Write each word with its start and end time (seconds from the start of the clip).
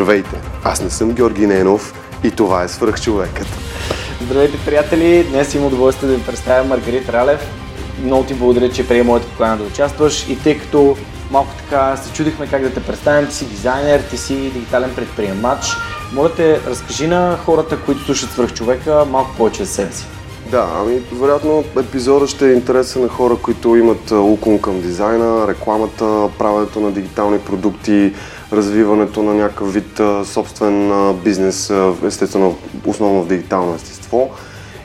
Здравейте, 0.00 0.40
аз 0.64 0.82
не 0.82 0.90
съм 0.90 1.12
Георги 1.12 1.46
Ненов 1.46 1.94
и 2.24 2.30
това 2.30 2.62
е 2.62 2.68
Свръхчовекът. 2.68 3.46
Здравейте, 4.22 4.58
приятели! 4.66 5.26
Днес 5.30 5.54
имам 5.54 5.66
удоволствие 5.66 6.08
да 6.08 6.16
ви 6.16 6.22
представя 6.22 6.64
Маргарит 6.64 7.08
Ралев. 7.08 7.40
Много 8.02 8.24
ти 8.24 8.34
благодаря, 8.34 8.70
че 8.70 8.88
прие 8.88 9.02
моята 9.02 9.26
покана 9.26 9.56
да 9.56 9.64
участваш 9.64 10.28
и 10.28 10.38
тъй 10.38 10.58
като 10.58 10.96
малко 11.30 11.50
така 11.58 11.96
се 11.96 12.12
чудихме 12.12 12.46
как 12.46 12.62
да 12.62 12.74
те 12.74 12.82
представим, 12.82 13.28
ти 13.28 13.34
си 13.34 13.48
дизайнер, 13.48 14.00
ти 14.00 14.16
си 14.16 14.34
дигитален 14.34 14.94
предприемач. 14.94 15.76
Моля 16.12 16.34
те, 16.34 16.60
разкажи 16.66 17.06
на 17.06 17.38
хората, 17.44 17.78
които 17.86 18.04
слушат 18.04 18.30
Свръхчовека, 18.30 19.04
малко 19.10 19.30
повече 19.36 19.64
за 19.64 19.72
себе 19.72 19.92
си. 19.92 20.06
Да, 20.50 20.68
ами 20.80 21.00
вероятно 21.12 21.64
епизода 21.78 22.26
ще 22.26 22.50
е 22.50 22.52
интересен 22.52 23.02
на 23.02 23.08
хора, 23.08 23.36
които 23.42 23.76
имат 23.76 24.10
уклон 24.10 24.58
към 24.58 24.80
дизайна, 24.80 25.48
рекламата, 25.48 26.28
правенето 26.38 26.80
на 26.80 26.92
дигитални 26.92 27.38
продукти, 27.38 28.12
развиването 28.52 29.22
на 29.22 29.34
някакъв 29.34 29.74
вид 29.74 30.00
собствен 30.24 30.92
бизнес, 31.24 31.72
естествено 32.04 32.56
основно 32.86 33.22
в 33.22 33.28
дигитално 33.28 33.74
естество. 33.74 34.30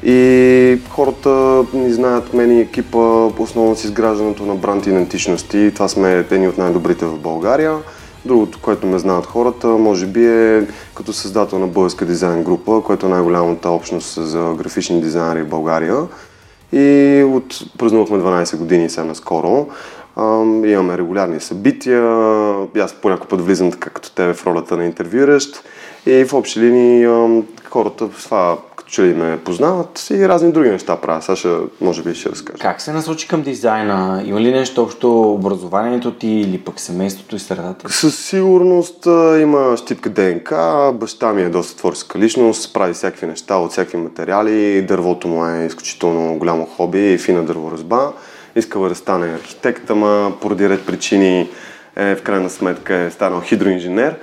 И 0.04 0.80
хората 0.90 1.64
ни 1.74 1.94
знаят 1.94 2.34
мен 2.34 2.58
и 2.58 2.62
екипа 2.62 2.98
основно 3.40 3.76
с 3.76 3.84
изграждането 3.84 4.46
на 4.46 4.56
бранд 4.56 4.88
идентичности. 4.88 5.72
Това 5.74 5.88
сме 5.88 6.26
едни 6.32 6.48
от 6.48 6.58
най-добрите 6.58 7.06
в 7.06 7.20
България. 7.20 7.78
Другото, 8.26 8.60
което 8.62 8.88
ме 8.88 9.00
знаят 9.00 9.26
хората, 9.26 9.68
може 9.68 10.06
би 10.06 10.28
е 10.28 10.68
като 10.96 11.14
създател 11.14 11.60
на 11.60 11.68
българска 11.68 12.06
дизайн 12.06 12.44
група, 12.44 12.82
което 12.86 13.06
е 13.06 13.10
най-голямата 13.10 13.70
общност 13.70 14.28
за 14.28 14.54
графични 14.58 15.02
дизайнери 15.02 15.44
в 15.44 15.50
България. 15.50 15.98
И 16.72 17.24
от 17.28 17.60
празнувахме 17.78 18.18
12 18.18 18.58
години 18.58 18.90
сега 18.90 19.04
наскоро. 19.04 19.68
Ам, 20.18 20.66
имаме 20.66 20.98
регулярни 20.98 21.40
събития. 21.40 22.04
Аз 22.80 22.94
по 22.94 23.10
някой 23.10 23.28
път 23.28 23.42
влизам 23.42 23.72
така 23.72 23.90
като 23.90 24.12
тебе 24.12 24.34
в 24.34 24.48
ролята 24.48 24.78
на 24.78 24.86
интервюиращ. 24.86 25.64
И 26.06 26.26
в 26.26 26.34
общи 26.34 26.60
линии 26.60 27.08
хората 27.70 28.10
това 28.10 28.58
като 28.76 28.90
че 28.90 29.04
ли 29.04 29.14
ме 29.14 29.40
познават 29.44 30.08
и 30.10 30.28
разни 30.28 30.52
други 30.52 30.70
неща 30.70 30.96
правя. 30.96 31.22
Сега 31.22 31.36
ще, 31.36 31.50
може 31.82 32.04
би 32.04 32.16
ще 32.16 32.30
разкажа. 32.30 32.60
Как 32.60 32.82
се 32.82 32.94
насочи 32.94 33.28
към 33.28 33.42
дизайна? 33.42 34.24
Има 34.26 34.42
ли 34.42 34.52
нещо 34.52 34.84
общо 34.84 35.34
образованието 35.34 36.12
ти 36.12 36.28
или 36.28 36.58
пък 36.58 36.80
семейството 36.80 37.36
и 37.36 37.40
средата? 37.40 37.90
Със 37.90 38.26
сигурност 38.26 39.06
има 39.42 39.78
щипка 39.78 40.10
ДНК. 40.10 40.92
Баща 40.94 41.34
ми 41.34 41.42
е 41.42 41.50
доста 41.50 41.78
творческа 41.78 42.20
личност, 42.20 42.74
прави 42.74 42.94
всякакви 42.94 43.28
неща 43.28 43.56
от 43.56 43.72
всякакви 43.72 43.98
материали. 43.98 44.82
Дървото 44.82 45.28
му 45.28 45.46
е 45.46 45.66
изключително 45.66 46.38
голямо 46.38 46.66
хоби 46.78 47.14
и 47.14 47.18
фина 47.18 47.44
дърворазба. 47.44 48.12
Искал 48.58 48.90
да 48.90 48.96
стане 48.96 49.34
архитект, 49.34 49.90
ама 49.90 50.34
поради 50.42 50.70
ред 50.70 50.86
причини 50.86 51.50
е, 51.96 52.16
в 52.16 52.24
крайна 52.24 52.50
сметка 52.50 52.96
е 52.96 53.12
станал 53.12 53.42
хидроинженер. 53.42 54.16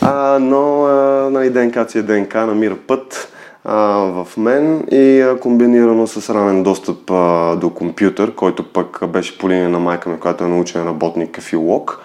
А, 0.00 0.38
но 0.38 0.84
а, 0.84 1.30
нали, 1.30 1.50
ДНК 1.50 1.90
си 1.90 1.98
е 1.98 2.02
ДНК, 2.02 2.34
намира 2.46 2.76
път 2.76 3.32
а, 3.64 3.76
в 3.98 4.28
мен 4.36 4.86
и 4.90 5.20
а, 5.20 5.36
комбинирано 5.40 6.06
с 6.06 6.34
ранен 6.34 6.62
достъп 6.62 7.10
а, 7.10 7.56
до 7.56 7.70
компютър, 7.70 8.34
който 8.34 8.72
пък 8.72 9.08
беше 9.08 9.38
по 9.38 9.50
линия 9.50 9.68
на 9.68 9.78
майка 9.78 10.10
ми, 10.10 10.18
която 10.18 10.44
е 10.44 10.48
научен 10.48 10.86
работник 10.86 11.40
филолог. 11.40 12.00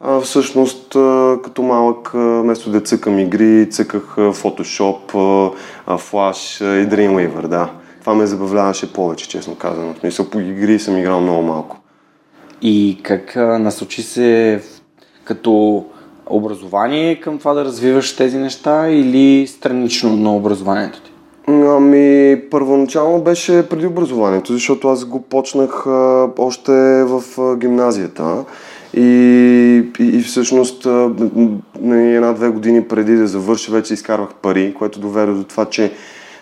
А, 0.00 0.20
всъщност, 0.20 0.96
а, 0.96 1.38
като 1.44 1.62
малък, 1.62 2.14
а, 2.14 2.18
вместо 2.18 2.70
да 2.70 2.80
цъкам 2.80 3.18
игри, 3.18 3.70
цъках 3.70 4.02
Photoshop, 4.16 5.14
а, 5.86 5.98
Flash 5.98 6.64
и 6.64 6.88
Dreamweaver, 6.88 7.46
да. 7.46 7.70
Това 8.08 8.18
ме 8.18 8.26
забавляваше 8.26 8.92
повече, 8.92 9.28
честно 9.28 9.54
казано. 9.54 9.94
В 9.94 9.98
смисъл, 9.98 10.26
по 10.30 10.40
игри 10.40 10.78
съм 10.78 10.98
играл 10.98 11.20
много 11.20 11.42
малко. 11.42 11.76
И 12.62 12.98
как 13.02 13.36
а, 13.36 13.58
насочи 13.58 14.02
се 14.02 14.60
като 15.24 15.84
образование 16.26 17.20
към 17.20 17.38
това 17.38 17.54
да 17.54 17.64
развиваш 17.64 18.16
тези 18.16 18.38
неща 18.38 18.88
или 18.88 19.46
странично 19.46 20.16
на 20.16 20.36
образованието 20.36 21.00
ти? 21.00 21.10
Ами, 21.48 22.36
първоначално 22.50 23.20
беше 23.20 23.68
преди 23.68 23.86
образованието, 23.86 24.52
защото 24.52 24.88
аз 24.88 25.04
го 25.04 25.22
почнах 25.22 25.86
а, 25.86 26.28
още 26.38 26.72
в 27.04 27.22
а, 27.38 27.56
гимназията. 27.56 28.44
И, 28.94 29.02
и, 30.00 30.04
и 30.04 30.22
всъщност 30.22 30.86
една-две 31.84 32.48
години 32.48 32.84
преди 32.84 33.16
да 33.16 33.26
завърша 33.26 33.72
вече 33.72 33.94
изкарвах 33.94 34.34
пари, 34.34 34.74
което 34.78 35.00
доведе 35.00 35.32
до 35.32 35.44
това, 35.44 35.64
че 35.64 35.92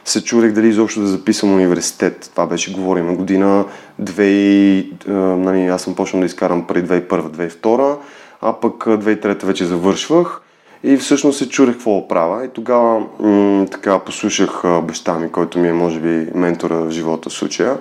се 0.07 0.25
чудех 0.25 0.53
дали 0.53 0.69
изобщо 0.69 1.01
да 1.01 1.07
записвам 1.07 1.55
университет. 1.55 2.31
Това 2.33 2.47
беше, 2.47 2.73
говорим, 2.73 3.07
на 3.07 3.15
година 3.15 3.65
2, 4.03 4.93
а, 5.09 5.13
нали, 5.13 5.67
аз 5.67 5.83
съм 5.83 5.95
почнал 5.95 6.21
да 6.21 6.27
изкарам 6.27 6.67
пари 6.67 6.85
2001-2002, 6.85 7.97
а 8.41 8.53
пък 8.53 8.87
а, 8.87 8.99
2003 8.99 9.45
вече 9.45 9.65
завършвах. 9.65 10.41
И 10.85 10.97
всъщност 10.97 11.39
се 11.39 11.49
чудех 11.49 11.75
какво 11.75 12.01
да 12.01 12.09
правя. 12.09 12.45
И 12.45 12.49
тогава 12.49 13.07
м- 13.21 13.67
така 13.71 13.99
послушах 13.99 14.63
баща 14.83 15.19
ми, 15.19 15.33
който 15.33 15.59
ми 15.59 15.69
е, 15.69 15.73
може 15.73 16.01
би, 16.01 16.31
ментора 16.35 16.77
в 16.77 16.91
живота 16.91 17.31
в 17.31 17.33
случая. 17.33 17.77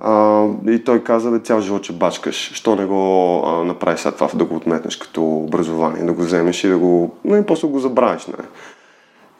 А, 0.00 0.44
и 0.68 0.84
той 0.84 1.04
каза, 1.04 1.30
бе, 1.30 1.38
цял 1.38 1.60
живот 1.60 1.84
ще 1.84 1.92
бачкаш. 1.92 2.52
Що 2.54 2.76
не 2.76 2.86
го 2.86 3.42
а, 3.46 3.64
направиш 3.64 4.00
след 4.00 4.14
това, 4.14 4.28
да 4.34 4.44
го 4.44 4.56
отметнеш 4.56 4.96
като 4.96 5.24
образование, 5.24 6.02
да 6.04 6.12
го 6.12 6.22
вземеш 6.22 6.64
и 6.64 6.68
да 6.68 6.78
го... 6.78 7.14
И 7.26 7.42
после 7.46 7.68
го 7.68 7.78
забравиш, 7.78 8.26
нали? 8.26 8.46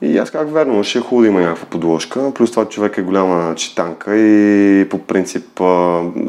И 0.01 0.17
аз 0.17 0.31
как 0.31 0.53
верно, 0.53 0.83
ще 0.83 0.97
е 0.97 1.01
хубаво 1.01 1.21
да 1.21 1.27
има 1.27 1.41
някаква 1.41 1.65
подложка. 1.65 2.31
Плюс 2.33 2.51
това 2.51 2.65
човек 2.65 2.97
е 2.97 3.01
голяма 3.01 3.55
читанка 3.55 4.17
и 4.17 4.89
по 4.89 4.99
принцип 4.99 5.61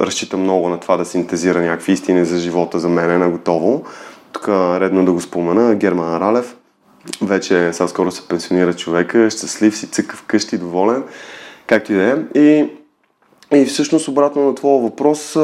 разчита 0.00 0.36
много 0.36 0.68
на 0.68 0.80
това 0.80 0.96
да 0.96 1.04
синтезира 1.04 1.60
някакви 1.60 1.92
истини 1.92 2.24
за 2.24 2.38
живота 2.38 2.78
за 2.78 2.88
мен 2.88 3.10
е 3.10 3.18
на 3.18 3.30
готово. 3.30 3.84
Тук 4.32 4.48
редно 4.48 5.04
да 5.04 5.12
го 5.12 5.20
спомена. 5.20 5.74
Герман 5.74 6.16
Ралев. 6.16 6.56
Вече 7.22 7.72
сега 7.72 7.88
скоро 7.88 8.10
се 8.10 8.28
пенсионира 8.28 8.74
човека, 8.74 9.30
щастлив 9.30 9.76
си, 9.76 9.86
цъка 9.86 10.16
вкъщи, 10.16 10.58
доволен. 10.58 11.02
Както 11.66 11.92
и 11.92 11.96
да 11.96 12.10
е. 12.10 12.40
И 12.40 12.70
и 13.54 13.64
всъщност 13.64 14.08
обратно 14.08 14.44
на 14.44 14.54
твоя 14.54 14.82
въпрос, 14.82 15.36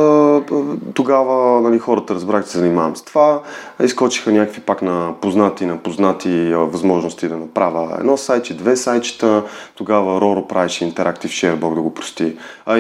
тогава 0.95 1.61
нали, 1.61 1.79
хората 1.79 2.15
разбрах, 2.15 2.45
че 2.45 2.51
се 2.51 2.59
занимавам 2.59 2.97
с 2.97 3.03
това. 3.03 3.41
Изкочиха 3.83 4.33
някакви 4.33 4.61
пак 4.61 4.83
на 4.83 5.15
познати, 5.21 5.67
на 5.67 5.77
познати 5.77 6.55
възможности 6.55 7.29
да 7.29 7.37
направя 7.37 7.97
едно 8.01 8.17
сайче, 8.17 8.57
две 8.57 8.77
сайчета. 8.77 9.43
Тогава 9.75 10.21
Роро 10.21 10.49
правеше 10.49 10.93
Interactive 10.93 11.27
Share, 11.27 11.55
Бог 11.55 11.75
да 11.75 11.81
го 11.81 11.95
прости, 11.95 12.37
а, 12.67 12.79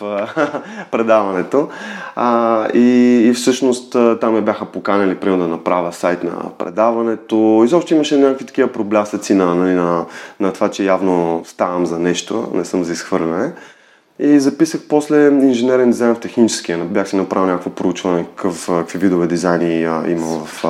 а, 0.00 0.26
предаването. 0.90 1.68
А, 2.16 2.68
и, 2.74 3.18
и 3.28 3.32
всъщност 3.32 3.96
там 4.20 4.34
ме 4.34 4.40
бяха 4.40 4.64
поканили, 4.64 5.14
примерно 5.14 5.42
да 5.42 5.48
направя 5.48 5.92
сайт 5.92 6.24
на 6.24 6.50
предаването. 6.58 7.62
Изобщо 7.64 7.94
имаше 7.94 8.16
някакви 8.16 8.46
такива 8.46 8.68
проблясъци 8.68 9.34
на, 9.34 9.54
нали, 9.54 9.74
на, 9.74 10.04
на 10.40 10.52
това, 10.52 10.68
че 10.68 10.84
явно 10.84 11.42
ставам 11.44 11.86
за 11.86 11.98
нещо, 11.98 12.48
не 12.54 12.64
съм 12.64 12.84
за 12.84 12.92
изхвърляне. 12.92 13.52
И 14.24 14.40
записах 14.40 14.80
после 14.88 15.26
инженерен 15.26 15.90
дизайн 15.90 16.14
в 16.14 16.20
техническия. 16.20 16.78
Бях 16.78 17.08
си 17.08 17.16
направил 17.16 17.46
някакво 17.46 17.70
проучване 17.70 18.24
какъв, 18.24 18.66
какви 18.66 18.98
видове 18.98 19.26
дизайни 19.26 19.84
а, 19.84 20.04
има 20.08 20.26
в, 20.26 20.64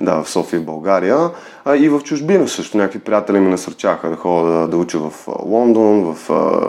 да, 0.00 0.22
в 0.22 0.30
София 0.30 0.60
и 0.60 0.62
България. 0.62 1.30
А, 1.64 1.76
и 1.76 1.88
в 1.88 2.00
чужбина 2.00 2.48
също. 2.48 2.76
Някакви 2.76 2.98
приятели 2.98 3.40
ми 3.40 3.50
насърчаха 3.50 4.10
да 4.10 4.16
ходя 4.16 4.52
да, 4.52 4.68
да 4.68 4.76
уча 4.76 4.98
в 4.98 5.28
Лондон, 5.44 6.14
в 6.14 6.30
а, 6.30 6.60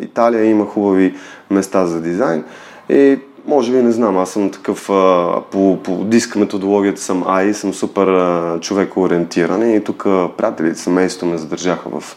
Италия 0.00 0.44
има 0.44 0.66
хубави 0.66 1.14
места 1.50 1.86
за 1.86 2.00
дизайн. 2.00 2.44
И 2.88 3.18
може 3.46 3.72
би 3.72 3.82
не 3.82 3.92
знам, 3.92 4.18
аз 4.18 4.30
съм 4.30 4.50
такъв 4.50 4.90
а, 4.90 5.40
по, 5.50 5.78
по 5.82 6.04
диск 6.04 6.36
методологията 6.36 7.00
съм 7.00 7.24
АИ, 7.26 7.54
съм 7.54 7.74
супер 7.74 8.06
а, 8.06 8.60
ориентиран 8.96 9.70
и 9.70 9.84
тук 9.84 10.02
приятелите, 10.36 10.78
семейството 10.78 11.26
ме 11.26 11.38
задържаха 11.38 11.88
в, 11.88 12.16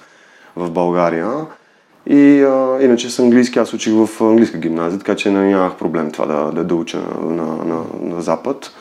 в 0.55 0.71
България. 0.71 1.31
И 2.07 2.43
а, 2.43 2.77
иначе 2.81 3.09
с 3.09 3.19
английски 3.19 3.59
аз 3.59 3.73
учих 3.73 3.93
в 3.93 4.21
английска 4.21 4.57
гимназия, 4.57 4.99
така 4.99 5.15
че 5.15 5.31
нямах 5.31 5.75
проблем 5.75 6.11
това 6.11 6.25
да, 6.25 6.51
да, 6.51 6.63
да 6.63 6.75
уча 6.75 7.01
на, 7.21 7.43
на, 7.43 7.81
на, 8.01 8.21
Запад. 8.21 8.71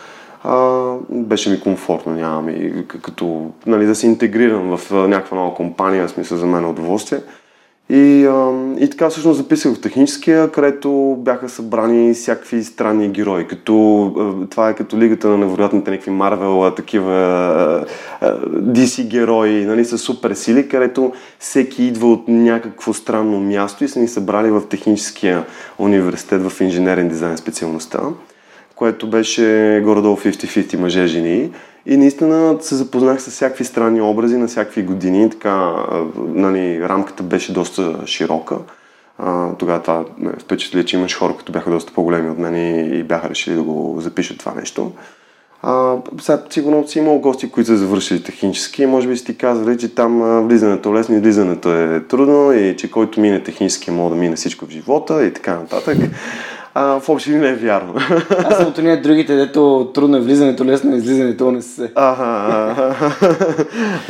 А, 0.42 0.92
беше 1.10 1.50
ми 1.50 1.60
комфортно, 1.60 2.12
нямам 2.12 2.48
и 2.48 2.84
като 2.88 3.50
нали, 3.66 3.86
да 3.86 3.94
се 3.94 4.06
интегрирам 4.06 4.76
в 4.76 4.90
някаква 5.08 5.36
нова 5.36 5.54
компания, 5.54 6.08
смисъл 6.08 6.38
за 6.38 6.46
мен 6.46 6.64
е 6.64 6.66
удоволствие. 6.66 7.18
И, 7.90 8.28
и 8.78 8.90
така 8.90 9.10
всъщност 9.10 9.38
записах 9.38 9.74
в 9.74 9.80
техническия, 9.80 10.50
където 10.50 11.16
бяха 11.18 11.48
събрани 11.48 12.14
всякакви 12.14 12.64
странни 12.64 13.08
герои. 13.08 13.46
Като, 13.46 14.46
това 14.50 14.68
е 14.68 14.74
като 14.74 14.98
лигата 14.98 15.28
на 15.28 15.38
невероятните 15.38 15.90
някакви 15.90 16.10
Марвел, 16.10 16.72
такива 16.76 17.14
а, 18.20 18.40
DC 18.54 19.06
герои, 19.06 19.64
нали, 19.64 19.84
с 19.84 19.98
супер 19.98 20.34
сили, 20.34 20.68
където 20.68 21.12
всеки 21.38 21.84
идва 21.84 22.12
от 22.12 22.28
някакво 22.28 22.92
странно 22.92 23.40
място 23.40 23.84
и 23.84 23.88
са 23.88 24.00
ни 24.00 24.08
събрали 24.08 24.50
в 24.50 24.62
техническия 24.68 25.44
университет 25.78 26.50
в 26.50 26.60
инженерен 26.60 27.08
дизайн 27.08 27.36
специалността, 27.36 28.00
което 28.84 29.06
беше 29.06 29.80
горе-долу 29.84 30.16
50-50 30.16 30.76
мъже-жени. 30.76 31.50
И 31.86 31.96
наистина 31.96 32.56
се 32.60 32.74
запознах 32.74 33.22
с 33.22 33.30
всякакви 33.30 33.64
странни 33.64 34.00
образи 34.00 34.36
на 34.36 34.46
всякакви 34.46 34.82
години. 34.82 35.30
Така, 35.30 35.72
нали, 36.16 36.88
рамката 36.88 37.22
беше 37.22 37.52
доста 37.52 37.96
широка. 38.06 38.56
Тогава 39.58 39.82
това 39.82 40.04
ме 40.18 40.32
впечатли, 40.38 40.86
че 40.86 40.96
имаш 40.96 41.18
хора, 41.18 41.34
които 41.34 41.52
бяха 41.52 41.70
доста 41.70 41.92
по-големи 41.92 42.30
от 42.30 42.38
мен 42.38 42.54
и, 42.54 42.98
и 42.98 43.02
бяха 43.02 43.30
решили 43.30 43.54
да 43.54 43.62
го 43.62 43.96
запишат 44.00 44.38
това 44.38 44.54
нещо. 44.54 44.92
А, 45.62 45.96
сега 46.20 46.42
сигурно 46.50 46.88
си 46.88 46.98
имал 46.98 47.18
гости, 47.18 47.50
които 47.50 47.66
са 47.66 47.76
завършили 47.76 48.22
технически. 48.22 48.86
Може 48.86 49.08
би 49.08 49.16
си 49.16 49.24
ти 49.24 49.36
казали, 49.36 49.78
че 49.78 49.94
там 49.94 50.42
влизането 50.48 50.88
е 50.88 50.92
лесно 50.92 51.20
влизането 51.20 51.72
е 51.72 52.00
трудно 52.08 52.52
и 52.52 52.76
че 52.76 52.90
който 52.90 53.20
мине 53.20 53.42
технически 53.42 53.90
може 53.90 54.14
да 54.14 54.20
мине 54.20 54.36
всичко 54.36 54.66
в 54.66 54.70
живота 54.70 55.24
и 55.24 55.32
така 55.32 55.54
нататък 55.54 55.98
а, 56.74 57.00
в 57.00 57.08
общи 57.08 57.30
не 57.30 57.48
е 57.48 57.54
вярно. 57.54 57.94
Аз 58.44 58.56
съм 58.56 58.66
от 58.66 58.78
ние 58.78 58.96
другите, 58.96 59.36
дето 59.36 59.90
трудно 59.94 60.16
е 60.16 60.20
влизането, 60.20 60.64
лесно 60.64 60.94
е 60.94 60.96
излизането, 60.96 61.50
не 61.50 61.62
се. 61.62 61.92
Ага, 61.94 62.94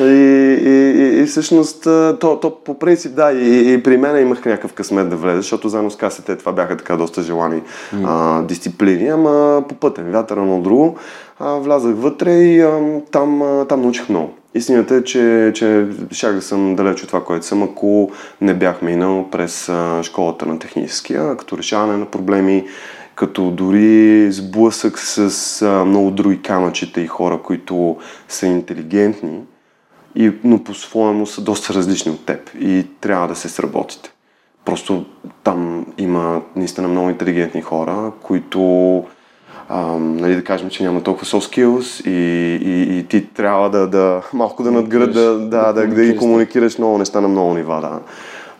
и, 0.00 0.04
и, 0.04 0.94
и, 1.00 1.22
и, 1.22 1.26
всъщност, 1.26 1.82
то, 2.20 2.38
то 2.42 2.58
по 2.64 2.78
принцип, 2.78 3.14
да, 3.14 3.32
и, 3.32 3.74
и 3.74 3.82
при 3.82 3.96
мен 3.96 4.22
имах 4.22 4.44
някакъв 4.44 4.72
късмет 4.72 5.08
да 5.08 5.16
влезе, 5.16 5.36
защото 5.36 5.68
заедно 5.68 5.90
с 5.90 5.96
касите 5.96 6.36
това 6.36 6.52
бяха 6.52 6.76
така 6.76 6.96
доста 6.96 7.22
желани 7.22 7.62
mm. 7.94 8.04
а, 8.06 8.42
дисциплини, 8.42 9.08
ама 9.08 9.64
по 9.68 9.74
пътен 9.74 10.10
вятър, 10.10 10.36
но 10.36 10.60
друго. 10.60 10.96
А, 11.38 11.54
влязах 11.54 11.94
вътре 11.96 12.32
и 12.32 12.60
а, 12.60 13.00
там, 13.10 13.42
а, 13.42 13.64
там 13.64 13.82
научих 13.82 14.08
много. 14.08 14.34
Истината 14.54 14.94
е, 14.94 15.04
че, 15.04 15.52
че 15.54 15.86
щях 16.10 16.34
да 16.34 16.42
съм 16.42 16.76
далеч 16.76 17.02
от 17.02 17.08
това, 17.08 17.24
което 17.24 17.46
съм, 17.46 17.62
ако 17.62 18.10
не 18.40 18.54
бях 18.54 18.82
минал 18.82 19.28
през 19.30 19.70
школата 20.02 20.46
на 20.46 20.58
техническия, 20.58 21.36
като 21.36 21.58
решаване 21.58 21.96
на 21.96 22.06
проблеми, 22.06 22.64
като 23.14 23.50
дори 23.50 24.32
сблъсък 24.32 24.98
с 24.98 25.62
а, 25.62 25.84
много 25.84 26.10
други 26.10 26.42
камъчета 26.42 27.00
и 27.00 27.06
хора, 27.06 27.40
които 27.42 27.96
са 28.28 28.46
интелигентни, 28.46 29.40
и, 30.14 30.32
но 30.44 30.64
по-своему 30.64 31.26
са 31.26 31.40
доста 31.40 31.74
различни 31.74 32.12
от 32.12 32.26
теб 32.26 32.50
и 32.60 32.86
трябва 33.00 33.28
да 33.28 33.34
се 33.34 33.48
сработите. 33.48 34.12
Просто 34.64 35.04
там 35.44 35.86
има 35.98 36.42
наистина 36.56 36.88
много 36.88 37.10
интелигентни 37.10 37.62
хора, 37.62 38.12
които 38.22 39.04
а, 39.68 39.98
нали, 39.98 40.34
да 40.34 40.44
кажем, 40.44 40.70
че 40.70 40.82
няма 40.82 41.02
толкова 41.02 41.26
soft 41.26 41.54
skills 41.54 42.08
и, 42.08 42.56
и, 42.56 42.98
и 42.98 43.04
ти 43.04 43.26
трябва 43.26 43.70
да, 43.70 43.86
да 43.86 44.22
малко 44.32 44.62
да 44.62 44.70
надград, 44.70 45.12
да, 45.12 45.38
да, 45.38 45.72
да, 45.72 45.72
да, 45.72 45.86
да 45.86 46.16
комуникираш 46.16 46.78
много 46.78 46.98
неща 46.98 47.20
на 47.20 47.28
много 47.28 47.54
нива. 47.54 47.80
Да. 47.80 48.00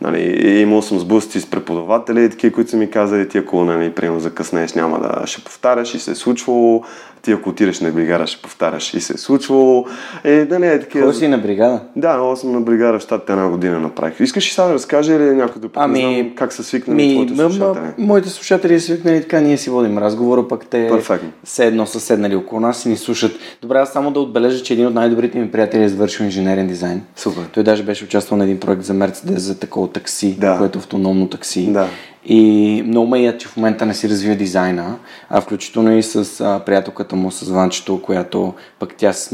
Нали, 0.01 0.49
имал 0.61 0.83
съм 0.83 0.99
сблъсъци 0.99 1.41
с 1.41 1.51
преподаватели, 1.51 2.31
такива, 2.31 2.55
които 2.55 2.71
са 2.71 2.77
ми 2.77 2.91
казали, 2.91 3.29
ти 3.29 3.39
ако 3.39 3.65
нали, 3.65 3.93
приема 3.93 4.21
закъснеш, 4.21 4.75
няма 4.75 5.01
да 5.01 5.27
ще 5.27 5.45
повтаряш 5.45 5.95
и 5.95 5.99
се 5.99 6.11
е 6.11 6.15
случвало 6.15 6.85
ти 7.25 7.33
ако 7.33 7.49
отидеш 7.49 7.81
на 7.81 7.91
бригада, 7.91 8.27
ще 8.27 8.43
повтаряш 8.43 8.95
и 8.95 9.01
се 9.01 9.13
е 9.13 9.17
случвало. 9.17 9.87
Е, 10.25 10.45
да 10.45 10.59
не 10.59 10.73
е 10.73 10.81
такива. 10.81 11.05
Кой 11.05 11.15
си 11.15 11.29
на 11.29 11.39
бригада? 11.39 11.81
Да, 11.97 12.17
но 12.17 12.37
съм 12.37 12.53
на 12.53 12.61
бригада 12.61 12.99
в 12.99 13.03
щатите 13.03 13.33
една 13.33 13.49
година 13.49 13.81
направих. 13.81 14.21
Искаш 14.21 14.47
ли 14.47 14.51
сега 14.51 14.67
да 14.67 14.75
разкажа 14.75 15.15
или 15.15 15.23
някой 15.23 15.63
да 15.63 15.69
ами, 15.75 16.33
как 16.37 16.53
са 16.53 16.65
свикнали 16.65 16.97
ми, 16.97 17.15
твоите 17.15 17.37
слушатели? 17.37 17.85
Моите 17.99 18.29
слушатели 18.29 18.81
са 18.81 18.87
свикнали 18.87 19.23
така, 19.23 19.41
ние 19.41 19.57
си 19.57 19.71
водим 19.71 19.99
разговора, 19.99 20.49
пък 20.49 20.67
те 20.67 20.89
Перфектно. 20.91 21.31
все 21.45 21.67
едно 21.67 21.87
са 21.87 22.01
седнали 22.01 22.37
около 22.37 22.61
нас 22.61 22.85
и 22.85 22.89
ни 22.89 22.97
слушат. 22.97 23.33
Добре, 23.63 23.79
аз 23.79 23.93
само 23.93 24.11
да 24.11 24.21
отбележа, 24.21 24.63
че 24.63 24.73
един 24.73 24.87
от 24.87 24.95
най-добрите 24.95 25.39
ми 25.39 25.51
приятели 25.51 25.83
е 25.83 25.89
завършил 25.89 26.25
инженерен 26.25 26.67
дизайн. 26.67 27.03
Супер. 27.17 27.43
Той 27.55 27.63
даже 27.63 27.83
беше 27.83 28.05
участвал 28.05 28.39
на 28.39 28.45
един 28.45 28.61
проект 28.61 28.83
за 28.83 28.95
Мерцедес 28.95 29.43
за 29.43 29.59
такова 29.59 29.89
такси, 29.89 30.37
да. 30.41 30.59
което 30.59 30.79
е 30.79 30.81
автономно 30.81 31.29
такси. 31.29 31.73
Да. 31.73 31.89
И 32.27 32.83
много 32.87 33.09
ме 33.09 33.23
яд, 33.23 33.41
че 33.41 33.49
в 33.49 33.57
момента 33.57 33.87
не 33.87 33.95
си 33.95 34.09
развива 34.09 34.37
дизайна, 34.37 34.97
а 35.31 35.41
включително 35.41 35.97
и 35.97 36.03
с 36.03 36.41
а, 36.41 36.61
приятелката 36.67 37.17
му, 37.17 37.31
с 37.31 37.49
Ванчето, 37.49 38.03
която 38.03 38.55
пък 38.79 38.95
тя 38.97 39.13
с 39.13 39.33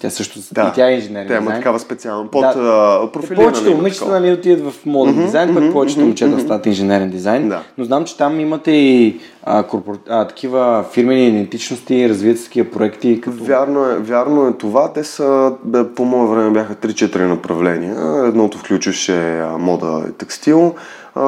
тя 0.00 0.10
също 0.10 0.38
да. 0.52 0.68
и 0.72 0.76
тя 0.76 0.88
е 0.88 0.94
инженер. 0.94 1.26
Тя 1.26 1.36
има 1.36 1.54
такава 1.54 1.78
специална 1.78 2.30
под 2.30 2.42
да. 2.42 3.08
профилиране. 3.12 3.46
Повечето 3.46 3.76
момичета 3.76 4.20
нали, 4.20 4.32
отиват 4.32 4.72
в 4.72 4.86
моден 4.86 5.14
mm-hmm, 5.14 5.24
дизайн, 5.24 5.54
пък 5.54 5.64
mm-hmm, 5.64 5.72
повечето 5.72 6.00
mm-hmm, 6.00 6.04
момчета 6.04 6.36
mm-hmm. 6.36 6.44
стават 6.44 6.66
инженерен 6.66 7.10
дизайн. 7.10 7.48
Да. 7.48 7.62
Но 7.78 7.84
знам, 7.84 8.04
че 8.04 8.16
там 8.16 8.40
имате 8.40 8.70
и 8.70 9.20
а, 9.42 9.62
корпор... 9.62 9.98
а, 10.08 10.26
такива 10.26 10.84
фирмени 10.92 11.28
идентичности, 11.28 12.08
развият 12.08 12.44
такива 12.44 12.70
проекти. 12.70 13.20
Като... 13.20 13.44
Вярно, 13.44 13.90
е, 13.90 13.96
вярно 13.96 14.46
е 14.46 14.52
това. 14.52 14.92
Те 14.92 15.04
са, 15.04 15.52
бе, 15.64 15.94
по 15.94 16.04
мое 16.04 16.28
време 16.28 16.50
бяха 16.50 16.74
3-4 16.74 17.18
направления. 17.18 18.24
Едното 18.28 18.58
включваше 18.58 19.42
мода 19.58 20.04
и 20.08 20.12
текстил, 20.12 20.74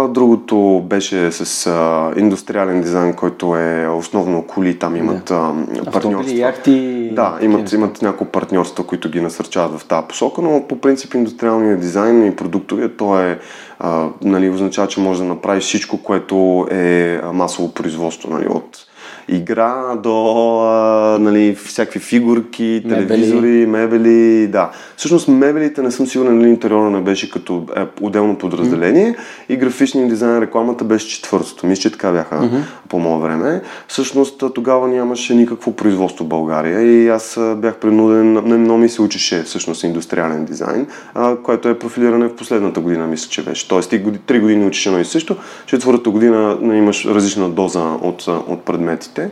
Другото 0.09 0.83
беше 0.87 1.33
с 1.33 1.67
а, 1.67 2.13
индустриален 2.17 2.81
дизайн, 2.81 3.15
който 3.15 3.57
е 3.57 3.89
основно 3.89 4.43
коли. 4.43 4.79
Там 4.79 4.97
имат 4.97 5.25
да. 5.25 5.55
а, 5.87 5.91
партньорства. 5.91 6.39
Яхти, 6.39 7.11
да, 7.13 7.39
имат, 7.43 7.73
имат 7.73 8.03
няколко 8.03 8.33
партньорства, 8.33 8.87
които 8.87 9.11
ги 9.11 9.21
насърчават 9.21 9.81
в 9.81 9.85
тази 9.85 10.07
посока, 10.09 10.43
но 10.43 10.65
по 10.69 10.81
принцип 10.81 11.15
индустриалният 11.15 11.81
дизайн 11.81 12.27
и 12.27 12.37
продуктовия, 12.37 12.97
то 12.97 13.21
е 13.21 13.39
а, 13.79 14.09
нали, 14.23 14.51
означава, 14.51 14.89
че 14.89 15.01
може 15.01 15.23
да 15.23 15.29
направиш 15.29 15.65
всичко, 15.65 16.03
което 16.03 16.67
е 16.71 17.21
масово 17.33 17.75
производство, 17.75 18.31
нали, 18.31 18.47
от 18.49 18.88
игра 19.29 19.97
до 20.03 20.59
а, 20.61 21.19
нали, 21.21 21.55
всякакви 21.55 22.01
фигурки, 22.01 22.85
телевизори, 22.89 23.67
мебели. 23.67 23.67
мебели. 23.67 24.47
Да. 24.47 24.71
Всъщност 24.97 25.29
мебелите 25.29 25.83
не 25.83 25.91
съм 25.91 26.07
сигурен, 26.07 26.39
нали 26.39 26.49
интериора 26.49 26.91
не 26.91 27.01
беше 27.01 27.31
като 27.31 27.67
е, 27.77 27.81
отделно 28.01 28.39
подразделение 28.39 29.13
mm. 29.13 29.53
и 29.53 29.57
графичния 29.57 30.09
дизайн 30.09 30.43
рекламата 30.43 30.85
беше 30.85 31.09
четвъртото. 31.09 31.67
Мисля, 31.67 31.83
че 31.83 31.93
така 31.93 32.13
бяха 32.13 32.35
mm-hmm. 32.35 32.63
по 32.89 32.99
мое 32.99 33.21
време. 33.23 33.63
Всъщност 33.89 34.45
тогава 34.55 34.89
нямаше 34.89 35.35
никакво 35.35 35.73
производство 35.73 36.25
в 36.25 36.29
България 36.29 36.83
и 36.83 37.09
аз 37.09 37.41
бях 37.57 37.77
принуден, 37.77 38.33
не 38.33 38.57
много 38.57 38.79
ми 38.79 38.89
се 38.89 39.03
учеше 39.03 39.43
всъщност 39.43 39.83
индустриален 39.83 40.45
дизайн, 40.45 40.87
а, 41.15 41.37
което 41.37 41.69
е 41.69 41.79
профилиране 41.79 42.29
в 42.29 42.37
последната 42.37 42.81
година, 42.81 43.07
мисля, 43.07 43.31
че 43.31 43.45
беше. 43.45 43.69
Тоест 43.69 43.91
ти 43.91 44.03
три 44.27 44.41
години 44.41 44.67
учиш 44.67 44.87
едно 44.87 45.01
и 45.01 45.05
също, 45.05 45.37
четвъртата 45.67 46.11
година 46.11 46.59
имаш 46.63 47.07
различна 47.07 47.49
доза 47.49 47.85
от, 48.03 48.27
от 48.27 48.63
предметите 48.63 49.18
продуктите. 49.19 49.31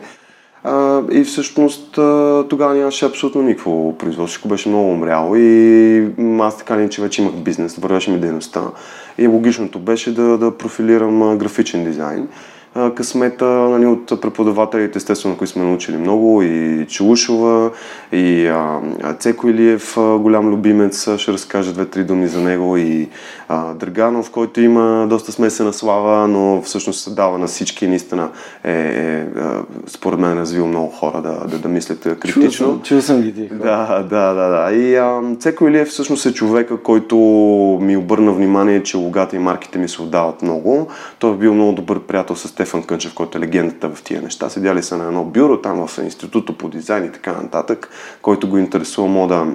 А, 0.65 1.03
и 1.13 1.25
всъщност 1.25 1.93
тогава 2.49 2.75
нямаше 2.75 3.07
абсолютно 3.07 3.43
никакво 3.43 3.99
производство, 3.99 4.27
всичко 4.27 4.49
беше 4.49 4.69
много 4.69 4.91
умряло 4.91 5.37
и 5.37 6.09
аз 6.41 6.59
така 6.59 6.77
не, 6.77 6.89
че 6.89 7.03
вече 7.03 7.23
имах 7.23 7.35
бизнес, 7.35 7.77
вървеше 7.77 8.11
ми 8.11 8.19
дейността 8.19 8.63
и 9.19 9.27
логичното 9.27 9.79
беше 9.79 10.15
да, 10.15 10.39
да 10.39 10.59
профилирам 10.59 11.39
графичен 11.39 11.85
дизайн. 11.85 12.29
Късмета 12.97 13.47
нали, 13.47 13.87
от 13.87 14.21
преподавателите, 14.21 14.97
естествено, 14.99 15.37
които 15.37 15.53
сме 15.53 15.65
научили 15.65 15.97
много, 15.97 16.43
и 16.43 16.87
Челушова, 16.89 17.71
и 18.13 18.47
а, 18.47 18.81
Цеко 19.19 19.49
Илиев, 19.49 19.95
голям 19.97 20.51
любимец, 20.51 21.17
ще 21.17 21.33
разкажа 21.33 21.73
две-три 21.73 22.05
думи 22.05 22.29
за 22.29 22.41
него, 22.41 22.77
и 22.77 23.09
а, 23.49 23.75
Драганов, 23.75 24.31
който 24.31 24.61
има 24.61 25.07
доста 25.09 25.33
смесена 25.33 25.73
слава, 25.73 26.29
но 26.29 26.63
всъщност 26.63 27.01
се 27.01 27.11
дава 27.11 27.39
на 27.39 27.47
всички, 27.47 27.89
наистина 27.89 28.29
е, 28.65 28.73
е, 28.73 29.19
е 29.19 29.27
според 29.87 30.19
мен 30.19 30.39
развил 30.39 30.67
много 30.67 30.91
хора 30.91 31.23
да, 31.23 31.47
да, 31.47 31.59
да 31.59 31.69
мислят 31.69 32.19
критично. 32.21 32.81
Чул 32.83 33.01
съм, 33.01 33.23
ги 33.23 33.35
тих. 33.35 33.55
Да, 33.55 34.03
да, 34.11 34.35
да, 34.35 34.49
да. 34.49 34.73
И 34.73 34.97
а, 34.97 35.23
Цеко 35.41 35.69
Илиев 35.69 35.89
всъщност 35.89 36.27
е 36.27 36.35
човека, 36.35 36.77
който 36.77 37.17
ми 37.83 37.97
обърна 37.97 38.33
внимание, 38.33 38.83
че 38.83 38.97
логата 38.97 39.37
и 39.37 39.39
марките 39.39 39.79
ми 39.79 39.89
се 39.89 40.03
отдават 40.03 40.43
много. 40.43 40.89
Той 41.19 41.33
е 41.33 41.37
бил 41.37 41.55
много 41.55 41.73
добър 41.73 42.01
приятел 42.01 42.37
с 42.37 42.49
Стефан 42.49 42.66
Кънчев, 42.87 43.15
който 43.15 43.39
е 43.39 43.41
легендата 43.41 43.89
в 43.95 44.03
тия 44.03 44.23
неща. 44.23 44.49
Седяли 44.49 44.83
са 44.83 44.97
на 44.97 45.05
едно 45.05 45.25
бюро 45.25 45.61
там 45.61 45.87
в 45.87 45.99
Института 45.99 46.53
по 46.53 46.69
дизайн 46.69 47.05
и 47.05 47.13
така 47.13 47.33
нататък, 47.33 47.91
който 48.23 48.49
го 48.49 48.59
интересува 48.59 49.09
мода 49.09 49.47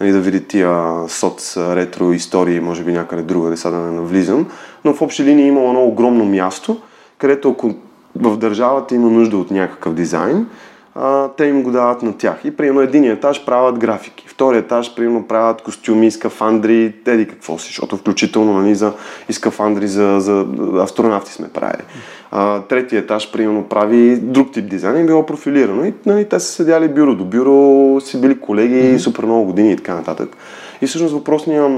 нали, 0.00 0.12
да 0.12 0.20
види 0.20 0.44
тия 0.44 0.92
соц, 1.08 1.56
ретро 1.56 2.12
истории, 2.12 2.60
може 2.60 2.84
би 2.84 2.92
някъде 2.92 3.22
друга, 3.22 3.50
да 3.50 3.56
сега 3.56 3.70
да 3.70 3.78
не 3.78 3.90
навлизам. 3.90 4.46
Но 4.84 4.94
в 4.94 5.02
общи 5.02 5.24
линии 5.24 5.46
има 5.46 5.60
едно 5.60 5.84
огромно 5.84 6.24
място, 6.24 6.80
където 7.18 7.50
ако 7.50 7.74
в 8.16 8.36
държавата 8.36 8.94
има 8.94 9.10
нужда 9.10 9.36
от 9.36 9.50
някакъв 9.50 9.94
дизайн, 9.94 10.46
а, 10.94 11.28
те 11.28 11.44
им 11.44 11.62
го 11.62 11.70
дават 11.70 12.02
на 12.02 12.18
тях. 12.18 12.36
И 12.44 12.56
примерно 12.56 12.80
един 12.80 13.04
етаж 13.04 13.44
правят 13.44 13.78
графики, 13.78 14.28
втори 14.28 14.58
етаж 14.58 14.94
примерно 14.94 15.26
правят 15.26 15.62
костюми, 15.62 16.10
скафандри, 16.10 16.94
теди 17.04 17.28
какво 17.28 17.58
си, 17.58 17.66
защото 17.66 17.96
включително 17.96 18.60
нали, 18.60 18.74
за, 18.74 18.92
и 19.28 19.32
скафандри 19.32 19.88
за, 19.88 20.16
за 20.20 20.46
астронавти 20.82 21.32
сме 21.32 21.48
правили. 21.48 21.82
А, 22.30 22.60
третия 22.60 22.98
етаж 22.98 23.32
примерно 23.32 23.64
прави 23.64 24.16
друг 24.16 24.52
тип 24.52 24.68
дизайн 24.68 25.04
и 25.04 25.06
било 25.06 25.26
профилирано. 25.26 25.84
И 25.84 25.94
нали, 26.06 26.28
те 26.28 26.40
са 26.40 26.52
седяли 26.52 26.88
бюро 26.88 27.14
до 27.14 27.24
бюро, 27.24 28.00
си 28.00 28.20
били 28.20 28.40
колеги 28.40 28.74
mm-hmm. 28.74 28.98
супер 28.98 29.24
много 29.24 29.44
години 29.44 29.72
и 29.72 29.76
така 29.76 29.94
нататък. 29.94 30.36
И 30.82 30.86
всъщност 30.86 31.14
въпросният 31.14 31.72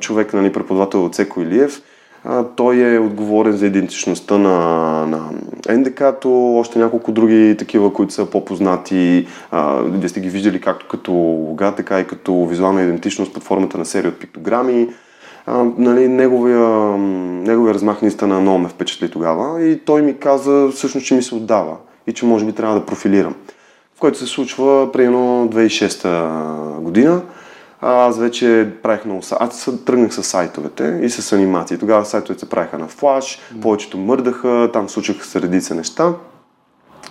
човек, 0.00 0.34
нали, 0.34 0.52
преподавател 0.52 1.04
от 1.04 1.14
Секо 1.14 1.40
Илиев, 1.40 1.82
той 2.56 2.94
е 2.94 2.98
отговорен 2.98 3.52
за 3.52 3.66
идентичността 3.66 4.38
на, 4.38 4.58
на 5.06 5.30
НДК-то, 5.76 6.56
още 6.56 6.78
няколко 6.78 7.12
други 7.12 7.56
такива, 7.58 7.92
които 7.92 8.12
са 8.12 8.26
по-познати. 8.26 9.26
А, 9.50 9.82
вие 9.82 10.08
сте 10.08 10.20
ги 10.20 10.28
виждали 10.28 10.60
както 10.60 10.86
като 10.88 11.12
лога, 11.12 11.74
така 11.76 12.00
и 12.00 12.06
като 12.06 12.46
визуална 12.46 12.82
идентичност 12.82 13.34
под 13.34 13.42
формата 13.42 13.78
на 13.78 13.84
серия 13.84 14.08
от 14.08 14.18
пиктограми. 14.18 14.88
А, 15.46 15.64
нали, 15.78 16.08
неговия, 16.08 16.68
неговия 16.98 17.74
размах 17.74 18.02
наистина 18.02 18.40
много 18.40 18.58
ме 18.58 18.68
впечатли 18.68 19.10
тогава 19.10 19.64
и 19.64 19.78
той 19.78 20.02
ми 20.02 20.18
каза 20.18 20.68
всъщност, 20.74 21.06
че 21.06 21.14
ми 21.14 21.22
се 21.22 21.34
отдава 21.34 21.76
и 22.06 22.12
че 22.12 22.26
може 22.26 22.44
би 22.44 22.52
трябва 22.52 22.80
да 22.80 22.86
профилирам. 22.86 23.34
В 23.96 24.00
което 24.00 24.18
се 24.18 24.26
случва 24.26 24.92
примерно 24.92 25.48
2006 25.52 26.78
година 26.78 27.22
аз 27.84 28.18
вече 28.18 28.68
правих 28.82 29.04
много... 29.04 29.22
Аз 29.40 29.70
тръгнах 29.86 30.14
с 30.14 30.22
сайтовете 30.22 31.00
и 31.02 31.10
с 31.10 31.32
анимации. 31.32 31.78
Тогава 31.78 32.04
сайтовете 32.04 32.40
се 32.40 32.48
правиха 32.48 32.78
на 32.78 32.88
флаш, 32.88 33.38
mm. 33.38 33.60
повечето 33.60 33.98
мърдаха, 33.98 34.70
там 34.72 34.88
случаха 34.88 35.24
се 35.24 35.40
редица 35.40 35.74
неща. 35.74 36.12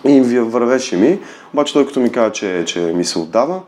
И 0.04 0.20
вървеше 0.20 0.96
ми, 0.96 1.20
обаче 1.52 1.72
той 1.72 1.86
като 1.86 2.00
ми 2.00 2.12
каза, 2.12 2.32
че, 2.32 2.64
че 2.66 2.80
ми 2.80 3.04
се 3.04 3.18
отдава, 3.18 3.60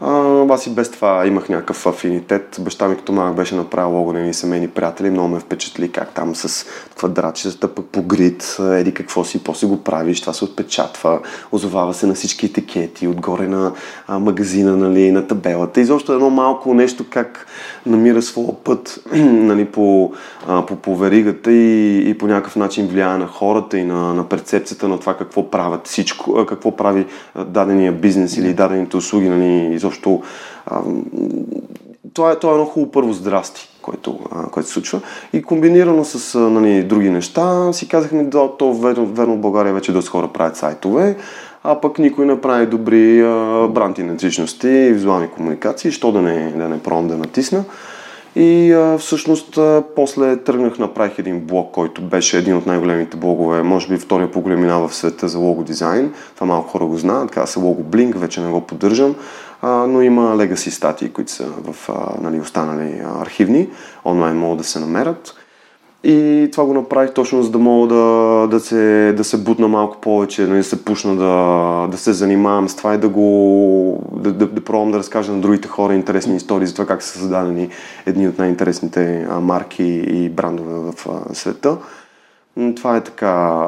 а, 0.00 0.46
аз 0.54 0.66
и 0.66 0.70
без 0.70 0.90
това 0.90 1.26
имах 1.26 1.48
някакъв 1.48 1.86
афинитет. 1.86 2.56
Баща 2.60 2.88
ми 2.88 2.96
като 2.96 3.12
малък 3.12 3.34
беше 3.34 3.54
направил 3.54 3.90
лого 3.90 4.12
на 4.12 4.34
семейни 4.34 4.68
приятели. 4.68 5.10
Много 5.10 5.28
ме 5.28 5.40
впечатли 5.40 5.92
как 5.92 6.14
там 6.14 6.34
с 6.34 6.66
квадратчета 6.96 7.74
пък 7.74 7.84
по 7.86 8.02
грид, 8.02 8.56
еди 8.60 8.94
какво 8.94 9.24
си, 9.24 9.44
после 9.44 9.66
го 9.66 9.84
правиш, 9.84 10.20
това 10.20 10.32
се 10.32 10.44
отпечатва, 10.44 11.20
озовава 11.52 11.94
се 11.94 12.06
на 12.06 12.14
всички 12.14 12.46
етикети, 12.46 13.08
отгоре 13.08 13.48
на 13.48 13.72
а, 14.06 14.18
магазина, 14.18 14.76
нали, 14.76 15.12
на 15.12 15.26
табелата. 15.26 15.80
И 15.80 15.84
защо 15.84 16.12
едно 16.12 16.30
малко 16.30 16.74
нещо 16.74 17.04
как 17.10 17.46
намира 17.86 18.22
своя 18.22 18.54
път 18.64 19.00
нали, 19.14 19.64
по, 19.64 20.12
а, 20.48 20.66
по, 20.66 20.76
по 20.76 20.96
веригата 20.96 21.52
и, 21.52 22.10
и 22.10 22.18
по 22.18 22.26
някакъв 22.26 22.56
начин 22.56 22.86
влияе 22.86 23.18
на 23.18 23.26
хората 23.26 23.78
и 23.78 23.84
на, 23.84 24.14
на 24.14 24.28
перцепцията 24.28 24.88
на 24.88 25.00
това 25.00 25.16
какво 25.16 25.50
правят 25.50 25.86
всичко, 25.86 26.46
какво 26.46 26.76
прави 26.76 27.06
дадения 27.46 27.92
бизнес 27.92 28.36
или 28.36 28.54
дадените 28.54 28.96
услуги, 28.96 29.28
нали, 29.28 29.74
изобщо 29.74 29.89
а, 30.66 30.80
това, 32.14 32.32
е, 32.32 32.36
това 32.36 32.52
е 32.52 32.54
едно 32.54 32.66
хубаво 32.66 32.92
първо 32.92 33.12
здрасти, 33.12 33.68
което, 33.82 34.18
което 34.52 34.68
се 34.68 34.74
случва. 34.74 35.00
И 35.32 35.42
комбинирано 35.42 36.04
с 36.04 36.38
нали, 36.38 36.82
други 36.82 37.10
неща, 37.10 37.72
си 37.72 37.88
казахме, 37.88 38.24
да, 38.24 38.48
то 38.58 38.74
верно, 38.74 39.06
верно 39.06 39.34
в 39.34 39.40
България 39.40 39.74
вече 39.74 39.92
доста 39.92 40.10
хора 40.10 40.28
правят 40.28 40.56
сайтове, 40.56 41.16
а 41.64 41.80
пък 41.80 41.98
никой 41.98 42.26
не 42.26 42.40
прави 42.40 42.66
добри 42.66 43.20
а, 43.20 43.68
бранд 43.68 43.98
идентичности 43.98 44.68
и 44.68 44.92
визуални 44.92 45.28
комуникации, 45.28 45.92
що 45.92 46.12
да 46.12 46.22
не, 46.22 46.52
да 46.52 46.68
не 46.68 46.82
пробвам 46.82 47.08
да 47.08 47.16
натисна. 47.16 47.64
И 48.36 48.76
всъщност 48.98 49.58
после 49.96 50.36
тръгнах, 50.36 50.78
направих 50.78 51.18
един 51.18 51.40
блог, 51.40 51.70
който 51.72 52.02
беше 52.02 52.38
един 52.38 52.56
от 52.56 52.66
най-големите 52.66 53.16
блогове, 53.16 53.62
може 53.62 53.88
би 53.88 53.96
втория 53.96 54.30
по 54.30 54.40
големина 54.40 54.78
в 54.78 54.94
света 54.94 55.28
за 55.28 55.38
лого 55.38 55.62
дизайн. 55.62 56.12
Това 56.34 56.46
малко 56.46 56.68
хора 56.68 56.84
го 56.84 56.96
знаят, 56.96 57.30
казва 57.30 57.46
се 57.46 57.58
лого 57.58 57.82
Blink, 57.82 58.16
вече 58.16 58.40
не 58.40 58.50
го 58.50 58.60
поддържам, 58.60 59.14
но 59.62 60.02
има 60.02 60.36
легаси 60.36 60.70
статии, 60.70 61.10
които 61.10 61.32
са 61.32 61.44
в 61.44 61.88
нали, 62.20 62.40
останали 62.40 63.02
архивни, 63.20 63.68
онлайн 64.04 64.36
могат 64.36 64.58
да 64.58 64.64
се 64.64 64.78
намерят. 64.78 65.34
И 66.04 66.48
това 66.52 66.64
го 66.64 66.74
направих 66.74 67.12
точно 67.12 67.42
за 67.42 67.50
да 67.50 67.58
мога 67.58 67.94
да, 67.94 68.46
да, 68.50 68.60
се, 68.60 69.12
да 69.16 69.24
се 69.24 69.36
бутна 69.36 69.68
малко 69.68 70.00
повече, 70.00 70.46
нали, 70.46 70.58
да 70.58 70.64
се 70.64 70.84
пушна 70.84 71.16
да, 71.16 71.86
да 71.90 71.98
се 71.98 72.12
занимавам 72.12 72.68
с 72.68 72.76
това 72.76 72.94
и 72.94 72.98
да 72.98 73.08
го 73.08 74.02
да, 74.12 74.32
да, 74.32 74.46
да 74.46 74.64
пробвам 74.64 74.92
да 74.92 74.98
разкажа 74.98 75.32
на 75.32 75.40
другите 75.40 75.68
хора 75.68 75.94
интересни 75.94 76.36
истории 76.36 76.66
за 76.66 76.72
това 76.74 76.86
как 76.86 77.02
са 77.02 77.18
създадени 77.18 77.68
едни 78.06 78.28
от 78.28 78.38
най-интересните 78.38 79.26
марки 79.40 79.84
и 80.08 80.28
брандове 80.28 80.74
в 80.74 80.94
света. 81.32 81.76
Това 82.76 82.96
е 82.96 83.00
така 83.00 83.66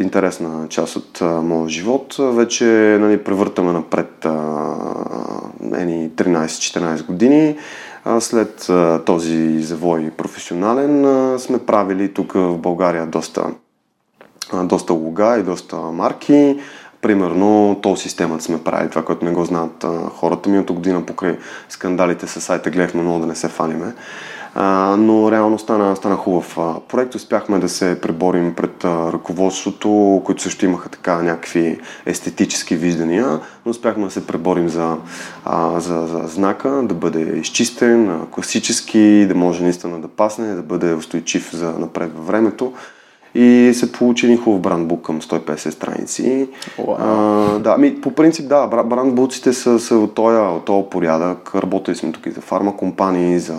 интересна 0.00 0.68
част 0.68 0.96
от 0.96 1.20
моя 1.20 1.68
живот. 1.68 2.16
Вече 2.18 2.64
нали, 3.00 3.24
превъртаме 3.24 3.72
напред 3.72 4.24
ени 5.74 6.10
13-14 6.10 7.06
години. 7.06 7.56
След 8.20 8.70
този 9.06 9.62
завой 9.62 10.10
професионален 10.10 11.04
сме 11.38 11.58
правили 11.58 12.14
тук 12.14 12.32
в 12.32 12.58
България 12.58 13.06
доста, 13.06 13.46
доста 14.64 14.92
лога 14.92 15.36
и 15.38 15.42
доста 15.42 15.76
марки. 15.76 16.60
Примерно, 17.00 17.78
тол 17.82 17.96
системата 17.96 18.44
сме 18.44 18.64
правили, 18.64 18.90
това, 18.90 19.04
което 19.04 19.24
не 19.24 19.30
го 19.30 19.44
знаят 19.44 19.84
хората. 20.14 20.48
Миналата 20.48 20.72
година 20.72 21.06
покрай 21.06 21.38
скандалите 21.68 22.26
с 22.26 22.40
сайта 22.40 22.70
гледахме 22.70 23.02
много 23.02 23.18
да 23.20 23.26
не 23.26 23.34
се 23.34 23.48
фаниме. 23.48 23.94
А, 24.54 24.96
но 24.98 25.32
реално 25.32 25.58
стана, 25.58 25.96
стана 25.96 26.16
хубав 26.16 26.58
проект. 26.88 27.14
Успяхме 27.14 27.58
да 27.58 27.68
се 27.68 28.00
преборим 28.00 28.54
пред 28.54 28.84
ръководството, 28.84 30.22
които 30.24 30.42
също 30.42 30.64
имаха 30.64 30.88
така 30.88 31.22
някакви 31.22 31.80
естетически 32.06 32.76
виждания, 32.76 33.40
но 33.66 33.70
успяхме 33.70 34.04
да 34.04 34.10
се 34.10 34.26
преборим 34.26 34.68
за, 34.68 34.96
а, 35.44 35.80
за, 35.80 36.06
за 36.06 36.28
знака, 36.28 36.82
да 36.82 36.94
бъде 36.94 37.20
изчистен, 37.20 38.20
класически, 38.30 39.26
да 39.28 39.34
може 39.34 39.62
наистина 39.62 40.00
да 40.00 40.08
пасне, 40.08 40.54
да 40.54 40.62
бъде 40.62 40.94
устойчив 40.94 41.50
за 41.52 41.72
напред 41.78 42.10
във 42.14 42.26
времето 42.26 42.72
и 43.34 43.72
се 43.74 43.92
получи 43.92 44.26
един 44.26 44.38
хубав 44.38 44.60
брандбук 44.60 45.02
към 45.02 45.20
150 45.20 45.70
страници. 45.70 46.48
Wow. 46.78 46.96
А, 46.98 47.58
да, 47.58 47.78
ми, 47.78 48.00
по 48.00 48.14
принцип 48.14 48.48
да, 48.48 48.66
брандбуците 48.66 49.52
са, 49.52 49.80
са 49.80 49.96
от 49.96 50.14
този, 50.14 50.84
порядък. 50.90 51.54
Работили 51.54 51.96
сме 51.96 52.12
тук 52.12 52.26
и 52.26 52.30
за 52.30 52.40
фарма 52.40 52.76
компании, 52.76 53.38
за 53.38 53.58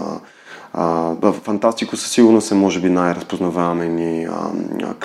Фантастико 1.44 1.98
със 1.98 2.12
сигурност 2.12 2.52
е 2.52 2.56
може 2.56 2.80
би 2.80 2.90
най-разпознаваемия 2.90 3.90
ни 3.90 4.28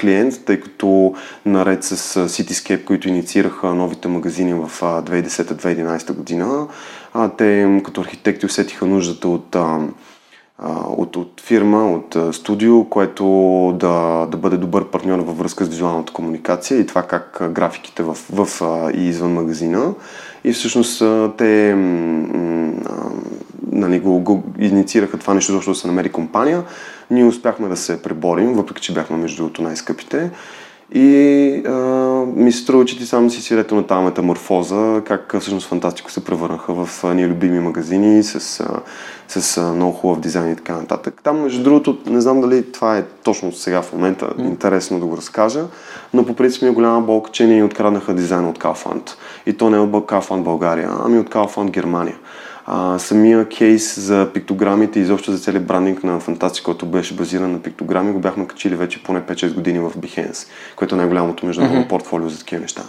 клиент, 0.01 0.45
тъй 0.45 0.61
като 0.61 1.15
наред 1.47 1.85
с 1.85 2.29
Cityscape, 2.29 2.85
които 2.85 3.09
инициираха 3.09 3.75
новите 3.75 4.09
магазини 4.09 4.55
в 4.55 4.71
2010-2011 4.81 6.13
година, 6.13 6.67
те 7.39 7.81
като 7.85 8.01
архитекти 8.01 8.47
усетиха 8.47 8.87
нуждата 8.87 9.29
от 9.29 9.57
от, 10.97 11.17
от 11.17 11.41
фирма, 11.41 11.93
от 11.93 12.35
студио, 12.35 12.85
което 12.85 13.25
да, 13.81 14.27
да 14.31 14.37
бъде 14.37 14.57
добър 14.57 14.85
партньор 14.85 15.19
във 15.19 15.39
връзка 15.39 15.65
с 15.65 15.69
визуалната 15.69 16.13
комуникация 16.13 16.81
и 16.81 16.87
това 16.87 17.03
как 17.03 17.53
графиките 17.53 18.03
в, 18.03 18.17
в 18.33 18.63
и 18.95 19.09
извън 19.09 19.33
магазина. 19.33 19.95
И 20.45 20.53
всъщност 20.53 21.03
те 21.37 21.75
нали, 23.73 24.01
го, 24.01 24.21
го 24.21 24.43
инициираха 24.59 25.19
това 25.19 25.35
нещо, 25.35 25.53
защото 25.53 25.71
да 25.71 25.81
се 25.81 25.87
намери 25.87 26.09
компания. 26.09 26.65
Ние 27.11 27.25
успяхме 27.25 27.69
да 27.69 27.77
се 27.77 28.03
преборим, 28.03 28.53
въпреки 28.53 28.83
че 28.83 28.95
бяхме 28.95 29.17
между 29.17 29.37
другото 29.37 29.63
най-скъпите. 29.63 30.31
И 30.95 31.63
а, 31.67 31.73
ми 32.37 32.53
се 32.53 32.59
струва, 32.59 32.85
че 32.85 32.99
ти 32.99 33.07
само 33.07 33.31
си 33.31 33.43
свидетел 33.43 33.77
на 33.77 33.87
тази 33.87 34.05
метаморфоза, 34.05 35.03
как 35.05 35.37
всъщност 35.41 35.69
Фантастико 35.69 36.11
се 36.11 36.25
превърнаха 36.25 36.85
в 36.85 37.05
а, 37.05 37.15
ние 37.15 37.29
любими 37.29 37.61
магазини 37.61 38.23
с, 38.23 38.61
а, 38.61 38.81
с 39.29 39.59
а, 39.59 39.73
много 39.75 39.93
хубав 39.93 40.21
дизайн 40.21 40.53
и 40.53 40.57
така 40.57 40.75
нататък. 40.75 41.21
Там, 41.25 41.43
между 41.43 41.63
другото, 41.63 41.99
не 42.07 42.21
знам 42.21 42.41
дали 42.41 42.73
това 42.73 42.99
е 42.99 43.05
точно 43.25 43.53
сега 43.53 43.83
в 43.83 43.93
момента 43.93 44.27
mm. 44.27 44.47
интересно 44.47 45.01
да 45.01 45.07
го 45.07 45.17
разкажа, 45.17 45.65
но 46.15 46.27
по 46.27 46.35
принцип 46.35 46.63
ми 46.63 46.69
е 46.69 46.73
голяма 46.73 47.01
болка, 47.01 47.31
че 47.31 47.47
ни 47.47 47.63
откраднаха 47.63 48.15
дизайна 48.15 48.51
от 48.51 48.59
Kaufland. 48.59 49.11
И 49.47 49.53
то 49.53 49.71
не 49.71 49.77
е 49.77 49.81
от 49.81 49.91
Kaufland 49.91 50.43
България, 50.43 50.91
ами 51.05 51.19
от 51.19 51.31
Kaufland 51.31 51.71
Германия. 51.71 52.17
А, 52.71 52.99
самия 52.99 53.49
кейс 53.49 54.01
за 54.01 54.31
пиктограмите 54.35 54.99
и 54.99 55.03
изобщо 55.03 55.33
за 55.33 55.39
целият 55.39 55.67
брандинг 55.67 56.05
на 56.05 56.21
Фантастик, 56.21 56.65
който 56.65 56.87
беше 56.87 57.15
базиран 57.15 57.53
на 57.53 57.63
пиктограми, 57.63 58.13
го 58.13 58.19
бяхме 58.19 58.47
качили 58.47 58.77
вече 58.77 59.03
поне 59.03 59.23
5-6 59.23 59.55
години 59.55 59.79
в 59.79 59.93
Behance, 59.99 60.49
което 60.77 60.95
е 60.95 60.99
най-голямото 60.99 61.47
международно 61.47 61.83
mm-hmm. 61.83 61.89
портфолио 61.89 62.29
за 62.29 62.39
такива 62.39 62.63
неща. 62.63 62.83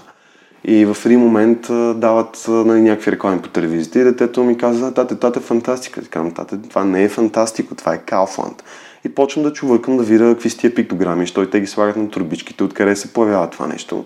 И 0.64 0.86
в 0.86 0.98
един 1.06 1.20
момент 1.20 1.68
дават 2.00 2.46
нали, 2.48 2.82
някакви 2.82 3.12
реклами 3.12 3.42
по 3.42 3.50
телевизията 3.50 4.00
и 4.00 4.04
детето 4.04 4.44
ми 4.44 4.58
каза, 4.58 4.94
тате, 4.94 5.16
тате, 5.16 5.40
фантастика. 5.40 6.02
Казвам, 6.02 6.34
тате, 6.34 6.58
това 6.70 6.84
не 6.84 7.04
е 7.04 7.10
фантастико, 7.10 7.76
това 7.76 7.94
е 7.94 7.98
Кауфланд. 7.98 8.64
И 9.06 9.10
почвам 9.10 9.44
да 9.44 9.54
чувъркам 9.54 9.98
да 9.98 10.04
видя 10.04 10.34
какви 10.34 10.50
са 10.50 10.58
тия 10.58 10.76
пиктограми, 10.76 11.28
що 11.28 11.44
и 11.44 11.50
те 11.50 11.60
ги 11.60 11.68
слагат 11.68 11.96
на 11.96 12.10
турбичките, 12.10 12.64
откъде 12.64 12.96
се 12.96 13.14
появява 13.14 13.50
това 13.50 13.68
нещо. 13.68 14.06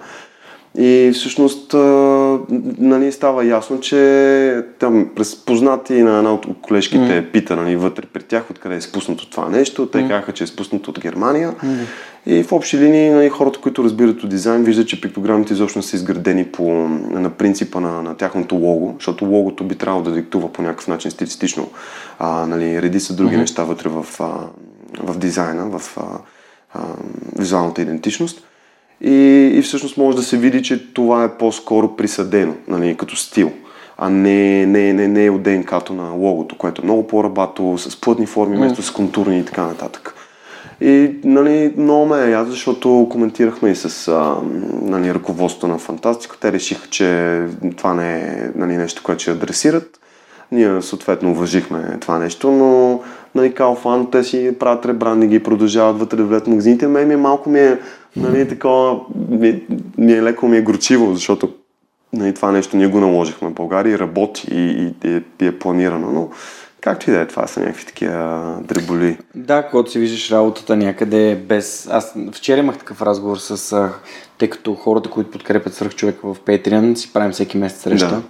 И 0.78 1.12
всъщност 1.14 1.74
нали, 2.78 3.12
става 3.12 3.46
ясно, 3.46 3.80
че 3.80 4.64
там 4.80 5.10
през 5.16 5.36
познати 5.36 5.94
на 6.04 6.18
една 6.18 6.34
от 6.34 6.46
колежките 6.62 7.04
mm. 7.04 7.32
пита 7.32 7.56
нали, 7.56 7.76
вътре 7.76 8.06
при 8.14 8.24
тях 8.24 8.52
откъде 8.52 8.76
е 8.76 8.82
спуснато 8.82 9.30
това 9.30 9.50
нещо. 9.50 9.88
Те 9.88 9.98
mm. 9.98 10.08
казаха, 10.08 10.32
че 10.32 10.44
е 10.44 10.48
спуснато 10.48 10.92
от 10.92 11.00
Германия. 11.00 11.52
Mm. 11.52 11.78
И 12.26 12.44
в 12.44 12.52
общи 12.52 12.78
линии 12.78 13.10
нали, 13.10 13.30
хората, 13.30 13.60
които 13.60 13.84
разбират 13.84 14.24
от 14.24 14.30
дизайн, 14.30 14.64
виждат, 14.64 14.88
че 14.88 15.02
пиктограмите 15.02 15.54
изобщо 15.54 15.82
са 15.82 15.96
изградени 15.96 16.46
по, 16.46 16.72
на 17.10 17.30
принципа 17.30 17.80
на, 17.80 18.02
на 18.02 18.18
тяхното 18.18 18.56
лого, 18.56 18.96
защото 18.98 19.26
логото 19.26 19.64
би 19.64 19.76
трябвало 19.76 20.04
да 20.04 20.12
диктува 20.12 20.54
по 20.54 20.62
някакъв 20.62 20.88
начин 20.88 21.12
стилистично 21.12 21.70
а, 22.20 22.46
нали, 22.46 22.82
реди 22.82 23.00
са 23.00 23.16
други 23.16 23.36
mm-hmm. 23.36 23.40
неща 23.40 23.64
вътре 23.64 23.90
в, 23.90 24.06
а, 24.20 24.30
в 25.00 25.18
дизайна, 25.18 25.80
в 25.80 25.98
а, 25.98 26.02
а, 26.74 26.82
визуалната 27.40 27.82
идентичност. 27.82 28.48
И, 29.04 29.52
и 29.54 29.62
всъщност 29.62 29.98
може 29.98 30.18
да 30.18 30.24
се 30.24 30.38
види, 30.38 30.64
че 30.64 30.94
това 30.94 31.24
е 31.24 31.38
по-скоро 31.38 31.96
присъдено, 31.96 32.54
нали, 32.68 32.98
като 32.98 33.16
стил, 33.16 33.52
а 33.98 34.10
не, 34.10 34.66
не, 34.66 34.94
не, 34.94 35.08
не 35.08 35.26
е 35.26 35.30
от 35.30 35.42
ДНК-то 35.42 35.94
на 35.94 36.10
логото, 36.12 36.58
което 36.58 36.82
е 36.82 36.86
много 36.86 37.08
по-рабато, 37.08 37.78
с 37.78 38.02
плътни 38.02 38.26
форми, 38.26 38.58
вместо 38.58 38.82
с 38.82 38.92
контурни 38.92 39.40
и 39.40 39.46
така 39.46 39.64
нататък. 39.64 40.16
И 40.82 41.12
нали, 41.24 41.74
много 41.78 42.06
ме 42.06 42.26
е 42.26 42.30
яд, 42.30 42.48
защото 42.48 43.08
коментирахме 43.12 43.70
и 43.70 43.76
с 43.76 44.08
а, 44.08 44.36
нали, 44.82 45.14
ръководството 45.14 45.68
на 45.68 45.78
Фантастика. 45.78 46.38
Те 46.40 46.52
решиха, 46.52 46.88
че 46.90 47.40
това 47.78 47.94
не 47.94 48.18
е 48.18 48.50
нали, 48.56 48.78
нещо, 48.78 49.02
което 49.04 49.22
ще 49.22 49.32
адресират. 49.32 50.00
Ние 50.52 50.82
съответно 50.82 51.32
уважихме 51.32 51.98
това 52.02 52.20
нещо, 52.20 52.52
но 52.52 53.02
нали, 53.36 53.54
Kaufland, 53.54 54.12
те 54.12 54.24
си 54.24 54.56
правят 54.60 54.86
ребрандинги 54.86 55.36
и 55.36 55.44
продължават 55.44 56.00
вътре 56.00 56.18
да 56.18 56.24
влезат 56.24 56.48
магазините. 56.48 56.88
Мен 56.88 57.08
ми 57.08 57.14
е 57.14 57.18
малко 57.18 57.50
ми 57.50 57.60
е, 57.60 57.80
нали, 58.16 58.48
такова, 58.48 59.00
ми, 59.30 59.62
ми 59.98 60.14
е 60.14 60.24
леко 60.24 60.48
ми 60.48 60.58
е 60.58 60.62
горчиво, 60.62 61.14
защото 61.14 61.50
нали, 62.14 62.34
това 62.34 62.52
нещо 62.52 62.78
ние 62.78 62.88
го 62.88 63.00
наложихме 63.00 63.50
в 63.50 63.54
България 63.54 63.94
и 63.94 64.00
работи 64.00 64.48
и, 64.52 64.94
и, 65.04 65.10
и, 65.10 65.22
и 65.42 65.48
е 65.48 65.60
планирано, 65.60 66.12
но 66.12 66.30
Както 66.84 67.10
и 67.10 67.14
да 67.14 67.20
е, 67.20 67.28
това 67.28 67.48
са 67.48 67.60
някакви 67.60 67.86
такива 67.86 68.58
дреболи. 68.64 69.18
Да, 69.36 69.68
когато 69.68 69.92
си 69.92 70.00
виждаш 70.00 70.32
работата 70.32 70.76
някъде 70.76 71.36
без... 71.36 71.88
Аз 71.92 72.14
вчера 72.32 72.60
имах 72.60 72.78
такъв 72.78 73.02
разговор 73.02 73.38
с... 73.38 73.90
Тъй 74.38 74.50
като 74.50 74.76
хората, 74.76 75.10
които 75.10 75.32
подкрепят 75.32 75.74
свърх 75.74 75.96
човека 75.96 76.34
в 76.34 76.40
Patreon, 76.40 76.96
си 76.96 77.14
правим 77.14 77.32
всеки 77.32 77.58
месец 77.58 77.82
среща. 77.82 78.10
Да. 78.10 78.22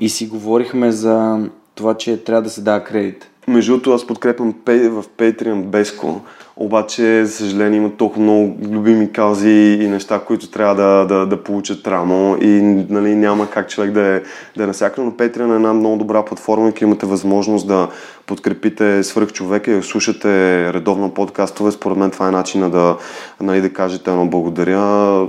И 0.00 0.08
си 0.08 0.26
говорихме 0.26 0.92
за 0.92 1.38
това, 1.74 1.94
че 1.94 2.24
трябва 2.24 2.42
да 2.42 2.50
се 2.50 2.60
дава 2.60 2.84
кредит. 2.84 3.30
Между 3.48 3.72
другото, 3.72 3.92
аз 3.92 4.06
подкрепям 4.06 4.54
в 4.66 5.04
Patreon 5.18 5.64
Беско, 5.64 6.20
обаче, 6.60 7.24
за 7.24 7.32
съжаление, 7.32 7.78
има 7.78 7.90
толкова 7.90 8.22
много 8.22 8.56
любими 8.70 9.12
каузи 9.12 9.78
и 9.80 9.88
неща, 9.88 10.20
които 10.26 10.50
трябва 10.50 10.74
да, 10.74 11.06
да, 11.06 11.26
да 11.26 11.42
получат 11.42 11.86
рамо 11.86 12.36
и 12.40 12.62
нали, 12.90 13.14
няма 13.14 13.50
как 13.50 13.68
човек 13.68 13.90
да 13.90 14.16
е, 14.16 14.20
да 14.56 14.64
е 14.64 14.66
насякъде, 14.66 15.06
но 15.06 15.12
Patreon 15.12 15.52
е 15.52 15.56
една 15.56 15.72
много 15.72 15.96
добра 15.96 16.24
платформа, 16.24 16.68
и 16.68 16.84
имате 16.84 17.06
възможност 17.06 17.66
да 17.68 17.88
подкрепите 18.30 19.02
свърх 19.02 19.32
човека 19.32 19.72
и 19.72 19.82
слушате 19.82 20.28
редовно 20.72 21.14
подкастове. 21.14 21.70
Според 21.70 21.98
мен 21.98 22.10
това 22.10 22.28
е 22.28 22.30
начина 22.30 22.70
да, 22.70 22.96
нали, 23.40 23.60
да 23.60 23.72
кажете 23.72 24.10
едно 24.10 24.26
благодаря. 24.26 24.80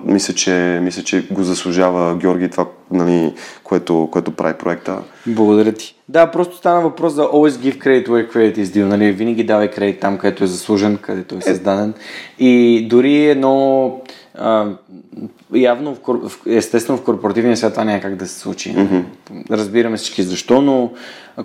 Мисля 0.06 0.34
че, 0.34 0.80
мисля, 0.84 1.04
че 1.04 1.28
го 1.32 1.44
заслужава 1.44 2.16
Георги 2.16 2.50
това, 2.50 2.66
нали, 2.92 3.34
което, 3.64 4.10
което 4.12 4.32
прави 4.32 4.54
проекта. 4.54 4.98
Благодаря 5.28 5.72
ти. 5.72 5.96
Да, 6.10 6.32
просто 6.32 6.58
стана 6.58 6.82
въпрос 6.82 7.14
за 7.14 7.22
always 7.22 7.50
give 7.50 7.78
credit 7.78 8.08
where 8.08 8.34
credit 8.34 8.58
is 8.58 8.64
due. 8.64 8.84
Нали? 8.84 9.12
Винаги 9.12 9.44
давай 9.44 9.72
кредит 9.72 10.00
там, 10.00 10.18
където 10.18 10.44
е 10.44 10.48
заслужен, 10.48 10.98
където 10.98 11.36
е 11.36 11.42
създаден. 11.42 11.94
И 12.40 12.86
дори 12.90 13.26
едно 13.26 14.02
а, 14.42 14.68
явно, 15.54 15.98
в, 16.08 16.32
естествено 16.48 16.98
в 16.98 17.04
корпоративния 17.04 17.58
свят 17.58 17.74
това 17.74 17.84
няма 17.84 18.02
как 18.02 18.16
да 18.16 18.28
се 18.28 18.40
случи. 18.40 18.76
Mm-hmm. 18.76 19.04
Разбираме 19.52 19.98
всички 19.98 20.24
защо, 20.24 20.62
но 20.62 20.92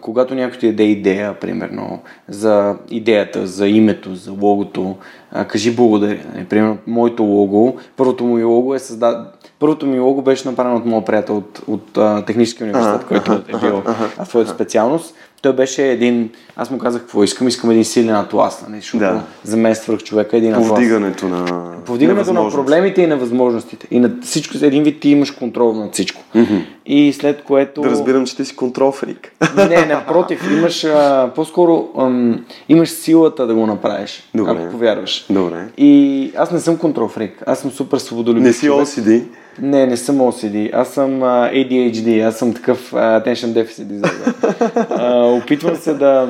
когато 0.00 0.34
някой 0.34 0.58
ти 0.58 0.66
даде 0.66 0.82
идея, 0.82 1.40
примерно, 1.40 2.02
за 2.28 2.76
идеята, 2.90 3.46
за 3.46 3.68
името, 3.68 4.14
за 4.14 4.32
логото, 4.32 4.96
а, 5.32 5.44
кажи 5.44 5.76
благодаря. 5.76 6.20
Нали, 6.34 6.44
примерно, 6.44 6.78
моето 6.86 7.22
лого, 7.22 7.76
първото 7.96 8.24
ми 8.24 8.44
лого 8.44 8.74
е 8.74 8.78
създадено 8.78 9.26
Първото 9.58 9.86
ми 9.86 10.00
лого 10.00 10.22
беше 10.22 10.48
направено 10.48 10.76
от 10.76 10.86
моят 10.86 11.06
приятел 11.06 11.36
от, 11.36 11.62
от, 11.66 11.96
от 11.96 12.26
Техническия 12.26 12.64
университет, 12.64 13.02
а, 13.02 13.06
който 13.06 13.32
а, 13.32 13.56
е 13.56 13.60
бил 13.60 13.82
а, 14.18 14.24
своята 14.24 14.50
специалност. 14.50 15.14
Той 15.42 15.52
беше 15.52 15.90
един, 15.90 16.30
аз 16.56 16.70
му 16.70 16.78
казах 16.78 17.02
какво 17.02 17.24
искам, 17.24 17.48
искам 17.48 17.70
един 17.70 17.84
силен 17.84 18.14
атлас, 18.14 18.64
нали, 18.68 18.80
защото 18.80 18.98
да. 18.98 19.22
за 19.44 19.56
мен 19.56 19.74
свърх 19.74 20.02
човека 20.02 20.36
е 20.36 20.38
един 20.38 20.54
атлас. 20.54 20.68
Повдигането 20.68 21.28
на 21.28 21.72
Повдигането 21.86 22.32
на 22.32 22.50
проблемите 22.50 23.02
и 23.02 23.06
на 23.06 23.16
възможностите. 23.16 23.86
И 23.90 24.00
на 24.00 24.10
всичко, 24.22 24.54
един 24.62 24.82
вид 24.82 25.00
ти 25.00 25.08
имаш 25.08 25.30
контрол 25.30 25.72
над 25.72 25.92
всичко. 25.92 26.22
Mm-hmm. 26.34 26.64
И 26.86 27.12
след 27.12 27.42
което... 27.42 27.80
Да 27.80 27.90
разбирам, 27.90 28.26
че 28.26 28.36
ти 28.36 28.44
си 28.44 28.56
контрол 28.56 28.92
фрик. 28.92 29.32
Не, 29.56 29.86
напротив, 29.86 30.50
имаш 30.52 30.84
а, 30.84 31.30
по-скоро 31.34 31.88
ам, 31.98 32.44
имаш 32.68 32.88
силата 32.88 33.46
да 33.46 33.54
го 33.54 33.66
направиш, 33.66 34.28
Добре. 34.34 34.50
ако 34.52 34.70
повярваш. 34.70 35.26
Добре. 35.30 35.68
И 35.78 36.32
аз 36.36 36.50
не 36.50 36.60
съм 36.60 36.76
контрол 36.76 37.08
фрик, 37.08 37.42
аз 37.46 37.58
съм 37.58 37.70
супер 37.70 37.98
свободолюбив. 37.98 38.42
Не 38.42 38.52
си 38.52 38.68
OCD? 38.68 39.22
Не, 39.62 39.86
не 39.86 39.96
съм 39.96 40.18
OCD. 40.18 40.70
Аз 40.72 40.88
съм 40.88 41.10
ADHD. 41.20 42.28
Аз 42.28 42.38
съм 42.38 42.54
такъв 42.54 42.92
uh, 42.92 43.24
attention 43.24 43.64
deficit 43.64 43.86
disorder. 43.86 45.42
опитвам 45.42 45.76
се 45.76 45.94
да, 45.94 46.28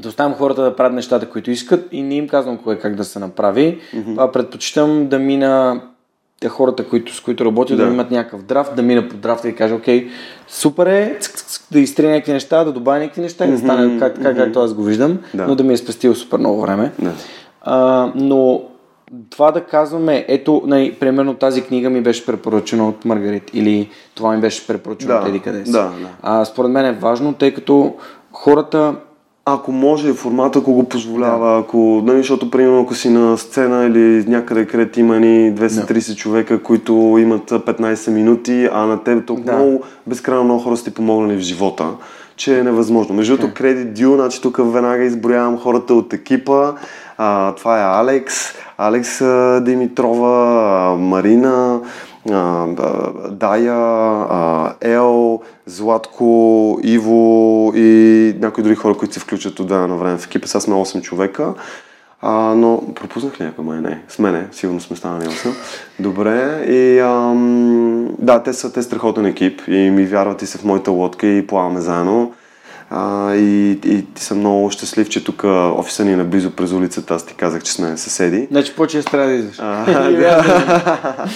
да 0.00 0.08
оставям 0.08 0.34
хората 0.34 0.62
да 0.62 0.76
правят 0.76 0.94
нещата, 0.94 1.30
които 1.30 1.50
искат 1.50 1.88
и 1.92 2.02
не 2.02 2.14
им 2.14 2.28
казвам 2.28 2.58
кое 2.58 2.78
как 2.78 2.94
да 2.94 3.04
се 3.04 3.18
направи. 3.18 3.78
Mm-hmm. 3.94 4.14
А, 4.18 4.32
предпочитам 4.32 5.08
да 5.08 5.18
мина 5.18 5.80
те 6.40 6.48
хората, 6.48 6.88
които, 6.88 7.14
с 7.14 7.20
които 7.20 7.44
работя, 7.44 7.76
да. 7.76 7.86
да 7.86 7.92
имат 7.92 8.10
някакъв 8.10 8.42
драфт, 8.42 8.76
да 8.76 8.82
мина 8.82 9.08
по 9.08 9.16
драфта 9.16 9.48
и 9.48 9.54
кажа, 9.54 9.74
окей, 9.74 10.08
супер 10.48 10.86
е, 10.86 11.18
да 11.72 11.80
изтрия 11.80 12.10
някакви 12.10 12.32
неща, 12.32 12.64
да 12.64 12.72
добавя 12.72 12.98
някакви 12.98 13.20
неща 13.20 13.46
и 13.46 13.50
да 13.50 13.58
стане 13.58 13.98
как, 13.98 14.22
как, 14.22 14.36
както 14.36 14.60
аз 14.60 14.74
го 14.74 14.82
виждам, 14.82 15.18
да. 15.34 15.46
но 15.46 15.54
да 15.54 15.64
ми 15.64 15.74
е 15.74 15.76
спестил 15.76 16.14
супер 16.14 16.38
много 16.38 16.60
време. 16.60 16.92
Да. 16.98 17.12
А, 17.60 18.12
но 18.14 18.62
това 19.30 19.50
да 19.50 19.64
казваме, 19.64 20.24
ето, 20.28 20.62
нали, 20.66 20.92
примерно 20.92 21.34
тази 21.34 21.62
книга 21.62 21.90
ми 21.90 22.00
беше 22.00 22.26
препоръчена 22.26 22.88
от 22.88 23.04
Маргарит 23.04 23.50
или 23.54 23.88
това 24.14 24.32
ми 24.32 24.40
беше 24.40 24.66
препоръчено 24.66 25.12
да, 25.12 25.20
от 25.20 25.28
Еди 25.28 25.40
къде 25.40 25.66
си. 25.66 25.72
Да, 25.72 25.82
да. 25.82 26.08
А, 26.22 26.44
според 26.44 26.70
мен 26.70 26.86
е 26.86 26.92
важно, 26.92 27.32
тъй 27.32 27.54
като 27.54 27.94
хората 28.32 28.94
ако 29.48 29.72
може 29.72 30.12
формата, 30.12 30.58
ако 30.58 30.72
го 30.72 30.84
позволява, 30.84 31.52
да. 31.52 31.60
ако, 31.60 32.02
нали, 32.04 32.18
защото 32.18 32.50
примерно 32.50 32.80
ако 32.80 32.94
си 32.94 33.10
на 33.10 33.38
сцена 33.38 33.84
или 33.86 34.24
някъде 34.28 34.66
където 34.66 35.00
има 35.00 35.20
ни 35.20 35.54
230 35.54 36.08
да. 36.08 36.14
човека, 36.14 36.62
които 36.62 36.92
имат 37.20 37.50
15 37.50 38.10
минути, 38.10 38.68
а 38.72 38.86
на 38.86 39.04
теб 39.04 39.26
толкова 39.26 39.52
да. 39.52 39.58
много, 39.58 39.82
безкрайно 40.06 40.44
много 40.44 40.60
хора 40.60 40.76
сте 40.76 40.94
помогнали 40.94 41.36
в 41.36 41.40
живота, 41.40 41.88
че 42.36 42.58
е 42.58 42.62
невъзможно. 42.62 43.14
Между 43.14 43.36
другото, 43.36 43.54
кредит 43.54 43.94
дю, 43.94 44.14
значи 44.14 44.42
тук 44.42 44.56
веднага 44.58 45.04
изброявам 45.04 45.58
хората 45.58 45.94
от 45.94 46.12
екипа, 46.12 46.72
а, 47.18 47.54
това 47.54 47.80
е 47.80 48.00
Алекс, 48.00 48.34
Алекс 48.78 49.22
Димитрова, 49.64 50.96
Марина, 50.96 51.80
а, 52.30 52.66
Дая, 53.30 53.74
а, 54.30 54.72
Ел, 54.80 55.40
Златко, 55.66 56.78
Иво 56.82 57.72
и 57.76 58.34
някои 58.40 58.62
други 58.62 58.76
хора, 58.76 58.94
които 58.94 59.14
се 59.14 59.20
включат 59.20 59.60
от 59.60 59.68
време 59.68 59.86
на 59.86 59.96
време 59.96 60.18
в 60.18 60.26
екипа. 60.26 60.46
Сега 60.46 60.60
сме 60.60 60.74
8 60.74 61.00
човека. 61.00 61.54
А, 62.22 62.54
но 62.54 62.82
пропуснах 62.94 63.40
ли 63.40 63.44
някой? 63.44 63.64
Май 63.64 63.80
не. 63.80 64.02
С 64.08 64.18
мене. 64.18 64.48
Сигурно 64.52 64.80
сме 64.80 64.96
станали 64.96 65.28
8. 65.28 65.54
Добре. 66.00 66.64
И 66.68 66.98
ам, 66.98 68.16
да, 68.18 68.42
те 68.42 68.52
са 68.52 68.72
те 68.72 68.82
страхотен 68.82 69.26
екип 69.26 69.62
и 69.68 69.90
ми 69.90 70.04
вярват 70.04 70.42
и 70.42 70.46
се 70.46 70.58
в 70.58 70.64
моята 70.64 70.90
лодка 70.90 71.26
и 71.26 71.46
плаваме 71.46 71.80
заедно. 71.80 72.32
А, 72.90 73.34
и, 73.34 73.70
и 73.70 74.04
съм 74.16 74.38
много 74.38 74.70
щастлив, 74.70 75.08
че 75.08 75.24
тук 75.24 75.44
офиса 75.78 76.04
ни 76.04 76.12
е 76.12 76.16
наблизо 76.16 76.50
през 76.50 76.72
улицата. 76.72 77.14
Аз 77.14 77.26
ти 77.26 77.34
казах, 77.34 77.62
че 77.62 77.72
сме 77.72 77.96
съседи. 77.96 78.48
Значи 78.50 78.76
по-често 78.76 79.10
трябва 79.10 79.32
да. 79.32 79.42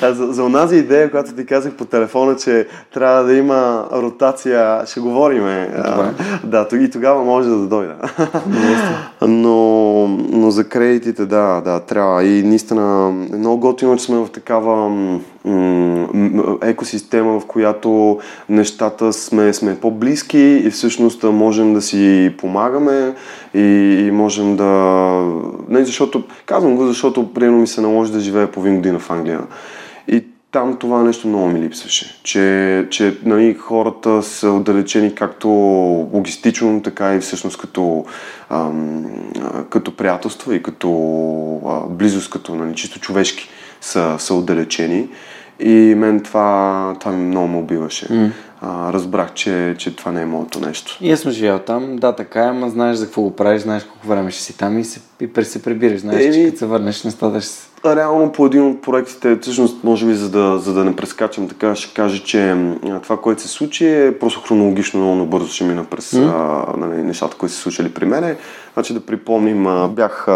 А, 0.02 0.12
за, 0.12 0.26
за 0.32 0.44
онази 0.44 0.76
идея, 0.76 1.10
която 1.10 1.32
ти 1.32 1.46
казах 1.46 1.72
по 1.74 1.84
телефона, 1.84 2.36
че 2.36 2.66
трябва 2.94 3.22
да 3.24 3.34
има 3.34 3.88
ротация, 3.92 4.86
ще 4.86 5.00
говорим. 5.00 5.44
А, 5.46 6.12
да, 6.44 6.68
и 6.72 6.90
тогава 6.90 7.24
може 7.24 7.48
да 7.48 7.56
дойда. 7.56 7.94
но, 9.22 10.06
но 10.08 10.50
за 10.50 10.64
кредитите, 10.64 11.26
да, 11.26 11.60
да, 11.60 11.80
трябва. 11.80 12.24
И 12.24 12.42
наистина 12.42 13.10
много 13.32 13.60
готино, 13.60 13.96
че 13.96 14.04
сме 14.04 14.16
в 14.16 14.28
такава 14.28 14.90
екосистема, 16.62 17.40
в 17.40 17.46
която 17.46 18.18
нещата 18.48 19.12
сме, 19.12 19.52
сме 19.52 19.80
по-близки 19.80 20.38
и 20.38 20.70
всъщност 20.70 21.22
можем 21.22 21.74
да 21.74 21.82
си 21.82 22.34
помагаме 22.38 23.14
и, 23.54 23.60
и 24.06 24.10
можем 24.10 24.56
да... 24.56 24.72
Не, 25.68 25.84
защото, 25.84 26.22
казвам 26.46 26.76
го, 26.76 26.86
защото 26.86 27.32
приемно 27.32 27.58
ми 27.58 27.66
се 27.66 27.80
наложи 27.80 28.12
да 28.12 28.20
живея 28.20 28.52
половин 28.52 28.76
година 28.76 28.98
в 28.98 29.10
Англия. 29.10 29.40
И 30.08 30.24
там 30.52 30.76
това 30.76 31.02
нещо 31.02 31.28
много 31.28 31.46
ми 31.46 31.60
липсваше. 31.60 32.20
Че, 32.22 32.86
че 32.90 33.18
нали, 33.24 33.54
хората 33.54 34.22
са 34.22 34.50
отдалечени 34.50 35.14
както 35.14 35.48
логистично, 36.12 36.82
така 36.82 37.14
и 37.14 37.20
всъщност 37.20 37.58
като, 37.58 38.04
ам, 38.50 39.04
като 39.70 39.96
приятелство 39.96 40.52
и 40.52 40.62
като 40.62 40.90
а, 41.66 41.80
близост, 41.80 42.30
като 42.30 42.54
нали, 42.54 42.74
чисто 42.74 43.00
човешки 43.00 43.48
са, 43.80 44.16
са 44.18 44.34
отдалечени. 44.34 45.08
И 45.60 45.94
мен 45.96 46.20
това, 46.20 46.96
това 47.00 47.12
ми 47.12 47.26
много 47.26 47.48
ме 47.48 47.56
убиваше. 47.56 48.08
Mm. 48.08 48.30
А, 48.60 48.92
разбрах, 48.92 49.32
че, 49.32 49.74
че 49.78 49.96
това 49.96 50.12
не 50.12 50.22
е 50.22 50.26
моето 50.26 50.60
нещо. 50.60 50.98
И 51.00 51.12
аз 51.12 51.20
съм 51.20 51.32
живял 51.32 51.58
там, 51.58 51.96
да, 51.96 52.16
така 52.16 52.40
е, 52.40 52.48
ама 52.48 52.70
знаеш 52.70 52.96
за 52.96 53.04
какво 53.04 53.22
го 53.22 53.36
правиш, 53.36 53.62
знаеш 53.62 53.84
колко 53.84 54.06
време 54.06 54.30
ще 54.30 54.42
си 54.42 54.58
там 54.58 54.78
и 54.78 54.84
се, 54.84 55.00
и 55.20 55.44
се 55.44 55.62
прибираш, 55.62 56.00
знаеш, 56.00 56.24
е, 56.24 56.32
че 56.32 56.44
като 56.44 56.58
се 56.58 56.66
върнеш, 56.66 57.04
не 57.04 57.10
стадаш 57.10 57.44
се 57.44 57.69
реално 57.86 58.32
по 58.32 58.46
един 58.46 58.66
от 58.66 58.82
проектите, 58.82 59.38
всъщност, 59.40 59.84
може 59.84 60.06
би, 60.06 60.14
за 60.14 60.30
да, 60.30 60.58
за 60.58 60.74
да 60.74 60.84
не 60.84 60.96
прескачам 60.96 61.48
така, 61.48 61.74
ще 61.74 61.94
кажа, 61.94 62.22
че 62.22 62.56
това, 63.02 63.16
което 63.16 63.42
се 63.42 63.48
случи 63.48 63.86
е 63.88 64.18
просто 64.18 64.40
хронологично 64.40 65.00
много 65.00 65.16
набързо 65.16 65.48
ще 65.48 65.64
мина 65.64 65.84
през 65.84 66.10
mm. 66.10 66.30
а, 66.34 66.76
нали, 66.76 67.02
нещата, 67.02 67.36
които 67.36 67.54
се 67.54 67.60
случили 67.60 67.88
при 67.88 68.04
мене. 68.04 68.36
Значи 68.74 68.94
да 68.94 69.00
припомним, 69.00 69.66
а, 69.66 69.88
бях 69.88 70.28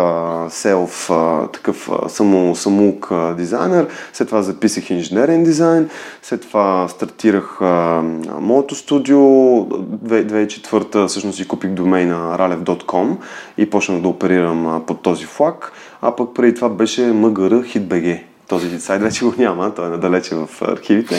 селф, 0.49 1.11
такъв 1.53 1.91
само, 2.09 2.57
самоук 2.57 3.09
а, 3.11 3.35
дизайнер, 3.35 3.87
след 4.13 4.29
това 4.29 4.43
записах 4.43 4.91
инженерен 4.91 5.45
дизайн, 5.45 5.89
след 6.23 6.41
това 6.41 6.89
стартирах 6.89 7.59
а, 7.61 8.03
моето 8.41 8.75
студио, 8.75 9.19
2004 9.19 11.07
всъщност 11.07 11.37
си 11.37 11.49
купих 11.49 11.71
домейна 11.71 12.37
ralev.com 12.39 13.17
и 13.59 13.71
почнах 13.71 14.01
да 14.01 14.09
оперирам 14.09 14.67
а, 14.67 14.87
под 14.87 15.03
този 15.03 15.25
флаг 15.25 15.73
а 16.05 16.17
пък 16.17 16.35
преди 16.35 16.55
това 16.55 16.69
беше 16.69 17.03
МГР 17.03 17.63
HitBG. 17.63 18.21
Този 18.49 18.81
сайт 18.81 19.03
вече 19.03 19.25
го 19.25 19.35
няма, 19.39 19.75
той 19.75 19.87
е 19.87 19.91
надалече 19.91 20.35
в 20.35 20.49
архивите. 20.63 21.15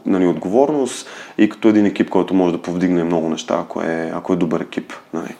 нали, 0.05 0.27
отговорност 0.27 1.07
и 1.37 1.49
като 1.49 1.67
един 1.67 1.85
екип, 1.85 2.09
който 2.09 2.33
може 2.33 2.53
да 2.53 2.61
повдигне 2.61 3.03
много 3.03 3.29
неща, 3.29 3.57
ако 3.59 3.81
е, 3.81 4.11
ако 4.15 4.33
е 4.33 4.35
добър 4.35 4.59
екип. 4.59 4.93
Нали. 5.13 5.35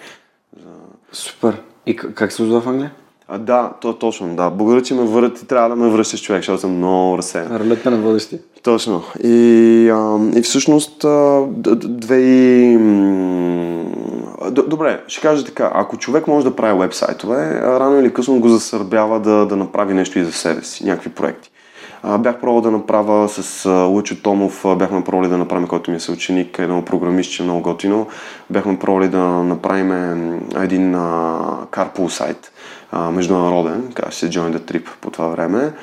Супер. 1.11 1.61
И 1.85 1.95
как 1.95 2.31
се 2.31 2.43
озва 2.43 2.61
в 2.61 2.67
Англия? 2.67 2.91
А, 3.27 3.37
да, 3.37 3.73
то, 3.81 3.93
точно, 3.93 4.35
да. 4.35 4.49
Благодаря, 4.49 4.81
че 4.81 4.93
ме 4.93 5.03
върнат 5.03 5.41
и 5.41 5.47
трябва 5.47 5.69
да 5.69 5.75
ме 5.75 5.89
връщаш 5.89 6.21
човек, 6.21 6.39
защото 6.39 6.61
съм 6.61 6.77
много 6.77 7.17
разсеян. 7.17 7.57
Ролята 7.57 7.91
на 7.91 7.97
водещи. 7.97 8.39
Точно. 8.63 9.03
И, 9.23 9.89
а, 9.93 10.19
и 10.35 10.41
всъщност 10.41 11.03
а, 11.03 11.45
две 11.83 12.17
и... 12.21 12.77
Добре, 14.51 15.03
ще 15.07 15.21
кажа 15.21 15.45
така. 15.45 15.71
Ако 15.73 15.97
човек 15.97 16.27
може 16.27 16.45
да 16.45 16.55
прави 16.55 16.79
вебсайтове, 16.79 17.61
рано 17.61 17.99
или 17.99 18.13
късно 18.13 18.39
го 18.39 18.49
засърбява 18.49 19.19
да, 19.19 19.45
да 19.45 19.55
направи 19.55 19.93
нещо 19.93 20.19
и 20.19 20.23
за 20.23 20.31
себе 20.31 20.63
си, 20.63 20.85
някакви 20.85 21.09
проекти. 21.09 21.51
Бях 22.19 22.39
пробвал 22.39 22.61
да 22.61 22.71
направя 22.71 23.29
с 23.29 23.65
а, 23.65 23.69
Лъчо 23.69 24.21
Томов, 24.21 24.65
бяхме 24.77 25.03
пробвали 25.03 25.29
да 25.29 25.37
направим, 25.37 25.67
който 25.67 25.91
ми 25.91 25.97
е 25.97 25.99
съученик, 25.99 26.59
едно 26.59 26.85
програмистче, 26.85 27.43
много 27.43 27.61
готино. 27.61 28.07
Бяхме 28.49 28.79
пробвали 28.79 29.07
да 29.07 29.19
направим 29.23 29.91
един 30.55 30.95
а, 30.95 31.67
сайт, 32.09 32.51
международен, 32.93 33.91
казва 33.93 34.11
се 34.11 34.29
Join 34.29 34.57
the 34.57 34.59
Trip 34.59 34.89
по 35.01 35.11
това 35.11 35.27
време, 35.27 35.73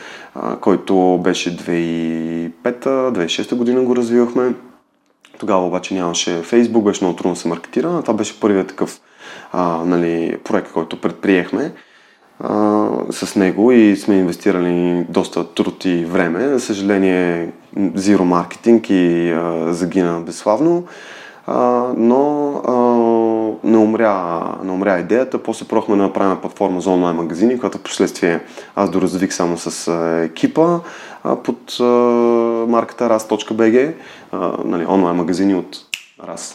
който 0.60 1.20
беше 1.22 1.56
2005-2006 1.56 3.54
година 3.54 3.82
го 3.82 3.96
развивахме. 3.96 4.54
Тогава 5.38 5.66
обаче 5.66 5.94
нямаше 5.94 6.42
Facebook, 6.42 6.82
беше 6.82 7.04
много 7.04 7.16
трудно 7.16 7.34
да 7.34 7.40
се 7.40 7.48
маркетира. 7.48 8.02
Това 8.02 8.14
беше 8.14 8.40
първият 8.40 8.68
такъв 8.68 9.00
а, 9.52 9.84
нали, 9.84 10.36
проект, 10.44 10.72
който 10.72 11.00
предприехме 11.00 11.72
а, 12.40 12.88
с 13.10 13.36
него 13.36 13.72
и 13.72 13.96
сме 13.96 14.14
инвестирали 14.14 15.06
доста 15.08 15.54
труд 15.54 15.84
и 15.84 16.04
време. 16.04 16.48
За 16.48 16.60
съжаление, 16.60 17.52
зиро 17.94 18.24
маркетинг 18.24 18.90
и 18.90 19.30
а, 19.30 19.72
загина 19.72 20.20
безславно, 20.20 20.84
а, 21.46 21.86
но 21.96 22.52
а, 22.66 22.72
не, 23.64 23.76
умря, 23.76 24.42
не 24.64 24.72
умря 24.72 24.98
идеята. 24.98 25.42
После 25.42 25.66
прохме 25.66 25.96
да 25.96 26.02
направим 26.02 26.40
платформа 26.40 26.80
за 26.80 26.90
онлайн 26.90 27.16
магазини, 27.16 27.58
която 27.58 27.78
в 27.78 27.82
последствие 27.82 28.40
аз 28.76 28.90
доразвих 28.90 29.32
само 29.32 29.58
с 29.58 29.92
екипа 30.24 30.78
под 31.22 31.76
марката 32.68 33.08
ras.bg, 33.08 33.92
нали, 34.64 34.86
онлайн 34.86 35.16
магазини 35.16 35.54
от 35.54 35.76
RAS. 36.22 36.54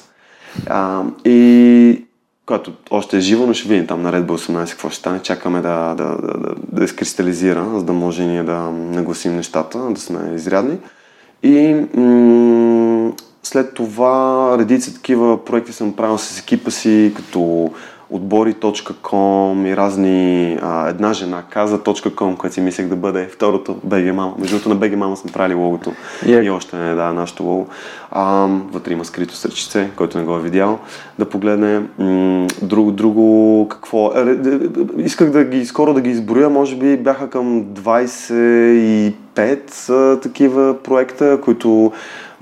И 1.26 2.06
която 2.46 2.72
още 2.92 3.18
е 3.18 3.20
жива, 3.22 3.48
но 3.48 3.54
ще 3.54 3.70
видим 3.70 3.88
там 3.88 4.02
наредба 4.02 4.38
18 4.38 4.70
какво 4.70 4.90
ще 4.90 5.00
стане. 5.00 5.20
Чакаме 5.20 5.62
да, 5.62 5.96
да, 5.96 6.04
да, 6.04 6.38
да, 6.38 6.56
да 6.72 6.84
изкристализира, 6.84 7.70
за 7.74 7.84
да 7.84 7.94
може 7.94 8.26
ние 8.26 8.44
да 8.44 8.60
нагласим 8.72 9.36
нещата, 9.36 9.80
да 9.80 10.00
сме 10.00 10.36
изрядни. 10.36 10.78
И 11.44 11.76
м- 11.96 13.12
след 13.44 13.74
това 13.74 14.56
редица 14.60 14.94
такива 14.94 15.46
проекти 15.46 15.74
съм 15.74 15.96
правил 15.96 16.18
с 16.18 16.40
екипа 16.40 16.72
си, 16.72 17.14
като 17.16 17.72
отбори.com 18.14 19.68
и 19.68 19.78
разни 19.78 20.58
а, 20.62 20.90
една 20.90 21.14
жена 21.14 21.44
каза.com, 21.50 22.38
което 22.38 22.54
си 22.54 22.62
мислех 22.62 22.88
да 22.88 22.96
бъде 22.96 23.28
второто 23.28 23.76
BG 23.88 24.14
Mama. 24.14 24.40
Между 24.40 24.56
другото 24.56 24.70
на 24.70 24.78
BG 24.78 24.96
Mama 24.96 25.16
сме 25.16 25.32
правили 25.32 25.54
логото 25.54 25.94
yeah. 26.26 26.44
и 26.44 26.50
още 26.50 26.78
не 26.78 26.96
да, 26.96 27.14
нашето 27.14 27.44
лого. 27.44 27.68
А, 28.12 28.48
вътре 28.72 28.94
има 28.94 29.06
скрито 29.06 29.36
сърчице, 29.36 29.90
който 29.96 30.18
не 30.18 30.24
го 30.24 30.36
е 30.36 30.42
видял, 30.42 30.80
да 31.20 31.30
погледне. 31.30 31.82
М- 32.00 32.48
друго, 32.62 32.92
друго, 32.92 33.68
какво? 33.70 34.12
Е, 34.16 34.38
исках 34.98 35.32
да 35.32 35.44
ги, 35.44 35.66
скоро 35.66 35.94
да 35.94 36.02
ги 36.02 36.10
изброя, 36.10 36.50
може 36.50 36.76
би 36.76 36.98
бяха 36.98 37.30
към 37.30 37.64
25 37.64 39.14
а, 39.90 40.20
такива 40.20 40.84
проекта, 40.84 41.42
които 41.42 41.92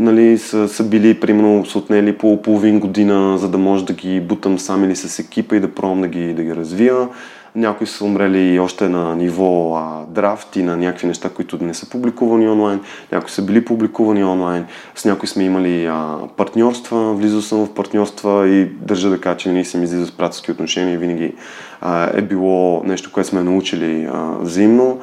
нали, 0.01 0.37
са, 0.37 0.69
са 0.69 0.83
били, 0.83 1.19
примерно, 1.19 1.65
са 1.65 1.77
отнели 1.77 2.17
по 2.17 2.41
половин 2.41 2.79
година, 2.79 3.37
за 3.37 3.49
да 3.49 3.57
може 3.57 3.85
да 3.85 3.93
ги 3.93 4.19
бутам 4.19 4.59
сам 4.59 4.83
или 4.83 4.95
с 4.95 5.19
екипа 5.19 5.55
и 5.55 5.59
да 5.59 5.75
пробвам 5.75 6.01
да 6.01 6.07
ги, 6.07 6.33
да 6.33 6.43
ги 6.43 6.55
развия. 6.55 7.07
Някои 7.55 7.87
са 7.87 8.05
умрели 8.05 8.59
още 8.59 8.89
на 8.89 9.15
ниво 9.15 9.75
а, 9.75 10.05
драфт 10.07 10.55
и 10.55 10.63
на 10.63 10.77
някакви 10.77 11.07
неща, 11.07 11.29
които 11.29 11.63
не 11.63 11.73
са 11.73 11.89
публикувани 11.89 12.49
онлайн. 12.49 12.79
Някои 13.11 13.29
са 13.29 13.41
били 13.41 13.65
публикувани 13.65 14.23
онлайн. 14.23 14.65
С 14.95 15.05
някои 15.05 15.27
сме 15.27 15.43
имали 15.43 15.85
а, 15.85 16.17
партньорства, 16.37 17.13
влизал 17.13 17.41
съм 17.41 17.65
в 17.65 17.73
партньорства 17.73 18.47
и 18.47 18.65
държа 18.65 19.09
да 19.09 19.21
кажа, 19.21 19.37
че 19.37 19.51
не 19.51 19.65
съм 19.65 19.83
излизал 19.83 20.05
с 20.05 20.11
приятелски 20.11 20.51
отношения. 20.51 20.99
Винаги 20.99 21.33
а, 21.81 22.17
е 22.17 22.21
било 22.21 22.83
нещо, 22.83 23.11
което 23.11 23.29
сме 23.29 23.43
научили 23.43 24.09
а, 24.13 24.37
взаимно. 24.39 24.99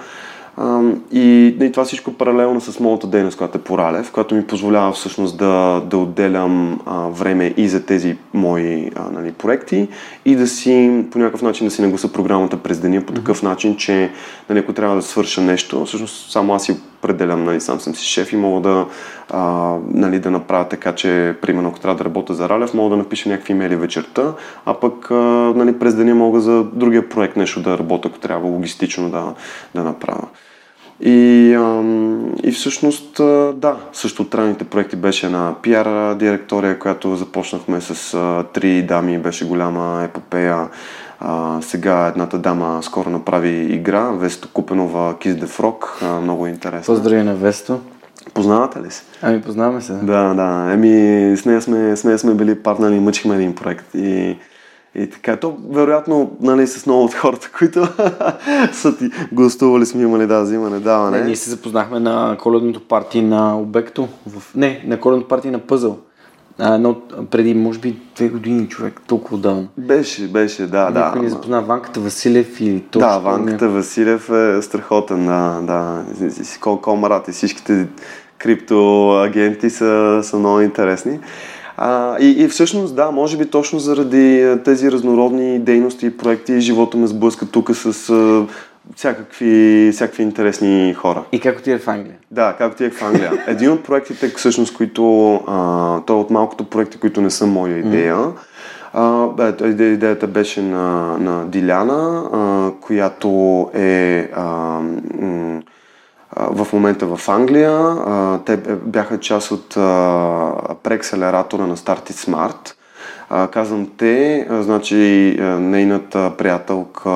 И, 1.12 1.56
и 1.60 1.72
това 1.72 1.84
всичко 1.84 2.12
паралелно 2.12 2.60
с 2.60 2.80
моята 2.80 3.06
дейност, 3.06 3.38
която 3.38 3.58
е 3.58 3.60
по 3.60 3.78
Ралев, 3.78 4.12
която 4.12 4.34
ми 4.34 4.46
позволява 4.46 4.92
всъщност 4.92 5.38
да, 5.38 5.82
да 5.90 5.98
отделям 5.98 6.80
а, 6.86 7.08
време 7.08 7.54
и 7.56 7.68
за 7.68 7.86
тези 7.86 8.16
мои 8.34 8.90
а, 8.96 9.10
нали, 9.10 9.32
проекти 9.32 9.88
и 10.24 10.36
да 10.36 10.46
си 10.46 11.04
по 11.10 11.18
някакъв 11.18 11.42
начин 11.42 11.66
да 11.66 11.70
си 11.70 11.82
нагласа 11.82 12.12
програмата 12.12 12.56
през 12.56 12.80
деня 12.80 13.02
по 13.06 13.12
такъв 13.12 13.42
начин, 13.42 13.76
че 13.76 14.10
нали, 14.48 14.58
ако 14.58 14.72
трябва 14.72 14.96
да 14.96 15.02
свърша 15.02 15.40
нещо, 15.40 15.84
всъщност 15.84 16.30
само 16.32 16.54
аз 16.54 16.64
си 16.64 16.76
определям, 16.98 17.44
нали, 17.44 17.60
сам 17.60 17.80
съм 17.80 17.94
си 17.94 18.06
шеф 18.06 18.32
и 18.32 18.36
мога 18.36 18.68
да, 18.68 18.86
а, 19.30 19.74
нали, 19.90 20.18
да 20.18 20.30
направя 20.30 20.68
така, 20.68 20.94
че 20.94 21.34
примерно 21.42 21.68
ако 21.68 21.80
трябва 21.80 21.98
да 21.98 22.04
работя 22.04 22.34
за 22.34 22.48
Ралев, 22.48 22.74
мога 22.74 22.90
да 22.90 22.96
напиша 22.96 23.28
някакви 23.28 23.52
имейли 23.52 23.76
вечерта, 23.76 24.32
а 24.66 24.74
пък 24.74 25.10
а, 25.10 25.14
нали, 25.56 25.78
през 25.78 25.94
деня 25.94 26.14
мога 26.14 26.40
за 26.40 26.64
другия 26.72 27.08
проект 27.08 27.36
нещо 27.36 27.60
да 27.60 27.78
работя, 27.78 28.08
ако 28.08 28.18
трябва 28.18 28.48
логистично 28.48 29.10
да, 29.10 29.34
да 29.74 29.84
направя. 29.84 30.28
И, 31.00 31.54
ам, 31.54 32.34
и 32.42 32.52
всъщност, 32.52 33.14
да, 33.54 33.76
също 33.92 34.22
от 34.22 34.34
ранните 34.34 34.64
проекти 34.64 34.96
беше 34.96 35.26
една 35.26 35.54
пиар 35.62 36.14
директория, 36.14 36.78
която 36.78 37.16
започнахме 37.16 37.80
с 37.80 38.14
а, 38.14 38.44
три 38.52 38.82
дами, 38.82 39.18
беше 39.18 39.48
голяма 39.48 40.02
епопея. 40.04 40.68
А, 41.20 41.58
сега 41.62 42.06
едната 42.06 42.38
дама 42.38 42.82
скоро 42.82 43.10
направи 43.10 43.74
игра, 43.74 44.10
Весто 44.10 44.48
Купенова 44.52 45.14
Kiss 45.14 45.44
the 45.44 45.46
Frog, 45.46 46.02
а, 46.02 46.20
много 46.20 46.46
интересно. 46.46 46.94
Поздрави 46.94 47.22
на 47.22 47.34
Весто. 47.34 47.80
Познавате 48.34 48.80
ли 48.82 48.90
се? 48.90 49.02
Ами 49.22 49.42
познаваме 49.42 49.80
се. 49.80 49.92
Да, 49.92 50.34
да. 50.34 50.72
Еми, 50.72 51.36
с 51.36 51.44
нея 51.44 51.62
сме, 51.62 51.96
с 51.96 52.04
нея 52.04 52.18
сме 52.18 52.34
били 52.34 52.62
партнери, 52.62 53.00
мъчихме 53.00 53.34
един 53.34 53.54
проект 53.54 53.94
и 53.94 54.36
и 54.98 55.10
така, 55.10 55.36
то 55.36 55.56
вероятно, 55.70 56.30
нали, 56.40 56.66
с 56.66 56.86
много 56.86 57.04
от 57.04 57.14
хората, 57.14 57.50
които 57.58 57.88
са 58.72 58.96
ти 58.96 59.10
гостували, 59.32 59.86
сме 59.86 60.02
имали 60.02 60.26
да, 60.26 60.42
взимане, 60.42 60.80
даване. 60.80 61.18
Не, 61.18 61.24
ние 61.24 61.36
се 61.36 61.50
запознахме 61.50 62.00
на 62.00 62.36
коледното 62.40 62.80
парти 62.80 63.22
на 63.22 63.58
Обекто. 63.58 64.08
В... 64.26 64.54
Не, 64.54 64.84
на 64.86 65.00
коледното 65.00 65.28
парти 65.28 65.50
на 65.50 65.58
Пъзъл. 65.58 65.98
А, 66.60 66.78
но 66.78 66.96
преди, 67.30 67.54
може 67.54 67.78
би, 67.78 67.96
две 68.16 68.28
години 68.28 68.68
човек, 68.68 69.00
толкова 69.06 69.38
давно. 69.38 69.68
Беше, 69.78 70.28
беше, 70.28 70.62
да, 70.62 70.90
да. 70.90 71.00
Някой 71.00 71.22
ни 71.22 71.28
запозна 71.28 71.62
Ванката 71.62 72.00
Василев 72.00 72.60
и 72.60 72.84
точно. 72.90 73.08
Да, 73.08 73.18
Ванката 73.18 73.64
някой... 73.64 73.68
Василев 73.68 74.30
е 74.30 74.62
страхотен, 74.62 75.26
да, 75.26 75.60
да. 75.62 76.04
Колко 76.60 76.96
марат 76.96 77.28
и 77.28 77.32
всичките 77.32 77.86
криптоагенти 78.38 79.70
са, 79.70 80.20
са 80.22 80.38
много 80.38 80.60
интересни. 80.60 81.18
А, 81.80 82.16
и, 82.20 82.30
и 82.30 82.48
всъщност, 82.48 82.96
да, 82.96 83.10
може 83.10 83.36
би 83.36 83.46
точно 83.46 83.78
заради 83.78 84.56
тези 84.64 84.92
разнородни 84.92 85.58
дейности 85.58 86.06
и 86.06 86.16
проекти, 86.16 86.60
живота 86.60 86.96
ме 86.96 87.06
сблъска 87.06 87.46
тук 87.46 87.70
с 87.74 88.10
а, 88.10 88.46
всякакви, 88.96 89.90
всякакви 89.92 90.22
интересни 90.22 90.94
хора. 90.94 91.24
И 91.32 91.40
как 91.40 91.58
отиде 91.58 91.78
в 91.78 91.88
Англия? 91.88 92.16
Да, 92.30 92.54
как 92.58 92.72
отиде 92.72 92.90
в 92.90 93.02
Англия. 93.02 93.32
Един 93.46 93.70
от 93.70 93.84
проектите, 93.84 94.28
всъщност, 94.28 94.76
които, 94.76 95.34
а, 95.34 96.00
той 96.00 96.16
е 96.16 96.20
от 96.20 96.30
малкото 96.30 96.64
проекти, 96.64 96.98
които 96.98 97.20
не 97.20 97.30
са 97.30 97.46
моя 97.46 97.78
идея, 97.78 98.16
mm. 98.94 99.58
а, 99.72 99.84
идеята 99.84 100.26
беше 100.26 100.62
на, 100.62 101.18
на 101.18 101.46
Диляна, 101.46 102.22
а, 102.32 102.70
която 102.80 103.30
е 103.74 104.30
а, 104.34 104.44
м- 105.20 105.62
в 106.38 106.66
момента 106.72 107.16
в 107.16 107.28
Англия. 107.28 107.96
Те 108.44 108.56
бяха 108.84 109.20
част 109.20 109.50
от 109.50 109.68
преакселератора 110.82 111.66
на 111.66 111.76
Started 111.76 112.12
Smart. 112.12 112.74
Казвам 113.50 113.88
те, 113.96 114.46
значи 114.50 115.36
нейната 115.40 116.32
приятелка 116.38 117.10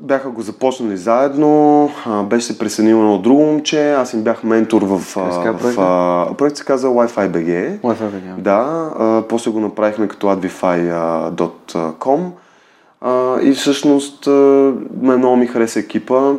бяха 0.00 0.30
го 0.30 0.42
започнали 0.42 0.96
заедно, 0.96 1.90
беше 2.24 2.46
се 2.46 2.58
присъединила 2.58 3.04
на 3.04 3.18
друго 3.18 3.42
момче, 3.42 3.92
аз 3.92 4.12
им 4.12 4.22
бях 4.22 4.44
ментор 4.44 4.82
в, 4.82 4.98
в, 4.98 5.16
в 5.52 6.34
проект 6.38 6.56
се 6.56 6.64
каза 6.64 6.86
Wi-Fi 6.88 7.30
BG. 7.30 7.80
Wi-Fi 7.80 8.10
BG. 8.10 8.36
Да, 8.38 8.90
после 9.28 9.50
го 9.50 9.60
направихме 9.60 10.08
като 10.08 10.26
adwifi.com 10.26 12.20
и 13.42 13.52
всъщност 13.52 14.26
а, 14.26 14.72
много 15.02 15.36
ми 15.36 15.46
хареса 15.46 15.80
екипа, 15.80 16.32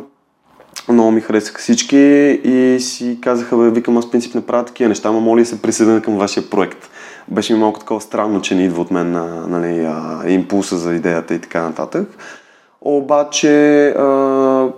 много 0.88 1.10
ми 1.10 1.20
харесаха 1.20 1.58
всички 1.58 1.96
и 2.44 2.80
си 2.80 3.18
казаха, 3.22 3.56
бе, 3.56 3.70
викам, 3.70 3.96
аз 3.96 4.10
принцип 4.10 4.34
не 4.34 4.46
правя 4.46 4.64
такива 4.64 4.88
неща, 4.88 5.08
ама 5.08 5.20
моля 5.20 5.44
се 5.44 5.62
присъединя 5.62 6.02
към 6.02 6.16
вашия 6.16 6.50
проект. 6.50 6.90
Беше 7.28 7.52
ми 7.52 7.58
малко 7.58 7.80
такова 7.80 8.00
странно, 8.00 8.40
че 8.40 8.54
не 8.54 8.64
идва 8.64 8.82
от 8.82 8.90
мен 8.90 9.10
на, 9.10 9.46
нали, 9.46 9.88
импулса 10.32 10.76
за 10.76 10.94
идеята 10.94 11.34
и 11.34 11.38
така 11.38 11.62
нататък. 11.62 12.08
Обаче, 12.80 13.88
а, 13.88 14.04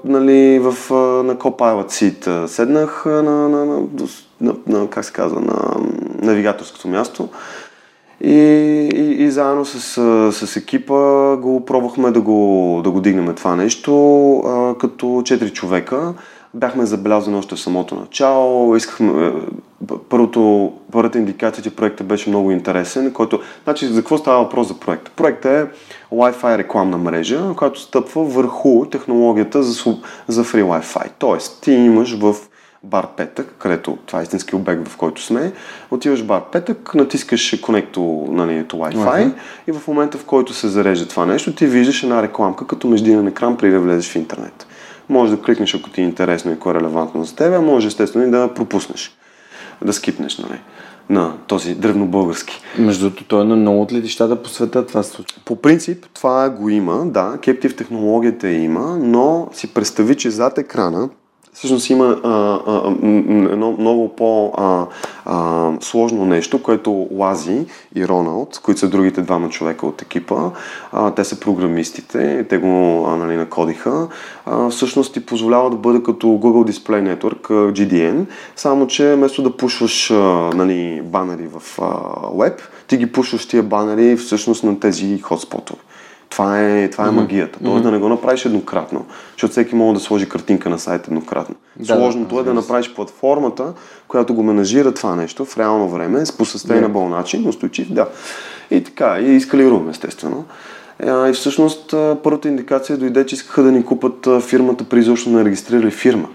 нали, 0.05 0.59
в, 0.59 0.91
на 1.25 1.37
Copilot 1.37 1.87
Seat 1.87 2.47
седнах 2.47 3.03
на, 3.07 3.23
на, 3.23 3.67
на, 3.67 3.83
на, 4.41 4.55
на, 4.67 4.91
как 4.91 5.05
се 5.05 5.13
казва, 5.13 5.41
на 5.41 5.77
навигаторското 6.23 6.89
място 6.89 7.29
и, 8.21 8.31
и, 8.95 9.25
и 9.25 9.31
заедно 9.31 9.65
с, 9.65 9.81
с 10.33 10.57
екипа 10.57 11.37
го 11.37 11.65
пробвахме 11.67 12.11
да 12.11 12.21
го, 12.21 12.81
да 12.85 12.91
го 12.91 13.01
дигнем 13.01 13.35
това 13.35 13.57
нещо 13.57 14.75
като 14.81 15.23
четири 15.25 15.51
човека. 15.51 16.15
Бяхме 16.55 16.87
забелязани 16.87 17.37
още 17.37 17.55
в 17.55 17.61
самото 17.61 17.95
начало. 17.95 18.77
Искахме, 18.77 19.27
е, 19.27 19.33
първото, 20.09 20.73
първата 20.93 21.19
индикация, 21.19 21.65
че 21.65 21.77
проектът 21.77 22.07
беше 22.07 22.31
много 22.31 22.51
интересен, 22.51 23.13
който, 23.13 23.41
значи, 23.65 23.87
за 23.87 24.01
какво 24.01 24.19
става 24.19 24.43
въпрос 24.43 24.69
за 24.69 24.75
проекта? 24.75 25.11
Проектът 25.17 25.53
е 25.53 25.67
Wi-Fi 26.13 26.59
рекламна 26.59 26.99
мрежа, 26.99 27.55
която 27.57 27.81
стъпва 27.81 28.25
върху 28.25 28.87
технологията 28.87 29.63
за, 29.63 29.97
за 30.29 30.45
Free 30.45 30.65
Wi-Fi. 30.65 31.11
Тоест, 31.19 31.63
ти 31.63 31.73
имаш 31.73 32.19
в 32.19 32.35
бар 32.91 33.07
Петък, 33.17 33.55
където 33.59 33.99
това 34.07 34.21
е 34.21 34.23
истински 34.23 34.57
обект, 34.57 34.89
в 34.89 34.97
който 34.97 35.23
сме. 35.23 35.53
Отиваш 35.91 36.23
бар 36.25 36.43
Петък, 36.53 36.95
натискаш 36.95 37.61
конекто 37.63 38.27
на 38.29 38.47
нали, 38.47 38.65
Wi-Fi 38.65 38.95
uh-huh. 38.95 39.33
и 39.67 39.73
в 39.73 39.89
момента, 39.89 40.19
в 40.19 40.25
който 40.25 40.55
се 40.55 40.69
зарежда 40.69 41.09
това 41.09 41.27
нещо, 41.27 41.55
ти 41.55 41.67
виждаш 41.67 42.03
една 42.03 42.23
рекламка 42.23 42.67
като 42.67 42.89
междинен 42.89 43.27
екран, 43.27 43.57
преди 43.57 43.73
да 43.73 43.81
влезеш 43.81 44.13
в 44.13 44.17
интернет. 44.17 44.67
Може 45.09 45.37
да 45.37 45.43
кликнеш, 45.43 45.75
ако 45.75 45.91
ти 45.91 46.01
е 46.01 46.05
интересно 46.05 46.51
и 46.51 46.55
ако 46.55 46.71
е 46.71 46.75
релевантно 46.75 47.25
за 47.25 47.37
теб, 47.37 47.55
а 47.55 47.61
може 47.61 47.87
естествено 47.87 48.27
и 48.27 48.31
да 48.31 48.55
пропуснеш, 48.55 49.17
да 49.85 49.93
скипнеш, 49.93 50.39
нали 50.39 50.61
на 51.11 51.33
този 51.47 51.75
древнобългарски. 51.75 52.63
Между 52.79 53.05
другото, 53.05 53.25
той 53.25 53.41
е 53.41 53.45
на 53.45 53.57
много 53.57 53.83
от 53.83 53.93
летищата 53.93 54.43
по 54.43 54.49
света 54.49 54.87
това 54.87 55.03
се 55.03 55.11
случва. 55.11 55.41
По 55.45 55.57
принцип, 55.57 56.07
това 56.15 56.51
го 56.51 56.69
има, 56.69 57.07
да, 57.07 57.39
Captive 57.43 57.77
технологията 57.77 58.49
има, 58.49 58.99
но 59.01 59.49
си 59.53 59.75
представи, 59.75 60.15
че 60.15 60.31
зад 60.31 60.59
екрана 60.59 61.09
всъщност 61.57 61.91
има 61.91 62.21
а, 62.25 62.61
а, 62.67 62.89
едно 63.53 63.77
много 63.79 64.17
по-сложно 64.17 66.25
нещо, 66.25 66.63
което 66.63 67.09
Лази 67.11 67.67
и 67.95 68.09
Роналд, 68.09 68.61
които 68.63 68.81
са 68.81 68.89
другите 68.89 69.23
двама 69.23 69.49
човека 69.49 69.87
от 69.87 70.03
екипа, 70.03 70.51
а, 70.93 71.11
те 71.11 71.25
са 71.25 71.41
програмистите, 71.41 72.47
те 72.49 72.59
го 72.59 73.07
а, 73.09 73.17
нали, 73.17 73.37
накодиха, 73.37 74.09
а, 74.47 74.71
всъщност 74.71 75.15
ти 75.15 75.27
позволява 75.27 75.71
да 75.71 75.77
бъде 75.77 76.03
като 76.03 76.27
Google 76.27 76.73
Display 76.73 77.17
Network, 77.17 77.73
GDN, 77.73 78.27
само 78.57 78.87
че 78.87 79.15
вместо 79.15 79.43
да 79.43 79.57
пушваш 79.57 80.11
а, 80.11 80.15
нали, 80.55 81.03
банери 81.05 81.49
в 81.59 81.79
а, 81.83 81.87
веб, 82.39 82.61
ти 82.87 82.97
ги 82.97 83.13
пушваш 83.13 83.47
тия 83.47 83.63
банери 83.63 84.17
всъщност 84.17 84.65
на 84.65 84.81
тези 84.81 85.21
хотспотове. 85.21 85.81
Това 86.37 86.61
е, 86.61 86.91
това 86.91 87.05
е 87.05 87.09
mm-hmm. 87.09 87.11
магията. 87.11 87.59
Тоест 87.65 87.79
mm-hmm. 87.79 87.83
да 87.83 87.91
не 87.91 87.99
го 87.99 88.09
направиш 88.09 88.45
еднократно, 88.45 89.07
защото 89.33 89.51
всеки 89.51 89.75
може 89.75 89.95
да 89.95 90.01
сложи 90.01 90.29
картинка 90.29 90.71
на 90.71 90.79
сайта 90.79 91.05
еднократно. 91.09 91.55
Да, 91.77 91.95
Сложното 91.95 92.35
да, 92.35 92.41
е 92.41 92.45
да 92.45 92.55
направиш 92.55 92.95
платформата, 92.95 93.73
която 94.09 94.35
го 94.35 94.43
менажира 94.43 94.95
това 94.95 95.17
нещо 95.17 95.45
в 95.45 95.59
реално 95.59 95.89
време, 95.89 96.27
с 96.27 96.33
по 96.33 96.45
начин, 97.09 97.49
устойчив, 97.49 97.93
да. 97.93 98.09
И 98.71 98.85
така, 98.85 99.19
и 99.21 99.37
рум, 99.71 99.91
естествено. 99.91 100.45
И 101.07 101.33
всъщност 101.35 101.95
първата 102.23 102.49
индикация 102.49 102.97
дойде, 102.97 103.27
че 103.27 103.35
искаха 103.35 103.63
да 103.63 103.73
ни 103.73 103.85
купат 103.85 104.29
фирмата 104.43 104.85
при 104.85 104.99
изобщо 104.99 105.31
не 105.31 105.45
регистрирали 105.45 105.91
фирма 105.91 106.29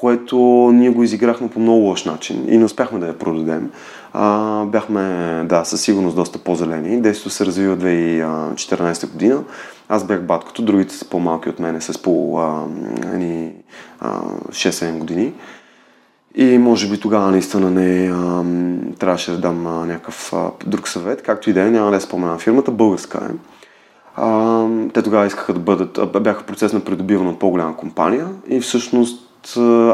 което 0.00 0.36
ние 0.74 0.90
го 0.90 1.02
изиграхме 1.02 1.48
по 1.48 1.60
много 1.60 1.80
лош 1.80 2.04
начин 2.04 2.44
и 2.48 2.58
не 2.58 2.64
успяхме 2.64 2.98
да 2.98 3.06
я 3.06 3.18
продадем. 3.18 3.70
А, 4.12 4.64
бяхме, 4.64 5.02
да, 5.48 5.64
със 5.64 5.82
сигурност 5.82 6.16
доста 6.16 6.38
по-зелени. 6.38 7.00
Действието 7.00 7.30
се 7.30 7.46
развива 7.46 7.76
2014 7.76 9.12
година. 9.12 9.42
Аз 9.88 10.04
бях 10.04 10.22
баткото, 10.22 10.62
другите 10.62 10.94
са 10.94 11.08
по-малки 11.08 11.48
от 11.48 11.58
мене 11.58 11.80
с 11.80 12.02
по 12.02 12.38
а, 12.38 12.64
6-7 14.48 14.98
години. 14.98 15.32
И 16.34 16.58
може 16.58 16.90
би 16.90 17.00
тогава 17.00 17.30
наистина 17.30 17.70
не 17.70 18.10
а, 18.14 18.44
трябваше 18.98 19.30
да 19.30 19.38
дам 19.38 19.66
а, 19.66 19.86
някакъв 19.86 20.32
а, 20.32 20.50
друг 20.66 20.88
съвет. 20.88 21.22
Както 21.22 21.50
и 21.50 21.52
да 21.52 21.60
е, 21.62 21.70
няма 21.70 21.90
да 21.90 22.00
спомена 22.00 22.38
фирмата, 22.38 22.70
българска 22.70 23.28
е. 23.30 23.34
А, 24.16 24.66
те 24.94 25.02
тогава 25.02 25.26
искаха 25.26 25.52
да 25.52 25.60
бъдат, 25.60 26.22
бяха 26.22 26.44
процес 26.44 26.72
на 26.72 26.80
придобиване 26.80 27.30
от 27.30 27.38
по-голяма 27.38 27.76
компания 27.76 28.28
и 28.48 28.60
всъщност 28.60 29.29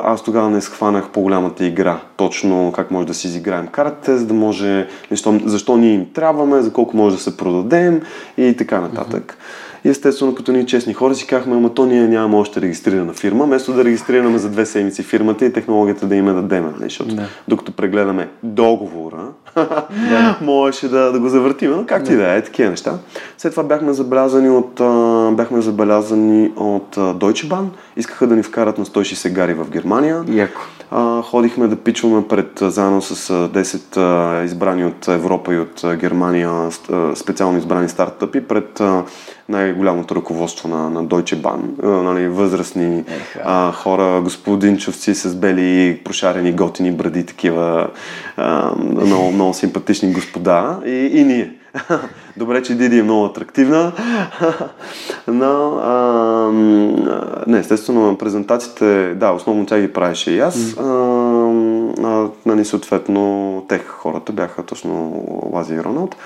аз 0.04 0.22
тогава 0.22 0.50
не 0.50 0.60
схванах 0.60 1.10
по-голямата 1.10 1.64
игра. 1.64 2.00
Точно 2.16 2.72
как 2.74 2.90
може 2.90 3.06
да 3.06 3.14
си 3.14 3.26
изиграем 3.26 3.66
картите, 3.66 4.16
за 4.16 4.26
да 4.26 4.34
може, 4.34 4.88
защо, 5.10 5.40
защо 5.44 5.76
ние 5.76 5.94
им 5.94 6.06
трябваме, 6.12 6.62
за 6.62 6.72
колко 6.72 6.96
може 6.96 7.16
да 7.16 7.22
се 7.22 7.36
продадем 7.36 8.02
и 8.36 8.56
така 8.56 8.80
нататък. 8.80 9.38
Mm-hmm. 9.38 9.65
И 9.86 9.88
естествено, 9.88 10.34
като 10.34 10.52
ние 10.52 10.66
честни 10.66 10.94
хора 10.94 11.14
си 11.14 11.26
казахме, 11.26 11.56
ама 11.56 11.74
то 11.74 11.86
ние 11.86 12.08
нямаме 12.08 12.36
още 12.36 12.60
регистрирана 12.60 13.12
фирма, 13.12 13.44
вместо 13.44 13.72
да 13.72 13.84
регистрираме 13.84 14.38
за 14.38 14.48
две 14.48 14.66
седмици 14.66 15.02
фирмата 15.02 15.44
и 15.44 15.52
технологията 15.52 16.06
да 16.06 16.16
им 16.16 16.28
я 16.28 16.34
дадем, 16.34 16.64
нали? 16.64 16.84
защото 16.84 17.14
да. 17.14 17.28
докато 17.48 17.72
прегледаме 17.72 18.28
договора, 18.42 19.28
да. 19.56 20.38
можеше 20.40 20.88
да, 20.88 21.12
да 21.12 21.20
го 21.20 21.28
завъртим, 21.28 21.70
но 21.70 21.86
както 21.86 22.08
да. 22.08 22.14
и 22.14 22.16
да 22.16 22.34
е, 22.34 22.42
такива 22.42 22.70
неща. 22.70 22.98
След 23.38 23.52
това 23.52 23.62
бяхме 23.62 23.92
забелязани 23.92 24.50
от, 24.50 24.74
бяхме 25.36 25.60
забелязани 25.60 26.52
от 26.56 26.96
Deutsche 26.96 27.48
Bahn, 27.48 27.66
искаха 27.96 28.26
да 28.26 28.36
ни 28.36 28.42
вкарат 28.42 28.78
на 28.78 28.86
160 28.86 29.32
гари 29.32 29.54
в 29.54 29.70
Германия. 29.70 30.24
Яко. 30.28 30.60
А, 30.90 31.22
ходихме 31.22 31.68
да 31.68 31.76
пичваме 31.76 32.28
пред, 32.28 32.58
заедно 32.60 33.02
с 33.02 33.32
10 33.48 33.96
а, 33.96 34.44
избрани 34.44 34.84
от 34.84 35.08
Европа 35.08 35.54
и 35.54 35.58
от 35.58 35.84
Германия 35.96 36.50
а, 36.50 37.16
специално 37.16 37.58
избрани 37.58 37.88
стартъпи 37.88 38.40
пред 38.40 38.80
а, 38.80 39.04
най-голямото 39.48 40.14
ръководство 40.16 40.68
на, 40.68 40.90
на 40.90 41.04
Deutsche 41.04 41.36
Bahn. 41.36 41.82
Нали, 42.02 42.28
възрастни 42.28 43.04
а, 43.44 43.72
хора, 43.72 44.20
господинчовци 44.20 45.14
с 45.14 45.34
бели, 45.34 46.00
прошарени, 46.04 46.52
готини 46.52 46.92
бради, 46.92 47.26
такива 47.26 47.90
а, 48.36 48.72
много, 48.76 49.32
много 49.32 49.54
симпатични 49.54 50.12
господа 50.12 50.80
и, 50.86 51.10
и 51.12 51.24
ние. 51.24 51.55
Добре, 52.36 52.62
че 52.62 52.74
Диди 52.74 52.98
е 52.98 53.02
много 53.02 53.24
атрактивна. 53.24 53.92
Но, 55.28 55.78
а, 55.82 56.50
не, 57.46 57.58
естествено, 57.58 58.16
презентациите, 58.18 59.14
да, 59.14 59.30
основно 59.30 59.66
тя 59.66 59.80
ги 59.80 59.92
правеше 59.92 60.30
и 60.30 60.40
аз. 60.40 60.76
А, 60.78 60.82
а, 62.04 62.28
нали, 62.46 62.64
съответно, 62.64 63.64
тех 63.68 63.86
хората 63.86 64.32
бяха 64.32 64.62
точно 64.62 65.24
Лази 65.52 65.74
и 65.74 65.84
Роналд. 65.84 66.16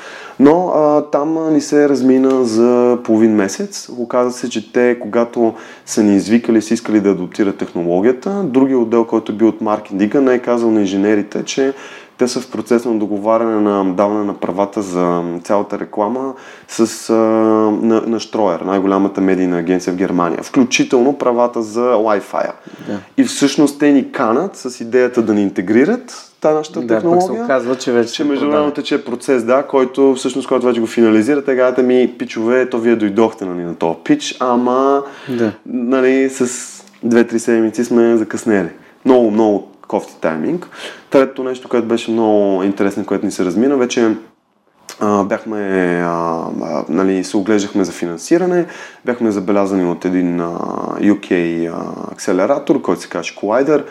Но 0.41 0.69
а, 0.69 1.11
там 1.11 1.53
ни 1.53 1.61
се 1.61 1.89
размина 1.89 2.45
за 2.45 2.99
половин 3.05 3.35
месец. 3.35 3.89
Оказа 3.99 4.31
се, 4.31 4.51
че 4.51 4.73
те, 4.73 4.99
когато 5.01 5.55
са 5.87 6.03
ни 6.03 6.17
извикали, 6.17 6.63
са 6.63 6.75
искали 6.75 7.01
да 7.01 7.11
адаптират 7.11 7.57
технологията, 7.57 8.43
другия 8.45 8.79
отдел, 8.79 9.05
който 9.05 9.33
е 9.33 9.35
бил 9.35 9.49
от 9.49 9.61
маркетинга, 9.61 10.21
не 10.21 10.35
е 10.35 10.39
казал 10.39 10.71
на 10.71 10.81
инженерите, 10.81 11.45
че 11.45 11.73
те 12.21 12.29
са 12.29 12.41
в 12.41 12.51
процес 12.51 12.85
на 12.85 12.99
договаряне 12.99 13.61
на 13.61 13.95
даване 13.95 14.25
на 14.25 14.35
правата 14.35 14.83
за 14.83 15.23
цялата 15.45 15.79
реклама 15.79 16.35
с, 16.69 17.11
а, 17.11 17.15
на, 17.87 18.01
на 18.07 18.21
Штроер, 18.21 18.61
най-голямата 18.61 19.21
медийна 19.21 19.59
агенция 19.59 19.93
в 19.93 19.97
Германия. 19.97 20.43
Включително 20.43 21.19
правата 21.19 21.63
за 21.63 21.81
Wi-Fi. 21.81 22.51
Да. 22.89 22.99
И 23.17 23.25
всъщност 23.25 23.79
те 23.79 23.93
ни 23.93 24.13
канат 24.13 24.57
с 24.57 24.81
идеята 24.81 25.23
да 25.23 25.35
ни 25.35 25.43
интегрират 25.43 26.31
тази 26.41 26.55
нашата 26.55 26.81
да, 26.81 26.95
технология. 26.95 27.29
Да, 27.29 27.37
се 27.37 27.45
оказва, 27.45 27.77
че 27.77 27.93
вече 27.93 28.13
че 28.13 28.25
международно 28.25 28.71
тече 28.71 29.05
процес, 29.05 29.45
да, 29.45 29.63
който 29.63 30.15
всъщност, 30.15 30.49
който 30.49 30.67
вече 30.67 30.81
го 30.81 30.87
финализира, 30.87 31.45
те 31.45 31.57
казвате 31.57 31.83
ми, 31.83 32.15
пичове, 32.19 32.71
то 32.71 32.79
вие 32.79 32.97
дойдохте 32.97 33.45
нали, 33.45 33.63
на 33.63 33.75
този 33.75 33.99
пич, 34.05 34.37
ама 34.41 35.03
да. 35.29 35.53
нали, 35.67 36.31
с 36.31 36.71
две-три 37.03 37.39
седмици 37.39 37.85
сме 37.85 38.17
закъснели. 38.17 38.69
Много, 39.05 39.31
много 39.31 39.70
кофти 39.91 40.21
тайминг. 40.21 40.69
Третото 41.11 41.45
нещо, 41.45 41.69
което 41.69 41.87
беше 41.87 42.11
много 42.11 42.63
интересно, 42.63 43.07
което 43.07 43.27
ни 43.27 43.33
се 43.33 43.45
размина, 43.45 43.77
вече 43.77 44.17
а, 45.01 45.25
бяхме, 45.25 45.59
а, 46.07 46.45
нали, 46.89 47.25
се 47.25 47.37
оглеждахме 47.37 47.85
за 47.85 47.93
финансиране, 47.93 48.67
бяхме 49.05 49.31
забелязани 49.31 49.91
от 49.91 50.05
един 50.05 50.41
а, 50.41 50.59
UK 51.01 51.31
а, 51.73 52.13
акселератор, 52.13 52.83
който 52.83 53.03
се 53.03 53.09
казва 53.09 53.35
Collider 53.35 53.85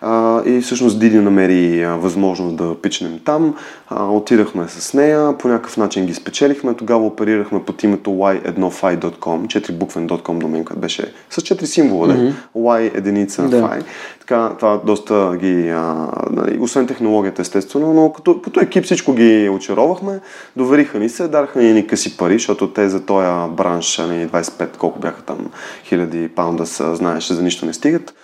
а, 0.00 0.42
и 0.46 0.60
всъщност 0.60 1.00
Диди 1.00 1.18
намери 1.18 1.82
а, 1.82 1.96
възможност 1.96 2.56
да 2.56 2.74
пичнем 2.82 3.20
там. 3.24 3.54
А, 3.88 4.04
отидахме 4.04 4.68
с 4.68 4.94
нея, 4.94 5.38
по 5.38 5.48
някакъв 5.48 5.76
начин 5.76 6.06
ги 6.06 6.14
спечелихме. 6.14 6.74
Тогава 6.74 7.06
оперирахме 7.06 7.62
под 7.64 7.82
името 7.82 8.10
y1fi.com, 8.10 9.46
4-буквен.com 9.46 10.38
домен, 10.38 10.64
който 10.64 10.80
беше 10.80 11.12
с 11.30 11.40
4 11.40 11.64
символа, 11.64 12.08
mm-hmm. 12.08 12.32
y 12.54 12.90
единица 12.94 13.42
да. 13.42 13.62
fi. 13.62 13.82
Така, 14.20 14.52
това 14.58 14.80
доста 14.86 15.36
ги, 15.36 15.68
а, 15.68 16.08
нали, 16.30 16.58
освен 16.60 16.86
технологията 16.86 17.42
естествено, 17.42 17.92
но 17.92 18.12
като, 18.12 18.40
като 18.40 18.60
екип 18.60 18.84
всичко 18.84 19.12
ги 19.12 19.48
очаровахме, 19.48 20.20
довериха 20.56 20.98
ни 20.98 21.08
се, 21.08 21.28
дараха 21.28 21.58
ни 21.58 21.72
ни 21.72 21.86
къси 21.86 22.16
пари, 22.16 22.32
защото 22.32 22.72
те 22.72 22.88
за 22.88 23.06
този 23.06 23.26
бранш, 23.50 23.98
нали, 23.98 24.28
25, 24.28 24.76
колко 24.76 24.98
бяха 24.98 25.22
там, 25.22 25.50
хиляди 25.84 26.28
паунда, 26.28 26.66
са, 26.66 26.96
знаеш, 26.96 27.28
за 27.28 27.42
нищо 27.42 27.66
не 27.66 27.72
стигат. 27.72 28.14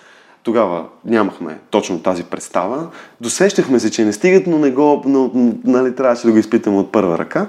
Тогава 0.43 0.85
нямахме 1.05 1.57
точно 1.69 1.99
тази 1.99 2.23
представа. 2.23 2.87
Досещахме 3.21 3.79
се, 3.79 3.91
че 3.91 4.05
не 4.05 4.13
стигат, 4.13 4.47
но, 4.47 4.57
не 4.57 4.71
го, 4.71 5.03
но 5.05 5.31
нали, 5.63 5.95
трябваше 5.95 6.27
да 6.27 6.31
го 6.31 6.37
изпитаме 6.37 6.77
от 6.77 6.91
първа 6.91 7.17
ръка. 7.17 7.47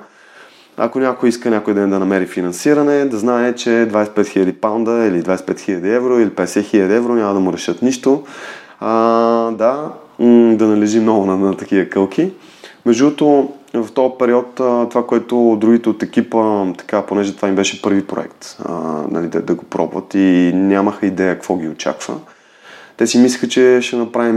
Ако 0.77 0.99
някой 0.99 1.29
иска 1.29 1.51
някой 1.51 1.75
ден 1.75 1.91
да 1.91 1.99
намери 1.99 2.27
финансиране, 2.27 3.05
да 3.05 3.19
знае, 3.19 3.55
че 3.55 3.71
25 3.71 4.09
000 4.15 4.53
паунда 4.53 4.91
или 4.91 5.23
25 5.23 5.53
000 5.53 5.97
евро 5.97 6.19
или 6.19 6.31
50 6.31 6.45
000 6.45 6.97
евро 6.97 7.15
няма 7.15 7.35
да 7.35 7.41
му 7.41 7.53
решат 7.53 7.83
нищо. 7.83 8.23
А, 8.81 8.97
да, 9.51 9.93
да 10.57 10.67
не 10.67 10.77
лежи 10.77 11.01
много 11.01 11.27
на, 11.27 11.37
на 11.37 11.57
такива 11.57 11.89
кълки. 11.89 12.33
Между 12.87 13.05
другото, 13.05 13.53
в 13.75 13.93
този 13.93 14.15
период 14.19 14.55
това, 14.91 15.07
което 15.07 15.57
другите 15.61 15.89
от 15.89 16.03
екипа, 16.03 16.67
така, 16.79 17.03
понеже 17.03 17.37
това 17.37 17.49
им 17.49 17.55
беше 17.55 17.83
първи 17.83 18.07
проект, 18.07 18.57
а, 18.65 18.73
нали, 19.11 19.29
да, 19.29 19.43
да 19.43 19.55
го 19.55 19.65
пробват 19.65 20.15
и 20.15 20.53
нямаха 20.55 21.07
идея 21.07 21.35
какво 21.35 21.57
ги 21.57 21.69
очаква. 21.69 22.15
Те 22.97 23.07
си 23.07 23.19
мислеха, 23.19 23.49
че 23.49 23.79
ще 23.83 23.97
направим 23.97 24.37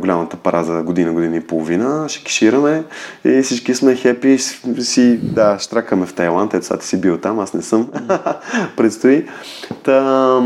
голямата 0.00 0.36
пара 0.36 0.64
за 0.64 0.82
година, 0.82 1.12
година 1.12 1.36
и 1.36 1.40
половина, 1.40 2.08
ще 2.08 2.24
кишираме 2.24 2.84
и 3.24 3.42
всички 3.42 3.74
сме 3.74 3.96
хепи, 3.96 4.38
си, 4.78 5.20
да, 5.22 5.58
штракаме 5.58 6.06
в 6.06 6.14
Тайланд, 6.14 6.54
ето 6.54 6.66
сега 6.66 6.78
ти 6.78 6.86
си 6.86 7.00
бил 7.00 7.18
там, 7.18 7.38
аз 7.38 7.54
не 7.54 7.62
съм, 7.62 7.90
предстои. 8.76 9.26
Та, 9.82 10.42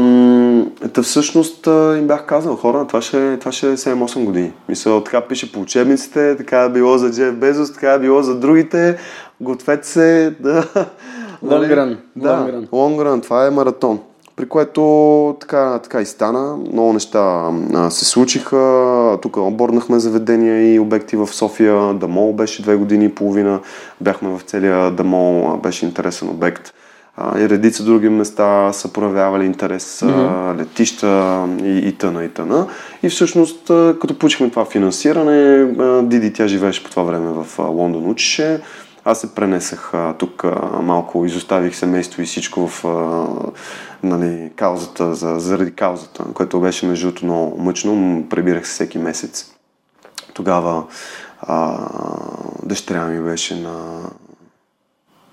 та 0.92 1.02
всъщност 1.02 1.66
им 1.98 2.06
бях 2.06 2.26
казал, 2.26 2.56
хора, 2.56 2.86
това 2.86 3.02
ще, 3.02 3.36
това 3.38 3.52
ще 3.52 3.66
е 3.66 3.76
7-8 3.76 4.24
години. 4.24 4.52
Мисля, 4.68 5.04
така 5.04 5.20
пише 5.20 5.52
по 5.52 5.60
учебниците, 5.60 6.36
така 6.36 6.62
е 6.62 6.68
било 6.68 6.98
за 6.98 7.10
Джеф 7.10 7.34
Безос, 7.34 7.72
така 7.72 7.92
е 7.92 7.98
било 7.98 8.22
за 8.22 8.34
другите, 8.34 8.98
гответе 9.40 9.88
се 9.88 10.34
да... 10.40 10.64
Лонгран. 11.42 11.98
Да, 12.16 12.62
лонгран, 12.72 13.20
това 13.20 13.46
е 13.46 13.50
маратон. 13.50 14.00
При 14.36 14.48
което 14.48 15.36
така, 15.40 15.78
така 15.78 16.00
и 16.00 16.06
стана. 16.06 16.56
Много 16.72 16.92
неща 16.92 17.50
а, 17.74 17.90
се 17.90 18.04
случиха. 18.04 19.18
Тук 19.22 19.36
оборнахме 19.36 19.98
заведения 19.98 20.74
и 20.74 20.78
обекти 20.78 21.16
в 21.16 21.26
София. 21.26 21.94
Дамол 21.94 22.32
беше 22.32 22.62
две 22.62 22.76
години 22.76 23.04
и 23.04 23.14
половина. 23.14 23.60
Бяхме 24.00 24.38
в 24.38 24.40
целия 24.42 24.90
Дамол. 24.90 25.56
Беше 25.56 25.86
интересен 25.86 26.28
обект. 26.28 26.72
А, 27.16 27.40
и 27.40 27.48
редица 27.48 27.84
други 27.84 28.08
места 28.08 28.72
са 28.72 28.92
проявявали 28.92 29.44
интерес, 29.44 30.00
mm-hmm. 30.00 30.58
летища 30.58 31.44
и, 31.64 31.88
и 31.88 31.92
тъна 31.92 32.24
и 32.24 32.28
тъна. 32.28 32.66
И 33.02 33.08
всъщност, 33.08 33.66
като 34.00 34.18
получихме 34.18 34.50
това 34.50 34.64
финансиране, 34.64 35.64
Диди 36.02 36.32
тя 36.32 36.46
живееше 36.46 36.84
по 36.84 36.90
това 36.90 37.02
време 37.02 37.32
в 37.32 37.58
Лондон, 37.58 38.10
учеше. 38.10 38.60
Аз 39.08 39.20
се 39.20 39.34
пренесах 39.34 39.92
тук 40.18 40.44
малко, 40.82 41.24
изоставих 41.24 41.76
семейство 41.76 42.22
и 42.22 42.24
всичко 42.24 42.68
в 42.68 42.84
нали, 44.02 44.50
каузата, 44.56 45.14
за, 45.14 45.38
заради 45.38 45.72
каузата, 45.72 46.24
което 46.34 46.60
беше 46.60 46.86
между 46.86 47.06
другото 47.06 47.24
много 47.24 47.62
мъчно. 47.62 48.24
Пребирах 48.30 48.66
се 48.66 48.72
всеки 48.72 48.98
месец. 48.98 49.54
Тогава 50.34 50.84
а, 51.40 51.78
дъщеря 52.62 53.06
ми 53.06 53.22
беше 53.22 53.60
на 53.60 54.02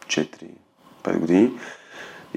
4-5 0.07 1.19
години. 1.19 1.51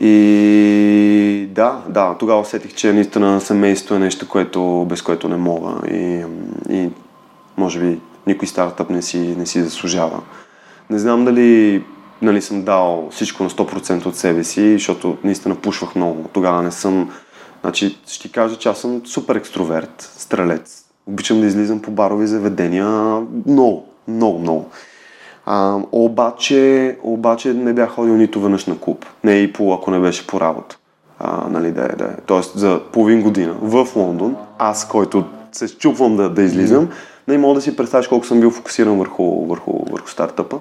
И 0.01 1.49
да, 1.51 1.83
да, 1.89 2.17
тогава 2.19 2.41
усетих, 2.41 2.75
че 2.75 2.93
наистина 2.93 3.41
семейство 3.41 3.95
е 3.95 3.99
нещо, 3.99 4.29
което, 4.29 4.87
без 4.89 5.03
което 5.03 5.29
не 5.29 5.37
мога. 5.37 5.89
И, 5.89 6.25
и 6.71 6.91
може 7.57 7.81
би 7.81 8.01
никой 8.27 8.49
стартъп 8.49 8.91
не 8.91 9.03
си, 9.03 9.19
не 9.19 9.47
си 9.47 9.63
заслужава. 9.63 10.23
Не 10.91 10.99
знам 10.99 11.25
дали 11.25 11.83
нали, 12.23 12.43
съм 12.43 12.63
дал 12.63 13.09
всичко 13.11 13.43
на 13.43 13.51
100% 13.51 14.07
от 14.07 14.17
себе 14.17 14.45
си, 14.45 14.73
защото 14.73 15.17
наистина 15.25 15.55
пушвах 15.55 15.95
много. 15.95 16.25
Тогава 16.33 16.63
не 16.63 16.71
съм... 16.71 17.11
Значи, 17.61 17.99
ще 18.07 18.23
ти 18.23 18.33
кажа, 18.33 18.57
че 18.57 18.69
аз 18.69 18.79
съм 18.79 19.03
супер 19.05 19.35
екстроверт, 19.35 20.13
стрелец. 20.17 20.85
Обичам 21.07 21.41
да 21.41 21.47
излизам 21.47 21.83
по 21.83 21.91
барови 21.91 22.27
заведения 22.27 22.87
много, 23.47 23.85
много, 24.09 24.39
много. 24.39 24.71
А, 25.47 25.79
обаче, 25.93 26.97
обаче 27.03 27.53
не 27.55 27.73
бях 27.73 27.91
ходил 27.91 28.17
нито 28.17 28.41
веднъж 28.41 28.67
на 28.67 28.79
клуб. 28.79 29.07
Не 29.25 29.33
и 29.33 29.53
по, 29.53 29.75
ако 29.75 29.91
не 29.91 29.99
беше 29.99 30.27
по 30.27 30.41
работа. 30.41 30.79
А, 31.19 31.49
нали, 31.49 31.71
да, 31.71 31.89
да. 31.89 32.17
Тоест 32.27 32.59
за 32.59 32.81
половин 32.93 33.23
година 33.23 33.55
в 33.63 33.89
Лондон, 33.97 34.37
аз, 34.59 34.89
който 34.89 35.25
се 35.53 35.69
щупвам 35.69 36.17
да, 36.17 36.31
да 36.31 36.43
излизам, 36.43 36.89
не 37.29 37.39
мога 37.39 37.55
да 37.55 37.61
си 37.61 37.77
представиш 37.77 38.09
колко 38.09 38.27
съм 38.27 38.41
бил 38.41 38.51
фокусиран 38.51 38.99
върху, 38.99 39.47
върху, 39.47 39.73
върху 39.91 40.09
стартъпа 40.09 40.59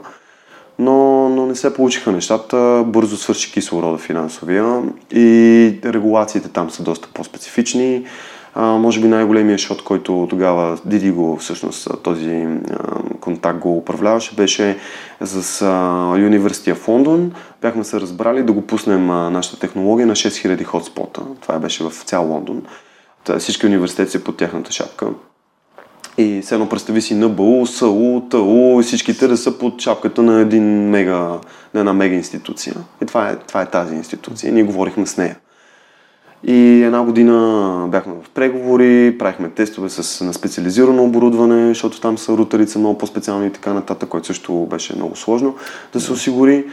но, 0.80 1.30
но 1.30 1.46
не 1.46 1.56
се 1.56 1.74
получиха 1.74 2.12
нещата. 2.12 2.84
Бързо 2.88 3.18
свърши 3.18 3.52
кислорода 3.52 3.98
финансовия 3.98 4.82
и 5.12 5.80
регулациите 5.86 6.50
там 6.50 6.70
са 6.70 6.84
доста 6.84 7.08
по-специфични. 7.14 8.06
А, 8.58 8.66
може 8.66 9.02
би 9.02 9.08
най-големият 9.08 9.60
шот, 9.60 9.84
който 9.84 10.28
тогава 10.30 10.78
Диди 10.86 11.12
го, 11.12 11.38
всъщност 11.38 11.88
този 12.04 12.32
а, 12.32 12.58
контакт 13.20 13.60
го 13.60 13.78
управляваше, 13.78 14.36
беше 14.36 14.78
с 15.22 15.62
а, 15.62 15.72
университета 16.16 16.80
в 16.80 16.88
Лондон. 16.88 17.32
Бяхме 17.62 17.84
се 17.84 18.00
разбрали 18.00 18.44
да 18.44 18.54
го 18.54 18.62
пуснем 18.62 19.10
а, 19.10 19.30
нашата 19.30 19.60
технология 19.60 20.08
на 20.08 20.16
6000 20.16 20.64
хотспота. 20.64 21.22
Това 21.42 21.60
беше 21.60 21.84
в 21.84 21.92
цял 21.92 22.28
Лондон. 22.28 22.62
Всички 23.40 23.66
университети 23.66 24.12
са 24.12 24.24
под 24.24 24.38
тяхната 24.38 24.72
шапка. 24.72 25.08
И 26.18 26.42
все 26.42 26.56
едно 26.56 26.70
представи 26.70 27.02
си 27.02 27.16
НБУ, 27.16 27.66
САУ, 27.66 28.22
ТАУ 28.22 28.80
и 28.80 28.84
всичките 28.84 29.28
да 29.28 29.38
са 29.38 29.58
под 29.58 29.82
шапката 29.82 30.24
на, 30.24 30.42
един 30.42 30.90
мега, 30.90 31.40
на 31.74 31.80
една 31.80 31.94
мега 31.94 32.16
институция. 32.16 32.76
И 33.04 33.06
това 33.06 33.30
е, 33.30 33.36
това 33.36 33.62
е 33.62 33.66
тази 33.66 33.96
институция. 33.96 34.54
Ние 34.54 34.64
говорихме 34.64 35.06
с 35.06 35.18
нея. 35.18 35.38
И 36.48 36.84
една 36.84 37.04
година 37.04 37.88
бяхме 37.92 38.14
в 38.24 38.30
преговори, 38.30 39.16
правихме 39.20 39.50
тестове 39.50 39.90
с, 39.90 40.26
на 40.26 40.34
специализирано 40.34 41.04
оборудване, 41.04 41.68
защото 41.68 42.02
там 42.02 42.18
са 42.18 42.38
рутарица 42.38 42.80
много 42.80 42.98
по-специални 42.98 43.48
и 43.48 43.52
така 43.52 43.74
нататък, 43.74 44.10
което 44.10 44.28
също 44.28 44.54
беше 44.54 44.96
много 44.96 45.16
сложно 45.16 45.56
да 45.94 46.00
се 46.00 46.14
осигури. 46.14 46.66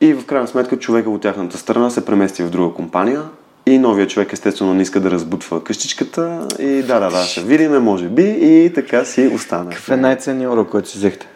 И 0.00 0.14
в 0.14 0.26
крайна 0.26 0.48
сметка 0.48 0.78
човека 0.78 1.10
от 1.10 1.20
тяхната 1.20 1.58
страна 1.58 1.90
се 1.90 2.04
премести 2.04 2.42
в 2.42 2.50
друга 2.50 2.74
компания 2.74 3.22
и 3.66 3.78
новия 3.78 4.06
човек 4.06 4.32
естествено 4.32 4.74
не 4.74 4.82
иска 4.82 5.00
да 5.00 5.10
разбутва 5.10 5.64
къщичката 5.64 6.48
и 6.58 6.82
да, 6.82 7.00
да, 7.00 7.10
да, 7.10 7.22
ще 7.22 7.42
видиме, 7.42 7.78
може 7.78 8.08
би 8.08 8.36
и 8.40 8.72
така 8.74 9.04
си 9.04 9.30
остана. 9.34 9.70
Какъв 9.70 9.90
е 9.90 9.96
най-ценният 9.96 10.52
урок, 10.52 10.70
който 10.70 10.88
си 10.88 10.98
взехте? 10.98 11.26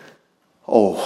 О, 0.68 0.96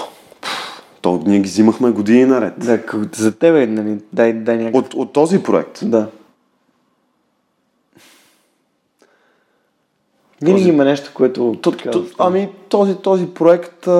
то 1.00 1.22
ние 1.26 1.38
ги 1.38 1.48
взимахме 1.48 1.90
години 1.90 2.24
наред. 2.24 2.52
Да, 2.58 2.78
за 3.12 3.32
тебе, 3.38 3.66
нали, 3.66 3.98
дай, 4.12 4.32
дай 4.32 4.56
някакъв... 4.56 4.84
От, 4.84 4.94
от 4.94 5.12
този 5.12 5.42
проект? 5.42 5.78
Да. 5.82 6.06
Винаги 10.42 10.62
този... 10.62 10.68
има 10.68 10.84
нещо, 10.84 11.10
което... 11.14 11.56
То, 11.62 11.72
то, 11.72 12.04
ами 12.18 12.48
този, 12.68 12.94
този 12.94 13.26
проект 13.26 13.86
а, 13.86 13.90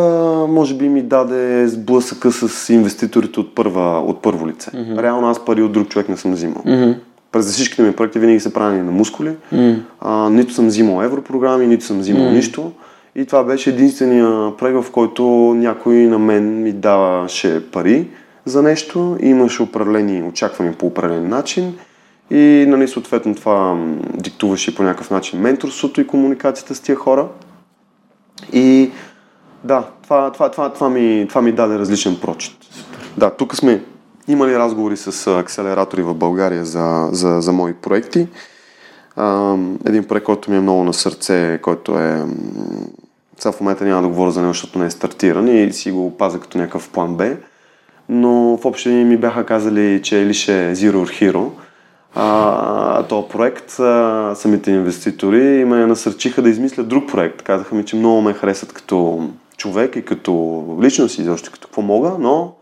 може 0.49 0.75
би 0.75 0.89
ми 0.89 1.03
даде 1.03 1.69
сблъсъка 1.69 2.33
с 2.33 2.69
инвеститорите 2.73 3.41
от, 3.41 3.55
първа, 3.55 4.01
от 4.01 4.23
първо 4.23 4.49
лице. 4.49 4.71
Mm-hmm. 4.71 5.03
Реално 5.03 5.29
аз 5.29 5.45
пари 5.45 5.63
от 5.63 5.73
друг 5.73 5.89
човек 5.89 6.09
не 6.09 6.17
съм 6.17 6.33
взимал. 6.33 6.63
Mm-hmm. 6.63 6.99
През 7.35 7.53
всичките 7.53 7.83
ми 7.83 7.93
проекти 7.93 8.19
винаги 8.19 8.41
са 8.41 8.53
правени 8.53 8.83
на 8.83 8.91
мускули. 8.91 9.31
Mm-hmm. 9.53 9.79
А, 10.01 10.31
нито 10.31 10.53
съм 10.53 10.67
взимал 10.67 11.05
европрограми, 11.05 11.67
нито 11.67 11.85
съм 11.85 11.99
взимал 11.99 12.23
mm-hmm. 12.23 12.33
нищо. 12.33 12.73
И 13.17 13.27
това 13.27 13.45
беше 13.45 13.71
единствения 13.71 14.57
проект, 14.57 14.83
в 14.83 14.91
който 14.91 15.25
някой 15.57 15.95
на 15.95 16.19
мен 16.19 16.63
ми 16.63 16.73
даваше 16.73 17.71
пари 17.71 18.09
за 18.45 18.63
нещо. 18.63 19.17
Имаше 19.21 19.63
определени 19.63 20.23
очаквания 20.23 20.75
по 20.79 20.87
определен 20.87 21.29
начин 21.29 21.75
и 22.31 22.65
нали, 22.69 22.89
съответно 22.89 23.35
това 23.35 23.85
диктуваше 24.15 24.75
по 24.75 24.83
някакъв 24.83 25.11
начин 25.11 25.41
менторството 25.41 26.01
и 26.01 26.07
комуникацията 26.07 26.75
с 26.75 26.81
тия 26.81 26.97
хора. 26.97 27.29
И 28.53 28.91
да, 29.65 29.85
това, 30.03 30.33
това, 30.33 30.51
това, 30.51 30.73
това, 30.73 30.91
ми, 30.91 31.27
това 31.29 31.43
ми 31.43 31.53
даде 31.53 31.79
различен 31.79 32.17
прочит. 32.21 32.57
Да, 33.19 33.31
тук 33.31 33.57
сме 33.57 33.83
имали 34.29 34.59
разговори 34.59 34.97
с 34.97 35.27
акселератори 35.27 36.03
в 36.03 36.15
България 36.15 36.65
за, 36.65 37.09
за, 37.13 37.41
за 37.41 37.53
мои 37.53 37.73
проекти. 37.73 38.29
Един 39.87 40.05
проект, 40.09 40.27
който 40.27 40.51
ми 40.51 40.57
е 40.57 40.61
много 40.61 40.85
на 40.85 40.95
сърце, 40.95 41.59
който 41.63 41.99
е... 41.99 42.27
Сега 43.39 43.53
в 43.53 43.61
момента 43.61 43.85
няма 43.85 44.03
да 44.03 44.09
говоря 44.09 44.31
за 44.31 44.41
него, 44.41 44.53
защото 44.53 44.79
не 44.79 44.87
е 44.87 44.91
стартиран 44.91 45.49
и 45.49 45.73
си 45.73 45.91
го 45.91 46.17
пазя 46.17 46.41
като 46.41 46.59
някакъв 46.59 46.91
план 46.91 47.17
Б. 47.17 47.31
Но 48.09 48.57
в 48.57 48.65
общи 48.65 48.89
ми 48.89 49.17
бяха 49.17 49.47
казали, 49.47 50.01
че 50.03 50.17
или 50.17 50.35
ще 50.35 50.71
е 50.71 50.77
Zero 50.77 51.05
Hero, 51.05 51.51
а, 52.15 53.03
този 53.03 53.29
проект, 53.29 53.81
а, 53.81 54.33
самите 54.37 54.71
инвеститори 54.71 55.65
ме 55.65 55.87
насърчиха 55.87 56.43
да 56.43 56.51
измисля 56.51 56.83
друг 56.83 57.11
проект. 57.11 57.43
Казаха 57.43 57.75
ми, 57.75 57.85
че 57.85 57.97
много 57.97 58.23
ме 58.23 58.33
харесат 58.33 58.73
като 58.73 59.29
човек 59.57 59.97
и 59.97 60.05
като 60.05 60.65
личност 60.83 61.19
и 61.19 61.23
защо 61.23 61.53
като 61.53 61.69
какво 61.69 61.83
мога, 61.83 62.13
но 62.19 62.55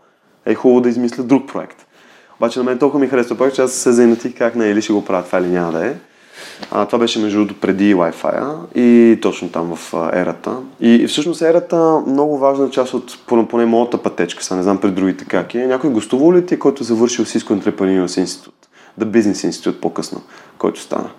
е 0.45 0.55
хубаво 0.55 0.81
да 0.81 0.89
измисля 0.89 1.23
друг 1.23 1.47
проект. 1.47 1.85
Обаче 2.39 2.59
на 2.59 2.65
мен 2.65 2.79
толкова 2.79 2.99
ми 2.99 3.07
харесва 3.07 3.37
проект, 3.37 3.55
че 3.55 3.61
аз 3.61 3.71
се 3.71 3.91
заинатих 3.91 4.37
как 4.37 4.55
не, 4.55 4.65
или 4.65 4.81
ще 4.81 4.93
го 4.93 5.05
правя 5.05 5.23
това 5.23 5.39
или 5.39 5.47
няма 5.47 5.71
да 5.71 5.87
е. 5.87 5.93
А, 6.71 6.85
това 6.85 6.99
беше 6.99 7.19
между 7.19 7.37
другото 7.37 7.59
преди 7.59 7.95
Wi-Fi 7.95 8.55
и 8.75 9.19
точно 9.21 9.49
там 9.49 9.75
в 9.75 9.93
ерата. 10.13 10.57
И, 10.79 10.95
и 10.95 11.07
всъщност 11.07 11.41
ерата 11.41 12.01
много 12.07 12.37
важна 12.37 12.69
част 12.69 12.93
от 12.93 13.19
поне, 13.27 13.47
поне 13.47 13.65
моята 13.65 13.97
пътечка, 13.97 14.43
сега 14.43 14.55
не 14.55 14.63
знам 14.63 14.77
пред 14.77 14.95
другите 14.95 15.25
как 15.25 15.55
е. 15.55 15.67
Някой 15.67 15.89
гостувал 15.89 16.33
ли 16.33 16.45
ти, 16.45 16.59
който 16.59 16.83
е 16.83 16.85
завършил 16.85 17.25
Cisco 17.25 17.61
Entrepreneurs 17.61 18.23
Institute? 18.25 18.67
The 18.99 19.05
Business 19.05 19.49
Institute 19.49 19.79
по-късно, 19.79 20.21
който 20.57 20.79
стана. 20.79 21.09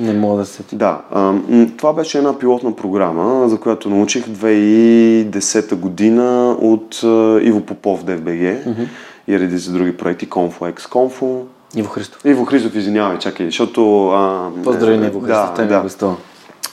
Не 0.00 0.12
мога 0.12 0.38
да 0.38 0.46
се... 0.46 0.62
Да. 0.72 1.00
А, 1.10 1.34
това 1.76 1.92
беше 1.92 2.18
една 2.18 2.38
пилотна 2.38 2.76
програма, 2.76 3.48
за 3.48 3.60
която 3.60 3.90
научих 3.90 4.26
2010 4.26 5.74
година 5.74 6.56
от 6.60 7.00
а, 7.04 7.38
Иво 7.42 7.60
Попов, 7.60 8.04
ДФБГ 8.04 8.26
mm-hmm. 8.26 8.88
и 9.28 9.38
редица 9.38 9.72
други 9.72 9.96
проекти, 9.96 10.28
Confo 10.28 10.74
X 10.74 10.80
Confo. 10.80 11.42
Иво 11.76 11.88
Христов. 11.88 12.24
Иво 12.24 12.44
Христов, 12.44 12.74
извинявай, 12.74 13.18
чакай, 13.18 13.46
защото... 13.46 14.08
А, 14.08 14.50
Поздрави 14.64 14.96
на 14.96 15.06
Иво 15.06 15.20
Христов, 15.20 15.56
да, 15.56 15.66
да. 15.66 15.80
Гостува. 15.80 16.16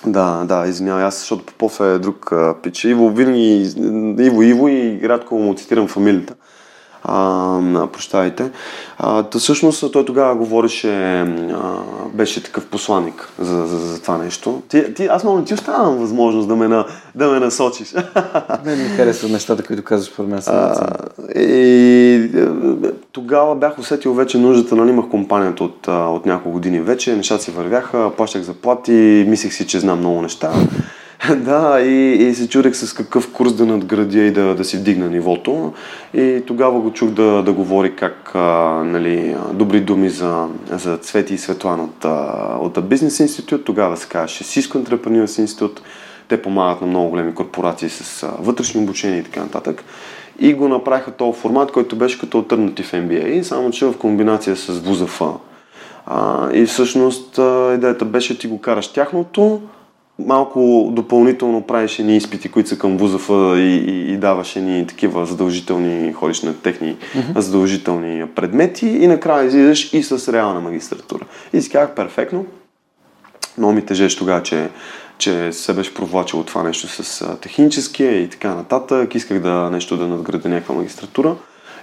Да, 0.06 0.44
да, 0.46 0.68
извинявай, 0.68 1.04
аз, 1.04 1.20
защото 1.20 1.44
Попов 1.44 1.80
е 1.80 2.00
друг 2.00 2.32
а, 2.32 2.56
пич. 2.64 2.84
Иво 2.84 3.10
винаги, 3.10 3.70
Иво, 4.20 4.44
Иво 4.44 4.68
и 4.68 5.00
рядко 5.04 5.36
му 5.36 5.56
цитирам 5.56 5.88
фамилията 5.88 6.34
а, 7.04 7.88
прощавайте. 7.88 8.52
А, 8.98 9.22
да, 9.22 9.40
всъщност 9.40 9.92
той 9.92 10.06
тогава 10.06 10.36
говореше, 10.36 11.20
а, 11.22 11.80
беше 12.14 12.44
такъв 12.44 12.66
посланник 12.66 13.30
за, 13.40 13.68
за, 13.68 13.78
за 13.78 14.02
това 14.02 14.18
нещо. 14.18 14.62
Ти, 14.70 14.94
ти, 14.94 15.06
аз 15.06 15.24
много 15.24 15.42
ти 15.42 15.54
оставам 15.54 15.98
възможност 15.98 16.48
да 16.48 16.56
ме, 16.56 16.68
на, 16.68 16.86
да 17.16 17.28
ме 17.32 17.40
насочиш. 17.40 17.94
Не 18.66 18.76
ми 18.76 18.90
харесват 18.90 19.32
нещата, 19.32 19.64
които 19.64 19.84
казваш 19.84 20.16
по 20.16 20.24
мен. 20.24 20.42
А, 20.48 20.88
и, 21.36 22.30
тогава 23.12 23.56
бях 23.56 23.80
усетил 23.80 24.14
вече 24.14 24.38
нуждата, 24.38 24.76
нали, 24.76 24.90
имах 24.90 25.10
компанията 25.10 25.64
от, 25.64 25.88
от 25.88 26.26
няколко 26.26 26.52
години 26.52 26.82
вече, 26.82 27.16
нещата 27.16 27.44
си 27.44 27.52
вървяха, 27.52 28.12
плащах 28.18 28.42
заплати, 28.42 29.26
мислех 29.28 29.54
си, 29.54 29.68
че 29.68 29.80
знам 29.80 30.00
много 30.00 30.22
неща. 30.22 30.52
да, 31.36 31.82
и, 31.82 32.14
и 32.14 32.36
се 32.36 32.50
чудех 32.50 32.76
с 32.76 32.94
какъв 32.94 33.32
курс 33.32 33.54
да 33.54 33.66
надградя 33.66 34.20
и 34.20 34.32
да, 34.32 34.56
да 34.56 34.66
си 34.66 34.78
вдигна 34.78 35.10
нивото. 35.10 35.74
И 36.14 36.44
тогава 36.48 36.80
го 36.80 36.94
чух 36.94 37.10
да, 37.10 37.44
да 37.44 37.54
говори 37.54 37.96
как 37.96 38.32
а, 38.36 38.40
нали, 38.86 39.36
добри 39.54 39.82
думи 39.82 40.10
за, 40.10 40.48
за 40.72 40.98
Цвети 40.98 41.34
и 41.34 41.38
Светлан 41.38 41.80
от, 41.80 42.06
от 42.62 42.90
Бизнес 42.90 43.20
институт. 43.20 43.66
Тогава 43.66 43.98
се 43.98 44.08
казваше 44.08 44.44
Cisco 44.44 44.84
Entrepreneurs 44.84 45.40
институт. 45.40 45.82
Те 46.28 46.42
помагат 46.42 46.82
на 46.82 46.88
много 46.88 47.10
големи 47.10 47.36
корпорации 47.36 47.90
с 47.90 48.24
а, 48.24 48.32
вътрешни 48.40 48.82
обучения 48.82 49.20
и 49.20 49.24
така 49.24 49.40
нататък. 49.40 49.84
И 50.40 50.54
го 50.54 50.68
направиха 50.68 51.12
този 51.12 51.40
формат, 51.40 51.72
който 51.72 51.96
беше 51.96 52.20
като 52.20 52.38
альтернатив 52.38 52.92
MBA, 52.92 53.42
само 53.42 53.72
че 53.72 53.86
в 53.86 53.98
комбинация 53.98 54.56
с 54.56 54.80
ВУЗАФ. 54.80 55.22
А, 56.06 56.50
и 56.54 56.66
всъщност 56.66 57.40
идеята 57.76 58.06
беше 58.06 58.38
ти 58.38 58.48
го 58.48 58.62
караш 58.62 58.88
тяхното, 58.88 59.62
малко 60.20 60.90
допълнително 60.92 61.62
правиш 61.62 61.98
ни 61.98 62.18
изпити, 62.18 62.52
които 62.52 62.70
са 62.70 62.78
към 62.78 62.98
ВУЗАФ 62.98 63.30
и, 63.30 63.84
и, 63.88 64.14
и 64.14 64.18
даваше 64.18 64.62
ни 64.62 64.88
такива 64.88 65.26
задължителни, 65.26 66.14
ходиш 66.14 66.42
на 66.42 66.54
техни 66.54 66.96
mm-hmm. 66.96 67.40
задължителни 67.40 68.26
предмети 68.36 68.88
и 68.88 69.08
накрая 69.08 69.46
излизаш 69.46 69.94
и 69.94 70.04
с 70.04 70.34
реална 70.34 70.62
магистратура. 70.62 71.26
И 71.54 71.62
си 71.62 71.70
казах 71.70 71.96
перфектно. 71.96 72.46
Много 73.58 73.74
ми 73.74 73.86
тежеше 73.86 74.18
тогава, 74.18 74.44
че, 74.44 74.70
че 75.18 75.52
се 75.52 75.74
беше 75.74 75.94
провлачило 75.94 76.44
това 76.44 76.64
нещо 76.64 76.88
с 76.88 77.38
техническия 77.42 78.22
и 78.22 78.30
така 78.30 78.56
нататък. 78.56 79.16
Исках 79.16 79.40
да 79.40 79.70
нещо 79.70 79.98
да 79.98 80.08
надграда 80.08 80.50
някаква 80.50 80.76
магистратура 80.76 81.36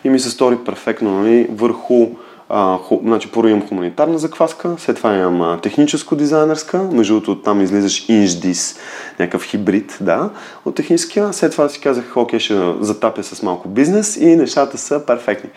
и 0.05 0.09
ми 0.09 0.21
се 0.21 0.31
стори 0.31 0.57
перфектно 0.65 1.21
нали, 1.21 1.49
върху 1.51 2.09
а, 2.51 2.79
ху, 2.79 3.01
значи, 3.05 3.31
първо 3.33 3.49
имам 3.49 3.69
хуманитарна 3.69 4.19
закваска, 4.19 4.75
след 4.79 4.97
това 4.97 5.15
имам 5.15 5.43
а, 5.43 5.59
техническо-дизайнерска, 5.59 6.93
между 6.93 7.15
другото 7.15 7.43
там 7.43 7.61
излизаш 7.61 8.09
инждис, 8.09 8.79
някакъв 9.19 9.45
хибрид, 9.45 9.99
да, 10.01 10.31
от 10.65 10.75
техническия. 10.75 11.33
След 11.33 11.53
това 11.53 11.69
си 11.69 11.81
казах, 11.81 12.17
окей, 12.17 12.39
ще 12.39 12.73
затапя 12.81 13.23
с 13.23 13.43
малко 13.43 13.69
бизнес 13.69 14.17
и 14.17 14.37
нещата 14.37 14.79
са 14.79 15.07
перфектни. 15.07 15.51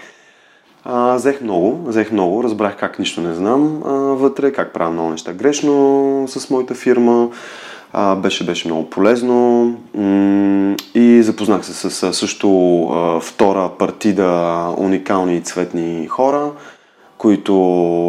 А, 0.86 1.16
взех 1.16 1.42
много, 1.42 1.88
взех 1.88 2.12
много, 2.12 2.44
разбрах 2.44 2.78
как 2.78 3.00
нищо 3.00 3.22
не 3.22 3.34
знам 3.34 3.84
а, 3.86 3.90
вътре, 3.94 4.52
как 4.52 4.74
правя 4.74 4.92
много 4.92 5.10
неща 5.10 5.34
грешно 5.34 6.26
с 6.28 6.50
моята 6.50 6.74
фирма. 6.76 7.30
А, 7.94 8.16
беше, 8.16 8.46
беше 8.46 8.68
много 8.68 8.90
полезно 8.90 9.64
м- 9.96 10.76
и 10.96 11.24
запознах 11.24 11.66
се 11.66 11.90
с 11.90 12.14
също 12.14 12.82
а, 12.84 13.20
втора 13.20 13.70
партида 13.80 14.68
уникални 14.78 15.36
и 15.36 15.42
цветни 15.42 16.08
хора, 16.08 16.52
които 17.24 17.56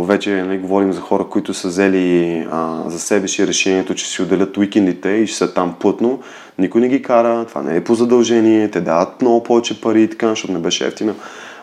вече 0.09 0.31
не 0.31 0.43
нали, 0.43 0.59
говорим 0.59 0.93
за 0.93 1.01
хора, 1.01 1.25
които 1.31 1.55
са 1.55 1.69
взели 1.69 2.47
а, 2.51 2.83
за 2.87 2.99
себе 2.99 3.29
си 3.29 3.47
решението, 3.47 3.95
че 3.95 4.07
си 4.07 4.23
отделят 4.23 4.57
уикендите 4.57 5.09
и 5.09 5.27
ще 5.27 5.37
са 5.37 5.55
там 5.55 5.75
плътно. 5.81 6.21
Никой 6.59 6.81
не 6.81 6.89
ги 6.89 7.03
кара, 7.03 7.45
това 7.49 7.63
не 7.63 7.77
е 7.77 7.85
по 7.85 7.95
задължение, 7.95 8.71
те 8.71 8.81
дават 8.81 9.23
много 9.23 9.43
повече 9.43 9.81
пари 9.81 10.03
и 10.03 10.11
така, 10.11 10.29
защото 10.29 10.53
не 10.53 10.59
беше 10.59 10.87
ефтина 10.87 11.15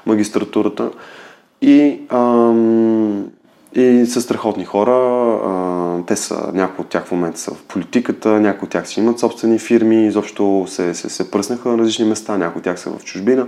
магистратурата. 0.06 0.92
И 1.62 2.00
ам, 2.10 3.26
И 3.76 4.06
са 4.06 4.22
страхотни 4.22 4.66
хора. 4.66 4.96
А, 5.46 6.06
те 6.06 6.16
са, 6.16 6.52
някои 6.54 6.84
от 6.84 6.90
тях 6.90 7.06
в 7.06 7.12
момента 7.12 7.40
са 7.40 7.52
в 7.52 7.64
политиката, 7.64 8.30
някои 8.30 8.66
от 8.66 8.72
тях 8.72 8.88
си 8.88 9.00
имат 9.00 9.20
собствени 9.20 9.60
фирми, 9.60 10.08
изобщо 10.08 10.66
се, 10.68 10.94
се, 10.94 11.10
се 11.10 11.32
пръснаха 11.32 11.70
на 11.70 11.78
различни 11.78 12.06
места, 12.06 12.38
някои 12.38 12.60
от 12.60 12.64
тях 12.64 12.80
са 12.80 12.90
в 12.90 13.04
чужбина. 13.04 13.48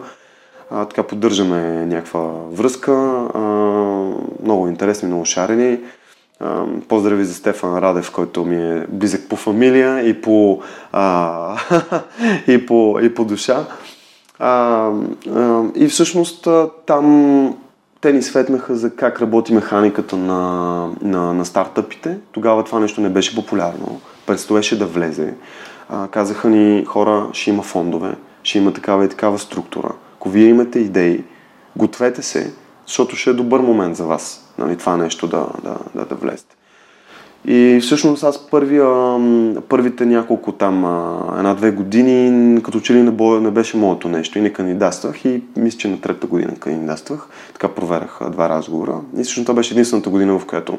А, 0.76 0.86
така 0.86 1.03
поддържаме 1.03 1.86
някаква 1.86 2.19
връзка. 2.51 2.91
А, 3.34 3.39
много 4.43 4.67
интересни, 4.67 5.07
много 5.07 5.26
шарени. 5.26 5.80
А, 6.39 6.63
поздрави 6.88 7.26
за 7.26 7.34
Стефан 7.34 7.78
Радев, 7.78 8.11
който 8.11 8.45
ми 8.45 8.55
е 8.55 8.86
близък 8.89 9.30
по 9.30 9.36
фамилия 9.36 10.09
и 10.09 10.21
по, 10.21 10.61
а, 10.91 11.57
и 12.47 12.65
по, 12.65 12.99
и 13.01 13.13
по 13.13 13.26
душа. 13.26 13.65
А, 14.39 14.89
а, 15.36 15.63
и 15.76 15.88
всъщност 15.88 16.47
там 16.86 17.57
те 18.01 18.13
ни 18.13 18.21
светнаха 18.21 18.76
за 18.76 18.95
как 18.95 19.21
работи 19.21 19.53
механиката 19.53 20.17
на, 20.17 20.89
на, 21.01 21.34
на 21.34 21.45
стартъпите. 21.45 22.17
Тогава 22.32 22.63
това 22.63 22.80
нещо 22.80 23.01
не 23.01 23.09
беше 23.09 23.36
популярно. 23.36 24.01
Предстоеше 24.26 24.80
да 24.80 24.86
влезе. 24.86 25.34
А, 25.89 26.07
казаха 26.07 26.49
ни 26.49 26.86
хора, 26.86 27.30
ще 27.34 27.49
има 27.49 27.63
фондове, 27.63 28.15
ще 28.43 28.57
има 28.57 28.74
такава 28.74 29.05
и 29.05 29.09
такава 29.09 29.39
структура. 29.39 29.91
Ако 30.24 30.30
вие 30.30 30.47
имате 30.47 30.80
идеи, 30.80 31.24
гответе 31.76 32.21
се, 32.21 32.53
защото 32.88 33.15
ще 33.15 33.30
е 33.30 33.34
добър 33.34 33.59
момент 33.59 33.95
за 33.95 34.05
вас 34.05 34.53
нали, 34.57 34.78
това 34.78 34.97
нещо 34.97 35.28
да, 35.28 35.47
да, 35.63 35.78
да, 35.95 36.05
да 36.05 36.15
влезете. 36.15 36.55
И 37.45 37.80
всъщност 37.82 38.24
аз 38.24 38.47
първия, 38.47 38.88
първите 39.69 40.05
няколко 40.05 40.51
там, 40.51 40.78
една-две 41.39 41.71
години, 41.71 42.61
като 42.63 42.80
че 42.80 42.93
ли 42.93 43.03
не, 43.03 43.39
не 43.39 43.51
беше 43.51 43.78
моето 43.78 44.09
нещо 44.09 44.38
и 44.38 44.41
не 44.41 44.53
кандидатствах 44.53 45.26
и 45.26 45.43
мисля, 45.57 45.78
че 45.78 45.88
на 45.88 46.01
трета 46.01 46.28
година 46.28 46.55
кандидатствах. 46.55 47.28
Така 47.53 47.67
проверях 47.67 48.19
два 48.32 48.49
разговора. 48.49 49.01
И 49.17 49.24
всъщност 49.24 49.45
това 49.45 49.55
беше 49.55 49.74
единствената 49.74 50.09
година, 50.09 50.39
в 50.39 50.45
която 50.45 50.78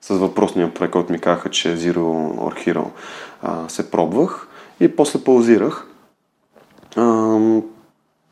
с 0.00 0.14
въпросния 0.14 0.74
проект, 0.74 0.92
който 0.92 1.12
ми 1.12 1.18
казаха, 1.18 1.48
че 1.48 1.76
Zero 1.76 1.96
or 2.36 2.66
Hero 2.66 2.84
се 3.68 3.90
пробвах 3.90 4.48
и 4.80 4.96
после 4.96 5.24
паузирах. 5.24 5.86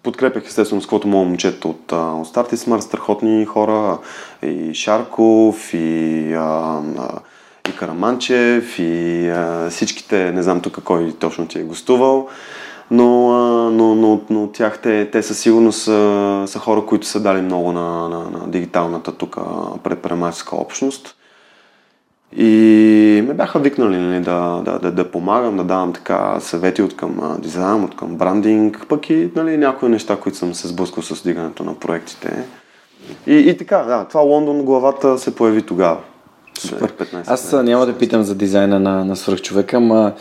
Подкрепях 0.06 0.46
естествено 0.46 0.82
с 0.82 0.84
каквото 0.84 1.08
мога 1.08 1.24
момчета 1.24 1.68
от, 1.68 1.92
от 1.92 2.26
Starty 2.26 2.54
Smart, 2.54 2.80
страхотни 2.80 3.44
хора, 3.44 3.98
и 4.42 4.74
Шарков, 4.74 5.74
и 5.74 6.34
а, 6.34 6.80
и 7.68 7.76
Караманчев, 7.76 8.78
и 8.78 9.28
а, 9.28 9.70
всичките, 9.70 10.32
не 10.32 10.42
знам 10.42 10.60
тук 10.60 10.82
кой 10.84 11.12
точно 11.12 11.46
ти 11.46 11.58
е 11.58 11.62
гостувал, 11.62 12.28
но, 12.90 13.30
а, 13.30 13.70
но, 13.70 13.94
но, 13.94 14.20
но 14.30 14.48
тях 14.52 14.78
те, 14.82 15.10
те 15.10 15.22
със 15.22 15.38
сигурност 15.38 15.82
са, 15.82 16.44
са 16.46 16.58
хора, 16.58 16.86
които 16.86 17.06
са 17.06 17.20
дали 17.20 17.40
много 17.40 17.72
на, 17.72 18.08
на, 18.08 18.30
на 18.30 18.48
дигиталната 18.48 19.12
тук 19.12 19.36
предприемаческа 19.82 20.56
общност. 20.56 21.15
И 22.32 23.24
ме 23.28 23.34
бяха 23.34 23.58
викнали 23.58 23.96
нали, 23.96 24.20
да, 24.20 24.62
да, 24.64 24.78
да, 24.78 24.92
да 24.92 25.10
помагам, 25.10 25.56
да 25.56 25.64
давам 25.64 25.92
така 25.92 26.40
съвети 26.40 26.82
от 26.82 26.96
към 26.96 27.38
дизайн, 27.38 27.84
от 27.84 27.96
към 27.96 28.16
брандинг, 28.16 28.86
пък 28.88 29.10
и 29.10 29.30
нали, 29.36 29.56
някои 29.56 29.88
неща, 29.88 30.16
които 30.16 30.38
съм 30.38 30.54
се 30.54 30.68
сблъскал 30.68 31.02
с 31.02 31.22
дигането 31.22 31.64
на 31.64 31.74
проектите. 31.74 32.44
И, 33.26 33.34
и 33.34 33.56
така, 33.56 33.78
да, 33.78 34.04
това 34.04 34.20
Лондон 34.20 34.62
главата 34.62 35.18
се 35.18 35.34
появи 35.34 35.62
тогава. 35.62 35.98
Супер. 36.58 36.92
15 36.92 37.24
Аз 37.26 37.52
няма 37.52 37.86
да 37.86 37.98
питам 37.98 38.22
за 38.22 38.34
дизайна 38.34 38.80
на, 38.80 39.04
на 39.04 39.16
свръхчовека, 39.16 39.76
ама 39.76 40.12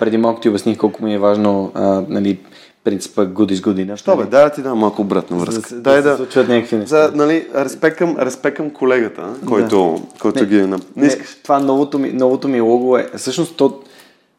преди 0.00 0.16
малко 0.16 0.40
ти 0.40 0.48
обясних 0.48 0.78
колко 0.78 1.04
ми 1.04 1.14
е 1.14 1.18
важно 1.18 1.72
а, 1.74 2.02
нали, 2.08 2.38
принципа 2.84 3.22
good 3.26 3.52
is 3.52 3.60
good 3.60 3.86
enough. 3.86 3.96
Що 3.96 4.16
бе, 4.16 4.24
дай 4.24 4.44
да 4.44 4.50
ти 4.50 4.62
дам 4.62 4.78
малко 4.78 5.02
обратна 5.02 5.36
връзка. 5.36 5.68
За, 5.68 5.80
дай 5.80 6.02
да, 6.02 6.16
да, 6.16 6.44
да 6.44 6.86
за, 6.86 7.12
нали, 7.14 7.48
респект 7.54 7.98
към, 7.98 8.16
респект 8.18 8.56
към 8.56 8.70
колегата, 8.70 9.22
който, 9.46 10.00
да. 10.12 10.18
който 10.18 10.40
не, 10.40 10.46
ги 10.46 10.58
е... 10.58 10.66
Не, 10.66 10.76
не 10.96 11.06
искаш. 11.06 11.38
Това 11.42 11.60
новото 11.60 11.98
ми, 11.98 12.12
новото 12.12 12.48
ми 12.48 12.60
лого 12.60 12.98
е... 12.98 13.10
Всъщност, 13.16 13.56
то, 13.56 13.80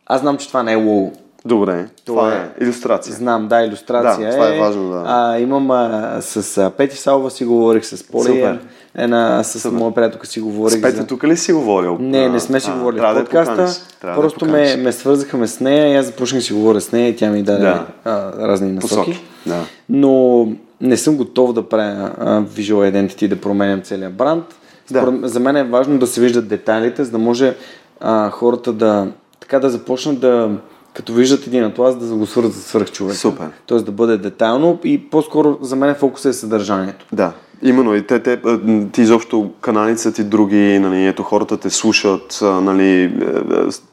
аз 0.06 0.22
знам, 0.22 0.38
че 0.38 0.48
това 0.48 0.64
не 0.64 0.72
е 0.74 0.76
лого. 0.76 1.14
Добре, 1.46 1.86
това, 2.06 2.22
това 2.22 2.36
е 2.36 2.50
иллюстрация. 2.62 3.16
Знам, 3.16 3.48
да, 3.48 3.62
иллюстрация 3.62 4.30
да, 4.30 4.36
това 4.36 4.56
е. 4.56 4.60
важно, 4.60 4.90
да. 4.90 5.04
А, 5.06 5.40
имам 5.40 5.72
а, 5.72 6.18
с 6.22 6.58
а, 6.58 6.70
Пети 6.70 6.98
Салва 6.98 7.32
си 7.32 7.46
говорих, 7.46 7.86
с 7.86 8.04
Поли, 8.04 8.60
една, 8.96 9.44
с 9.44 9.60
Супер. 9.60 9.78
моя 9.78 9.94
приятелка 9.94 10.28
си 10.28 10.40
говорих. 10.40 10.80
С 10.80 10.82
Пети 10.82 10.98
за... 10.98 11.08
тук 11.08 11.24
ли 11.24 11.38
си 11.38 11.54
говорил? 11.54 11.98
Не, 12.00 12.30
не 12.30 12.40
сме 12.40 12.60
си 12.60 12.70
а, 12.74 12.78
говорили 12.78 13.02
в 13.02 13.16
подкаста. 13.16 13.68
Да 14.02 14.16
просто 14.16 14.46
да 14.46 14.52
ме, 14.52 14.76
ме 14.76 14.92
свързахме 14.92 15.48
с 15.48 15.60
нея 15.60 15.94
и 15.94 15.96
аз 15.96 16.06
започнах 16.06 16.40
да 16.40 16.46
си 16.46 16.54
говоря 16.54 16.82
с 16.82 16.92
нея 16.92 17.10
и 17.10 17.16
тя 17.16 17.30
ми 17.30 17.44
даде 17.44 17.62
да. 17.62 17.86
а, 18.06 18.32
разни 18.48 18.72
насоки. 18.72 18.96
Посоки. 18.96 19.24
Да. 19.46 19.62
Но 19.90 20.48
не 20.82 20.98
съм 20.98 21.18
готов 21.18 21.54
да 21.54 21.70
правя 21.70 22.12
а, 22.20 22.42
Visual 22.42 22.92
Identity, 22.92 23.28
да 23.28 23.42
променям 23.42 23.82
целият 23.82 24.14
бранд. 24.14 24.46
Да. 24.92 25.14
За 25.24 25.40
мен 25.40 25.56
е 25.56 25.64
важно 25.64 26.00
да 26.00 26.08
се 26.08 26.22
виждат 26.22 26.48
детайлите, 26.48 27.04
за 27.04 27.12
да 27.12 27.18
може 27.18 27.56
а, 28.00 28.30
хората 28.30 28.74
да 28.74 29.08
така 29.40 29.60
да 29.60 29.70
започнат 29.70 30.20
да 30.20 30.50
като 30.96 31.14
виждат 31.14 31.48
един 31.48 31.64
атлас, 31.64 31.98
да 31.98 32.16
го 32.16 32.26
свързват 32.26 32.54
с 32.54 32.64
свръхчовек. 32.64 33.16
Супер. 33.16 33.48
Тоест 33.66 33.86
да 33.86 33.92
бъде 33.92 34.18
детайлно 34.18 34.80
и 34.84 35.10
по-скоро 35.10 35.58
за 35.62 35.76
мен 35.76 35.96
фокусът 35.96 36.30
е 36.30 36.38
съдържанието. 36.38 37.06
Да. 37.14 37.32
Именно 37.62 37.96
и 37.96 38.08
те, 38.08 38.20
те, 38.20 38.40
ти 38.92 39.02
изобщо 39.02 39.52
каналите 39.62 40.14
ти 40.14 40.24
други, 40.24 40.80
нали, 40.80 41.08
ето 41.08 41.24
хората 41.24 41.58
те 41.58 41.70
слушат, 41.70 42.40
нали, 42.42 42.84
е, 42.84 43.04
е, 43.04 43.10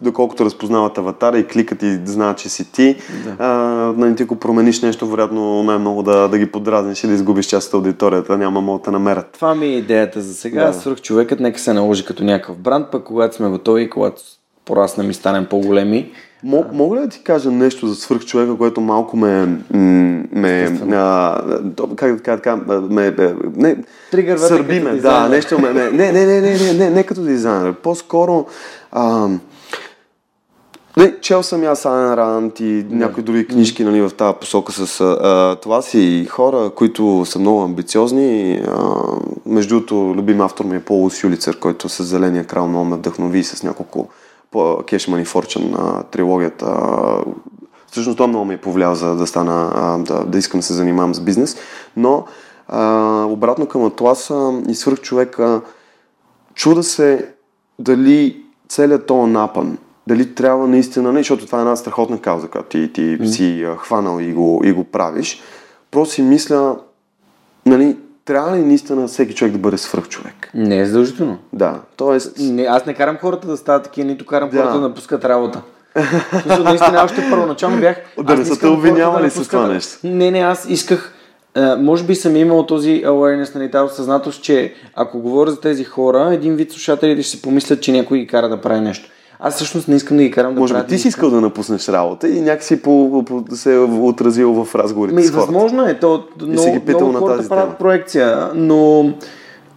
доколкото 0.00 0.44
разпознават 0.44 0.98
аватара 0.98 1.38
и 1.38 1.46
кликат 1.46 1.82
и 1.82 2.00
знаят, 2.04 2.38
че 2.38 2.48
си 2.48 2.72
ти, 2.72 2.96
да. 3.24 3.36
а, 3.38 3.48
нали, 3.96 4.16
ти 4.16 4.22
ако 4.22 4.36
промениш 4.36 4.82
нещо, 4.82 5.06
вероятно 5.06 5.62
най-много 5.62 6.02
да, 6.02 6.28
да 6.28 6.38
ги 6.38 6.46
подразниш 6.46 7.04
и 7.04 7.06
да 7.06 7.12
изгубиш 7.12 7.46
част 7.46 7.68
от 7.68 7.74
аудиторията, 7.74 8.38
няма 8.38 8.60
могат 8.60 8.82
да 8.82 8.90
намерят. 8.90 9.26
Това 9.32 9.54
ми 9.54 9.66
е 9.66 9.76
идеята 9.76 10.20
за 10.20 10.34
сега. 10.34 10.66
Да. 10.66 10.72
Свърх 10.72 11.00
човекът 11.00 11.40
нека 11.40 11.58
се 11.58 11.72
наложи 11.72 12.04
като 12.04 12.24
някакъв 12.24 12.58
бранд, 12.58 12.86
пък 12.92 13.04
когато 13.04 13.36
сме 13.36 13.48
готови, 13.48 13.90
когато 13.90 14.22
пораснем 14.64 15.10
и 15.10 15.14
станем 15.14 15.46
по-големи, 15.50 16.10
Мога 16.44 16.96
ли 16.96 17.00
да 17.00 17.08
ти 17.08 17.22
кажа 17.22 17.50
нещо 17.50 17.86
за 17.86 17.94
свърхчовека, 17.94 18.56
което 18.56 18.80
малко 18.80 19.16
ме... 19.16 19.46
ме 20.32 20.78
а, 20.92 21.42
как 21.96 22.16
да 22.16 22.22
кажа 22.22 22.36
така... 22.36 22.56
Ме, 22.90 23.14
не, 23.56 23.76
Тригър 24.10 24.38
сърби 24.38 24.80
ме, 24.80 24.90
да, 24.90 25.28
нещо 25.28 25.58
ме... 25.58 25.72
Не, 25.72 25.90
не, 25.90 26.12
не, 26.12 26.26
не, 26.26 26.40
не, 26.40 26.56
не, 26.56 26.72
не, 26.72 26.90
не 26.90 27.02
като 27.02 27.22
дизайнер. 27.22 27.72
По-скоро... 27.72 28.46
А, 28.92 29.28
не, 30.96 31.20
чел 31.20 31.42
съм 31.42 31.64
аз 31.64 31.86
Айн 31.86 32.14
Рант 32.14 32.60
и 32.60 32.86
някои 32.90 33.22
други 33.22 33.46
книжки 33.46 33.84
нали, 33.84 34.00
в 34.00 34.10
тази 34.10 34.34
посока 34.40 34.72
с 34.72 35.00
а, 35.00 35.56
това 35.62 35.82
си 35.82 36.26
хора, 36.30 36.70
които 36.76 37.24
са 37.26 37.38
много 37.38 37.62
амбициозни. 37.62 38.62
А, 38.68 38.94
между 39.46 39.74
другото, 39.74 40.14
любим 40.16 40.40
автор 40.40 40.64
ми 40.64 40.76
е 40.76 40.80
Пол 40.80 41.10
Сюлицер, 41.10 41.58
който 41.58 41.88
с 41.88 42.04
Зеления 42.04 42.44
крал 42.44 42.68
много 42.68 42.84
ме 42.84 42.96
вдъхнови 42.96 43.44
с 43.44 43.62
няколко 43.62 44.08
Cash 44.58 45.10
Money 45.10 45.26
Fortune 45.26 46.04
трилогията. 46.10 46.76
Всъщност 47.90 48.16
това 48.16 48.26
много 48.26 48.44
ми 48.44 48.54
е 48.54 48.60
повлиял 48.60 48.94
за 48.94 49.16
да 49.16 49.26
стана, 49.26 49.98
да, 50.06 50.24
да 50.24 50.38
искам 50.38 50.60
да 50.60 50.66
се 50.66 50.72
занимавам 50.72 51.14
с 51.14 51.20
бизнес. 51.20 51.56
Но 51.96 52.24
а, 52.68 53.24
обратно 53.28 53.66
към 53.66 53.84
Атласа 53.84 54.62
и 54.68 54.74
свърх 54.74 55.00
човека, 55.00 55.60
чуда 56.54 56.82
се 56.82 57.34
дали 57.78 58.42
целият 58.68 59.06
този 59.06 59.32
напън, 59.32 59.78
дали 60.06 60.34
трябва 60.34 60.68
наистина, 60.68 61.12
не, 61.12 61.20
защото 61.20 61.46
това 61.46 61.58
е 61.58 61.60
една 61.60 61.76
страхотна 61.76 62.20
кауза, 62.20 62.48
която 62.48 62.68
ти, 62.68 62.92
ти 62.92 63.00
mm. 63.00 63.26
си 63.26 63.66
хванал 63.78 64.20
и 64.20 64.32
го, 64.32 64.62
и 64.64 64.72
го 64.72 64.84
правиш. 64.84 65.42
Просто 65.90 66.14
си 66.14 66.22
мисля, 66.22 66.76
нали, 67.66 67.96
трябва 68.24 68.56
ли 68.56 68.60
наистина 68.60 69.08
всеки 69.08 69.34
човек 69.34 69.52
да 69.52 69.58
бъде 69.58 69.78
свръхчовек? 69.78 70.50
Не 70.54 70.78
е 70.78 70.86
задължително. 70.86 71.38
Да, 71.52 71.80
тоест... 71.96 72.36
Не, 72.38 72.62
аз 72.62 72.86
не 72.86 72.94
карам 72.94 73.16
хората 73.16 73.46
да 73.46 73.56
стават 73.56 73.84
такива, 73.84 74.06
нито 74.06 74.26
карам 74.26 74.50
да. 74.50 74.56
хората 74.56 74.74
да 74.74 74.80
напускат 74.80 75.24
работа. 75.24 75.62
Защото 76.32 76.64
наистина 76.64 77.02
още 77.04 77.30
първоначално 77.30 77.80
бях... 77.80 77.96
Да 78.22 78.36
не 78.36 78.44
са 78.44 78.60
те 78.60 78.66
обвинявали 78.66 79.30
с 79.30 79.48
това 79.48 79.66
нещо. 79.66 79.98
Не, 80.04 80.30
не, 80.30 80.38
аз 80.38 80.66
исках... 80.68 81.14
Може 81.78 82.04
би 82.04 82.14
съм 82.14 82.36
имал 82.36 82.66
този 82.66 83.02
awareness, 83.06 83.54
нали, 83.54 83.70
тази 83.70 83.92
осъзнатост, 83.92 84.42
че 84.42 84.74
ако 84.94 85.20
говоря 85.20 85.50
за 85.50 85.60
тези 85.60 85.84
хора, 85.84 86.30
един 86.32 86.56
вид 86.56 86.72
слушателите 86.72 87.22
ще 87.22 87.36
си 87.36 87.42
помислят, 87.42 87.82
че 87.82 87.92
някой 87.92 88.18
ги 88.18 88.26
кара 88.26 88.48
да 88.48 88.60
прави 88.60 88.80
нещо. 88.80 89.10
Аз 89.44 89.54
всъщност 89.54 89.88
не 89.88 89.96
искам 89.96 90.16
да 90.16 90.22
ги 90.22 90.30
карам 90.30 90.54
да 90.54 90.60
Може 90.60 90.74
би 90.74 90.86
ти 90.86 90.98
си 90.98 91.08
искал 91.08 91.30
да 91.30 91.40
напуснеш 91.40 91.88
работа 91.88 92.28
и 92.28 92.40
някакси 92.40 92.82
по, 92.82 93.24
по, 93.26 93.44
се 93.56 93.74
е 93.74 93.78
отразил 93.78 94.64
в 94.64 94.74
разговорите 94.74 95.16
Ми, 95.16 95.22
с 95.22 95.30
хората. 95.30 95.46
Възможно 95.46 95.86
е. 95.86 95.98
То, 95.98 96.24
и 96.46 96.58
си 96.58 96.70
ги 96.70 96.80
питал 96.80 97.08
много 97.08 97.28
на 97.28 97.36
тази 97.36 97.48
правят 97.48 97.66
тема. 97.66 97.78
проекция, 97.78 98.50
но 98.54 99.12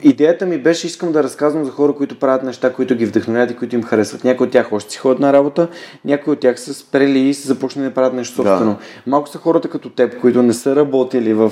идеята 0.04 0.46
ми 0.46 0.58
беше, 0.58 0.88
искам 0.88 1.12
да 1.12 1.24
разказвам 1.24 1.66
за 1.66 1.72
хора, 1.72 1.94
които 1.94 2.20
правят 2.20 2.44
неща, 2.44 2.74
които 2.74 2.96
ги 2.96 3.06
вдъхновяват 3.06 3.52
и 3.52 3.56
които 3.56 3.76
им 3.76 3.84
харесват. 3.84 4.24
Някои 4.24 4.48
от 4.48 4.54
тях 4.54 4.74
още 4.74 4.92
си 4.92 4.98
ходят 4.98 5.20
на 5.20 5.34
работа, 5.34 5.68
някои 6.06 6.34
от 6.34 6.40
тях 6.40 6.60
са 6.60 6.74
спрели 6.74 7.20
и 7.20 7.34
са 7.34 7.48
започнали 7.48 7.88
да 7.88 7.94
правят 7.94 8.14
нещо 8.14 8.36
собствено. 8.36 8.72
Да. 8.72 8.78
Малко 9.08 9.30
са 9.30 9.38
хората 9.38 9.68
като 9.68 9.90
теб, 9.90 10.22
които 10.22 10.44
не 10.44 10.54
са 10.54 10.76
работили 10.76 11.34
в 11.34 11.52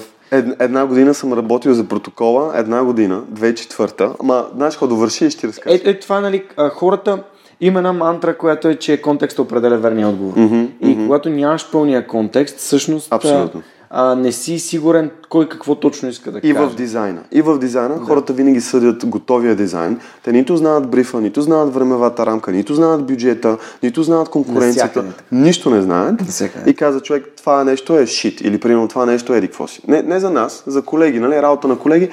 Една 0.59 0.85
година 0.85 1.13
съм 1.13 1.33
работил 1.33 1.73
за 1.73 1.83
протокола, 1.83 2.51
една 2.55 2.83
година, 2.83 3.23
2004-та, 3.33 4.13
ама 4.19 4.45
знаеш 4.55 4.73
какво 4.73 4.87
довърши 4.87 5.25
и 5.25 5.29
ще 5.29 5.39
ти 5.39 5.47
разкажа. 5.47 5.75
Е, 5.75 5.89
е, 5.89 5.99
това, 5.99 6.21
нали, 6.21 6.43
хората, 6.73 7.23
има 7.65 7.79
една 7.79 7.93
мантра, 7.93 8.37
която 8.37 8.67
е, 8.67 8.75
че 8.75 9.01
контекстът 9.01 9.45
определя 9.45 9.77
верния 9.77 10.07
отговор. 10.07 10.33
Mm-hmm, 10.33 10.67
и 10.81 10.85
mm-hmm. 10.85 11.05
когато 11.05 11.29
нямаш 11.29 11.71
пълния 11.71 12.07
контекст, 12.07 12.57
всъщност 12.57 13.07
Абсолютно. 13.13 13.61
а, 13.89 14.15
не 14.15 14.31
си 14.31 14.59
сигурен 14.59 15.11
кой 15.29 15.49
какво 15.49 15.75
точно 15.75 16.09
иска 16.09 16.31
да 16.31 16.39
И 16.43 16.53
каже. 16.53 16.69
в 16.69 16.75
дизайна. 16.75 17.21
И 17.31 17.41
в 17.41 17.59
дизайна 17.59 17.99
да. 17.99 18.05
хората 18.05 18.33
винаги 18.33 18.61
съдят 18.61 19.05
готовия 19.05 19.55
дизайн. 19.55 19.99
Те 20.23 20.31
нито 20.31 20.57
знаят 20.57 20.89
брифа, 20.89 21.21
нито 21.21 21.41
знаят 21.41 21.73
времевата 21.73 22.25
рамка, 22.25 22.51
нито 22.51 22.73
знаят 22.73 23.05
бюджета, 23.05 23.57
нито 23.83 24.03
знаят 24.03 24.29
конкуренцията. 24.29 25.03
Нищо 25.31 25.69
не 25.69 25.81
знаят. 25.81 26.19
Навсякъде. 26.19 26.69
И 26.69 26.73
каза 26.73 26.99
човек, 26.99 27.25
това 27.37 27.63
нещо 27.63 27.97
е 27.97 28.05
шит. 28.05 28.41
Или 28.41 28.59
примерно 28.59 28.87
това 28.87 29.05
нещо 29.05 29.33
е 29.33 29.37
еди 29.37 29.47
какво 29.47 29.67
си. 29.67 29.81
Не, 29.87 30.01
не 30.01 30.19
за 30.19 30.29
нас, 30.29 30.63
за 30.67 30.81
колеги, 30.81 31.19
нали? 31.19 31.41
Работа 31.41 31.67
на 31.67 31.79
колеги. 31.79 32.09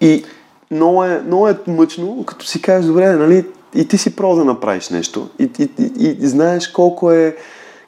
И 0.00 0.24
много 0.70 1.04
е, 1.04 1.22
много 1.26 1.48
е 1.48 1.56
мъчно, 1.66 2.24
като 2.26 2.46
си 2.46 2.62
кажеш, 2.62 2.86
добре, 2.86 3.12
нали? 3.12 3.44
И 3.74 3.88
ти 3.88 3.98
си 3.98 4.16
пробвал 4.16 4.36
да 4.36 4.44
направиш 4.44 4.90
нещо. 4.90 5.28
И, 5.38 5.50
и, 5.58 5.68
и, 5.78 6.16
и, 6.20 6.26
знаеш 6.26 6.68
колко 6.68 7.10
е 7.10 7.36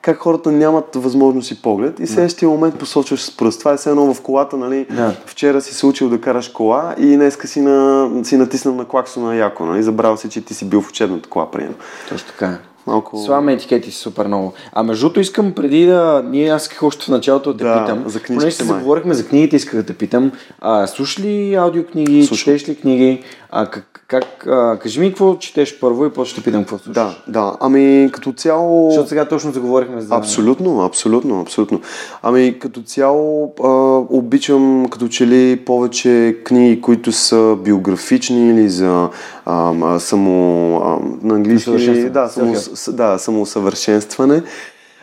как 0.02 0.18
хората 0.18 0.52
нямат 0.52 0.94
възможност 0.94 1.50
и 1.50 1.62
поглед 1.62 2.00
и 2.00 2.06
следващия 2.06 2.48
момент 2.48 2.78
посочваш 2.78 3.22
с 3.22 3.36
пръст. 3.36 3.58
Това 3.58 3.72
е 3.72 3.76
все 3.76 3.90
едно 3.90 4.14
в 4.14 4.20
колата, 4.20 4.56
нали? 4.56 4.86
Да. 4.90 5.14
Вчера 5.26 5.60
си 5.60 5.74
се 5.74 5.86
учил 5.86 6.08
да 6.08 6.20
караш 6.20 6.48
кола 6.48 6.94
и 6.98 7.16
днеска 7.16 7.48
си, 7.48 7.60
на, 7.60 8.10
си 8.24 8.36
натиснал 8.36 8.74
на 8.74 8.84
клаксона 8.84 9.36
яко, 9.36 9.66
нали? 9.66 9.82
Забравял 9.82 10.16
си, 10.16 10.28
че 10.28 10.40
ти 10.40 10.54
си 10.54 10.64
бил 10.64 10.80
в 10.80 10.88
учебната 10.88 11.28
кола, 11.28 11.50
примерно. 11.50 11.76
Точно 12.08 12.28
така. 12.28 12.58
Малко... 12.86 13.18
Слагаме 13.18 13.52
етикети 13.52 13.90
супер 13.90 14.26
много. 14.26 14.52
А 14.72 14.82
между 14.82 15.04
другото 15.06 15.20
искам 15.20 15.52
преди 15.52 15.86
да... 15.86 16.22
Ние 16.26 16.48
аз 16.48 16.62
исках 16.62 16.82
още 16.82 17.04
в 17.04 17.08
началото 17.08 17.52
да 17.52 17.64
Да, 17.64 17.80
питам. 17.84 17.98
за 17.98 18.20
книжките 18.20 18.38
Понеже 18.38 18.56
се 18.56 18.64
заговорихме 18.64 19.14
за 19.14 19.26
книгите, 19.26 19.56
исках 19.56 19.74
да 19.80 19.86
те 19.86 19.94
питам. 19.94 20.32
А, 20.60 20.86
слушаш 20.86 21.20
ли 21.20 21.54
аудиокниги, 21.54 22.26
Слушам. 22.26 22.44
четеш 22.44 22.68
ли 22.68 22.76
книги? 22.76 23.22
А, 23.50 23.66
как, 23.66 23.95
как, 24.08 24.46
а, 24.46 24.78
кажи 24.78 25.00
ми 25.00 25.08
какво 25.08 25.38
четеш 25.38 25.80
първо 25.80 26.06
и 26.06 26.12
после 26.12 26.30
ще 26.30 26.42
питам 26.42 26.60
какво 26.60 26.78
слушаш. 26.78 26.94
Да, 26.94 27.16
да. 27.28 27.56
Ами 27.60 28.10
като 28.12 28.32
цяло... 28.32 28.90
Защото 28.90 29.08
сега 29.08 29.28
точно 29.28 29.52
заговорихме 29.52 30.00
за... 30.00 30.14
Абсолютно, 30.14 30.80
абсолютно, 30.80 31.40
абсолютно. 31.40 31.80
Ами 32.22 32.58
като 32.58 32.82
цяло 32.82 33.54
а, 33.64 33.68
обичам 34.16 34.88
като 34.90 35.08
че 35.08 35.26
ли 35.26 35.56
повече 35.66 36.36
книги, 36.44 36.80
които 36.80 37.12
са 37.12 37.56
биографични 37.64 38.50
или 38.50 38.68
за 38.68 39.08
а, 39.44 39.72
а, 39.82 39.98
само 39.98 40.76
а, 40.76 40.98
на 41.26 41.34
английски 41.34 42.10
да, 42.10 42.28
само, 42.28 42.54
да, 42.88 43.18
самоусъвършенстване. 43.18 44.42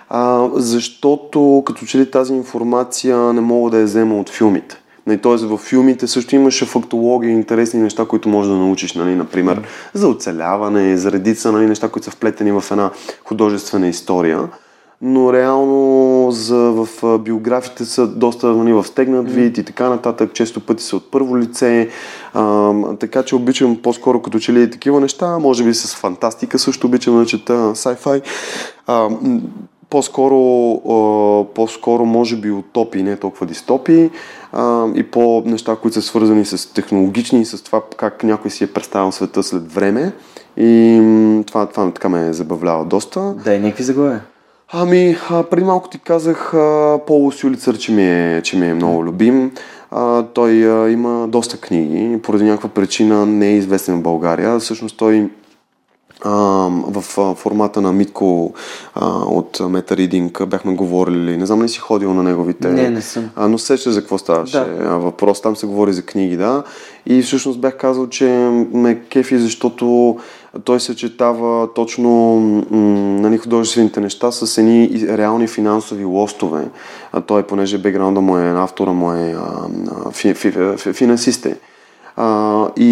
А, 0.09 0.49
защото 0.53 1.63
като 1.65 1.85
че 1.85 1.97
ли 1.97 2.11
тази 2.11 2.33
информация 2.33 3.17
не 3.17 3.41
мога 3.41 3.71
да 3.71 3.79
я 3.79 3.85
взема 3.85 4.19
от 4.19 4.29
филмите. 4.29 4.82
Нали, 5.07 5.17
Тоест 5.17 5.43
в 5.43 5.57
филмите 5.57 6.07
също 6.07 6.35
имаше 6.35 6.65
фактология 6.65 7.29
и 7.29 7.33
интересни 7.33 7.79
неща, 7.79 8.05
които 8.05 8.29
можеш 8.29 8.51
да 8.51 8.57
научиш, 8.57 8.93
нали, 8.93 9.15
например, 9.15 9.61
за 9.93 10.07
оцеляване, 10.07 10.97
за 10.97 11.11
редица 11.11 11.51
нали, 11.51 11.65
неща, 11.65 11.89
които 11.89 12.05
са 12.05 12.11
вплетени 12.11 12.51
в 12.51 12.63
една 12.71 12.91
художествена 13.25 13.87
история. 13.87 14.49
Но 15.05 15.33
реално 15.33 16.31
за, 16.31 16.55
в 16.55 16.87
биографите 17.19 17.85
са 17.85 18.07
доста 18.07 18.47
нали, 18.47 18.73
в 18.73 18.83
стегнат 18.83 19.31
вид 19.31 19.57
и 19.57 19.63
така 19.63 19.89
нататък. 19.89 20.33
Често 20.33 20.59
пъти 20.59 20.83
са 20.83 20.95
от 20.95 21.11
първо 21.11 21.37
лице. 21.37 21.89
А, 22.33 22.73
така 22.99 23.23
че 23.23 23.35
обичам 23.35 23.79
по-скоро 23.83 24.21
като 24.21 24.39
че 24.39 24.53
ли 24.53 24.71
такива 24.71 24.99
неща. 24.99 25.39
Може 25.39 25.63
би 25.63 25.73
с 25.73 25.95
фантастика 25.95 26.59
също 26.59 26.87
обичам 26.87 27.17
да 27.17 27.25
чета 27.25 27.53
sci-fi. 27.53 28.21
А, 28.87 29.09
по-скоро, 29.93 30.37
по-скоро 31.55 32.05
може 32.05 32.35
би 32.35 32.51
утопии, 32.51 33.03
не 33.03 33.15
толкова 33.15 33.45
дистопии 33.45 34.09
и 34.95 35.03
по 35.11 35.43
неща, 35.45 35.75
които 35.75 35.93
са 35.93 36.01
свързани 36.01 36.45
с 36.45 36.73
технологични 36.73 37.41
и 37.41 37.45
с 37.45 37.63
това 37.63 37.81
как 37.97 38.23
някой 38.23 38.51
си 38.51 38.63
е 38.63 38.67
представил 38.67 39.11
света 39.11 39.43
след 39.43 39.71
време. 39.71 40.11
И 40.57 41.01
това, 41.47 41.65
това 41.65 41.91
така 41.91 42.09
ме 42.09 42.27
е 42.27 42.33
забавлява 42.33 42.85
доста. 42.85 43.33
Да, 43.43 43.53
и 43.53 43.59
някакви 43.59 43.83
заглавия. 43.83 44.21
Ами, 44.71 45.17
а, 45.29 45.43
преди 45.43 45.63
малко 45.63 45.89
ти 45.89 45.99
казах 45.99 46.53
а, 46.53 46.99
Пол 47.07 47.31
Сюлицър, 47.31 47.77
че 47.77 47.91
ми 47.91 48.03
е, 48.03 48.41
че 48.43 48.57
ми 48.57 48.67
е 48.67 48.73
много 48.73 49.05
любим. 49.05 49.51
А, 49.91 50.23
той 50.23 50.51
а, 50.51 50.89
има 50.89 51.27
доста 51.27 51.57
книги, 51.57 52.21
поради 52.21 52.43
някаква 52.43 52.69
причина 52.69 53.25
не 53.25 53.47
е 53.47 53.57
известен 53.57 53.99
в 53.99 54.01
България. 54.01 54.59
Всъщност 54.59 54.97
той 54.97 55.29
в 56.25 57.01
формата 57.35 57.81
на 57.81 57.93
Митко 57.93 58.53
а, 58.95 59.07
от 59.09 59.57
Meta 59.57 59.91
Reading 59.91 60.45
бяхме 60.45 60.75
говорили, 60.75 61.37
не 61.37 61.45
знам 61.45 61.63
ли 61.63 61.69
си 61.69 61.79
ходил 61.79 62.13
на 62.13 62.23
неговите... 62.23 62.67
Не, 62.67 62.89
не 62.89 63.01
съм. 63.01 63.29
А, 63.35 63.47
но 63.47 63.57
сеща 63.57 63.91
за 63.91 63.99
какво 63.99 64.17
ставаше 64.17 64.59
Да. 64.59 64.97
въпрос. 64.97 65.41
Там 65.41 65.55
се 65.55 65.65
говори 65.67 65.93
за 65.93 66.01
книги, 66.01 66.37
да. 66.37 66.63
И 67.05 67.21
всъщност 67.21 67.59
бях 67.59 67.77
казал, 67.77 68.07
че 68.09 68.25
ме 68.73 68.99
кефи, 68.99 69.37
защото 69.37 70.17
той 70.63 70.79
съчетава 70.79 71.73
точно 71.73 72.09
м- 72.71 72.79
нали, 73.21 73.37
художествените 73.37 73.99
неща 73.99 74.31
с 74.31 74.57
едни 74.57 74.89
реални 75.09 75.47
финансови 75.47 76.05
лостове. 76.05 76.65
А 77.11 77.21
той, 77.21 77.43
понеже 77.43 77.77
бекграунда 77.77 78.21
му 78.21 78.37
е, 78.37 78.53
автора 78.57 78.91
му 78.91 79.11
е 79.11 79.35
а, 79.37 80.11
фи, 80.11 80.33
фи, 80.33 80.51
фи, 80.77 80.93
финансист 80.93 81.45
е. 81.45 81.57
А, 82.15 82.67
и, 82.77 82.83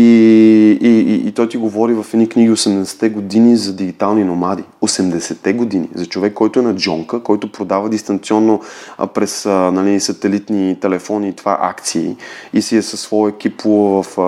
и, 0.82 0.88
и, 0.88 1.28
и 1.28 1.32
той 1.32 1.50
ти 1.50 1.58
говори 1.58 1.94
в 1.94 2.06
едни 2.14 2.30
книги 2.30 2.52
80-те 2.52 3.10
години 3.10 3.58
за 3.58 3.74
дигитални 3.74 4.24
номади. 4.24 4.64
80-те 4.82 5.54
години. 5.54 5.90
За 5.96 6.06
човек, 6.06 6.34
който 6.34 6.60
е 6.60 6.64
на 6.64 6.76
джонка, 6.76 7.24
който 7.24 7.52
продава 7.52 7.90
дистанционно 7.90 8.62
а, 8.98 9.08
през 9.08 9.46
а, 9.46 9.50
нали, 9.50 10.00
сателитни 10.00 10.78
телефони 10.82 11.30
и 11.30 11.34
това 11.34 11.58
акции 11.62 12.16
и 12.54 12.62
си 12.62 12.78
е 12.78 12.82
със 12.82 13.00
своя 13.00 13.30
екип 13.30 13.62
в, 13.62 14.06
а, 14.18 14.22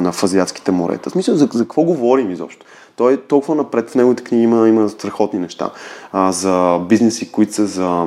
на 0.00 0.12
в 0.12 0.22
азиатските 0.22 0.70
морета. 0.70 1.10
В 1.10 1.12
смисъл, 1.12 1.34
за, 1.34 1.48
за 1.52 1.64
какво 1.64 1.82
говорим 1.82 2.30
изобщо? 2.30 2.66
Той 2.96 3.12
е 3.12 3.16
толкова 3.16 3.54
напред 3.54 3.90
в 3.90 3.94
неговите 3.94 4.24
книги 4.24 4.44
има, 4.44 4.68
има 4.68 4.88
страхотни 4.88 5.38
неща. 5.38 5.70
А, 6.12 6.32
за 6.32 6.80
бизнеси, 6.88 7.32
които 7.32 7.54
са 7.54 7.66
за 7.66 8.06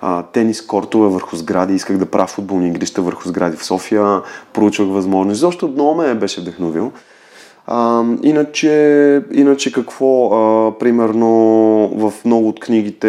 а, 0.00 0.22
тенис 0.22 0.66
кортове 0.66 1.08
върху 1.08 1.36
сгради. 1.36 1.74
Исках 1.74 1.96
да 1.96 2.06
правя 2.06 2.26
футболни 2.26 2.68
игрища 2.68 3.02
върху 3.02 3.28
сгради 3.28 3.56
в 3.56 3.64
София. 3.64 4.22
Проучвах 4.52 4.88
възможности. 4.88 5.40
Защо 5.40 5.68
много 5.68 5.94
ме 5.94 6.14
беше 6.14 6.40
вдъхновил. 6.40 6.92
А, 7.68 8.04
иначе, 8.22 9.22
иначе 9.32 9.72
какво? 9.72 10.26
А, 10.26 10.78
примерно 10.78 11.28
в 11.94 12.12
много 12.24 12.48
от 12.48 12.60
книгите 12.60 13.08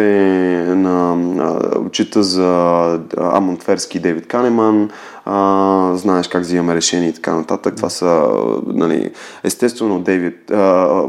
на 0.76 1.12
а, 1.38 1.90
чета 1.90 2.22
за 2.22 3.00
Амон 3.18 3.56
Тверски 3.56 3.98
и 3.98 4.00
Дейвид 4.00 4.26
Канеман, 4.26 4.90
а, 5.24 5.92
знаеш 5.94 6.28
как 6.28 6.42
взимаме 6.42 6.74
решения 6.74 7.08
и 7.08 7.12
така 7.12 7.34
нататък. 7.34 7.76
Това 7.76 7.90
са, 7.90 8.28
нали, 8.66 9.10
естествено, 9.44 10.00
Дейвид. 10.00 10.50
А, 10.50 11.02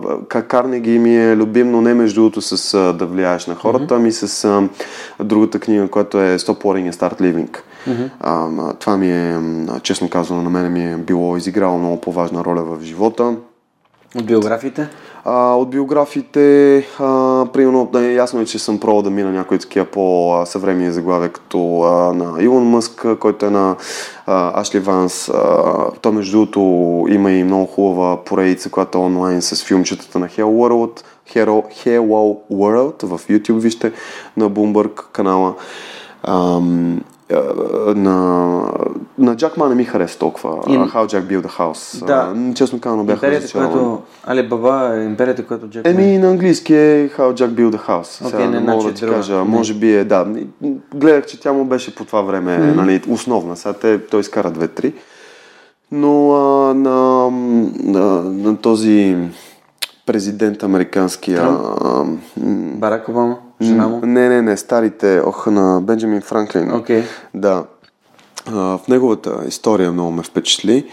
Карнеги 0.47 0.99
ми 0.99 1.17
е 1.17 1.35
любим, 1.35 1.71
но 1.71 1.81
не 1.81 1.93
между 1.93 2.21
другото 2.21 2.41
с 2.41 2.73
а, 2.73 2.93
да 2.93 3.05
влияеш 3.05 3.47
на 3.47 3.55
хората, 3.55 3.95
ами 3.95 4.11
с 4.11 4.45
а, 4.45 4.69
другата 5.23 5.59
книга, 5.59 5.87
която 5.87 6.21
е 6.21 6.39
Stop 6.39 6.63
Worrying 6.63 6.91
and 6.91 6.95
Start 6.95 7.21
Living. 7.21 7.57
А, 8.19 8.33
м, 8.33 8.73
това 8.79 8.97
ми 8.97 9.11
е, 9.11 9.39
честно 9.83 10.09
казано, 10.09 10.41
на 10.41 10.49
мен 10.49 10.73
ми 10.73 10.93
е 10.93 10.97
било 10.97 11.37
изиграло 11.37 11.77
много 11.77 12.01
по-важна 12.01 12.43
роля 12.43 12.63
в 12.63 12.83
живота. 12.83 13.35
От 14.15 14.25
биографиите? 14.25 14.87
А, 15.25 15.53
от 15.53 15.69
биографите, 15.69 16.77
а, 16.99 17.45
примерно, 17.53 17.89
да, 17.93 18.11
ясно 18.11 18.41
е, 18.41 18.45
че 18.45 18.59
съм 18.59 18.79
пробвал 18.79 19.01
да 19.01 19.09
мина 19.09 19.31
някои 19.31 19.59
такива 19.59 19.85
по-съвременни 19.85 20.91
заглавия, 20.91 21.29
като 21.29 21.81
а, 21.81 22.13
на 22.13 22.43
Илон 22.43 22.63
Мъск, 22.63 23.05
който 23.19 23.45
е 23.45 23.49
на 23.49 23.75
а, 24.25 24.61
Ашли 24.61 24.79
Ванс. 24.79 25.29
А, 25.29 25.91
той, 26.01 26.11
между 26.11 26.31
другото, 26.31 26.59
има 27.09 27.31
и 27.31 27.43
много 27.43 27.65
хубава 27.65 28.23
поредица, 28.23 28.69
която 28.69 28.97
е 28.97 29.01
онлайн 29.01 29.41
с 29.41 29.63
филмчетата 29.63 30.19
на 30.19 30.27
Hell 30.27 30.43
World, 30.43 31.03
Hero, 31.33 31.85
Hello 31.85 32.37
World 32.51 33.05
в 33.05 33.27
YouTube, 33.27 33.59
вижте, 33.59 33.91
на 34.37 34.49
Bloomberg 34.49 35.01
канала. 35.11 35.53
Ам, 36.23 36.97
а, 36.97 37.18
на, 37.95 38.61
на 39.17 39.35
Джак 39.35 39.57
Ма 39.57 39.69
не 39.69 39.75
ми 39.75 39.83
хареса 39.85 40.19
толкова. 40.19 40.49
И- 40.67 40.77
How 40.77 41.05
Jack 41.05 41.21
Built 41.23 41.45
a 41.45 41.59
House. 41.59 42.05
Да. 42.05 42.53
Честно 42.55 42.79
казано 42.79 43.03
бях 43.03 43.15
Империята, 43.15 43.43
разочарован. 43.43 43.71
която... 43.71 44.01
Али 44.23 44.47
Баба 44.49 44.91
е 44.95 45.05
империята, 45.05 45.45
която 45.45 45.67
Джек... 45.69 45.87
Еми, 45.87 46.17
на 46.17 46.29
английски 46.29 46.73
е 46.75 47.09
How 47.09 47.33
Jack 47.33 47.49
Built 47.49 47.75
a 47.75 47.87
House. 47.89 48.21
Окей, 48.27 48.31
Сега 48.39 48.49
не, 48.49 48.59
не 48.59 48.59
мога 48.59 48.81
значи 48.81 48.87
да 48.87 48.93
ти 48.93 49.05
друга. 49.05 49.15
кажа. 49.15 49.35
Не. 49.35 49.43
Може 49.43 49.73
би 49.73 49.95
е, 49.95 50.03
да. 50.03 50.27
Гледах, 50.95 51.25
че 51.25 51.39
тя 51.39 51.53
му 51.53 51.65
беше 51.65 51.95
по 51.95 52.05
това 52.05 52.21
време 52.21 52.57
нали, 52.57 53.01
основна. 53.09 53.55
Сега 53.55 53.73
те, 53.73 54.05
той 54.05 54.19
изкара 54.19 54.51
две-три. 54.51 54.93
Но 55.91 56.31
а, 56.31 56.73
на, 56.73 57.29
на, 57.83 58.23
на 58.23 58.57
този 58.57 59.17
президент 60.05 60.63
американския... 60.63 61.41
А, 61.41 62.03
м, 62.03 62.15
Барак 62.75 63.09
Обама, 63.09 63.37
жена 63.61 63.87
му. 63.87 63.99
не, 64.03 64.29
не, 64.29 64.41
не, 64.41 64.57
старите, 64.57 65.21
ох, 65.25 65.47
на 65.47 65.81
Бенджамин 65.81 66.21
Франклин. 66.21 66.71
Окей. 66.75 67.03
Да. 67.33 67.63
А, 68.47 68.77
в 68.77 68.87
неговата 68.87 69.37
история 69.47 69.91
много 69.91 70.11
ме 70.11 70.23
впечатли. 70.23 70.85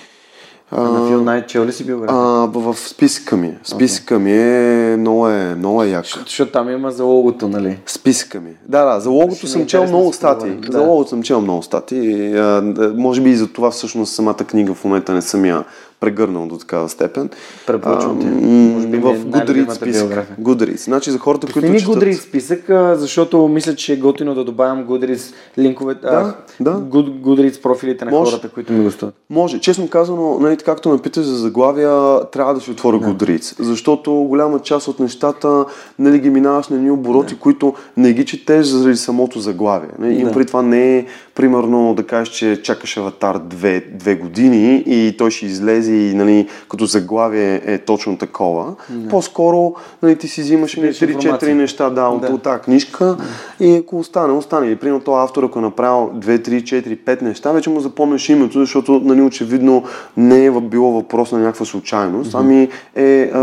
А, 0.71 0.81
На 0.83 1.09
Фил 1.09 1.23
Найт 1.25 1.55
ли 1.57 1.73
си 1.73 1.85
биография? 1.87 2.17
а, 2.19 2.23
в 2.47 2.73
в 2.73 2.89
списъка 2.89 3.37
ми. 3.37 3.55
Списъка 3.65 4.19
ми 4.19 4.33
е 4.33 4.97
много 4.99 5.29
е, 5.29 5.55
много 5.55 5.83
е 5.83 5.89
як. 5.89 6.05
Защото 6.07 6.53
там 6.53 6.71
има 6.71 6.91
за 6.91 7.05
логото, 7.05 7.49
нали? 7.49 7.79
Списъка 7.87 8.41
ми. 8.41 8.51
Да, 8.69 8.85
да, 8.85 9.01
за 9.01 9.11
логото 9.11 9.37
Ще 9.37 9.47
съм 9.47 9.67
чел 9.67 9.87
много 9.87 10.07
да 10.07 10.13
статии. 10.13 10.51
поговорим, 10.51 10.73
За 10.73 10.79
да. 10.79 10.85
логото 10.85 11.11
съм 11.11 11.23
чел 11.23 11.41
много 11.41 11.63
статии. 11.63 12.31
Да, 12.33 12.93
може 12.97 13.21
би 13.21 13.31
и 13.31 13.37
за 13.37 13.53
това 13.53 13.71
всъщност 13.71 14.15
самата 14.15 14.35
книга 14.37 14.75
в 14.75 14.85
момента 14.85 15.13
не 15.13 15.23
съм 15.23 15.45
я 15.45 15.65
прегърнал 16.01 16.47
до 16.47 16.59
такава 16.59 16.89
степен. 16.89 17.31
Препоръчвам. 17.67 18.19
А, 18.21 18.47
Може 18.75 18.87
би 18.87 18.97
е 18.97 19.01
в 19.01 19.05
Goodreads 19.05 19.25
най-любимата 19.25 19.75
списък. 19.75 20.27
Goodreads. 20.41 20.85
Значи 20.85 21.11
за 21.11 21.19
хората, 21.19 21.47
които 21.47 21.61
Пусни 21.61 21.71
ми 21.71 21.81
четат... 21.81 21.95
Goodreads 21.95 22.29
списък, 22.29 22.71
а, 22.71 22.95
защото 22.97 23.49
мисля, 23.49 23.75
че 23.75 23.93
е 23.93 23.97
готино 23.97 24.35
да 24.35 24.45
добавям 24.45 24.87
Goodreads 24.87 25.35
линковете, 25.59 26.01
Да, 26.01 26.35
да. 26.61 26.71
Good, 26.71 27.21
Goodreads 27.21 27.63
профилите 27.63 28.05
на 28.05 28.11
Може. 28.11 28.31
хората, 28.31 28.49
които 28.49 28.73
ми 28.73 28.85
гостуват. 28.85 29.15
Може. 29.31 29.61
Честно 29.61 29.89
казано, 29.89 30.39
нали, 30.41 30.57
както 30.57 30.89
ме 30.89 30.99
питаш 30.99 31.25
за 31.25 31.37
заглавия, 31.37 32.21
трябва 32.31 32.55
да 32.55 32.61
си 32.61 32.71
отворя 32.71 32.99
да. 32.99 33.07
Goodreads, 33.07 33.63
защото 33.63 34.13
голяма 34.13 34.59
част 34.59 34.89
от 34.89 35.01
нещата 35.01 35.65
нали, 35.99 36.19
ги 36.19 36.31
минаваш 36.31 36.69
на 36.69 36.77
едни 36.77 36.91
обороти, 36.91 37.35
да. 37.35 37.41
които 37.41 37.75
не 37.97 38.13
ги 38.13 38.25
четеш 38.25 38.67
заради 38.67 38.97
самото 38.97 39.41
заглавие. 39.41 39.91
Нали. 39.99 40.15
Да. 40.15 40.21
Им 40.21 40.31
при 40.33 40.47
това 40.47 40.63
не 40.63 40.99
е, 40.99 41.07
примерно, 41.37 41.95
да 41.95 42.07
кажеш, 42.07 42.35
че 42.35 42.63
чакаш 42.63 42.97
аватар 42.97 43.39
две, 43.39 43.81
две 43.81 44.15
години 44.15 44.83
и 44.87 45.17
той 45.19 45.31
ще 45.31 45.47
излезе 45.47 45.93
и 45.93 46.15
нали, 46.15 46.49
като 46.69 46.87
заглавие 46.87 47.63
е 47.65 47.79
точно 47.79 48.19
такова. 48.19 48.75
Да. 48.91 49.09
По-скоро 49.09 49.75
нали, 50.03 50.17
ти 50.17 50.29
си 50.29 50.41
взимаш 50.41 50.77
нали, 50.77 50.95
Събираш 50.95 51.17
3-4 51.17 51.25
информация. 51.25 51.55
неща 51.55 51.91
да, 51.91 52.03
от, 52.09 52.21
Да. 52.21 52.27
от 52.27 52.43
тази 52.43 52.61
книжка 52.61 53.17
и 53.61 53.77
ако 53.77 53.99
остане, 53.99 54.33
остане. 54.33 54.67
И 54.67 54.77
примерно 54.77 55.01
този 55.01 55.25
автор, 55.25 55.43
ако 55.43 55.59
е 55.59 55.63
направил 55.63 56.11
2, 56.15 56.49
3, 56.49 56.63
4, 56.63 56.99
5 56.99 57.23
неща, 57.23 57.53
вече 57.53 57.71
му 57.71 57.81
запомняш 57.81 58.29
името, 58.29 58.59
защото 58.59 59.01
нали, 59.05 59.23
очевидно 59.23 59.85
не 60.17 60.45
е 60.45 60.51
било 60.51 60.93
въпрос 60.93 61.33
на 61.33 61.39
някаква 61.39 61.67
случайност, 61.67 62.35
ами 62.35 62.69
е, 62.95 63.31
а, 63.35 63.41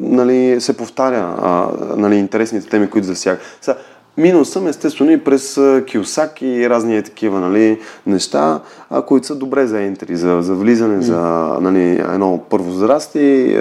нали, 0.00 0.60
се 0.60 0.76
повтаря 0.76 1.34
а, 1.42 1.68
нали, 1.96 2.16
интересните 2.16 2.68
теми, 2.68 2.90
които 2.90 3.06
засяга. 3.06 3.38
Сега, 3.60 3.76
Минал 4.18 4.44
съм 4.44 4.66
естествено 4.66 5.10
и 5.10 5.24
през 5.24 5.60
Киосак 5.86 6.42
и 6.42 6.70
разни 6.70 6.96
е 6.96 7.02
такива 7.02 7.40
нали, 7.40 7.78
неща, 8.06 8.60
а, 8.90 9.02
които 9.02 9.26
са 9.26 9.34
добре 9.34 9.66
за 9.66 9.82
ентри, 9.82 10.16
за, 10.16 10.38
за 10.42 10.54
влизане, 10.54 11.02
за 11.02 11.18
нали, 11.60 11.90
едно 11.90 12.40
първо 12.50 12.70
здрасти. 12.70 13.56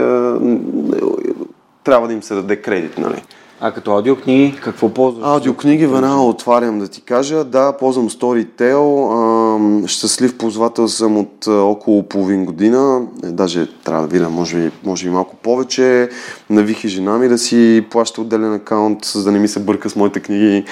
Трябва 1.83 2.07
да 2.07 2.13
им 2.13 2.23
се 2.23 2.35
даде 2.35 2.55
кредит. 2.55 2.97
Нали. 2.97 3.23
А 3.59 3.71
като 3.71 3.91
аудиокниги, 3.91 4.59
какво 4.63 4.89
ползваш? 4.89 5.25
Аудиокниги 5.27 5.87
веднага 5.87 6.21
отварям 6.21 6.79
да 6.79 6.87
ти 6.87 7.01
кажа. 7.01 7.43
Да, 7.43 7.77
ползвам 7.77 8.09
Storytel. 8.09 9.11
Ам, 9.55 9.87
щастлив 9.87 10.37
ползвател 10.37 10.87
съм 10.87 11.17
от 11.17 11.47
а, 11.47 11.51
около 11.51 12.03
половин 12.03 12.45
година. 12.45 13.07
Е, 13.23 13.27
даже 13.27 13.67
трябва 13.83 14.01
да 14.01 14.07
видя, 14.07 14.29
може 14.29 14.57
би, 14.57 14.71
може 14.83 15.05
би 15.05 15.09
малко 15.09 15.35
повече. 15.35 16.09
Навих 16.49 16.83
и 16.83 16.87
жена 16.87 17.17
ми 17.17 17.27
да 17.27 17.37
си 17.37 17.85
плаща 17.89 18.21
отделен 18.21 18.53
акаунт, 18.53 19.05
за 19.05 19.23
да 19.23 19.31
не 19.31 19.39
ми 19.39 19.47
се 19.47 19.59
бърка 19.59 19.89
с 19.89 19.95
моите 19.95 20.19
книги. 20.19 20.65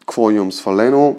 Какво 0.00 0.30
имам 0.30 0.52
свалено? 0.52 1.16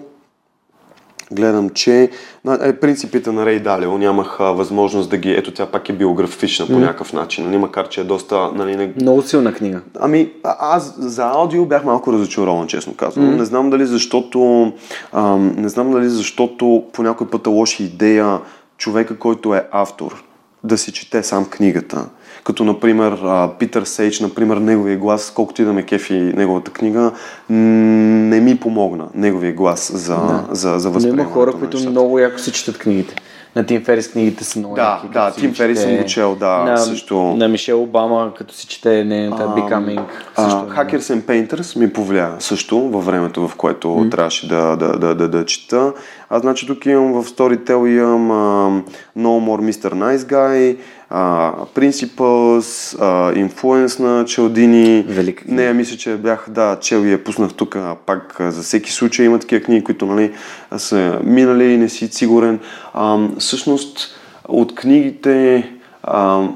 Гледам, 1.32 1.70
че 1.70 2.10
на- 2.44 2.58
е, 2.62 2.76
принципите 2.76 3.32
на 3.32 3.46
Рей 3.46 3.60
Далио 3.60 3.98
нямах 3.98 4.36
а, 4.40 4.44
възможност 4.44 5.10
да 5.10 5.16
ги... 5.16 5.30
Ето 5.30 5.50
тя 5.54 5.66
пак 5.66 5.88
е 5.88 5.92
биографична 5.92 6.66
по 6.66 6.78
някакъв 6.78 7.12
начин, 7.12 7.44
нали, 7.44 7.58
макар 7.58 7.88
че 7.88 8.00
е 8.00 8.04
доста... 8.04 8.50
Нали, 8.54 8.76
не, 8.76 8.92
Много 9.00 9.22
силна 9.22 9.52
книга. 9.54 9.80
Ами, 10.00 10.32
аз 10.44 10.94
за 10.98 11.24
аудио 11.24 11.66
бях 11.66 11.84
малко 11.84 12.12
разочарован, 12.12 12.66
честно 12.66 12.94
казвам. 12.94 13.26
Mm. 13.26 13.36
Не 13.36 13.44
знам 13.44 13.70
дали 13.70 13.86
защото, 13.86 14.72
ам, 15.12 15.54
не 15.56 15.68
знам 15.68 15.90
дали 15.90 16.08
защото 16.08 16.84
по 16.92 17.02
някой 17.02 17.26
път 17.26 17.46
е 17.46 17.50
лоша 17.50 17.82
идея 17.82 18.38
човека, 18.78 19.18
който 19.18 19.54
е 19.54 19.66
автор, 19.70 20.24
да 20.64 20.78
си 20.78 20.92
чете 20.92 21.22
сам 21.22 21.44
книгата. 21.44 22.06
Като, 22.44 22.64
например, 22.64 23.18
а, 23.24 23.50
Питър 23.58 23.82
Сейдж, 23.82 24.20
например, 24.20 24.56
неговия 24.56 24.98
глас, 24.98 25.32
колкото 25.36 25.62
и 25.62 25.64
да 25.64 25.72
ме 25.72 25.82
кефи 25.82 26.14
неговата 26.14 26.70
книга, 26.70 27.12
не 27.48 28.40
ми 28.40 28.56
помогна 28.56 29.08
неговия 29.14 29.52
глас 29.52 29.92
за, 29.94 30.16
да. 30.16 30.44
за, 30.50 30.78
за 30.78 30.88
Но 30.88 30.94
възприемането 30.94 31.28
има 31.28 31.34
хора, 31.34 31.52
които 31.52 31.90
много 31.90 32.18
яко 32.18 32.38
си 32.38 32.52
четат 32.52 32.78
книгите. 32.78 33.14
На 33.56 33.66
Тим 33.66 33.84
Ферис 33.84 34.10
книгите 34.10 34.44
са 34.44 34.58
много 34.58 34.74
Да, 34.74 35.00
яки. 35.02 35.14
да, 35.14 35.30
Тим 35.30 35.54
Ферис 35.54 35.82
съм 35.82 35.96
го 35.96 36.04
чел, 36.04 36.36
да, 36.40 36.58
на, 36.58 36.78
също. 36.78 37.22
На 37.22 37.48
Мишел 37.48 37.82
Обама, 37.82 38.32
като 38.36 38.54
си 38.54 38.66
чете 38.66 39.04
нейната 39.04 39.42
Becoming. 39.42 40.00
също 40.36 40.58
е 40.58 40.74
А, 40.76 40.84
Hackers 40.84 40.98
and 40.98 41.22
Painters 41.22 41.78
ми 41.78 41.92
повлия 41.92 42.30
също 42.38 42.80
във 42.80 43.06
времето, 43.06 43.48
в 43.48 43.56
което 43.56 43.88
mm. 43.88 44.10
трябваше 44.10 44.48
да, 44.48 44.76
да, 44.76 44.98
да, 44.98 45.14
да, 45.14 45.28
да 45.28 45.46
чета. 45.46 45.92
А 46.30 46.38
значи 46.38 46.66
тук 46.66 46.86
имам 46.86 47.12
в 47.12 47.28
Storytel 47.28 47.88
имам 47.88 48.30
а, 48.30 48.82
No 49.18 49.28
More 49.46 49.72
Mr. 49.72 49.94
Nice 49.94 50.16
Guy, 50.16 50.76
а, 51.14 51.52
Principles, 51.74 52.96
а, 53.00 53.34
Influence 53.34 54.00
на 54.00 54.24
Челдини. 54.24 55.04
Книга. 55.14 55.62
Не, 55.62 55.72
мисля, 55.72 55.96
че 55.96 56.16
бях, 56.16 56.46
да, 56.48 56.78
чел 56.80 56.98
я 56.98 57.24
пуснах 57.24 57.52
тук 57.54 57.76
а, 57.76 57.96
пак 58.06 58.36
за 58.40 58.62
всеки 58.62 58.92
случай. 58.92 59.26
Има 59.26 59.38
такива 59.38 59.62
книги, 59.62 59.84
които 59.84 60.06
нали, 60.06 60.32
са 60.76 61.20
минали 61.24 61.64
и 61.64 61.76
не 61.76 61.88
си 61.88 62.08
сигурен. 62.12 62.60
А, 62.94 63.28
всъщност, 63.38 64.18
от 64.48 64.74
книгите, 64.74 65.70
а, 66.04 66.48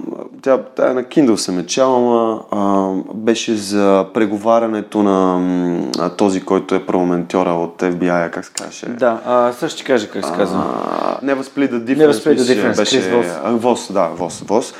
тя, 0.42 0.58
тя 0.76 0.92
на 0.92 1.02
Kindle 1.04 1.36
съм 1.36 1.58
е 1.58 1.66
чела, 1.66 2.40
а, 2.50 2.90
беше 3.14 3.56
за 3.56 4.06
преговарянето 4.14 5.02
на 5.02 5.38
м, 5.38 6.10
този, 6.16 6.40
който 6.40 6.74
е 6.74 6.86
парламентьора 6.86 7.50
от 7.50 7.82
FBI, 7.82 8.30
как 8.30 8.44
се 8.44 8.52
казваше? 8.52 8.86
Да, 8.86 9.20
а, 9.26 9.52
също 9.52 9.76
ще 9.78 9.86
кажа 9.86 10.10
как 10.10 10.24
се 10.24 10.32
казва. 10.32 10.64
А, 11.00 11.26
Never 11.26 11.42
Split 11.42 11.70
the 11.70 11.84
Difference. 11.84 12.10
Never 12.10 12.12
Split 12.12 12.38
the 12.38 12.54
Difference, 12.54 12.76
Беше, 12.76 13.00
Вос. 13.44 13.90
а, 13.90 13.92
да, 13.92 14.08
Вос, 14.08 14.40
Вос. 14.40 14.74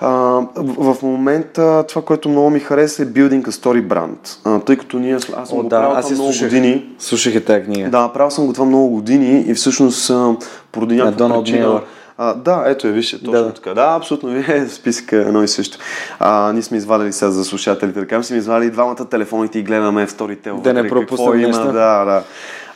А, 0.00 0.08
в, 0.56 0.94
в 0.94 1.02
момента 1.02 1.84
това, 1.88 2.02
което 2.02 2.28
много 2.28 2.50
ми 2.50 2.60
хареса 2.60 3.02
е 3.02 3.06
Building 3.06 3.42
a 3.42 3.50
Story 3.50 3.86
Brand. 3.86 4.38
А, 4.44 4.60
тъй 4.60 4.76
като 4.76 4.98
ние, 4.98 5.14
аз 5.14 5.48
съм 5.48 5.58
О, 5.58 5.62
го 5.62 5.68
да, 5.68 5.68
правил 5.80 5.96
аз 5.98 6.10
много 6.10 6.32
слушах. 6.32 6.48
години. 6.48 6.86
Слушах 6.98 7.34
е 7.34 7.40
тази 7.44 7.64
книга. 7.64 7.90
Да, 7.90 8.12
правил 8.12 8.30
съм 8.30 8.46
го 8.46 8.52
това 8.52 8.66
много 8.66 8.88
години 8.88 9.44
и 9.48 9.54
всъщност 9.54 10.10
а, 10.10 10.36
поради 10.72 10.96
някаква 10.96 11.28
причина... 11.40 11.58
Милър. 11.58 11.82
А, 12.18 12.34
да, 12.34 12.64
ето 12.66 12.86
е, 12.86 12.92
вижте, 12.92 13.18
точно 13.18 13.32
Да. 13.32 13.52
така. 13.52 13.74
Да, 13.74 13.94
абсолютно, 13.96 14.28
вие 14.28 14.64
в 14.68 14.72
списъка 14.72 15.16
е 15.16 15.20
едно 15.20 15.42
и 15.42 15.48
също. 15.48 15.78
А, 16.18 16.52
ние 16.52 16.62
сме 16.62 16.76
извадили 16.76 17.12
сега 17.12 17.30
за 17.30 17.44
слушателите, 17.44 18.00
така 18.00 18.22
сме 18.22 18.36
извадили 18.36 18.70
двамата 18.70 19.08
телефоните 19.10 19.58
и 19.58 19.62
гледаме 19.62 20.06
в 20.06 20.12
Storytel. 20.12 20.60
Да 20.60 20.72
не 20.72 20.88
пропуснем 20.88 21.40
нещо. 21.40 21.64
Да, 21.64 22.04
да. 22.04 22.22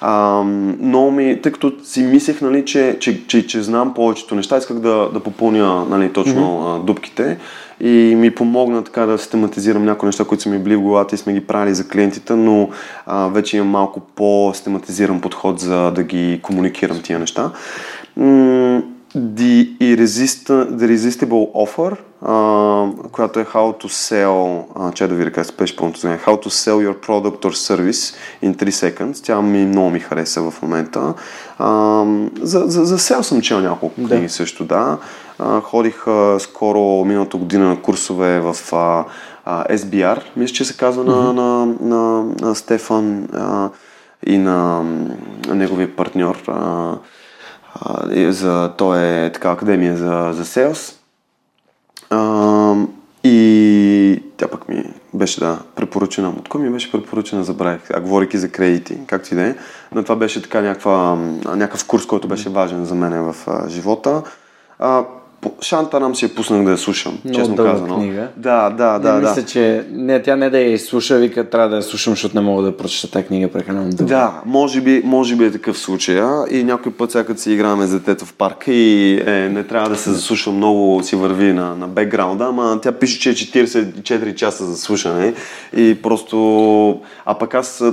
А, 0.00 0.42
много 0.80 1.10
ми, 1.10 1.40
тъй 1.42 1.52
като 1.52 1.72
си 1.84 2.02
мислех, 2.02 2.40
нали, 2.40 2.64
че, 2.64 2.96
че, 3.00 3.26
че, 3.26 3.46
че 3.46 3.62
знам 3.62 3.94
повечето 3.94 4.34
неща, 4.34 4.56
исках 4.56 4.78
да, 4.78 5.08
да 5.12 5.20
попълня 5.20 5.84
нали, 5.84 6.12
точно 6.12 6.40
mm-hmm. 6.40 6.84
дупките 6.84 7.38
и 7.80 8.14
ми 8.16 8.34
помогна 8.34 8.84
така 8.84 9.06
да 9.06 9.18
систематизирам 9.18 9.84
някои 9.84 10.06
неща, 10.06 10.24
които 10.24 10.42
са 10.42 10.48
ми 10.48 10.58
били 10.58 10.76
в 10.76 10.80
главата 10.80 11.14
и 11.14 11.18
сме 11.18 11.32
ги 11.32 11.46
правили 11.46 11.74
за 11.74 11.88
клиентите, 11.88 12.34
но 12.34 12.68
а, 13.06 13.28
вече 13.28 13.56
имам 13.56 13.68
малко 13.68 14.00
по-систематизиран 14.00 15.20
подход 15.20 15.60
за 15.60 15.90
да 15.90 16.02
ги 16.02 16.40
комуникирам 16.42 17.00
тия 17.02 17.18
неща. 17.18 17.50
М- 18.16 18.82
The, 19.14 19.76
Irresist- 19.80 20.76
The 20.76 20.86
Irresistible 20.86 21.52
Offer, 21.54 21.96
а, 22.22 23.08
която 23.12 23.40
е 23.40 23.44
How 23.44 23.84
to 23.84 23.86
Sell, 23.86 24.64
а, 24.76 24.92
че 24.92 25.06
да 25.06 25.14
ви 25.14 25.32
кажа 25.32 25.48
спеш 25.48 25.76
пълното 25.76 26.00
знание, 26.00 26.20
How 26.26 26.44
to 26.44 26.48
Sell 26.48 26.88
Your 26.88 27.06
Product 27.06 27.44
or 27.44 27.52
Service 27.52 28.14
in 28.44 28.56
3 28.56 28.70
Seconds. 28.70 29.24
Тя 29.24 29.42
ми 29.42 29.66
много 29.66 29.90
ми 29.90 30.00
хареса 30.00 30.50
в 30.50 30.62
момента. 30.62 31.14
А, 31.58 32.04
за, 32.42 32.64
за, 32.66 32.84
за 32.84 32.98
сел 32.98 33.22
съм 33.22 33.40
чел 33.40 33.60
няколко 33.60 33.94
книги 33.94 34.22
да. 34.22 34.28
също, 34.28 34.64
да. 34.64 34.98
А, 35.38 35.60
ходих 35.60 36.06
а, 36.06 36.36
скоро 36.40 37.04
миналата 37.04 37.36
година 37.36 37.68
на 37.68 37.82
курсове 37.82 38.40
в 38.40 38.56
а, 38.72 39.04
а, 39.44 39.64
SBR, 39.76 40.20
мисля, 40.36 40.54
че 40.54 40.64
се 40.64 40.76
казва 40.76 41.04
mm-hmm. 41.04 41.32
на, 41.32 41.66
на, 41.66 41.74
на, 41.80 42.34
на 42.40 42.54
Стефан 42.54 43.28
а, 43.32 43.70
и 44.26 44.38
на, 44.38 44.82
на 45.46 45.54
неговия 45.54 45.96
партньор. 45.96 46.42
А, 46.46 46.94
за, 48.28 48.72
той 48.76 49.02
е 49.02 49.32
така 49.32 49.50
академия 49.50 49.96
за, 49.96 50.30
за 50.32 50.44
селс. 50.44 50.98
А, 52.10 52.74
и 53.24 54.22
тя 54.36 54.48
пък 54.48 54.68
ми 54.68 54.84
беше 55.14 55.40
да 55.40 55.58
препоръчена. 55.74 56.28
От 56.28 56.48
кой 56.48 56.60
ми 56.60 56.70
беше 56.70 56.92
препоръчена, 56.92 57.44
забравих. 57.44 57.90
А 57.90 58.00
говорейки 58.00 58.38
за 58.38 58.48
кредити, 58.48 58.98
както 59.06 59.34
и 59.34 59.36
да 59.36 59.42
е. 59.42 59.54
Но 59.94 60.02
това 60.02 60.16
беше 60.16 60.42
така 60.42 60.60
някаква, 60.60 61.14
някакъв 61.46 61.86
курс, 61.86 62.06
който 62.06 62.28
беше 62.28 62.50
важен 62.50 62.84
за 62.84 62.94
мен 62.94 63.32
в 63.32 63.36
а, 63.46 63.68
живота. 63.68 64.22
А, 64.78 65.04
по- 65.40 65.52
Шантарам 65.62 66.14
си 66.14 66.24
я 66.24 66.34
пуснах 66.34 66.64
да 66.64 66.70
я 66.70 66.78
слушам, 66.78 67.18
Много 67.24 67.38
честно 67.38 67.56
казано. 67.56 67.96
книга. 67.96 68.28
Да, 68.36 68.70
да, 68.70 68.92
Не, 68.92 68.98
да. 68.98 69.20
да. 69.20 69.28
мисля, 69.28 69.44
че 69.44 69.84
не, 69.90 70.22
тя 70.22 70.36
не 70.36 70.50
да 70.50 70.58
я 70.58 70.72
изслуша, 70.72 71.16
вика, 71.18 71.50
трябва 71.50 71.68
да 71.68 71.76
я 71.76 71.82
слушам, 71.82 72.12
защото 72.12 72.34
не 72.34 72.40
мога 72.40 72.62
да 72.62 72.76
прочета 72.76 73.12
тази 73.12 73.24
книга 73.24 73.48
прекалено 73.48 73.90
дълго. 73.90 74.08
Да, 74.08 74.42
може 74.46 74.80
би, 74.80 75.02
може 75.04 75.36
би 75.36 75.44
е 75.44 75.50
такъв 75.52 75.78
случай. 75.78 76.20
А? 76.20 76.44
И 76.50 76.64
някой 76.64 76.92
път, 76.92 77.10
сега 77.12 77.36
си 77.36 77.52
играем 77.52 77.82
с 77.82 77.92
детето 77.92 78.24
в 78.24 78.32
парка 78.32 78.72
и 78.72 79.20
е, 79.26 79.48
не 79.48 79.64
трябва 79.64 79.88
да 79.88 79.96
се 79.96 80.10
заслуша 80.10 80.50
много, 80.50 81.02
си 81.02 81.16
върви 81.16 81.52
на, 81.52 81.74
на 81.76 81.88
бекграунда, 81.88 82.44
ама 82.44 82.78
тя 82.82 82.92
пише, 82.92 83.20
че 83.20 83.30
е 83.30 83.34
44 83.66 84.34
часа 84.34 84.64
за 84.64 84.76
слушане 84.76 85.34
и 85.76 85.98
просто... 86.02 87.00
А 87.24 87.34
пък 87.34 87.54
аз 87.54 87.84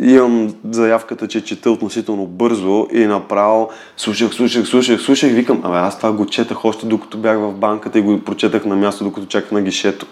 имам 0.00 0.54
заявката, 0.70 1.28
че 1.28 1.44
чета 1.44 1.70
относително 1.70 2.26
бързо 2.26 2.86
и 2.92 3.06
направо 3.06 3.68
слушах, 3.96 4.34
слушах, 4.34 4.66
слушах, 4.66 5.00
слушах, 5.00 5.32
викам, 5.32 5.60
абе 5.64 5.76
аз 5.76 5.96
това 5.96 6.12
го 6.12 6.26
четах 6.26 6.64
още 6.64 6.86
докато 6.86 7.18
бях 7.18 7.38
в 7.38 7.52
банката 7.52 7.98
и 7.98 8.02
го 8.02 8.20
прочетах 8.20 8.64
на 8.64 8.76
място, 8.76 9.04
докато 9.04 9.26
чаках 9.26 9.52
на 9.52 9.62
гишето. 9.62 10.06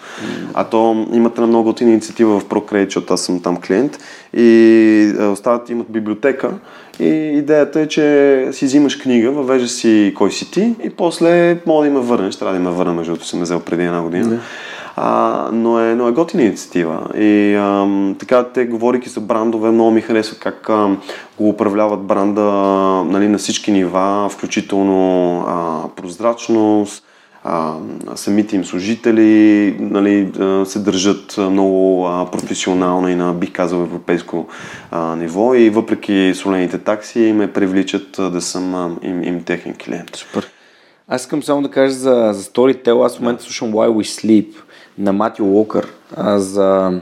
А 0.55 0.65
то 0.65 1.07
имат 1.13 1.35
една 1.35 1.47
много 1.47 1.65
готина 1.65 1.91
инициатива 1.91 2.41
в 2.41 2.45
ProCredit, 2.45 2.85
защото 2.85 3.15
аз 3.15 3.21
съм 3.21 3.43
там 3.43 3.61
клиент 3.61 3.99
и 4.37 5.13
остават 5.33 5.71
имат 5.71 5.93
библиотека 5.93 6.51
и 7.01 7.09
идеята 7.39 7.81
е, 7.81 7.89
че 7.89 8.49
си 8.53 8.65
взимаш 8.65 8.97
книга, 8.97 9.31
въвеждаш 9.31 9.71
си 9.71 10.13
кой 10.17 10.33
си 10.33 10.51
ти 10.51 10.75
и 10.85 10.91
после 10.91 11.59
мога 11.67 11.83
да 11.83 11.89
има 11.91 12.01
върнеш, 12.01 12.37
трябва 12.37 12.55
да 12.55 12.61
има 12.61 12.71
върна, 12.71 12.95
между 12.95 13.13
другото 13.13 13.29
съм 13.29 13.41
взел 13.41 13.61
преди 13.61 13.85
една 13.85 14.03
година. 14.03 14.27
Yeah. 14.27 14.39
А, 15.03 15.49
но, 15.53 15.81
е, 15.81 15.95
но 15.95 16.09
е 16.09 16.13
готина 16.13 16.43
инициатива. 16.43 17.09
И 17.19 17.55
а, 17.55 17.89
така, 18.19 18.45
те, 18.45 18.67
говорики 18.67 19.09
за 19.09 19.21
брандове, 19.21 19.71
много 19.71 19.91
ми 19.91 20.01
харесва 20.01 20.37
как 20.39 20.69
а, 20.69 20.97
го 21.39 21.49
управляват 21.49 22.01
бранда 22.01 22.43
нали, 23.05 23.29
на 23.29 23.39
всички 23.39 23.73
нива, 23.73 24.29
включително 24.33 25.39
а, 25.49 25.89
прозрачност, 25.97 27.05
а, 27.45 27.75
самите 28.15 28.57
им 28.57 28.65
служители 28.65 29.77
нали, 29.81 30.33
се 30.65 30.79
държат 30.79 31.39
много 31.39 32.07
а, 32.07 32.31
професионално 32.31 33.09
и 33.09 33.15
на, 33.15 33.33
бих 33.33 33.53
казал, 33.53 33.79
европейско 33.79 34.47
а, 34.91 35.17
ниво 35.17 35.55
и 35.55 35.71
въпреки 35.71 36.33
солените 36.35 36.79
такси 36.79 37.33
ме 37.37 37.53
привличат 37.53 38.19
а, 38.19 38.31
да 38.31 38.41
съм 38.41 38.75
а, 38.75 38.91
им, 39.03 39.23
им 39.23 39.43
техен 39.43 39.75
клиент. 39.85 40.17
Супер. 40.17 40.47
Аз 41.09 41.23
искам 41.23 41.43
само 41.43 41.63
да 41.63 41.71
кажа 41.71 41.95
за, 41.95 42.31
за 42.33 42.43
Storytel. 42.43 43.07
Аз 43.07 43.17
в 43.17 43.21
момента 43.21 43.43
слушам 43.43 43.73
Why 43.73 43.89
We 43.89 44.03
Sleep 44.03 44.47
на 44.99 45.13
Матио 45.13 45.47
Уокър 45.47 45.89
а, 46.17 46.39
за 46.39 47.01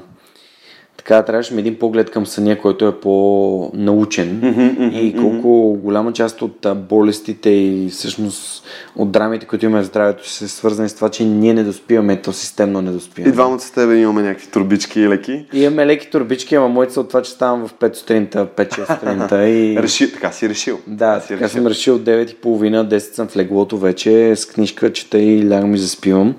така 1.08 1.22
трябваше 1.22 1.54
ми 1.54 1.60
един 1.60 1.78
поглед 1.78 2.10
към 2.10 2.26
съня, 2.26 2.58
който 2.58 2.86
е 2.86 3.00
по-научен 3.00 4.40
mm-hmm, 4.40 4.78
mm-hmm, 4.78 4.98
и 4.98 5.16
колко 5.16 5.48
mm-hmm. 5.48 5.78
голяма 5.78 6.12
част 6.12 6.42
от 6.42 6.66
болестите 6.76 7.50
и 7.50 7.88
всъщност 7.90 8.64
от 8.96 9.10
драмите, 9.10 9.46
които 9.46 9.64
имаме 9.64 9.82
в 9.82 9.86
здравето, 9.86 10.30
са 10.30 10.48
свързани 10.48 10.88
с 10.88 10.94
това, 10.94 11.08
че 11.08 11.24
ние 11.24 11.54
не 11.54 11.64
доспиваме, 11.64 12.22
то 12.22 12.32
системно 12.32 12.82
не 12.82 12.90
доспиваме. 12.90 13.30
И 13.30 13.32
двамата 13.32 13.60
с 13.60 13.70
тебе 13.70 13.96
имаме 13.96 14.22
някакви 14.22 14.46
турбички 14.46 15.08
леки. 15.08 15.46
И 15.52 15.62
имаме 15.62 15.86
леки 15.86 16.10
турбички, 16.10 16.54
ама 16.54 16.68
моите 16.68 16.92
са 16.92 17.00
от 17.00 17.08
това, 17.08 17.22
че 17.22 17.30
ставам 17.30 17.68
в 17.68 17.74
5 17.74 17.94
сутринта, 17.94 18.46
5-6 18.56 18.94
сутринта. 18.94 19.48
И... 19.48 19.82
Реши, 19.82 20.12
така 20.12 20.32
си 20.32 20.48
решил. 20.48 20.78
Да, 20.86 21.20
си 21.20 21.28
така 21.28 21.44
решил. 21.44 21.58
съм 21.58 21.66
решил 21.66 21.98
9.30, 21.98 22.88
10 22.88 22.98
съм 22.98 23.28
в 23.28 23.36
леглото 23.36 23.78
вече, 23.78 24.36
с 24.36 24.46
книжка 24.46 24.92
чета 24.92 25.18
и 25.18 25.50
лягам 25.50 25.74
и 25.74 25.78
заспивам. 25.78 26.34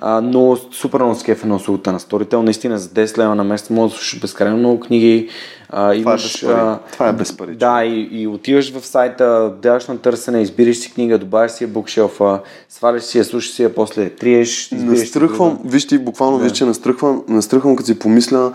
А, 0.00 0.20
но 0.20 0.56
супер 0.56 0.98
много 0.98 1.14
скефа 1.14 1.46
на 1.46 1.54
на 1.54 1.60
Storytel. 2.00 2.36
Наистина 2.36 2.78
за 2.78 2.88
10 2.88 3.18
лева 3.18 3.34
на 3.34 3.44
месец 3.44 3.70
мога 3.70 3.88
да 3.88 3.94
безкрайно 4.20 4.56
много 4.56 4.80
книги. 4.80 5.28
А, 5.68 5.94
имаш, 5.94 6.40
това 6.40 6.52
е 6.58 6.62
без 6.62 6.76
пари. 6.76 6.92
Това 6.92 7.08
е 7.08 7.12
без 7.12 7.36
пари 7.36 7.54
да, 7.54 7.84
и, 7.84 8.08
и 8.10 8.26
отиваш 8.26 8.72
в 8.72 8.86
сайта, 8.86 9.54
даваш 9.62 9.86
на 9.86 9.98
търсене, 9.98 10.42
избираш 10.42 10.76
си 10.76 10.92
книга, 10.92 11.18
добавяш 11.18 11.52
си 11.52 11.64
я 11.64 11.68
букшелфа, 11.68 12.40
сваляш 12.68 13.02
си 13.02 13.18
я, 13.18 13.24
слушаш 13.24 13.50
си 13.50 13.62
я, 13.62 13.74
после 13.74 14.10
триеш. 14.10 14.68
Настръхвам, 14.72 15.58
вижте, 15.64 15.98
буквално 15.98 16.38
да. 16.38 16.44
виж, 16.44 16.52
че 16.52 16.64
настръхвам, 16.64 17.22
настръхвам, 17.28 17.76
като 17.76 17.86
си 17.86 17.98
помисля, 17.98 18.52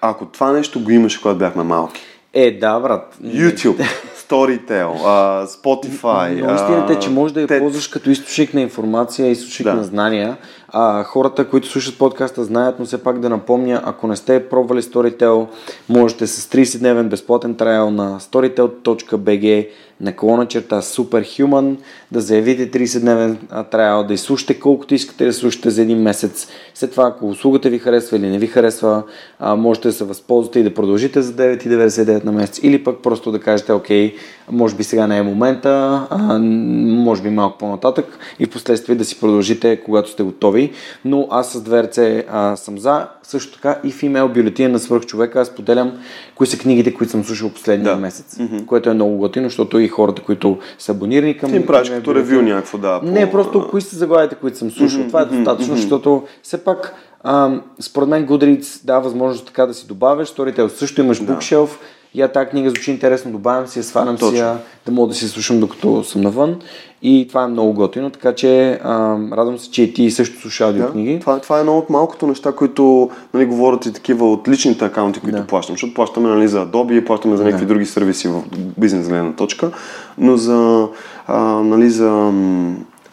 ако 0.00 0.26
това 0.26 0.52
нещо 0.52 0.80
го 0.84 0.90
имаше, 0.90 1.22
когато 1.22 1.38
бяхме 1.38 1.62
малки. 1.62 2.00
Е, 2.34 2.58
да, 2.58 2.80
брат. 2.80 3.16
YouTube, 3.24 3.86
Storytel, 4.28 4.86
uh, 4.86 5.46
Spotify. 5.46 6.40
Но 6.40 6.54
истината 6.54 6.92
е, 6.92 6.98
че 6.98 7.10
можеш 7.10 7.34
да 7.34 7.40
я 7.40 7.46
TED. 7.48 7.58
ползваш 7.58 7.88
като 7.88 8.10
източник 8.10 8.54
на 8.54 8.60
информация, 8.60 9.30
източник 9.30 9.68
да. 9.68 9.74
на 9.74 9.84
знания. 9.84 10.36
А, 10.72 11.04
хората, 11.04 11.48
които 11.48 11.68
слушат 11.68 11.98
подкаста, 11.98 12.44
знаят, 12.44 12.78
но 12.78 12.84
все 12.84 13.02
пак 13.02 13.20
да 13.20 13.28
напомня, 13.28 13.82
ако 13.84 14.06
не 14.06 14.16
сте 14.16 14.48
пробвали 14.48 14.82
Storytel, 14.82 15.46
можете 15.88 16.26
с 16.26 16.50
30-дневен 16.50 17.08
безплатен 17.08 17.54
трайл 17.54 17.90
на 17.90 18.20
storytel.bg 18.20 19.68
наклона 20.00 20.46
черта 20.46 20.82
Superhuman, 20.82 21.76
да 22.12 22.20
заявите 22.20 22.70
30-дневен 22.70 23.36
трайл, 23.70 24.04
да 24.04 24.14
изслушате 24.14 24.60
колкото 24.60 24.94
искате 24.94 25.24
да 25.24 25.32
слушате 25.32 25.70
за 25.70 25.82
един 25.82 26.02
месец. 26.02 26.48
След 26.74 26.90
това, 26.90 27.06
ако 27.06 27.28
услугата 27.28 27.70
ви 27.70 27.78
харесва 27.78 28.16
или 28.16 28.28
не 28.28 28.38
ви 28.38 28.46
харесва, 28.46 29.02
можете 29.40 29.88
да 29.88 29.94
се 29.94 30.04
възползвате 30.04 30.60
и 30.60 30.62
да 30.62 30.74
продължите 30.74 31.22
за 31.22 31.32
9,99 31.32 32.24
на 32.24 32.32
месец 32.32 32.60
или 32.62 32.84
пък 32.84 33.02
просто 33.02 33.32
да 33.32 33.40
кажете, 33.40 33.72
окей, 33.72 34.14
може 34.50 34.76
би 34.76 34.84
сега 34.84 35.06
не 35.06 35.18
е 35.18 35.22
момента, 35.22 36.06
а, 36.10 36.38
може 36.38 37.22
би 37.22 37.30
малко 37.30 37.58
по-нататък 37.58 38.18
и 38.38 38.46
в 38.46 38.50
последствие 38.50 38.96
да 38.96 39.04
си 39.04 39.20
продължите, 39.20 39.80
когато 39.84 40.10
сте 40.10 40.22
готови. 40.22 40.72
Но 41.04 41.28
аз 41.30 41.52
с 41.52 41.62
две 41.62 41.82
ръце 41.82 42.24
а, 42.30 42.56
съм 42.56 42.78
за. 42.78 43.06
Също 43.22 43.54
така 43.54 43.80
и 43.84 43.90
в 43.90 44.02
имейл 44.02 44.28
бюлетина 44.28 44.68
на 44.68 44.78
свърх 44.78 45.06
човека 45.06 45.40
аз 45.40 45.50
поделям 45.50 45.92
кои 46.34 46.46
са 46.46 46.58
книгите, 46.58 46.94
които 46.94 47.10
съм 47.10 47.24
слушал 47.24 47.50
последния 47.50 47.94
да. 47.94 48.00
месец, 48.00 48.36
mm-hmm. 48.38 48.66
което 48.66 48.90
е 48.90 48.94
много 48.94 49.16
готино, 49.16 49.46
защото 49.46 49.78
и 49.78 49.88
хората, 49.88 50.22
които 50.22 50.58
са 50.78 50.92
абонирани 50.92 51.36
към... 51.36 51.52
Ти 51.52 51.66
правиш 51.66 51.90
като 51.90 52.14
ревю 52.14 52.42
някакво, 52.42 52.78
да. 52.78 53.00
По... 53.00 53.06
Не, 53.06 53.30
просто 53.30 53.68
кои 53.70 53.80
са 53.80 53.96
заглавите, 53.96 54.34
които 54.34 54.58
съм 54.58 54.70
слушал. 54.70 55.00
Mm-hmm. 55.00 55.06
Това 55.08 55.20
е 55.20 55.24
достатъчно, 55.24 55.74
mm-hmm. 55.74 55.76
защото 55.76 56.22
все 56.42 56.64
пак 56.64 56.94
а, 57.24 57.60
според 57.80 58.08
мен 58.08 58.26
Goodreads 58.26 58.84
дава 58.84 59.00
възможност 59.00 59.46
така 59.46 59.66
да 59.66 59.74
си 59.74 59.86
добавяш, 59.86 60.28
Storytel 60.28 60.68
също 60.68 61.00
имаш 61.00 61.18
да. 61.18 61.32
Bookshelf, 61.32 61.68
я 62.14 62.32
тази 62.32 62.50
книга 62.50 62.70
звучи 62.70 62.90
интересно, 62.90 63.30
добавям 63.30 63.66
си 63.66 63.78
я, 63.78 63.82
свалям 63.82 64.18
си 64.18 64.36
я, 64.36 64.58
да 64.86 64.92
мога 64.92 65.08
да 65.08 65.14
си 65.14 65.28
слушам 65.28 65.60
докато 65.60 66.04
съм 66.04 66.20
навън. 66.20 66.56
И 67.02 67.26
това 67.28 67.44
е 67.44 67.48
много 67.48 67.72
готино, 67.72 68.10
така 68.10 68.34
че 68.34 68.80
а, 68.84 69.18
радвам 69.32 69.58
се, 69.58 69.70
че 69.70 69.82
и 69.82 69.94
ти 69.94 70.10
също 70.10 70.40
слуша 70.40 70.64
аудиокниги. 70.64 71.14
Да, 71.14 71.20
това, 71.20 71.40
това 71.40 71.56
е 71.56 71.60
едно 71.60 71.78
от 71.78 71.90
малкото 71.90 72.26
неща, 72.26 72.52
които 72.52 73.10
нали, 73.34 73.46
говорят 73.46 73.86
и 73.86 73.92
такива 73.92 74.32
от 74.32 74.48
личните 74.48 74.84
акаунти, 74.84 75.20
които 75.20 75.38
да. 75.38 75.46
плащам. 75.46 75.74
Защото 75.74 75.94
плащаме 75.94 76.28
нали, 76.28 76.48
за 76.48 76.66
Adobe, 76.66 77.04
плащаме 77.04 77.36
за 77.36 77.44
някакви 77.44 77.66
да. 77.66 77.72
други 77.72 77.86
сервиси 77.86 78.28
в 78.28 78.42
бизнес 78.78 79.08
гледна 79.08 79.32
точка, 79.32 79.70
но 80.18 80.36
за, 80.36 80.88
а, 81.26 81.42
нали, 81.42 81.90
за 81.90 82.32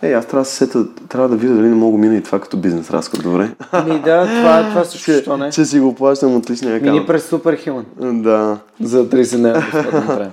Ей, 0.05 0.15
аз 0.15 0.25
трябва 0.25 0.41
да 0.41 0.45
се 0.45 0.55
сета, 0.55 0.85
трябва 1.09 1.29
да 1.29 1.35
видя 1.35 1.53
дали 1.53 1.67
не 1.67 1.75
мога 1.75 1.97
мина 1.97 2.15
и 2.15 2.21
това 2.21 2.39
като 2.39 2.57
бизнес 2.57 2.91
разход, 2.91 3.23
добре? 3.23 3.49
Ами 3.71 3.99
да, 3.99 4.25
това, 4.25 4.69
това 4.69 4.83
също, 4.83 5.05
че, 5.11 5.21
що 5.21 5.37
не? 5.37 5.51
Че 5.51 5.65
си 5.65 5.79
го 5.79 5.95
плащам 5.95 6.35
от 6.35 6.49
личния 6.49 6.75
акаунт. 6.75 6.93
Мини 6.93 7.05
през 7.05 7.29
Superhuman. 7.31 7.83
Да. 8.21 8.57
За 8.81 9.09
30 9.09 9.37
дневна 9.37 10.31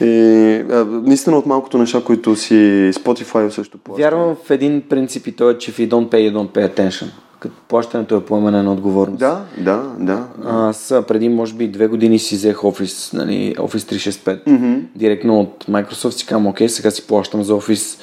И 0.00 0.64
а, 0.70 0.84
наистина 0.84 1.38
от 1.38 1.46
малкото 1.46 1.78
неща, 1.78 2.02
които 2.04 2.36
си 2.36 2.54
Spotify 2.94 3.48
също 3.48 3.78
плащам. 3.78 4.02
Вярвам 4.02 4.36
в 4.44 4.50
един 4.50 4.82
принцип 4.88 5.26
и 5.26 5.32
то 5.32 5.50
е, 5.50 5.58
че 5.58 5.72
if 5.72 5.74
you 5.74 5.88
don't 5.88 6.08
pay, 6.10 6.30
you 6.30 6.34
don't 6.34 6.48
pay 6.48 6.74
attention 6.74 7.06
като 7.44 7.56
плащането 7.68 8.16
е 8.16 8.24
поемане 8.24 8.62
на 8.62 8.72
отговорност. 8.72 9.18
Да, 9.18 9.44
да, 9.58 9.82
да. 9.98 10.26
Аз 10.44 10.94
преди, 11.08 11.28
може 11.28 11.54
би, 11.54 11.68
две 11.68 11.86
години 11.86 12.18
си 12.18 12.34
взех 12.34 12.56
Office, 12.56 13.14
нали, 13.14 13.54
Office 13.58 13.94
365, 13.94 14.44
mm-hmm. 14.44 14.80
директно 14.96 15.40
от 15.40 15.64
Microsoft 15.70 16.10
си 16.10 16.26
казвам, 16.26 16.46
окей, 16.46 16.68
сега 16.68 16.90
си 16.90 17.06
плащам 17.06 17.42
за 17.42 17.52
Office 17.52 18.00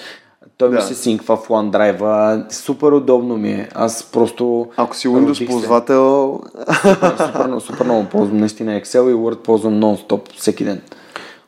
той 0.62 0.70
да. 0.70 0.76
ми 0.76 0.82
се 0.82 0.95
синква 0.95 1.38
в 1.38 1.47
OneDrive. 1.47 2.53
Супер 2.53 2.91
удобно 2.91 3.38
ми 3.38 3.49
е. 3.49 3.70
Аз 3.76 4.03
просто... 4.03 4.68
Ако 4.78 4.95
си 4.95 5.07
Windows 5.07 5.47
ползвател... 5.47 6.39
Супер, 6.82 7.16
супер, 7.18 7.59
супер 7.59 7.86
много 7.86 8.05
ползвам 8.05 8.38
наистина 8.38 8.82
Excel 8.82 9.12
и 9.12 9.14
Word 9.14 9.36
ползвам 9.36 9.74
нон-стоп 9.74 10.20
всеки 10.38 10.64
ден. 10.64 10.82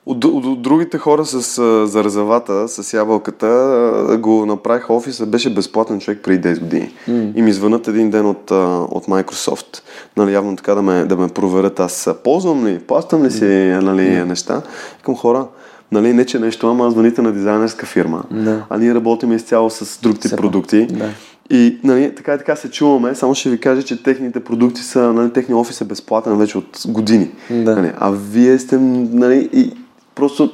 От, 0.05 0.25
от, 0.25 0.45
от 0.45 0.61
другите 0.61 0.97
хора 0.97 1.25
с 1.25 1.61
зарезавата, 1.87 2.67
с 2.67 2.93
ябълката, 2.93 4.17
го 4.19 4.45
направих 4.45 4.89
офиса, 4.89 5.25
беше 5.25 5.53
безплатен 5.53 5.99
човек 5.99 6.19
преди 6.23 6.47
10 6.47 6.59
години. 6.59 6.93
Mm. 7.09 7.35
И 7.35 7.41
ми 7.41 7.53
звънат 7.53 7.87
един 7.87 8.09
ден 8.09 8.25
от, 8.25 8.51
от 8.91 9.05
Microsoft, 9.05 9.81
нали, 10.17 10.33
явно 10.33 10.55
така 10.55 10.75
да 10.75 10.81
ме, 10.81 11.05
да 11.05 11.17
ме 11.17 11.27
проверят 11.27 11.79
аз 11.79 12.09
ползвам 12.23 12.67
ли, 12.67 12.79
плащам 12.79 13.23
ли 13.23 13.31
си 13.31 13.43
mm. 13.43 13.79
нали, 13.81 14.01
mm. 14.01 14.23
неща. 14.23 14.61
Към 15.03 15.15
хора, 15.15 15.47
Нали, 15.93 16.13
не 16.13 16.25
че 16.25 16.39
нещо, 16.39 16.69
ама 16.69 16.91
звъните 16.91 17.21
на 17.21 17.31
дизайнерска 17.31 17.85
фирма. 17.85 18.23
Да. 18.31 18.65
А 18.69 18.77
ние 18.77 18.95
работим 18.95 19.33
изцяло 19.33 19.69
с 19.69 20.01
друг 20.01 20.19
тип 20.19 20.29
Сепа. 20.29 20.41
продукти. 20.41 20.85
Да. 20.85 21.09
И 21.49 21.77
нали, 21.83 22.15
така 22.15 22.33
и 22.33 22.37
така 22.37 22.55
се 22.55 22.71
чуваме, 22.71 23.15
само 23.15 23.35
ще 23.35 23.49
ви 23.49 23.59
кажа, 23.59 23.83
че 23.83 24.03
техните 24.03 24.43
продукти 24.43 24.81
са, 24.81 25.13
нали, 25.13 25.33
техния 25.33 25.57
офис 25.57 25.81
е 25.81 25.85
безплатен 25.85 26.37
вече 26.37 26.57
от 26.57 26.81
години. 26.87 27.31
Да. 27.49 27.75
Нали, 27.75 27.91
а 27.97 28.11
вие 28.11 28.59
сте, 28.59 28.77
нали, 28.77 29.49
и 29.53 29.71
просто 30.15 30.51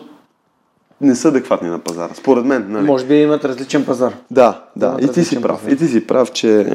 не 1.02 1.16
са 1.16 1.28
адекватни 1.28 1.70
на 1.70 1.80
пазара, 1.80 2.14
според 2.14 2.46
мен. 2.46 2.66
Нали? 2.70 2.86
Може 2.86 3.06
би 3.06 3.16
имат 3.16 3.46
различен 3.46 3.86
пазар. 3.86 4.14
Да, 4.32 4.64
да. 4.76 4.98
И 5.02 5.08
ти 5.08 5.24
си 5.24 5.42
прав. 5.42 5.58
Пазар. 5.60 5.72
И 5.72 5.78
ти 5.78 5.88
си 5.88 6.08
прав, 6.08 6.32
че 6.32 6.62
е, 6.62 6.66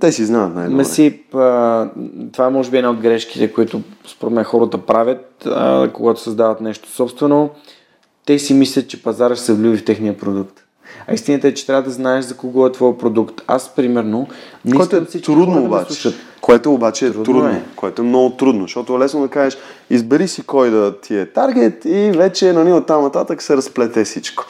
те 0.00 0.12
си 0.12 0.24
знаят 0.24 0.54
най-добре. 0.54 0.76
Месип, 0.76 1.34
а, 1.34 1.88
това 2.32 2.46
е 2.46 2.50
може 2.50 2.70
би 2.70 2.76
една 2.76 2.90
от 2.90 3.00
грешките, 3.00 3.52
които 3.52 3.80
според 4.06 4.34
мен 4.34 4.44
хората 4.44 4.78
правят, 4.78 5.46
а, 5.46 5.90
когато 5.92 6.20
създават 6.20 6.60
нещо 6.60 6.90
собствено 6.90 7.50
те 8.26 8.38
си 8.38 8.54
мислят, 8.54 8.88
че 8.88 9.02
пазара 9.02 9.36
ще 9.36 9.44
се 9.44 9.52
влюби 9.52 9.76
в 9.76 9.84
техния 9.84 10.18
продукт. 10.18 10.64
А 11.06 11.14
истината 11.14 11.48
е, 11.48 11.54
че 11.54 11.66
трябва 11.66 11.82
да 11.82 11.90
знаеш 11.90 12.24
за 12.24 12.36
кого 12.36 12.66
е 12.66 12.72
твой 12.72 12.98
продукт. 12.98 13.42
Аз, 13.46 13.74
примерно, 13.74 14.28
не 14.64 14.76
което 14.76 14.96
е 14.96 15.04
трудно 15.04 15.64
обаче. 15.64 16.08
Да 16.08 16.14
което 16.40 16.74
обаче 16.74 17.06
е 17.06 17.10
трудно. 17.10 17.24
трудно 17.24 17.48
е. 17.48 17.62
Което 17.76 18.02
е 18.02 18.04
много 18.04 18.30
трудно, 18.30 18.62
защото 18.62 18.96
е 18.96 18.98
лесно 18.98 19.20
да 19.20 19.28
кажеш, 19.28 19.58
избери 19.90 20.28
си 20.28 20.42
кой 20.42 20.70
да 20.70 21.00
ти 21.00 21.18
е 21.18 21.26
таргет 21.26 21.84
и 21.84 22.12
вече 22.14 22.52
нали, 22.52 22.72
от 22.72 22.86
там 22.86 23.02
нататък 23.02 23.42
се 23.42 23.56
разплете 23.56 24.04
всичко. 24.04 24.46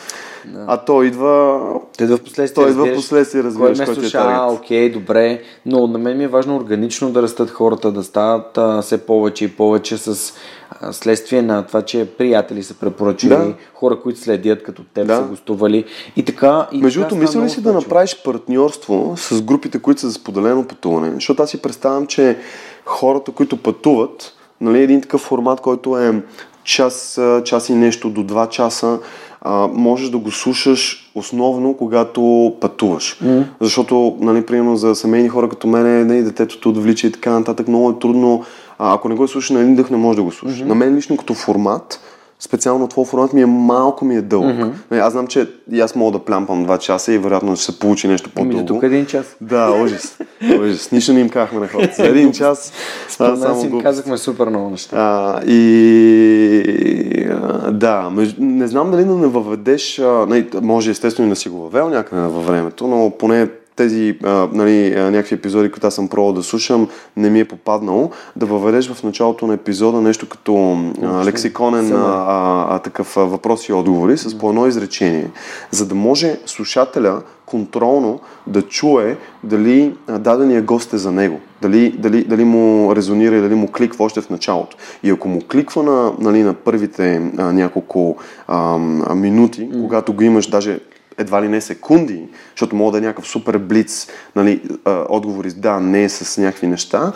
Да. 0.47 0.65
а 0.69 0.77
то 0.77 1.03
идва... 1.03 1.61
Той 1.99 2.05
идва 2.05 2.17
в 2.17 2.23
последствие, 2.23 2.65
Той 2.65 2.71
идва 2.71 2.87
в 2.87 2.95
последствие, 2.95 3.43
разбираш, 3.43 3.79
кой 3.79 3.87
който 3.87 4.01
е 4.01 4.03
слуша, 4.05 4.19
а, 4.21 4.53
окей, 4.53 4.91
добре, 4.91 5.43
но 5.67 5.87
на 5.87 5.99
мен 5.99 6.19
ми 6.19 6.25
е 6.25 6.29
важно 6.29 6.57
органично 6.57 7.11
да 7.11 7.23
растат 7.23 7.51
хората, 7.51 7.93
да 7.93 8.03
стават 8.03 8.59
а, 8.59 8.83
все 8.83 9.07
повече 9.07 9.45
и 9.45 9.49
повече 9.49 9.97
с 9.99 10.35
а, 10.81 10.93
следствие 10.93 11.43
на 11.43 11.67
това, 11.67 11.83
че 11.83 12.09
приятели 12.19 12.63
са 12.63 12.75
препоръчали, 12.75 13.31
Да. 13.31 13.55
хора, 13.75 14.01
които 14.01 14.21
следят 14.21 14.63
като 14.63 14.85
теб 14.95 15.07
Да. 15.07 15.17
са 15.17 15.23
гостували 15.23 15.85
и 16.17 16.25
така. 16.25 16.69
И 16.73 16.83
Между 16.83 17.01
другото, 17.01 17.17
мисля 17.17 17.43
ли 17.43 17.51
си 17.51 17.63
да 17.63 17.73
направиш 17.73 18.23
партньорство 18.25 19.15
с 19.17 19.43
групите, 19.43 19.79
които 19.79 20.01
са 20.01 20.07
за 20.09 20.13
споделено 20.13 20.65
пътуване? 20.65 21.11
Защото 21.15 21.43
аз 21.43 21.51
си 21.51 21.63
представям, 21.63 22.07
че 22.07 22.39
хората, 22.85 23.33
които 23.33 23.57
пътуват, 23.57 24.33
нали, 24.61 24.83
един 24.83 25.01
такъв 25.01 25.21
формат, 25.21 25.61
който 25.61 25.99
е 25.99 26.23
час, 26.65 27.21
час 27.45 27.69
и 27.69 27.75
нещо 27.75 28.11
до 28.11 28.23
два 28.23 28.49
часа, 28.49 28.99
а, 29.45 29.69
можеш 29.73 30.11
да 30.11 30.19
го 30.19 30.31
слушаш 30.31 31.11
основно, 31.15 31.75
когато 31.75 32.53
пътуваш. 32.61 33.19
Mm. 33.25 33.45
Защото, 33.61 34.17
нали, 34.21 34.47
примерно 34.47 34.77
за 34.77 34.95
семейни 34.95 35.29
хора 35.29 35.49
като 35.49 35.67
мен, 35.67 36.07
нали, 36.07 36.23
детето 36.23 36.61
те 36.61 36.69
отвлича 36.69 37.07
и 37.07 37.13
така 37.13 37.31
нататък, 37.31 37.69
много 37.69 37.91
е 37.91 37.99
трудно. 37.99 38.45
А, 38.79 38.95
ако 38.95 39.09
не 39.09 39.15
го 39.15 39.29
слушаш 39.29 39.51
на 39.51 39.61
един 39.61 39.77
дъх, 39.77 39.91
не 39.91 39.97
можеш 39.97 40.17
да 40.17 40.23
го 40.23 40.33
слушаш. 40.33 40.59
Mm-hmm. 40.59 40.67
На 40.67 40.75
мен 40.75 40.97
лично 40.97 41.17
като 41.17 41.35
формат, 41.35 42.01
специално 42.45 42.89
твой 42.89 43.05
формат 43.05 43.33
ми 43.33 43.43
е 43.43 43.47
малко 43.47 44.05
ми 44.05 44.17
е 44.17 44.23
дълъг. 44.23 44.57
Mm-hmm. 44.57 45.01
Аз 45.01 45.13
знам, 45.13 45.27
че 45.27 45.51
и 45.73 45.81
аз 45.81 45.95
мога 45.95 46.19
да 46.19 46.25
плямпам 46.25 46.65
два 46.65 46.79
часа 46.79 47.13
и 47.13 47.19
вероятно 47.19 47.57
ще 47.57 47.65
се 47.65 47.79
получи 47.79 48.09
нещо 48.09 48.31
Ами, 48.37 48.49
по-дълго. 48.49 48.67
до 48.67 48.75
тук 48.75 48.83
един 48.83 49.07
час. 49.07 49.37
Да, 49.41 49.71
ужас. 49.71 50.19
ужас. 50.61 50.93
Нищо 50.93 51.13
не 51.13 51.21
им 51.21 51.29
казахме 51.29 51.61
на 51.61 51.69
хората. 51.69 51.95
За 51.97 52.07
един 52.07 52.33
час 52.33 52.73
а, 53.19 53.37
мен 53.37 53.61
си 53.61 53.67
им 53.67 53.81
казахме 53.81 54.19
супер 54.19 54.49
много 54.49 54.71
неща. 54.71 54.97
А, 54.97 55.41
и 55.47 57.27
а, 57.31 57.71
да, 57.71 58.11
меж, 58.11 58.35
не 58.39 58.67
знам 58.67 58.91
дали 58.91 59.05
да 59.05 59.15
не 59.15 59.27
въведеш, 59.27 59.99
а, 59.99 60.27
нали, 60.29 60.49
може 60.63 60.91
естествено 60.91 61.27
и 61.27 61.31
да 61.31 61.37
си 61.37 61.49
го 61.49 61.59
въвел 61.59 61.89
някъде 61.89 62.23
във 62.23 62.47
времето, 62.47 62.87
но 62.87 63.13
поне 63.19 63.49
тези 63.77 64.19
а, 64.25 64.49
нали, 64.53 64.95
някакви 64.97 65.35
епизоди, 65.35 65.71
които 65.71 65.87
аз 65.87 65.95
съм 65.95 66.09
пробвал 66.09 66.33
да 66.33 66.43
слушам, 66.43 66.89
не 67.17 67.31
ми 67.31 67.41
е 67.41 67.45
попаднало, 67.45 68.11
да 68.37 68.47
въведеш 68.47 68.93
в 68.93 69.03
началото 69.03 69.47
на 69.47 69.55
епизода 69.55 70.01
нещо 70.01 70.29
като 70.29 70.79
а, 71.03 71.25
лексиконен 71.25 71.93
а, 71.93 72.67
а, 72.71 72.79
такъв 72.79 73.17
а, 73.17 73.21
въпроси 73.21 73.73
и 73.73 73.75
отговори 73.75 74.19
с 74.19 74.39
по 74.39 74.49
едно 74.49 74.67
изречение, 74.67 75.31
за 75.71 75.87
да 75.87 75.95
може 75.95 76.37
слушателя 76.47 77.23
контролно 77.47 78.21
да 78.47 78.63
чуе 78.63 79.17
дали 79.45 79.95
дадения 80.09 80.63
гост 80.63 80.93
е 80.93 80.99
за 80.99 81.13
него, 81.13 81.41
дали, 81.63 81.91
дали, 81.91 82.25
дали 82.25 82.45
му 82.45 82.97
резонира 82.97 83.37
и 83.37 83.41
дали 83.41 83.55
му 83.55 83.73
кликва 83.73 84.05
още 84.05 84.21
в 84.21 84.31
началото. 84.31 84.77
И 85.03 85.11
ако 85.11 85.29
му 85.29 85.41
кликва 85.51 85.83
на, 85.83 86.13
нали, 86.19 86.43
на 86.43 86.55
първите 86.55 87.31
а, 87.39 87.53
няколко 87.53 88.17
а, 88.49 88.79
минути, 89.15 89.61
mm. 89.61 89.83
когато 89.83 90.13
го 90.13 90.23
имаш 90.23 90.47
даже 90.47 90.81
едва 91.23 91.43
ли 91.43 91.49
не 91.49 91.61
секунди, 91.61 92.23
защото 92.51 92.77
мога 92.77 92.93
да 92.93 92.99
е 92.99 93.01
някакъв 93.01 93.27
супер 93.27 93.59
блиц, 93.59 94.09
нали, 94.37 94.63
отговори 95.09 95.51
с 95.51 95.55
да, 95.55 95.81
не 95.81 96.09
с 96.09 96.41
някакви 96.41 96.67
неща, 96.67 97.13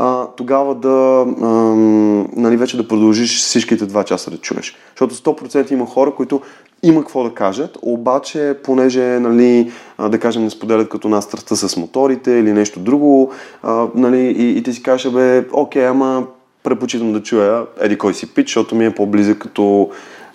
а, 0.00 0.26
тогава 0.36 0.74
да, 0.74 1.26
а, 1.42 1.46
нали, 2.36 2.56
вече 2.56 2.76
да 2.76 2.88
продължиш 2.88 3.38
всичките 3.38 3.86
два 3.86 4.04
часа 4.04 4.30
да 4.30 4.38
чуеш. 4.38 4.76
Защото 4.90 5.14
100% 5.14 5.72
има 5.72 5.86
хора, 5.86 6.14
които 6.14 6.40
има 6.82 7.00
какво 7.00 7.24
да 7.24 7.34
кажат, 7.34 7.78
обаче, 7.82 8.54
понеже, 8.64 9.02
нали, 9.20 9.72
да 10.08 10.18
кажем, 10.18 10.44
не 10.44 10.50
споделят 10.50 10.88
като 10.88 11.08
нас 11.08 11.24
страстта 11.24 11.56
с 11.56 11.76
моторите 11.76 12.30
или 12.32 12.52
нещо 12.52 12.80
друго, 12.80 13.32
а, 13.62 13.86
нали, 13.94 14.20
и, 14.20 14.58
и 14.58 14.62
ти 14.62 14.72
си 14.72 14.82
кажеш, 14.82 15.12
бе, 15.12 15.44
окей, 15.52 15.86
ама 15.86 16.26
предпочитам 16.62 17.12
да 17.12 17.22
чуя 17.22 17.66
еди 17.80 17.98
кой 17.98 18.14
си 18.14 18.34
пич, 18.34 18.48
защото 18.48 18.74
ми 18.74 18.86
е 18.86 18.94
по-близък 18.94 19.38
като 19.38 19.90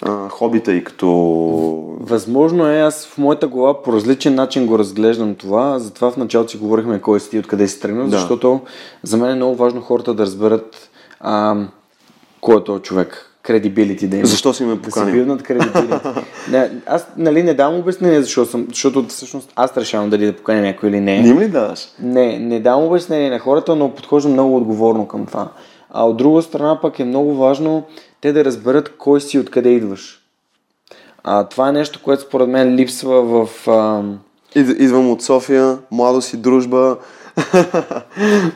а, 0.05 0.29
хобита 0.29 0.73
и 0.73 0.83
като... 0.83 1.07
Възможно 1.99 2.67
е, 2.69 2.79
аз 2.79 3.05
в 3.07 3.17
моята 3.17 3.47
глава 3.47 3.83
по 3.83 3.93
различен 3.93 4.35
начин 4.35 4.65
го 4.67 4.79
разглеждам 4.79 5.35
това, 5.35 5.79
затова 5.79 6.11
в 6.11 6.17
началото 6.17 6.51
си 6.51 6.57
говорихме 6.57 7.01
кой 7.01 7.19
си 7.19 7.29
ти, 7.29 7.39
откъде 7.39 7.67
си 7.67 7.79
тръгнал, 7.79 8.07
Да. 8.07 8.17
защото 8.17 8.61
за 9.03 9.17
мен 9.17 9.31
е 9.31 9.35
много 9.35 9.55
важно 9.55 9.81
хората 9.81 10.13
да 10.13 10.23
разберат 10.23 10.89
а, 11.19 11.55
кой 12.41 12.57
е 12.57 12.63
този 12.63 12.81
човек, 12.81 13.29
credibility 13.43 14.07
да 14.07 14.17
има. 14.17 14.25
Защо 14.25 14.53
си 14.53 14.63
ме 14.63 14.75
Да 14.75 14.75
си 14.75 14.81
поканил? 14.81 15.13
билнат 15.13 15.49
не, 16.51 16.71
аз 16.85 17.07
нали, 17.17 17.43
не 17.43 17.53
давам 17.53 17.79
обяснение 17.79 18.21
защо 18.21 18.45
съм, 18.45 18.65
защото 18.69 19.05
всъщност 19.07 19.51
аз 19.55 19.77
решавам 19.77 20.09
дали 20.09 20.25
да 20.25 20.35
поканя 20.35 20.61
някой 20.61 20.89
или 20.89 20.99
не. 20.99 21.21
Не 21.21 21.27
им 21.27 21.39
ли 21.39 21.47
даваш? 21.47 21.87
Не, 21.99 22.39
не 22.39 22.59
давам 22.59 22.83
обяснение 22.85 23.29
на 23.29 23.39
хората, 23.39 23.75
но 23.75 23.89
подхождам 23.89 24.31
много 24.31 24.57
отговорно 24.57 25.07
към 25.07 25.25
това. 25.25 25.47
А 25.93 26.05
от 26.05 26.17
друга 26.17 26.41
страна 26.41 26.81
пък 26.81 26.99
е 26.99 27.03
много 27.05 27.35
важно 27.35 27.83
те 28.21 28.33
да 28.33 28.45
разберат 28.45 28.97
кой 28.97 29.21
си 29.21 29.37
и 29.37 29.39
откъде 29.39 29.69
идваш. 29.69 30.19
А, 31.23 31.43
това 31.47 31.69
е 31.69 31.71
нещо, 31.71 31.99
което 32.03 32.23
според 32.23 32.49
мен 32.49 32.75
липсва 32.75 33.21
в... 33.23 33.67
А, 33.67 34.01
Ид- 34.55 34.77
Идвам 34.79 35.11
от 35.11 35.21
София, 35.21 35.77
младост 35.91 36.33
и 36.33 36.37
дружба. 36.37 36.97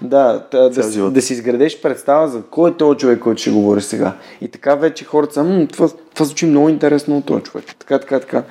да, 0.02 0.44
да, 0.52 0.70
да, 0.70 0.92
живот. 0.92 1.14
да 1.14 1.22
си 1.22 1.34
изградеш 1.34 1.82
представа 1.82 2.28
за 2.28 2.42
кой 2.44 2.70
е 2.72 2.74
този 2.74 2.98
човек, 2.98 3.20
който 3.20 3.42
ще 3.42 3.52
говори 3.52 3.82
сега. 3.82 4.14
И 4.42 4.48
така 4.48 4.76
вече 4.76 5.06
хората 5.06 5.34
са, 5.34 5.44
"М, 5.44 5.68
това, 5.68 5.90
това 6.14 6.26
звучи 6.26 6.46
много 6.46 6.70
интересно 6.70 7.18
от 7.18 7.26
този 7.26 7.44
човек. 7.44 7.66
Така, 7.80 8.00
така, 8.00 8.20
така. 8.20 8.44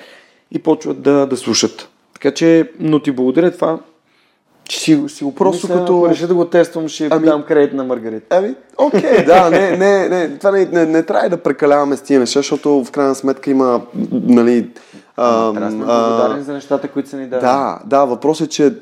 И 0.51 0.59
почват 0.59 1.03
да, 1.03 1.27
да 1.27 1.37
слушат. 1.37 1.89
Така 2.15 2.31
че, 2.31 2.71
но 2.81 3.01
ти 3.03 3.11
благодаря 3.13 3.51
това. 3.51 3.79
Ще 4.69 4.81
си, 5.09 5.25
го 5.25 5.35
Просто 5.35 5.61
помисля, 5.61 5.81
като- 5.81 5.97
Ако 5.97 6.09
реша 6.09 6.27
да 6.27 6.35
го 6.35 6.45
тествам, 6.45 6.89
ще 6.89 7.09
Ами- 7.11 7.27
дам 7.27 7.43
кредит 7.43 7.73
на 7.75 7.85
Маргарита. 7.85 8.27
Ами, 8.31 8.55
окей, 8.79 9.25
да, 9.27 9.51
не, 9.51 9.71
не, 9.71 10.09
не, 10.09 10.39
това 10.39 10.51
не, 10.51 10.65
не, 10.65 10.87
не 10.87 11.03
трябва 11.03 11.29
да 11.29 11.37
прекаляваме 11.37 11.97
с 11.97 12.03
тия 12.03 12.21
неща, 12.21 12.39
защото 12.39 12.85
в 12.85 12.91
крайна 12.91 13.15
сметка 13.15 13.51
има, 13.51 13.81
нали... 14.13 14.71
А, 15.17 15.53
Трябва 15.53 15.61
да 15.61 15.71
сме 15.71 15.85
благодарни 15.85 16.43
за 16.43 16.53
нещата, 16.53 16.89
които 16.89 17.09
са 17.09 17.17
ни 17.17 17.27
дали. 17.27 17.41
Да, 17.41 17.79
да, 17.87 18.05
въпросът 18.05 18.47
е, 18.47 18.51
че 18.51 18.75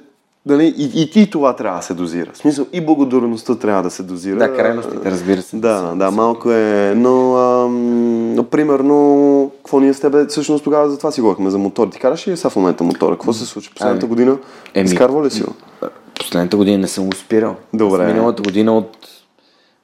нали, 0.46 0.74
и, 0.78 0.90
и, 1.16 1.22
и 1.22 1.30
това 1.30 1.56
трябва 1.56 1.78
да 1.78 1.82
се 1.84 1.94
дозира. 1.94 2.30
В 2.32 2.36
смисъл, 2.38 2.66
и 2.72 2.80
благодарността 2.80 3.54
трябва 3.54 3.82
да 3.82 3.90
се 3.90 4.02
дозира. 4.02 4.36
Да, 4.38 4.56
крайностите, 4.56 5.10
разбира 5.10 5.42
се. 5.42 5.56
Да, 5.56 5.94
да, 5.96 6.10
малко 6.10 6.50
е, 6.50 6.94
но, 6.96 7.36
ам, 7.36 8.34
но 8.34 8.44
примерно, 8.44 9.50
какво 9.56 9.80
ние 9.80 9.94
с 9.94 10.00
тебе, 10.00 10.26
всъщност 10.26 10.64
тогава 10.64 10.90
за 10.90 10.98
това 10.98 11.10
си 11.10 11.20
говорихме, 11.20 11.50
за 11.50 11.58
мотор. 11.58 11.88
Ти 11.88 11.98
караш 11.98 12.28
ли 12.28 12.36
сега 12.36 12.50
в 12.50 12.56
момента 12.56 12.84
мотора? 12.84 13.14
Какво 13.14 13.32
се 13.32 13.46
случва? 13.46 13.74
Последната 13.74 14.06
Ами, 14.06 14.08
година? 14.08 14.38
еми- 14.74 14.84
Изкарва 14.86 15.24
ли 15.24 15.30
си 15.30 15.42
го? 15.42 15.52
Последната 16.18 16.56
година 16.56 16.78
не 16.78 16.88
съм 16.88 17.06
го 17.06 17.16
спирал. 17.16 17.54
Добре. 17.74 18.02
Аз 18.04 18.12
Миналата 18.12 18.42
година 18.42 18.76
от 18.78 19.08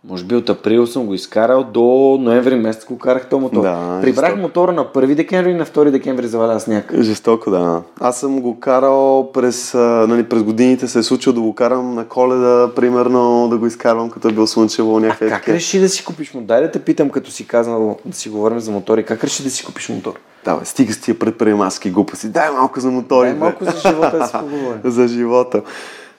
може 0.08 0.24
би 0.24 0.34
от 0.36 0.48
април 0.48 0.86
съм 0.86 1.06
го 1.06 1.14
изкарал 1.14 1.64
до 1.64 2.16
ноември 2.20 2.54
месец 2.54 2.84
го 2.84 2.98
карах 2.98 3.28
този 3.28 3.40
мотор. 3.42 3.62
Да, 3.62 3.98
Прибрах 4.02 4.24
жестоко. 4.26 4.42
мотора 4.42 4.72
на 4.72 4.84
1 4.84 5.14
декември 5.14 5.50
и 5.50 5.54
на 5.54 5.66
2 5.66 5.90
декември 5.90 6.26
заваля 6.26 6.60
сняг. 6.60 6.94
Жестоко, 7.00 7.50
да. 7.50 7.82
Аз 8.00 8.20
съм 8.20 8.40
го 8.40 8.60
карал 8.60 9.30
през, 9.32 9.74
а, 9.74 9.78
нали, 10.08 10.24
през 10.24 10.42
годините, 10.42 10.88
се 10.88 10.98
е 10.98 11.02
случило 11.02 11.34
да 11.34 11.40
го 11.40 11.54
карам 11.54 11.94
на 11.94 12.04
коледа, 12.04 12.70
примерно, 12.76 13.48
да 13.48 13.58
го 13.58 13.66
изкарвам, 13.66 14.10
като 14.10 14.28
е 14.28 14.32
бил 14.32 14.46
слънчево, 14.46 15.00
някакви 15.00 15.28
Как 15.28 15.38
такива. 15.38 15.56
реши 15.56 15.80
да 15.80 15.88
си 15.88 16.04
купиш 16.04 16.34
мотор? 16.34 16.46
Дай 16.46 16.62
да 16.62 16.70
те 16.70 16.78
питам, 16.78 17.10
като 17.10 17.30
си 17.30 17.46
казал 17.46 17.98
да 18.04 18.16
си 18.16 18.28
говорим 18.28 18.60
за 18.60 18.70
мотори. 18.70 19.04
Как 19.04 19.24
реши 19.24 19.42
да 19.42 19.50
си 19.50 19.64
купиш 19.64 19.88
мотор? 19.88 20.14
Да, 20.44 20.56
бе, 20.56 20.64
стига 20.64 20.92
с 20.92 21.00
тия 21.00 21.18
предприемачески 21.18 21.90
глупости. 21.90 22.28
Дай 22.28 22.50
малко 22.50 22.80
за 22.80 22.90
моторите. 22.90 23.30
Дай 23.30 23.38
малко 23.40 23.64
за 23.64 23.88
живота 23.88 24.18
да 24.18 24.26
си 24.26 24.32
поговорим. 24.32 24.80
за 24.84 25.08
живота. 25.08 25.62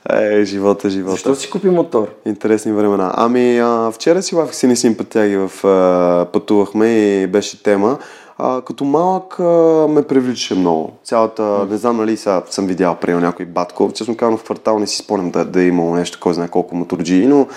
Е, 0.09 0.45
живота, 0.45 0.89
живота. 0.89 1.11
Защо 1.11 1.35
си 1.35 1.49
купи 1.49 1.69
мотор? 1.69 2.07
Интересни 2.25 2.71
времена. 2.71 3.11
Ами, 3.15 3.59
а, 3.59 3.91
вчера 3.91 4.21
си 4.21 4.35
лавих 4.35 4.55
си 4.55 4.67
ни 4.67 4.75
симпатяги 4.75 5.37
в 5.37 5.65
а, 5.67 6.25
пътувахме 6.33 6.87
и 6.87 7.27
беше 7.27 7.63
тема. 7.63 7.97
А, 8.43 8.61
като 8.61 8.85
малък 8.85 9.39
а, 9.39 9.43
ме 9.89 10.01
привличаше 10.01 10.55
много. 10.55 10.91
Цялата, 11.03 11.67
не 11.69 11.77
знам 11.77 11.97
нали 11.97 12.17
сега 12.17 12.41
съм 12.49 12.67
видял 12.67 12.95
при 12.95 13.13
някой 13.13 13.45
батко. 13.45 13.91
Честно 13.95 14.17
казвам 14.17 14.37
в 14.37 14.43
квартал 14.43 14.79
не 14.79 14.87
си 14.87 14.97
спомням 14.97 15.31
да, 15.31 15.45
да 15.45 15.61
е 15.61 15.67
имало 15.67 15.95
нещо, 15.95 16.17
кой 16.21 16.33
знае 16.33 16.47
колко 16.47 16.75
моторджи, 16.75 17.25
но 17.27 17.47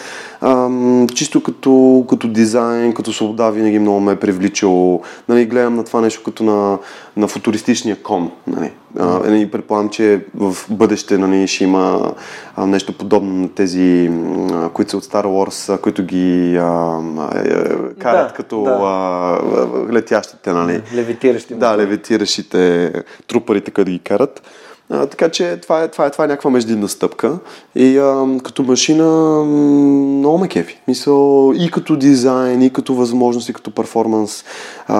ам, 0.40 1.06
чисто 1.14 1.42
като, 1.42 2.04
като 2.08 2.28
дизайн, 2.28 2.94
като 2.94 3.12
свобода 3.12 3.50
винаги 3.50 3.78
много 3.78 4.00
ме 4.00 4.12
е 4.12 4.16
привличало. 4.16 5.02
Нали, 5.28 5.46
гледам 5.46 5.74
на 5.74 5.84
това 5.84 6.00
нещо 6.00 6.22
като 6.24 6.44
на, 6.44 6.78
на 7.16 7.28
футуристичния 7.28 8.02
кон. 8.02 8.30
Нали. 8.46 8.70
А, 8.98 9.06
нали, 9.06 9.50
предполагам, 9.50 9.88
че 9.88 10.24
в 10.34 10.56
бъдеще 10.70 11.18
нали, 11.18 11.46
ще 11.46 11.64
има 11.64 12.12
а, 12.56 12.66
нещо 12.66 12.92
подобно 12.92 13.34
на 13.34 13.48
тези, 13.48 14.10
а, 14.52 14.68
които 14.68 14.90
са 14.90 14.96
от 14.96 15.04
Star 15.04 15.24
Wars, 15.24 15.74
а, 15.74 15.78
които 15.78 16.04
ги 16.04 16.56
а, 16.56 16.64
а, 17.18 17.38
е, 17.38 17.54
карат 17.98 18.28
Да, 18.28 18.34
като 18.36 18.62
да. 18.62 18.70
а, 18.70 19.92
летящите, 19.92 20.52
нали? 20.52 20.73
Левитиращи 20.94 21.54
Да, 21.54 21.78
левитиращите 21.78 22.92
трупарите, 23.26 23.70
които 23.70 23.90
ги 23.90 23.98
карат. 23.98 24.42
А, 24.90 25.06
така 25.06 25.28
че 25.28 25.58
това 25.62 25.82
е, 25.82 25.88
това, 25.88 26.06
е, 26.06 26.10
това 26.10 26.24
е 26.24 26.28
някаква 26.28 26.50
междинна 26.50 26.88
стъпка. 26.88 27.38
И 27.74 27.98
а, 27.98 28.38
като 28.44 28.62
машина 28.62 29.04
много 29.44 30.38
ме 30.38 30.48
кефи. 30.48 30.80
Мисъл, 30.88 31.52
и 31.56 31.70
като 31.70 31.96
дизайн, 31.96 32.62
и 32.62 32.72
като 32.72 32.94
възможност, 32.94 33.48
и 33.48 33.52
като 33.52 33.70
перформанс. 33.70 34.44
А, 34.86 34.96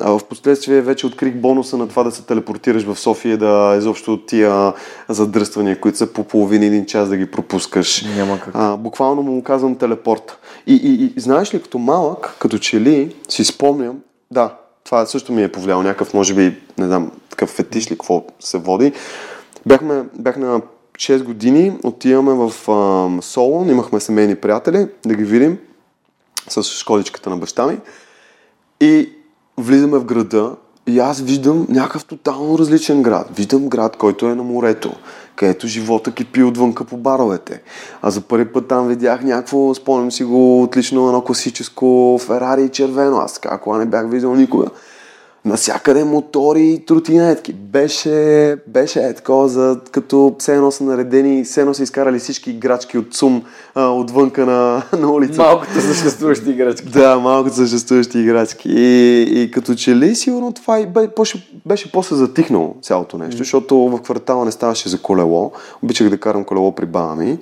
а 0.00 0.10
в 0.10 0.20
последствие 0.28 0.80
вече 0.80 1.06
открих 1.06 1.34
бонуса 1.34 1.76
на 1.76 1.88
това 1.88 2.02
да 2.02 2.10
се 2.10 2.22
телепортираш 2.22 2.82
в 2.82 2.98
София, 2.98 3.38
да 3.38 3.74
изобщо 3.78 4.12
от 4.12 4.26
тия 4.26 4.72
задръствания, 5.08 5.80
които 5.80 5.98
са 5.98 6.06
по 6.06 6.24
половин 6.24 6.62
един 6.62 6.86
час 6.86 7.08
да 7.08 7.16
ги 7.16 7.30
пропускаш. 7.30 8.04
Няма 8.16 8.40
как. 8.40 8.50
А, 8.54 8.76
буквално 8.76 9.22
му 9.22 9.42
казвам 9.42 9.76
телепорт. 9.76 10.38
И, 10.66 10.74
и, 10.74 11.12
и 11.16 11.20
знаеш 11.20 11.54
ли, 11.54 11.62
като 11.62 11.78
малък, 11.78 12.36
като 12.38 12.58
че 12.58 12.80
ли, 12.80 13.14
си 13.28 13.44
спомням, 13.44 13.96
да, 14.30 14.50
това 14.86 15.06
също 15.06 15.32
ми 15.32 15.42
е 15.42 15.52
повлияло 15.52 15.82
някакъв, 15.82 16.14
може 16.14 16.34
би, 16.34 16.56
не 16.78 16.86
знам, 16.86 17.12
такъв 17.30 17.50
фетиш 17.50 17.90
ли, 17.90 17.94
какво 17.94 18.24
се 18.40 18.58
води. 18.58 18.92
Бяхме, 19.66 20.04
бях 20.14 20.36
на 20.36 20.60
6 20.96 21.22
години, 21.22 21.78
отиваме 21.84 22.32
в 22.32 22.52
Солон, 23.22 23.70
имахме 23.70 24.00
семейни 24.00 24.34
приятели, 24.34 24.88
да 25.06 25.14
ги 25.14 25.24
видим 25.24 25.58
с 26.48 26.62
школичката 26.62 27.30
на 27.30 27.36
баща 27.36 27.66
ми. 27.66 27.78
И 28.80 29.12
влизаме 29.58 29.98
в 29.98 30.04
града 30.04 30.56
и 30.86 30.98
аз 30.98 31.20
виждам 31.20 31.66
някакъв 31.68 32.04
тотално 32.04 32.58
различен 32.58 33.02
град. 33.02 33.28
Виждам 33.36 33.68
град, 33.68 33.96
който 33.96 34.26
е 34.26 34.34
на 34.34 34.42
морето, 34.42 34.92
където 35.36 35.66
живота 35.66 36.12
кипи 36.12 36.42
отвънка 36.42 36.84
по 36.84 36.96
баровете. 36.96 37.62
А 38.02 38.10
за 38.10 38.20
първи 38.20 38.44
път 38.52 38.68
там 38.68 38.88
видях 38.88 39.22
някакво, 39.22 39.74
спомням 39.74 40.12
си 40.12 40.24
го 40.24 40.62
отлично, 40.62 41.06
едно 41.06 41.20
класическо 41.20 42.18
Ферари 42.26 42.68
червено. 42.68 43.16
Аз 43.16 43.34
така 43.34 43.58
кола 43.58 43.78
не 43.78 43.86
бях 43.86 44.10
виждал 44.10 44.34
никога 44.34 44.66
насякъде 45.46 46.04
мотори 46.04 46.68
и 46.68 46.84
тротинетки. 46.84 47.52
Беше, 47.52 48.56
беше 48.66 49.00
е 49.00 49.14
такова, 49.14 49.48
за, 49.48 49.80
като 49.90 50.36
все 50.38 50.54
едно 50.54 50.70
са 50.70 50.84
наредени, 50.84 51.44
все 51.44 51.60
едно 51.60 51.74
са 51.74 51.82
изкарали 51.82 52.18
всички 52.18 52.50
играчки 52.50 52.98
от 52.98 53.14
ЦУМ 53.14 53.42
а, 53.74 53.88
отвънка 53.88 54.46
на, 54.46 54.82
на 54.98 55.12
улица. 55.12 55.42
Малкото 55.42 55.80
съществуващи 55.80 56.50
играчки. 56.50 56.88
Да, 56.88 57.18
малкото 57.18 57.56
съществуващи 57.56 58.18
играчки. 58.18 58.68
И, 58.68 59.22
и 59.42 59.50
като 59.50 59.74
че 59.74 59.96
ли 59.96 60.14
сигурно 60.14 60.52
това 60.52 60.80
и 60.80 60.86
беше, 61.16 61.48
беше 61.66 61.92
после 61.92 62.16
затихнало 62.16 62.74
цялото 62.82 63.18
нещо, 63.18 63.34
mm. 63.34 63.38
защото 63.38 63.76
в 63.76 64.02
квартала 64.02 64.44
не 64.44 64.52
ставаше 64.52 64.88
за 64.88 65.02
колело. 65.02 65.52
Обичах 65.82 66.08
да 66.08 66.18
карам 66.18 66.44
колело 66.44 66.72
при 66.72 66.86
баба 66.86 67.14
ми. 67.14 67.38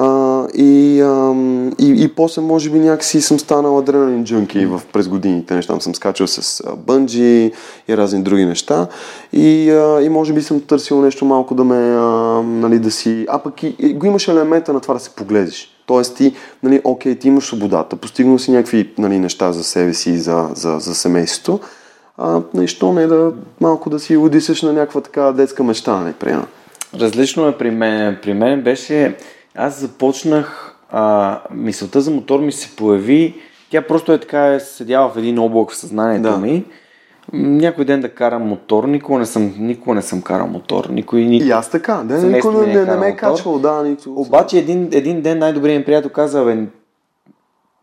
А, 0.00 0.46
и, 0.54 1.00
а, 1.00 1.34
и, 1.78 2.04
и 2.04 2.08
после 2.08 2.42
може 2.42 2.70
би 2.70 2.78
някакси 2.78 3.20
съм 3.20 3.38
станал 3.38 3.78
адреналин 3.78 4.24
джунки 4.24 4.66
в, 4.66 4.82
през 4.92 5.08
годините. 5.08 5.54
Неща. 5.54 5.80
Съм 5.80 5.94
скачал 5.94 6.26
с 6.26 6.62
бънджи 6.76 7.52
и 7.88 7.96
разни 7.96 8.22
други 8.22 8.44
неща. 8.44 8.86
И, 9.32 9.70
а, 9.70 10.02
и 10.02 10.08
може 10.08 10.32
би 10.32 10.42
съм 10.42 10.60
търсил 10.60 11.00
нещо 11.00 11.24
малко 11.24 11.54
да 11.54 11.64
ме, 11.64 11.76
а, 11.76 12.42
нали, 12.42 12.78
да 12.78 12.90
си... 12.90 13.26
А 13.28 13.38
пък 13.38 13.62
и, 13.62 13.76
и 13.78 13.94
го 13.94 14.06
имаш 14.06 14.28
елемента 14.28 14.72
на 14.72 14.80
това 14.80 14.94
да 14.94 15.00
се 15.00 15.10
погледиш. 15.10 15.68
Тоест 15.86 16.16
ти, 16.16 16.34
нали, 16.62 16.80
окей, 16.84 17.14
ти 17.14 17.28
имаш 17.28 17.44
свободата, 17.44 17.96
постигнал 17.96 18.38
си 18.38 18.50
някакви 18.50 18.90
нали, 18.98 19.18
неща 19.18 19.52
за 19.52 19.64
себе 19.64 19.94
си 19.94 20.10
и 20.10 20.18
за, 20.18 20.48
за, 20.54 20.78
за 20.78 20.94
семейството. 20.94 21.60
А, 22.18 22.40
нещо 22.54 22.92
не 22.92 23.06
да 23.06 23.32
малко 23.60 23.90
да 23.90 24.00
си 24.00 24.16
удисаш 24.16 24.62
на 24.62 24.72
някаква 24.72 25.00
така 25.00 25.32
детска 25.32 25.64
мечта, 25.64 26.00
нали. 26.00 26.36
Различно 26.94 27.48
е 27.48 27.58
при 27.58 27.70
мен. 27.70 28.18
При 28.22 28.34
мен 28.34 28.62
беше 28.62 29.16
аз 29.58 29.80
започнах, 29.80 30.76
а, 30.90 31.40
мисълта 31.50 32.00
за 32.00 32.10
мотор 32.10 32.40
ми 32.40 32.52
се 32.52 32.76
появи, 32.76 33.34
тя 33.70 33.82
просто 33.82 34.12
е 34.12 34.20
така 34.20 34.54
е 34.54 34.60
седяла 34.60 35.08
в 35.08 35.16
един 35.16 35.38
облак 35.38 35.70
в 35.70 35.76
съзнанието 35.76 36.30
да. 36.30 36.36
ми. 36.36 36.64
Някой 37.32 37.84
ден 37.84 38.00
да 38.00 38.08
карам 38.08 38.42
мотор, 38.42 38.84
никога 38.84 39.18
не 39.18 39.26
съм, 39.26 39.54
никога 39.58 39.94
не 39.94 40.02
съм 40.02 40.22
карал 40.22 40.46
мотор. 40.46 40.88
Никой, 40.90 41.24
ни... 41.24 41.36
И 41.36 41.50
аз 41.50 41.70
така, 41.70 41.94
да, 41.94 42.22
никой 42.22 42.66
не, 42.66 42.74
не, 42.74 42.84
не, 42.84 42.96
ме 42.96 43.08
е 43.08 43.16
качвал, 43.16 43.58
да. 43.58 43.82
Нито... 43.82 44.12
Обаче 44.12 44.58
един, 44.58 44.88
един 44.92 45.22
ден 45.22 45.38
най-добрият 45.38 45.78
ми 45.78 45.84
приятел 45.84 46.10
каза, 46.10 46.44
бе, 46.44 46.66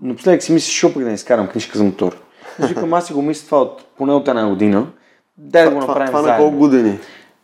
но 0.01 0.15
последък 0.15 0.43
си 0.43 0.53
мислиш, 0.53 0.75
шопък 0.75 1.03
да 1.03 1.07
не 1.07 1.13
изкарам 1.13 1.47
книжка 1.47 1.77
за 1.77 1.83
мотор. 1.83 2.17
Викам, 2.59 2.93
аз 2.93 3.07
си 3.07 3.13
го 3.13 3.21
мисля 3.21 3.45
това 3.45 3.61
от 3.61 3.85
поне 3.97 4.13
от 4.13 4.27
една 4.27 4.49
година. 4.49 4.87
Дай 5.37 5.65
да 5.65 5.71
го 5.71 5.79
направим 5.79 6.07
това, 6.07 6.19
това 6.19 6.31
на 6.31 6.37
колко 6.37 6.57
години? 6.57 6.99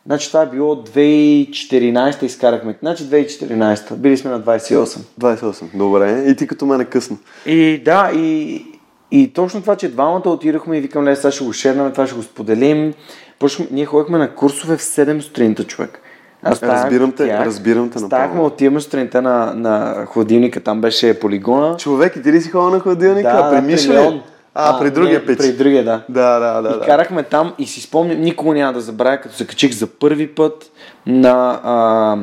Значи 0.06 0.28
това 0.28 0.42
е 0.42 0.46
било 0.46 0.74
2014 0.74 2.22
изкарахме. 2.22 2.76
Значи 2.82 3.04
2014. 3.04 3.94
Били 3.94 4.16
сме 4.16 4.30
на 4.30 4.40
28. 4.40 4.98
28, 5.20 5.64
добре. 5.74 6.24
И 6.26 6.36
ти 6.36 6.46
като 6.46 6.66
мен 6.66 6.80
е 6.80 6.84
късно. 6.84 7.18
И 7.46 7.82
да, 7.84 8.10
и, 8.14 8.64
и 9.10 9.32
точно 9.32 9.60
това, 9.60 9.76
че 9.76 9.88
двамата 9.88 10.22
отидохме 10.26 10.78
и 10.78 10.80
викам, 10.80 11.04
не, 11.04 11.16
сега 11.16 11.30
ще 11.30 11.44
го 11.44 11.52
шернаме, 11.52 11.92
това 11.92 12.06
ще 12.06 12.16
го 12.16 12.22
споделим. 12.22 12.94
Почнахме, 13.38 13.76
ние 13.76 13.86
ходихме 13.86 14.18
на 14.18 14.34
курсове 14.34 14.76
в 14.76 14.82
7 14.82 15.20
сутринта, 15.20 15.64
човек. 15.64 16.00
Аз 16.42 16.56
ставах, 16.56 16.84
разбирам 16.84 17.12
те, 17.12 17.26
тях, 17.26 17.46
разбирам 17.46 17.90
те 17.90 17.98
Ставахме, 17.98 18.40
отиваме 18.40 18.80
сутринта 18.80 19.22
на, 19.22 19.54
на 19.54 20.04
хладилника, 20.06 20.60
там 20.60 20.80
беше 20.80 21.20
полигона. 21.20 21.76
Човек, 21.76 22.16
и 22.16 22.22
ти 22.22 22.32
ли 22.32 22.40
си 22.40 22.50
ходил 22.50 22.70
на 22.70 22.80
хладилника? 22.80 23.28
Да, 23.28 23.50
при 23.50 23.60
Миша 23.60 24.22
а, 24.54 24.76
а, 24.76 24.78
при 24.78 24.90
другия 24.90 25.20
не, 25.20 25.26
пич. 25.26 25.38
При 25.38 25.52
другия, 25.52 25.84
да. 25.84 26.02
Да, 26.08 26.38
да, 26.38 26.62
да. 26.62 26.68
И 26.68 26.78
да. 26.78 26.86
карахме 26.86 27.22
там 27.22 27.54
и 27.58 27.66
си 27.66 27.80
спомням, 27.80 28.20
никога 28.20 28.54
няма 28.54 28.72
да 28.72 28.80
забравя, 28.80 29.18
като 29.18 29.34
се 29.34 29.46
качих 29.46 29.72
за 29.72 29.86
първи 29.86 30.34
път 30.34 30.70
на... 31.06 31.60
А, 31.64 32.16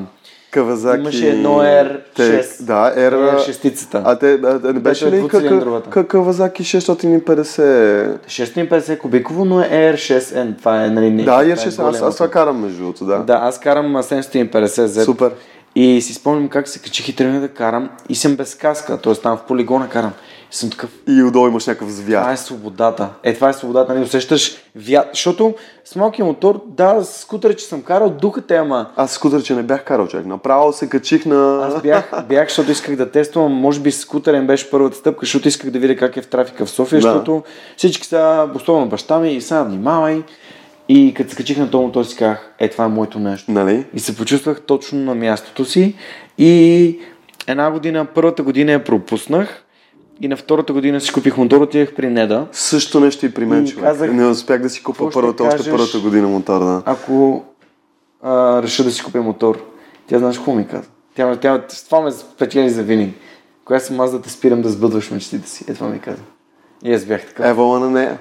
Кавазаки. 0.51 0.99
Имаше 0.99 1.29
едно 1.29 1.59
R6. 1.59 2.63
Да, 2.63 2.93
R... 2.97 3.37
R6-цата. 3.37 4.01
А 4.05 4.15
те, 4.15 4.33
а, 4.33 4.73
не 4.73 4.79
беше 4.79 5.11
ли 5.11 5.27
Кавазаки 6.07 6.63
650? 6.63 8.17
650 8.25 8.97
кубиково, 8.97 9.45
но 9.45 9.61
е 9.61 9.93
R6N. 9.95 10.57
Това 10.57 10.85
е, 10.85 10.89
нали, 10.89 11.09
не. 11.09 11.23
Да, 11.23 11.43
R6, 11.43 11.79
е 11.79 11.89
аз, 11.89 12.01
аз 12.01 12.15
това 12.15 12.29
карам 12.29 12.61
между 12.61 12.77
другото, 12.77 13.05
да. 13.05 13.17
Да, 13.17 13.39
аз 13.41 13.59
карам 13.59 13.95
750 13.95 14.67
Z. 14.67 15.03
Супер. 15.03 15.31
И 15.75 16.01
си 16.01 16.13
спомням 16.13 16.49
как 16.49 16.67
се 16.67 16.79
качих 16.79 17.09
и 17.09 17.15
тръгнах 17.15 17.41
да 17.41 17.47
карам 17.47 17.89
и 18.09 18.15
съм 18.15 18.35
без 18.35 18.55
каска, 18.55 18.97
т.е. 18.97 19.13
там 19.13 19.37
в 19.37 19.43
полигона 19.43 19.89
карам. 19.89 20.11
И 20.51 20.55
съм 20.55 20.69
такъв. 20.69 20.89
И 21.07 21.23
отдолу 21.23 21.47
имаш 21.47 21.65
някакъв 21.65 21.89
звяр. 21.89 22.21
Това 22.21 22.31
е 22.31 22.37
свободата. 22.37 23.09
Е, 23.23 23.33
това 23.33 23.49
е 23.49 23.53
свободата, 23.53 23.93
нали 23.93 24.03
усещаш 24.03 24.57
вят. 24.75 25.09
Защото 25.13 25.53
с 25.85 25.95
малкия 25.95 26.25
мотор, 26.25 26.63
да, 26.67 27.03
с 27.03 27.21
скутър, 27.21 27.55
че 27.55 27.65
съм 27.65 27.81
карал, 27.81 28.09
духът 28.09 28.51
е, 28.51 28.55
ама. 28.55 28.89
Аз 28.95 29.11
скутър, 29.11 29.43
че 29.43 29.55
не 29.55 29.63
бях 29.63 29.83
карал, 29.83 30.07
човек. 30.07 30.25
Направо 30.25 30.73
се 30.73 30.89
качих 30.89 31.25
на. 31.25 31.67
Аз 31.67 31.81
бях, 31.81 32.25
бях 32.29 32.47
защото 32.47 32.71
исках 32.71 32.95
да 32.95 33.11
тествам. 33.11 33.53
Може 33.53 33.79
би 33.79 33.91
скутърен 33.91 34.47
беше 34.47 34.69
първата 34.69 34.97
стъпка, 34.97 35.19
защото 35.25 35.47
исках 35.47 35.71
да 35.71 35.79
видя 35.79 35.95
как 35.95 36.17
е 36.17 36.21
в 36.21 36.27
трафика 36.27 36.65
в 36.65 36.69
София, 36.69 37.01
да. 37.01 37.01
защото 37.01 37.43
всички 37.77 38.07
са, 38.07 38.49
особено 38.55 38.89
баща 38.89 39.19
ми, 39.19 39.33
и 39.33 39.41
сега 39.41 39.63
внимавай. 39.63 40.23
И 40.89 41.13
като 41.13 41.29
се 41.29 41.35
качих 41.35 41.57
на 41.57 41.71
този 41.71 41.85
мотор 41.85 42.03
си 42.03 42.15
казах, 42.15 42.53
е, 42.59 42.69
това 42.69 42.85
е 42.85 42.87
моето 42.87 43.19
нещо. 43.19 43.51
Нали? 43.51 43.85
И 43.93 43.99
се 43.99 44.15
почувствах 44.15 44.61
точно 44.61 44.99
на 44.99 45.15
мястото 45.15 45.65
си. 45.65 45.95
И 46.37 46.99
една 47.47 47.71
година, 47.71 48.05
първата 48.15 48.43
година 48.43 48.71
я 48.71 48.83
пропуснах. 48.83 49.63
И 50.21 50.27
на 50.27 50.37
втората 50.37 50.73
година 50.73 51.01
си 51.01 51.13
купих 51.13 51.37
мотор, 51.37 51.61
отидах 51.61 51.95
при 51.95 52.09
Неда. 52.09 52.47
Също 52.51 52.99
нещо 52.99 53.25
и 53.25 53.33
при 53.33 53.45
мен, 53.45 53.67
човек. 53.67 53.85
Казах, 53.85 54.13
не 54.13 54.25
успях 54.25 54.61
да 54.61 54.69
си 54.69 54.83
купа 54.83 55.09
първата, 55.09 55.43
кажеш, 55.43 55.59
още 55.59 55.71
първата 55.71 55.99
година 55.99 56.27
мотор, 56.27 56.59
да. 56.59 56.83
Ако 56.85 57.43
а, 58.21 58.63
реша 58.63 58.83
да 58.83 58.91
си 58.91 59.03
купя 59.03 59.21
мотор, 59.21 59.65
тя 60.07 60.19
знаеш 60.19 60.37
какво 60.37 60.53
ми 60.53 60.67
каза? 60.67 60.87
Тя, 61.15 61.35
тя, 61.35 61.63
това 61.85 62.01
ме 62.01 62.11
спечели 62.11 62.69
за 62.69 62.83
винаги. 62.83 63.13
Коя 63.65 63.79
съм 63.79 63.99
аз 63.99 64.11
да 64.11 64.21
те 64.21 64.29
спирам 64.29 64.61
да 64.61 64.69
сбъдваш 64.69 65.11
мечтите 65.11 65.49
си? 65.49 65.65
Е, 65.67 65.73
това 65.73 65.87
ми 65.87 65.99
каза. 65.99 66.21
И 66.83 66.93
аз 66.93 67.05
бях 67.05 67.25
така. 67.25 67.49
Ева 67.49 67.79
на 67.79 67.89
нея. 67.89 68.17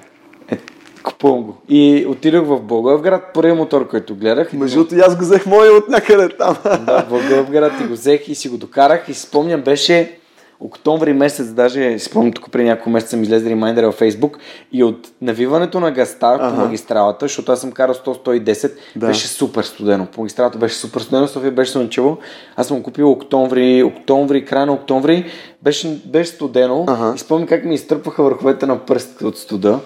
Купувам 1.03 1.43
го. 1.43 1.57
И 1.69 2.05
отидох 2.09 2.47
в 2.47 2.59
Благоевград, 2.59 3.23
първият 3.33 3.57
мотор, 3.57 3.87
който 3.87 4.15
гледах. 4.15 4.53
Между 4.53 4.83
другото, 4.83 5.03
аз 5.07 5.15
го 5.15 5.21
взех 5.21 5.45
моя 5.45 5.73
от 5.73 5.89
някъде 5.89 6.29
там. 6.37 6.57
Да, 6.63 7.05
в 7.05 7.09
Благоевград 7.09 7.73
и 7.81 7.87
го 7.87 7.93
взех 7.93 8.27
и 8.27 8.35
си 8.35 8.49
го 8.49 8.57
докарах 8.57 9.09
и 9.09 9.13
спомням, 9.13 9.61
беше 9.61 10.18
октомври 10.59 11.13
месец, 11.13 11.47
даже 11.47 11.99
спомням 11.99 12.33
тук 12.33 12.51
преди 12.51 12.69
няколко 12.69 12.89
месеца 12.89 13.17
ми 13.17 13.23
излезе 13.23 13.49
ремайндър 13.49 13.83
във 13.83 13.95
Фейсбук 13.95 14.37
и 14.71 14.83
от 14.83 15.07
навиването 15.21 15.79
на 15.79 15.91
гъста 15.91 16.27
ага. 16.27 16.49
по 16.49 16.61
магистралата, 16.61 17.25
защото 17.25 17.51
аз 17.51 17.61
съм 17.61 17.71
карал 17.71 17.93
100-110, 17.93 18.71
да. 18.95 19.07
беше 19.07 19.27
супер 19.27 19.63
студено. 19.63 20.05
По 20.05 20.21
магистралата 20.21 20.57
беше 20.57 20.75
супер 20.75 21.01
студено, 21.01 21.27
София 21.27 21.51
беше 21.51 21.71
слънчево. 21.71 22.17
Аз 22.55 22.67
съм 22.67 22.83
купил 22.83 23.11
октомври, 23.11 23.83
октомври, 23.83 24.45
края 24.45 24.65
на 24.65 24.73
октомври, 24.73 25.25
беше, 25.63 26.01
беше 26.05 26.31
студено 26.31 26.85
ага. 26.87 27.13
и 27.15 27.19
спомням 27.19 27.47
как 27.47 27.65
ми 27.65 27.75
изтръпваха 27.75 28.23
върховете 28.23 28.65
на 28.65 28.79
пръстите 28.79 29.25
от 29.25 29.37
студа. 29.37 29.79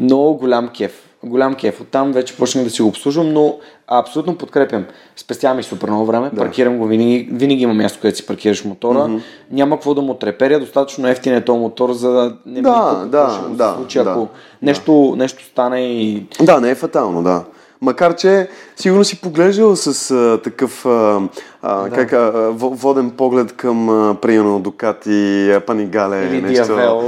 Много 0.00 0.38
голям 0.38 0.68
кеф 0.68 1.08
голям 1.22 1.54
кеф. 1.54 1.80
Оттам 1.80 2.12
вече 2.12 2.36
почнах 2.36 2.64
да 2.64 2.70
си 2.70 2.82
го 2.82 2.88
обслужвам, 2.88 3.32
но 3.32 3.58
абсолютно 3.90 4.38
подкрепям. 4.38 4.84
Спестявам 5.16 5.56
ми 5.56 5.62
супер 5.62 5.88
много 5.88 6.06
време, 6.06 6.30
да. 6.32 6.36
паркирам 6.36 6.78
го 6.78 6.86
винаги, 6.86 7.28
винаги 7.32 7.62
има 7.62 7.74
място, 7.74 7.98
където 8.02 8.18
си 8.18 8.26
паркираш 8.26 8.64
мотора. 8.64 8.98
Mm-hmm. 8.98 9.20
Няма 9.50 9.76
какво 9.76 9.94
да 9.94 10.02
му 10.02 10.14
треперя, 10.14 10.60
достатъчно 10.60 11.08
ефтин 11.08 11.34
е 11.34 11.44
този 11.44 11.60
мотор, 11.60 11.92
за 11.92 12.10
да 12.10 12.36
не 12.46 12.62
да, 12.62 13.00
ми 13.04 13.10
да, 13.10 13.40
ще 13.40 13.56
да, 13.56 13.74
случи, 13.76 13.98
да, 13.98 14.10
ако 14.10 14.20
да. 14.20 14.28
Нещо, 14.62 15.14
нещо 15.18 15.44
стане 15.44 15.80
и... 15.80 16.26
Да, 16.42 16.60
не 16.60 16.70
е 16.70 16.74
фатално, 16.74 17.22
да. 17.22 17.44
Макар, 17.80 18.16
че 18.16 18.48
сигурно 18.76 19.04
си 19.04 19.20
поглеждал 19.20 19.76
с 19.76 20.10
а, 20.10 20.40
такъв 20.42 20.86
а, 20.86 21.20
а, 21.62 21.82
да. 21.82 21.90
как, 21.90 22.12
а, 22.12 22.50
воден 22.52 23.10
поглед 23.10 23.56
към 23.56 23.88
а, 23.88 24.14
приемно 24.14 24.60
Дукати, 24.60 25.52
Панигале. 25.66 26.24
Или 26.24 26.42
нещо. 26.42 26.64
Диавел, 26.64 27.02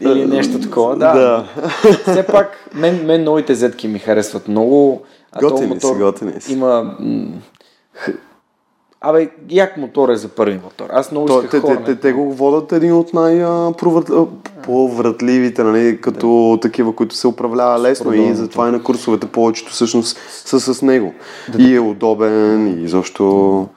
или 0.00 0.26
нещо 0.26 0.60
такова. 0.60 0.96
Да. 0.96 1.12
да. 1.12 1.44
Все 2.02 2.26
пак, 2.26 2.70
мен, 2.74 3.06
мен 3.06 3.24
новите 3.24 3.54
зетки 3.54 3.88
ми 3.88 3.98
харесват 3.98 4.48
много. 4.48 5.02
А 5.36 5.40
готини 5.40 5.66
мотор 5.66 5.94
си, 5.94 6.02
готини 6.02 6.40
си. 6.40 6.52
Има 6.52 6.96
Абе, 9.00 9.30
як 9.50 9.76
мотор 9.76 10.08
е 10.08 10.16
за 10.16 10.28
първи 10.28 10.60
мотор. 10.64 10.86
Аз 10.90 11.10
много 11.10 11.28
исках 11.28 11.50
те, 11.50 11.62
те, 11.62 11.84
те, 11.84 11.96
те, 11.96 12.12
го 12.12 12.32
водят 12.32 12.72
един 12.72 12.92
от 12.92 13.14
най-провратливите, 13.14 15.64
нали, 15.64 16.00
като 16.00 16.52
да. 16.54 16.60
такива, 16.60 16.96
които 16.96 17.14
се 17.14 17.28
управлява 17.28 17.82
лесно 17.82 18.14
и 18.14 18.34
затова 18.34 18.68
и 18.68 18.72
на 18.72 18.82
курсовете 18.82 19.26
повечето 19.26 19.72
всъщност 19.72 20.18
са 20.28 20.60
с 20.60 20.82
него. 20.82 21.14
Да. 21.52 21.62
И 21.62 21.74
е 21.74 21.80
удобен 21.80 22.84
и 22.84 22.88
защо 22.88 23.68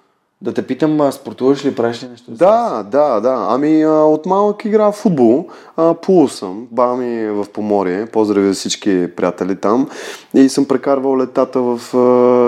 Да 0.42 0.54
те 0.54 0.68
питам, 0.68 1.12
спортуваш 1.12 1.66
ли, 1.66 1.76
правиш 1.76 2.04
ли 2.04 2.08
нещо? 2.08 2.32
Да, 2.32 2.84
да, 2.92 3.20
да. 3.20 3.48
Ами 3.50 3.82
а, 3.82 3.90
от 3.90 4.26
малък 4.26 4.66
игра 4.66 4.92
в 4.92 4.96
футбол. 4.96 5.48
А, 5.78 5.94
плувал 5.94 6.28
съм. 6.28 6.68
Баба 6.72 6.96
ми 6.96 7.22
е 7.22 7.32
в 7.32 7.46
Поморие. 7.54 8.06
Поздрави 8.06 8.48
за 8.48 8.54
всички 8.54 9.08
приятели 9.16 9.56
там. 9.56 9.90
И 10.34 10.50
съм 10.50 10.66
прекарвал 10.66 11.18
летата 11.18 11.62
в, 11.62 11.82
а, 11.94 11.98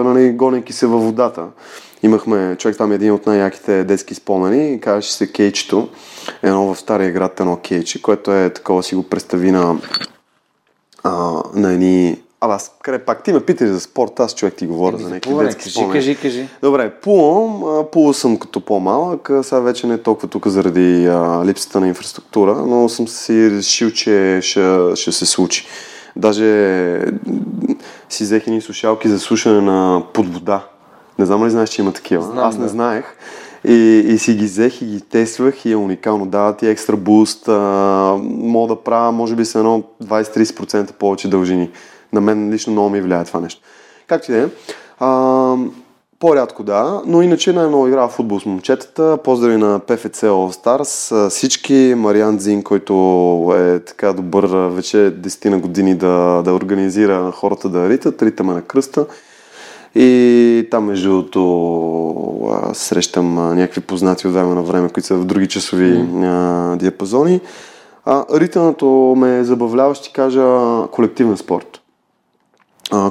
нали, 0.09 0.31
гонейки 0.31 0.73
се 0.73 0.87
във 0.87 1.03
водата. 1.03 1.45
Имахме, 2.03 2.55
човек 2.55 2.77
там 2.77 2.91
е 2.91 2.95
един 2.95 3.11
от 3.11 3.25
най-яките 3.25 3.83
детски 3.83 4.15
спомени, 4.15 4.79
казваше 4.79 5.13
се 5.13 5.31
Кейчето. 5.31 5.89
Едно 6.43 6.73
в 6.73 6.79
Стария 6.79 7.11
град, 7.11 7.39
едно 7.39 7.57
Кейче, 7.57 8.01
което 8.01 8.33
е 8.33 8.49
такова 8.49 8.83
си 8.83 8.95
го 8.95 9.03
представи 9.03 9.51
на, 9.51 9.77
а, 11.03 11.43
на 11.53 11.73
едни 11.73 12.21
Абе, 12.43 12.53
аз 12.53 12.71
къде 12.83 12.99
пак? 12.99 13.23
Ти 13.23 13.33
ме 13.33 13.39
питаш 13.39 13.69
за 13.69 13.79
спорт, 13.79 14.19
аз 14.19 14.35
човек 14.35 14.53
ти 14.55 14.67
говоря 14.67 14.97
за 14.97 15.03
някакви 15.03 15.21
Плуване, 15.29 15.49
детски 15.49 15.63
кажи, 15.63 15.73
спомени. 15.73 15.93
кажи, 15.93 16.15
кажи. 16.15 16.47
Добре, 16.61 16.89
плувам. 16.89 17.85
Плувал 17.91 18.13
съм 18.13 18.37
като 18.37 18.61
по-малък, 18.61 19.31
сега 19.43 19.59
вече 19.59 19.87
не 19.87 19.97
толкова 19.97 20.27
тук 20.27 20.47
заради 20.47 21.07
а, 21.07 21.45
липсата 21.45 21.79
на 21.79 21.87
инфраструктура, 21.87 22.55
но 22.55 22.89
съм 22.89 23.07
си 23.07 23.51
решил, 23.51 23.91
че 23.91 24.39
ще, 24.41 24.91
ще 24.95 25.11
се 25.11 25.25
случи. 25.25 25.65
Даже 26.15 27.01
си 28.09 28.23
взех 28.23 28.47
едни 28.47 28.61
слушалки 28.61 29.09
за 29.09 29.19
слушане 29.19 29.61
на 29.61 30.03
под 30.13 30.33
вода. 30.33 30.65
Не 31.19 31.25
знам 31.25 31.45
ли 31.45 31.49
знаеш, 31.49 31.69
че 31.69 31.81
има 31.81 31.91
такива? 31.91 32.23
Знам, 32.23 32.37
Аз 32.39 32.57
не 32.57 32.63
да. 32.63 32.69
знаех. 32.69 33.05
И, 33.67 34.03
и 34.07 34.17
си 34.17 34.33
ги 34.33 34.45
взех 34.45 34.81
и 34.81 34.85
ги 34.85 35.01
тествах 35.01 35.65
и 35.65 35.71
е 35.71 35.75
уникално. 35.75 36.25
Дава 36.25 36.57
ти 36.57 36.67
екстра 36.67 36.95
буст. 36.95 37.47
А, 37.47 37.51
мога 38.23 38.75
да 38.75 38.81
правя, 38.81 39.11
може 39.11 39.35
би, 39.35 39.45
с 39.45 39.55
едно 39.55 39.83
20-30% 40.03 40.91
повече 40.93 41.29
дължини. 41.29 41.69
На 42.13 42.21
мен 42.21 42.51
лично 42.51 42.73
много 42.73 42.89
ми 42.89 43.01
влияе 43.01 43.23
това 43.23 43.39
нещо. 43.39 43.61
Както 44.07 44.31
и 44.31 44.35
да 44.35 44.41
е. 44.41 44.47
По-рядко 46.21 46.63
да, 46.63 47.01
но 47.05 47.21
иначе 47.21 47.53
най-много 47.53 47.87
играя 47.87 48.07
в 48.07 48.11
футбол 48.11 48.39
с 48.39 48.45
момчетата. 48.45 49.17
Поздрави 49.23 49.57
на 49.57 49.79
ПФЦ 49.79 50.21
All 50.21 50.53
Stars. 50.53 51.29
Всички, 51.29 51.93
Мариан 51.97 52.37
Дзин, 52.37 52.63
който 52.63 52.93
е 53.57 53.79
така 53.79 54.13
добър 54.13 54.45
вече 54.67 54.97
10 54.97 55.49
на 55.49 55.59
години 55.59 55.95
да, 55.95 56.41
да 56.45 56.53
организира 56.53 57.31
хората 57.31 57.69
да 57.69 57.89
ритат, 57.89 58.21
ритаме 58.21 58.53
на 58.53 58.61
кръста. 58.61 59.05
И 59.95 60.67
там, 60.71 60.85
между 60.85 61.09
другото, 61.09 62.71
срещам 62.73 63.35
някакви 63.35 63.81
познати 63.81 64.27
от 64.27 64.33
време 64.33 64.55
на 64.55 64.61
време, 64.61 64.89
които 64.89 65.07
са 65.07 65.15
в 65.15 65.25
други 65.25 65.47
часови 65.47 66.05
а, 66.23 66.75
диапазони. 66.75 67.39
А, 68.05 68.25
ритането 68.39 68.85
ме 69.17 69.43
забавлява, 69.43 69.95
ще 69.95 70.13
кажа, 70.13 70.57
колективен 70.91 71.37
спорт 71.37 71.80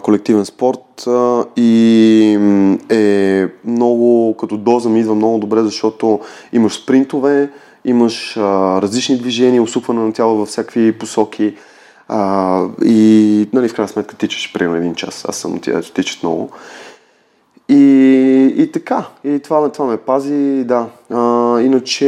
колективен 0.03 0.45
спорт 0.45 1.07
а, 1.07 1.45
и 1.57 2.39
е 2.91 3.49
много, 3.65 4.37
като 4.37 4.57
доза 4.57 4.89
ми 4.89 5.01
идва 5.01 5.15
много 5.15 5.39
добре, 5.39 5.63
защото 5.63 6.21
имаш 6.53 6.83
спринтове, 6.83 7.51
имаш 7.85 8.37
а, 8.37 8.41
различни 8.83 9.19
движения, 9.19 9.63
усукване 9.63 10.01
на 10.01 10.13
тяло 10.13 10.37
във 10.37 10.49
всякакви 10.49 10.99
посоки 10.99 11.55
а, 12.09 12.65
и 12.85 13.49
нали, 13.53 13.69
в 13.69 13.75
крайна 13.75 13.89
сметка 13.89 14.17
тичаш 14.17 14.53
примерно 14.53 14.77
един 14.77 14.95
час. 14.95 15.25
Аз 15.29 15.37
съм 15.37 15.61
тия, 15.61 15.83
тичат 15.83 16.23
много. 16.23 16.51
И, 17.69 18.55
и 18.57 18.73
така, 18.73 19.05
и 19.25 19.39
това, 19.39 19.73
това 19.73 19.87
ме 19.87 19.97
пази, 19.97 20.65
да. 20.65 20.87
А, 21.13 21.17
иначе 21.61 22.07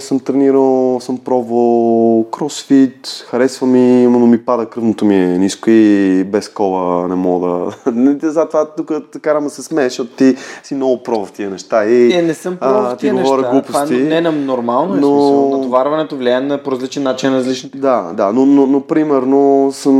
съм 0.00 0.20
тренирал, 0.20 0.98
съм 1.00 1.18
пробвал 1.18 2.24
кросфит, 2.30 3.24
харесва 3.26 3.66
ми, 3.66 4.06
но 4.06 4.18
ми 4.18 4.38
пада 4.38 4.66
кръвното 4.66 5.04
ми 5.04 5.14
е 5.16 5.38
ниско 5.38 5.70
и 5.70 6.24
без 6.24 6.48
кола 6.48 7.08
не 7.08 7.14
мога 7.14 7.48
да... 7.86 8.30
Затова 8.30 8.66
тук 8.66 8.92
те 9.12 9.18
караме 9.18 9.48
се 9.48 9.62
смееш, 9.62 9.92
защото 9.92 10.10
ти 10.10 10.34
си 10.62 10.74
много 10.74 11.02
про 11.02 11.24
в 11.24 11.32
тия 11.32 11.50
неща. 11.50 11.84
И, 11.84 12.12
Е, 12.12 12.22
не 12.22 12.34
съм 12.34 12.56
пробвал 12.56 12.90
ти 12.90 12.98
тия 12.98 13.14
говоря 13.14 13.36
неща. 13.36 13.50
глупости. 13.52 13.72
Това 13.72 13.86
не 13.86 14.16
е 14.16 14.20
нормално, 14.20 14.94
е 14.94 14.98
но- 14.98 15.06
смисъл. 15.08 15.50
Натоварването 15.50 16.16
влияе 16.16 16.40
на 16.40 16.58
по 16.58 16.72
различен 16.72 17.02
начин 17.02 17.30
на 17.30 17.36
различните. 17.36 17.78
Да, 17.78 18.12
да, 18.12 18.32
но, 18.32 18.46
но, 18.46 18.66
но 18.66 18.80
примерно 18.80 19.70
съм 19.72 19.96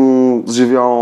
живял 0.51 0.93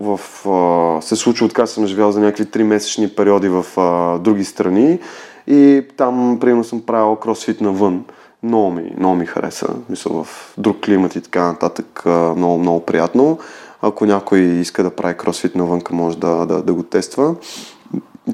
в... 0.00 0.20
А, 0.48 1.02
се 1.02 1.16
случва 1.16 1.48
така, 1.48 1.66
съм 1.66 1.86
живял 1.86 2.12
за 2.12 2.20
някакви 2.20 2.44
3 2.44 2.62
месечни 2.62 3.08
периоди 3.08 3.48
в 3.48 3.66
а, 3.76 4.18
други 4.18 4.44
страни 4.44 4.98
и 5.46 5.84
там 5.96 6.38
примерно 6.40 6.64
съм 6.64 6.80
правил 6.80 7.16
кросфит 7.16 7.60
навън. 7.60 8.04
Много 8.42 8.70
ми, 8.70 8.92
много 8.98 9.16
ми 9.16 9.26
хареса, 9.26 9.68
мисля 9.88 10.24
в 10.24 10.54
друг 10.58 10.80
климат 10.84 11.16
и 11.16 11.20
така 11.20 11.46
нататък, 11.46 12.02
много, 12.36 12.58
много 12.58 12.80
приятно. 12.80 13.38
Ако 13.82 14.06
някой 14.06 14.38
иска 14.38 14.82
да 14.82 14.90
прави 14.90 15.16
кросфит 15.16 15.54
навънка, 15.54 15.94
може 15.94 16.18
да, 16.18 16.46
да, 16.46 16.62
да 16.62 16.74
го 16.74 16.82
тества. 16.82 17.34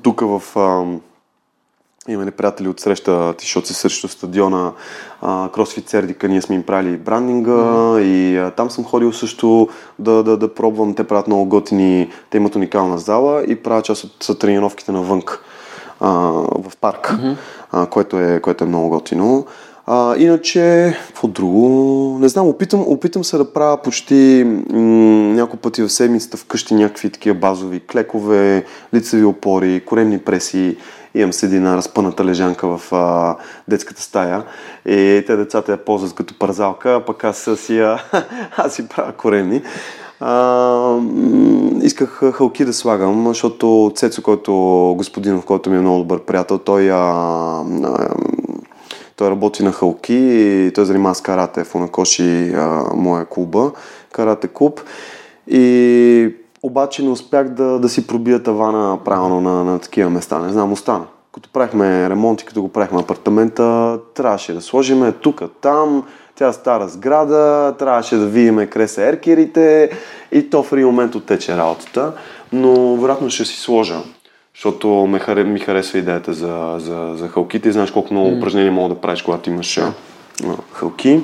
Тук 0.03 0.21
в... 0.21 0.43
А, 0.57 0.85
Имаме 2.09 2.31
приятели 2.31 2.69
от 2.69 2.81
среща, 2.81 3.35
защото 3.41 3.67
си 3.67 3.75
срещу 3.75 4.09
стадиона 4.09 4.73
а, 5.21 5.49
Кросфит 5.53 5.89
Сердика, 5.89 6.29
ние 6.29 6.43
сме 6.43 6.57
им 6.57 6.63
правили 6.63 6.97
брандинга 6.97 7.51
mm-hmm. 7.51 8.01
и 8.01 8.37
а, 8.37 8.51
там 8.51 8.71
съм 8.71 8.85
ходил 8.85 9.13
също 9.13 9.69
да, 9.99 10.23
да, 10.23 10.37
да 10.37 10.55
пробвам. 10.55 10.95
Те 10.95 11.05
правят 11.05 11.27
много 11.27 11.45
готини, 11.45 12.11
те 12.31 12.37
имат 12.37 12.57
уникална 12.57 12.99
зала 12.99 13.45
и 13.45 13.57
правят 13.57 13.85
част 13.85 14.05
от 14.05 14.39
тренировките 14.39 14.93
навън 14.93 15.23
а, 16.03 16.11
в 16.69 16.73
парк, 16.81 17.15
mm-hmm. 17.15 17.37
а, 17.73 17.87
което, 17.87 18.19
е, 18.19 18.41
което 18.41 18.65
е 18.65 18.67
много 18.67 18.89
готино. 18.89 19.47
А, 19.87 20.17
иначе, 20.17 20.95
какво 21.07 21.29
друго? 21.29 22.19
Не 22.21 22.29
знам, 22.29 22.49
опитам, 22.49 22.85
опитам 22.87 23.25
се 23.25 23.37
да 23.37 23.53
правя 23.53 23.83
почти 23.83 24.45
м- 24.47 24.79
няколко 25.35 25.57
пъти 25.57 25.83
в 25.83 25.89
седмицата 25.89 26.37
вкъщи 26.37 26.75
някакви 26.75 27.11
такива 27.11 27.35
базови 27.35 27.81
клекове, 27.81 28.65
лицеви 28.95 29.25
опори, 29.25 29.83
коремни 29.87 30.19
преси. 30.19 30.77
Имам 31.15 31.33
седи 31.33 31.57
една 31.57 31.77
разпъната 31.77 32.25
лежанка 32.25 32.79
в 32.79 32.93
а, 32.93 33.37
детската 33.69 34.03
стая 34.03 34.45
и 34.87 35.25
те 35.27 35.37
децата 35.37 35.73
я 35.73 35.85
ползват 35.85 36.15
като 36.15 36.39
парзалка, 36.39 37.03
пък 37.07 37.25
аз 37.25 37.51
си, 37.57 37.81
а, 37.81 37.99
аз 38.57 38.75
си 38.75 38.89
правя 38.89 39.13
коремни. 39.13 39.63
А, 40.25 40.99
исках 41.83 42.21
халки 42.33 42.65
да 42.65 42.73
слагам, 42.73 43.29
защото 43.29 43.93
Цецо, 43.95 44.23
който 44.23 44.53
господинов, 44.97 45.45
който 45.45 45.71
ми 45.71 45.77
е 45.77 45.81
много 45.81 45.99
добър 45.99 46.21
приятел, 46.21 46.59
той 46.59 46.91
а, 46.91 46.97
а, 46.97 48.09
той 49.17 49.31
работи 49.31 49.63
на 49.63 49.73
Халки 49.73 50.15
и 50.15 50.73
той 50.75 50.85
занимава 50.85 51.15
с 51.15 51.21
карате 51.21 51.65
в 51.65 51.75
Унакоши, 51.75 52.53
а, 52.57 52.85
моя 52.95 53.25
клуба, 53.25 53.71
карате 54.13 54.49
клуб. 54.49 54.81
И 55.47 56.35
обаче 56.63 57.03
не 57.03 57.11
успях 57.11 57.49
да, 57.49 57.79
да 57.79 57.89
си 57.89 58.07
пробия 58.07 58.43
тавана 58.43 58.99
правилно 59.05 59.41
на, 59.41 59.65
на 59.65 59.79
такива 59.79 60.11
места. 60.11 60.39
Не 60.39 60.53
знам, 60.53 60.73
остана. 60.73 61.05
Като 61.33 61.49
правихме 61.53 62.11
ремонт 62.11 62.41
и 62.41 62.45
като 62.45 62.63
го 62.63 62.69
правихме 62.69 63.01
апартамента, 63.01 63.99
трябваше 64.15 64.55
да 64.55 64.61
сложиме 64.61 65.13
тук, 65.13 65.43
там, 65.61 66.05
тя 66.43 66.53
стара 66.53 66.89
сграда, 66.89 67.75
трябваше 67.79 68.17
да 68.17 68.27
видиме 68.27 68.67
къде 68.67 68.89
са 68.89 69.03
еркерите 69.03 69.91
и 70.33 70.51
то 70.51 70.63
в 70.63 70.73
един 70.73 70.87
момент 70.87 71.15
оттече 71.15 71.57
работата. 71.57 72.13
Но 72.53 72.97
вероятно 72.97 73.31
ще 73.31 73.45
си 73.45 73.61
сложа 73.61 73.99
защото 74.55 74.89
ме, 74.89 75.19
харе- 75.19 75.45
ми 75.45 75.59
харесва 75.59 75.99
идеята 75.99 76.33
за, 76.33 76.77
за, 76.79 77.15
за 77.17 77.29
халките 77.29 77.69
и 77.69 77.73
знаеш 77.73 77.91
колко 77.91 78.15
много 78.15 78.37
упражнения 78.37 78.73
мога 78.73 78.95
да 78.95 79.01
правиш, 79.01 79.23
когато 79.23 79.51
имаш 79.51 79.81
халки. 80.73 81.21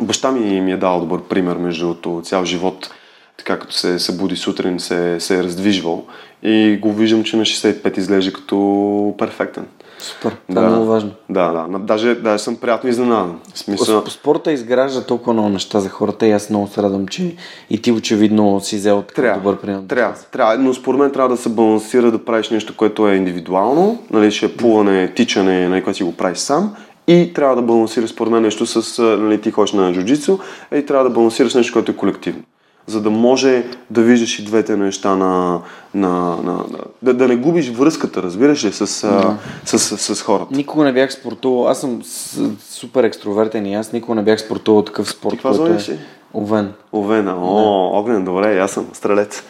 Баща 0.00 0.32
ми 0.32 0.60
ми 0.60 0.72
е 0.72 0.76
дал 0.76 1.00
добър 1.00 1.22
пример, 1.22 1.56
между 1.56 1.86
другото, 1.86 2.20
цял 2.24 2.44
живот, 2.44 2.90
така 3.36 3.58
като 3.58 3.74
се 3.74 3.98
събуди 3.98 4.36
сутрин, 4.36 4.80
се, 4.80 5.20
се 5.20 5.38
е 5.38 5.42
раздвижвал 5.42 6.04
и 6.42 6.78
го 6.82 6.92
виждам, 6.92 7.24
че 7.24 7.36
на 7.36 7.42
65 7.42 7.98
изглежда 7.98 8.32
като 8.32 9.14
перфектен. 9.18 9.66
Супер. 10.00 10.36
Това 10.48 10.64
е 10.64 10.68
много 10.68 10.86
важно. 10.86 11.10
Да, 11.30 11.52
да. 11.52 11.78
Даже, 11.78 12.14
даже 12.14 12.42
съм 12.42 12.56
приятно 12.56 12.90
изненадан. 12.90 13.40
Смисъл, 13.54 14.04
По 14.04 14.10
спорта 14.10 14.52
изгражда 14.52 15.04
толкова 15.06 15.32
много 15.32 15.48
неща 15.48 15.80
за 15.80 15.88
хората 15.88 16.26
и 16.26 16.30
аз 16.32 16.50
много 16.50 16.66
се 16.68 16.82
радвам, 16.82 17.08
че 17.08 17.34
и 17.70 17.82
ти 17.82 17.92
очевидно 17.92 18.60
си 18.60 18.76
взел 18.76 19.02
Трябва, 19.14 19.38
добър 19.38 19.60
пример. 19.60 19.80
трябва, 19.88 20.14
трябва, 20.32 20.58
но 20.58 20.74
според 20.74 21.00
мен 21.00 21.12
трябва 21.12 21.28
да 21.28 21.42
се 21.42 21.48
балансира 21.48 22.10
да 22.10 22.24
правиш 22.24 22.50
нещо, 22.50 22.76
което 22.76 23.08
е 23.08 23.14
индивидуално, 23.14 24.02
нали, 24.10 24.30
ще 24.30 24.46
е 24.46 24.56
плуване, 24.56 25.12
тичане, 25.14 25.68
нали, 25.68 25.84
което 25.84 25.96
си 25.96 26.02
го 26.04 26.16
правиш 26.16 26.38
сам 26.38 26.74
и 27.06 27.32
трябва 27.34 27.56
да 27.56 27.62
балансираш 27.62 28.10
според 28.10 28.32
мен 28.32 28.42
нещо 28.42 28.66
с, 28.66 29.02
нали, 29.02 29.40
ти 29.40 29.50
ходиш 29.50 29.72
на 29.72 29.92
джуджицу 29.92 30.38
и 30.74 30.86
трябва 30.86 31.04
да 31.04 31.10
балансираш 31.10 31.54
нещо, 31.54 31.72
което 31.72 31.92
е 31.92 31.96
колективно. 31.96 32.42
За 32.86 33.02
да 33.02 33.10
може 33.10 33.64
да 33.90 34.02
виждаш 34.02 34.38
и 34.38 34.44
двете 34.44 34.76
неща 34.76 35.16
на... 35.16 35.60
на, 35.94 36.08
на, 36.08 36.52
на 36.52 36.64
да, 37.02 37.14
да 37.14 37.28
не 37.28 37.36
губиш 37.36 37.70
връзката, 37.70 38.22
разбираш 38.22 38.64
ли, 38.64 38.72
с, 38.72 39.04
а, 39.04 39.36
с, 39.64 39.78
с, 39.78 40.14
с 40.16 40.22
хората. 40.22 40.56
Никога 40.56 40.84
не 40.84 40.92
бях 40.92 41.12
спортувал. 41.12 41.68
Аз 41.68 41.80
съм 41.80 42.00
с, 42.02 42.50
супер 42.60 43.04
екстровертен 43.04 43.66
и 43.66 43.74
аз 43.74 43.92
никога 43.92 44.14
не 44.14 44.22
бях 44.22 44.40
спортувал 44.40 44.82
такъв 44.82 45.10
спорт, 45.10 45.34
каква 45.34 45.56
който 45.56 45.92
е 45.92 45.98
овен. 46.34 46.72
Овена, 46.92 47.36
о, 47.38 47.90
огнен, 47.98 48.24
добре, 48.24 48.58
аз 48.58 48.70
съм 48.70 48.86
стрелец. 48.92 49.42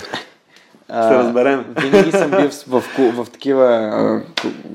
Ще 0.90 1.14
разберем. 1.14 1.64
Винаги 1.80 2.12
съм 2.12 2.30
бил 2.30 2.50
в, 2.50 2.66
в, 2.68 2.80
в, 2.80 3.24
в 3.24 3.30
такива 3.30 3.64
а, 3.64 4.20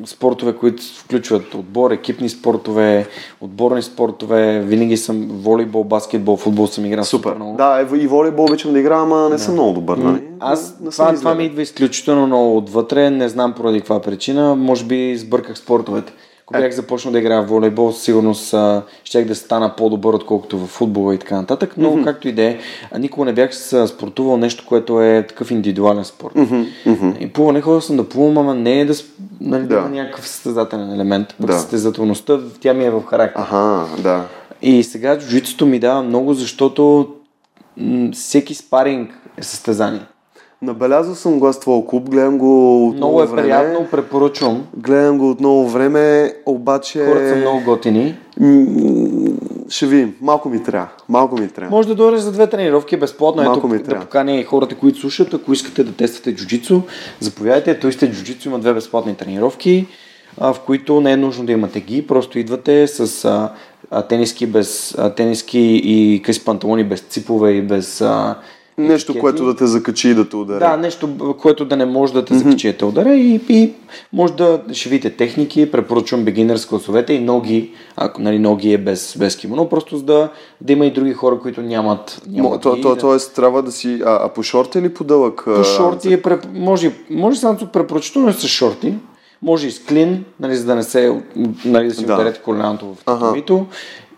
спортове, 0.05 0.53
които 0.55 0.83
включват 0.99 1.53
отбор, 1.53 1.91
екипни 1.91 2.29
спортове, 2.29 3.07
отборни 3.41 3.81
спортове. 3.81 4.59
Винаги 4.59 4.97
съм 4.97 5.27
волейбол, 5.31 5.83
баскетбол, 5.83 6.37
футбол 6.37 6.67
съм 6.67 6.85
играл 6.85 7.03
супер. 7.03 7.29
супер 7.29 7.35
много. 7.35 7.57
Да, 7.57 7.87
и 8.01 8.07
волейбол 8.07 8.45
обичам 8.45 8.73
да 8.73 8.79
играя, 8.79 9.01
ама 9.01 9.23
не 9.23 9.35
да. 9.35 9.39
съм 9.39 9.53
много 9.53 9.73
добър. 9.73 9.97
Нали? 9.97 10.21
Аз, 10.39 10.75
не 10.81 10.89
това, 10.89 11.13
това 11.13 11.35
ми 11.35 11.45
идва 11.45 11.61
изключително 11.61 12.27
много 12.27 12.57
отвътре, 12.57 13.09
не 13.09 13.29
знам 13.29 13.53
поради 13.53 13.79
каква 13.79 14.01
причина. 14.01 14.55
Може 14.55 14.85
би 14.85 15.17
сбърках 15.17 15.57
спортовете. 15.57 16.13
Ако 16.47 16.61
бях 16.61 16.75
започнал 16.75 17.11
да 17.11 17.19
играя 17.19 17.43
в 17.43 17.47
волейбол, 17.47 17.91
сигурност 17.91 18.53
а, 18.53 18.81
щях 19.03 19.25
да 19.25 19.35
стана 19.35 19.75
по-добър, 19.75 20.13
отколкото 20.13 20.57
в 20.57 20.67
футбола 20.67 21.15
и 21.15 21.17
така 21.17 21.35
нататък. 21.35 21.73
Но 21.77 21.89
mm-hmm. 21.89 22.03
както 22.03 22.27
и 22.27 22.31
да 22.31 22.43
е, 22.43 22.59
никога 22.99 23.25
не 23.25 23.33
бях 23.33 23.55
спортувал 23.87 24.37
нещо, 24.37 24.65
което 24.67 25.01
е 25.01 25.25
такъв 25.27 25.51
индивидуален 25.51 26.05
спорт. 26.05 26.33
Mm-hmm. 26.33 27.17
И 27.17 27.33
плуване 27.33 27.61
ходил 27.61 27.81
съм 27.81 27.97
да 27.97 28.09
плувам, 28.09 28.37
ама 28.37 28.55
не 28.55 28.81
е 28.81 28.85
да, 28.85 28.93
нали, 29.41 29.61
да. 29.61 29.67
да 29.67 29.75
има 29.75 29.89
някакъв 29.89 30.27
състезателен 30.27 30.93
елемент. 30.93 31.35
Пък 31.37 31.47
да. 31.47 31.59
състезателността, 31.59 32.39
тя 32.59 32.73
ми 32.73 32.85
е 32.85 32.89
в 32.89 33.03
характер. 33.05 33.41
Ага, 33.51 33.85
да. 34.01 34.25
И 34.61 34.83
сега 34.83 35.19
джуджитото 35.19 35.65
ми 35.65 35.79
дава 35.79 36.03
много, 36.03 36.33
защото 36.33 37.07
всеки 38.13 38.55
спаринг 38.55 39.19
е 39.37 39.43
състезание. 39.43 40.01
Набелязал 40.65 41.15
съм 41.15 41.39
го 41.39 41.53
с 41.53 41.59
твоя 41.59 41.85
клуб, 41.85 42.09
гледам 42.09 42.37
го 42.37 42.87
от 42.87 42.95
много, 42.95 43.21
много 43.21 43.33
е 43.33 43.35
приятно, 43.35 43.87
препоръчвам. 43.91 44.65
Гледам 44.77 45.17
го 45.17 45.29
от 45.29 45.39
много 45.39 45.67
време, 45.69 46.33
обаче... 46.45 47.05
Хората 47.05 47.29
са 47.29 47.35
много 47.35 47.61
готини. 47.65 48.15
ще 49.69 49.87
видим. 49.87 50.15
Малко 50.21 50.49
ми 50.49 50.63
трябва. 50.63 50.87
Малко 51.09 51.37
ми 51.37 51.47
трябва. 51.47 51.75
Може 51.75 51.87
да 51.87 51.95
дойдеш 51.95 52.19
за 52.19 52.31
две 52.31 52.47
тренировки 52.47 52.97
безплатно. 52.97 53.43
Малко 53.43 53.57
Ето, 53.59 53.67
ми 53.67 53.79
да 53.79 53.99
покани 53.99 54.43
хората, 54.43 54.75
които 54.75 54.99
слушат. 54.99 55.33
Ако 55.33 55.53
искате 55.53 55.83
да 55.83 55.91
тествате 55.91 56.35
джуджицу, 56.35 56.81
заповядайте. 57.19 57.79
Той 57.79 57.93
сте 57.93 58.11
джуджицу 58.11 58.49
има 58.49 58.59
две 58.59 58.73
безплатни 58.73 59.15
тренировки, 59.15 59.87
в 60.37 60.55
които 60.65 61.01
не 61.01 61.11
е 61.11 61.17
нужно 61.17 61.45
да 61.45 61.51
имате 61.51 61.79
ги. 61.79 62.07
Просто 62.07 62.39
идвате 62.39 62.87
с 62.87 63.25
а, 63.91 64.01
тениски, 64.01 64.47
без, 64.47 64.95
а, 64.97 65.09
тениски 65.09 65.81
и 65.83 66.21
къси 66.21 66.45
панталони 66.45 66.83
без 66.83 67.01
ципове 67.01 67.51
и 67.51 67.61
без 67.61 68.01
а, 68.01 68.35
Нещо, 68.77 69.11
етикети. 69.11 69.21
което 69.21 69.45
да 69.45 69.55
те 69.55 69.65
закачи 69.65 70.09
и 70.09 70.13
да 70.13 70.29
те 70.29 70.35
удари. 70.35 70.59
Да, 70.59 70.77
нещо, 70.77 71.35
което 71.39 71.65
да 71.65 71.77
не 71.77 71.85
може 71.85 72.13
да 72.13 72.25
те 72.25 72.33
mm-hmm. 72.33 72.37
закачи 72.37 72.67
и 72.67 72.71
да 72.71 72.77
те 72.77 72.85
удари 72.85 73.19
и, 73.19 73.41
и 73.49 73.73
може 74.13 74.33
да 74.33 74.61
ще 74.71 74.89
видите 74.89 75.09
техники, 75.09 75.71
препоръчвам 75.71 76.25
beginners 76.25 76.69
класовете 76.69 77.13
и 77.13 77.19
ноги, 77.19 77.71
ако 77.95 78.21
нали, 78.21 78.39
ноги 78.39 78.73
е 78.73 78.77
без, 78.77 79.17
без 79.19 79.35
кимоно, 79.35 79.69
просто 79.69 79.97
за 79.97 80.03
да, 80.03 80.29
да 80.61 80.73
има 80.73 80.85
и 80.85 80.91
други 80.91 81.13
хора, 81.13 81.39
които 81.39 81.61
нямат, 81.61 82.21
нямат 82.29 82.61
то, 82.61 82.75
ги, 82.75 82.81
то, 82.81 82.95
да... 82.95 83.01
Тоест 83.01 83.35
трябва 83.35 83.63
да 83.63 83.71
си, 83.71 84.01
а, 84.05 84.19
а 84.25 84.29
по 84.29 84.43
шорти 84.43 84.79
или 84.79 84.93
по 84.93 85.03
дълъг? 85.03 85.41
По 85.45 85.63
шорти 85.63 86.13
е, 86.13 86.21
преп... 86.21 86.45
може, 86.53 86.91
може 87.09 87.39
само 87.39 87.57
препоръчително 87.57 88.33
с 88.33 88.47
шорти, 88.47 88.93
може 89.41 89.67
и 89.67 89.71
с 89.71 89.85
клин, 89.85 90.25
нали, 90.39 90.55
за 90.55 90.65
да 90.65 90.75
не 90.75 90.83
се, 90.83 91.21
нали, 91.65 91.87
да 91.87 91.93
си 91.93 92.05
да. 92.05 92.13
ударете 92.13 92.41
коляното 92.41 92.85
в 92.85 92.97
ага. 93.05 93.33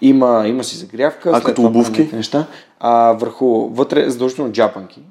Има, 0.01 0.43
има 0.47 0.63
си 0.63 0.77
загрявка. 0.77 1.31
А 1.33 1.41
като 1.41 1.63
обувки? 1.63 2.09
Неща 2.13 2.45
а, 2.79 3.11
върху 3.11 3.69
вътре 3.69 4.09
задължително 4.09 4.51
джапанки. 4.51 5.01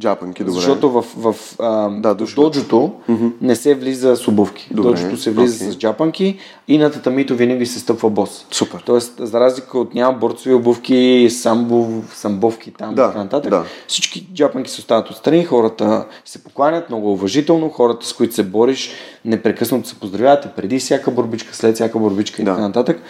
Джапанки, 0.00 0.44
добре. 0.44 0.54
Защото 0.54 0.90
в, 0.90 1.04
в, 1.16 1.36
а, 1.58 1.88
да, 1.88 2.14
доджото 2.14 2.92
mm-hmm. 3.10 3.32
не 3.40 3.56
се 3.56 3.74
влиза 3.74 4.16
с 4.16 4.28
обувки. 4.28 4.68
Добре. 4.70 4.88
Доджото 4.88 5.16
се 5.16 5.30
влиза 5.30 5.64
okay. 5.64 5.70
с 5.70 5.78
джапанки 5.78 6.38
и 6.68 6.78
на 6.78 6.90
татамито 6.90 7.36
винаги 7.36 7.66
се 7.66 7.78
стъпва 7.78 8.10
бос. 8.10 8.46
Супер. 8.50 8.82
Тоест, 8.86 9.14
за 9.18 9.40
разлика 9.40 9.78
от 9.78 9.94
няма 9.94 10.18
борцови 10.18 10.54
обувки, 10.54 11.28
самбов, 11.30 12.16
самбовки 12.16 12.70
там 12.70 12.94
да, 12.94 13.02
и 13.02 13.06
така 13.06 13.18
нататък, 13.18 13.50
да. 13.50 13.64
всички 13.86 14.28
джапанки 14.34 14.70
се 14.70 14.80
остават 14.80 15.10
отстрани, 15.10 15.44
хората 15.44 16.06
се 16.24 16.44
покланят 16.44 16.88
много 16.88 17.12
уважително, 17.12 17.68
хората 17.68 18.06
с 18.06 18.12
които 18.12 18.34
се 18.34 18.42
бориш 18.42 18.90
непрекъснато 19.24 19.88
се 19.88 19.94
поздравявате 20.00 20.48
преди 20.56 20.78
всяка 20.78 21.10
борбичка, 21.10 21.56
след 21.56 21.74
всяка 21.74 21.98
борбичка 21.98 22.36
да. 22.36 22.42
и 22.42 22.44
така 22.44 22.60
нататък. 22.60 23.02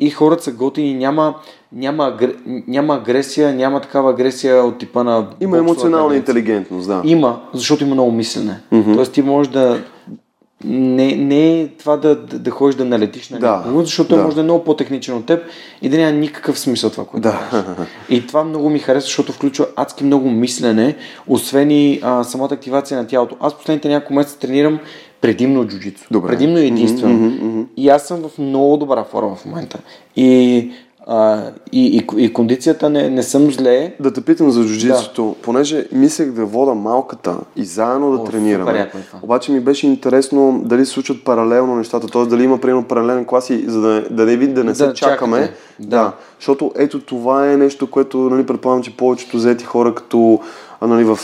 И 0.00 0.10
хората 0.10 0.42
са 0.42 0.52
готини, 0.52 0.94
няма, 0.94 1.34
няма, 1.72 2.18
няма 2.66 2.94
агресия, 2.94 3.54
няма 3.54 3.80
такава 3.80 4.10
агресия 4.10 4.64
от 4.64 4.78
типа 4.78 5.02
на... 5.02 5.26
Има 5.40 5.58
емоционална 5.58 6.16
интелигентност, 6.16 6.88
да. 6.88 7.02
Има, 7.04 7.40
защото 7.54 7.84
има 7.84 7.94
много 7.94 8.12
мислене. 8.12 8.60
Mm-hmm. 8.72 8.94
Тоест 8.94 9.12
ти 9.12 9.22
можеш 9.22 9.52
да... 9.52 9.80
Не, 10.64 11.16
не 11.16 11.60
е 11.60 11.68
това 11.68 11.96
да, 11.96 12.16
да, 12.16 12.38
да 12.38 12.50
ходиш 12.50 12.74
да 12.74 12.84
налетиш 12.84 13.30
на 13.30 13.38
да, 13.38 13.56
някого, 13.56 13.80
защото 13.80 14.16
да. 14.16 14.22
може 14.22 14.34
да 14.34 14.40
е 14.40 14.44
много 14.44 14.64
по-техничен 14.64 15.16
от 15.16 15.26
теб 15.26 15.42
и 15.82 15.88
да 15.88 15.98
няма 15.98 16.12
никакъв 16.12 16.58
смисъл 16.58 16.90
това, 16.90 17.04
което 17.04 17.22
да. 17.22 17.64
И 18.08 18.26
това 18.26 18.44
много 18.44 18.70
ми 18.70 18.78
харесва, 18.78 19.06
защото 19.06 19.32
включва 19.32 19.66
адски 19.76 20.04
много 20.04 20.30
мислене, 20.30 20.96
освен 21.28 21.70
и 21.70 22.00
а, 22.02 22.24
самата 22.24 22.48
активация 22.52 22.98
на 22.98 23.06
тялото. 23.06 23.36
Аз 23.40 23.58
последните 23.58 23.88
няколко 23.88 24.14
месеца 24.14 24.38
тренирам 24.38 24.78
предимно 25.20 25.66
джуджицу. 25.66 26.06
Добре. 26.10 26.28
Предимно 26.28 26.58
единствено. 26.58 27.14
Mm-hmm, 27.14 27.40
mm-hmm. 27.40 27.66
И 27.76 27.88
аз 27.88 28.06
съм 28.06 28.22
в 28.28 28.38
много 28.38 28.76
добра 28.76 29.04
форма 29.04 29.36
в 29.36 29.44
момента. 29.44 29.78
И 30.16 30.70
а, 31.10 31.42
и, 31.72 31.86
и, 31.96 32.24
и 32.24 32.32
кондицията 32.32 32.90
не, 32.90 33.10
не 33.10 33.22
съм 33.22 33.50
зле. 33.50 33.94
Да 34.00 34.12
те 34.12 34.20
питам 34.20 34.50
за 34.50 34.64
джуджицото, 34.64 35.24
да. 35.24 35.42
понеже 35.42 35.86
мислех 35.92 36.30
да 36.30 36.46
вода 36.46 36.74
малката 36.74 37.36
и 37.56 37.64
заедно 37.64 38.10
да 38.10 38.18
О, 38.18 38.24
тренираме. 38.24 38.80
Е 38.80 38.90
Обаче 39.22 39.52
ми 39.52 39.60
беше 39.60 39.86
интересно 39.86 40.60
дали 40.64 40.86
се 40.86 40.92
случват 40.92 41.24
паралелно 41.24 41.76
нещата, 41.76 42.06
т.е. 42.06 42.24
дали 42.24 42.44
има 42.44 42.58
примерно 42.58 42.84
паралелен 42.84 43.24
класи, 43.24 43.64
за 43.66 43.80
да, 43.80 44.04
да 44.10 44.24
не, 44.24 44.46
да 44.46 44.64
не 44.64 44.74
се 44.74 44.86
да, 44.86 44.94
чакаме. 44.94 45.52
Да. 45.78 45.86
да. 45.88 46.12
Защото 46.38 46.72
ето 46.76 47.00
това 47.00 47.52
е 47.52 47.56
нещо, 47.56 47.90
което 47.90 48.18
нали, 48.18 48.46
предполагам, 48.46 48.82
че 48.82 48.96
повечето 48.96 49.38
заети 49.38 49.64
хора 49.64 49.94
като 49.94 50.40
а, 50.80 50.86
нали, 50.86 51.04
в, 51.04 51.18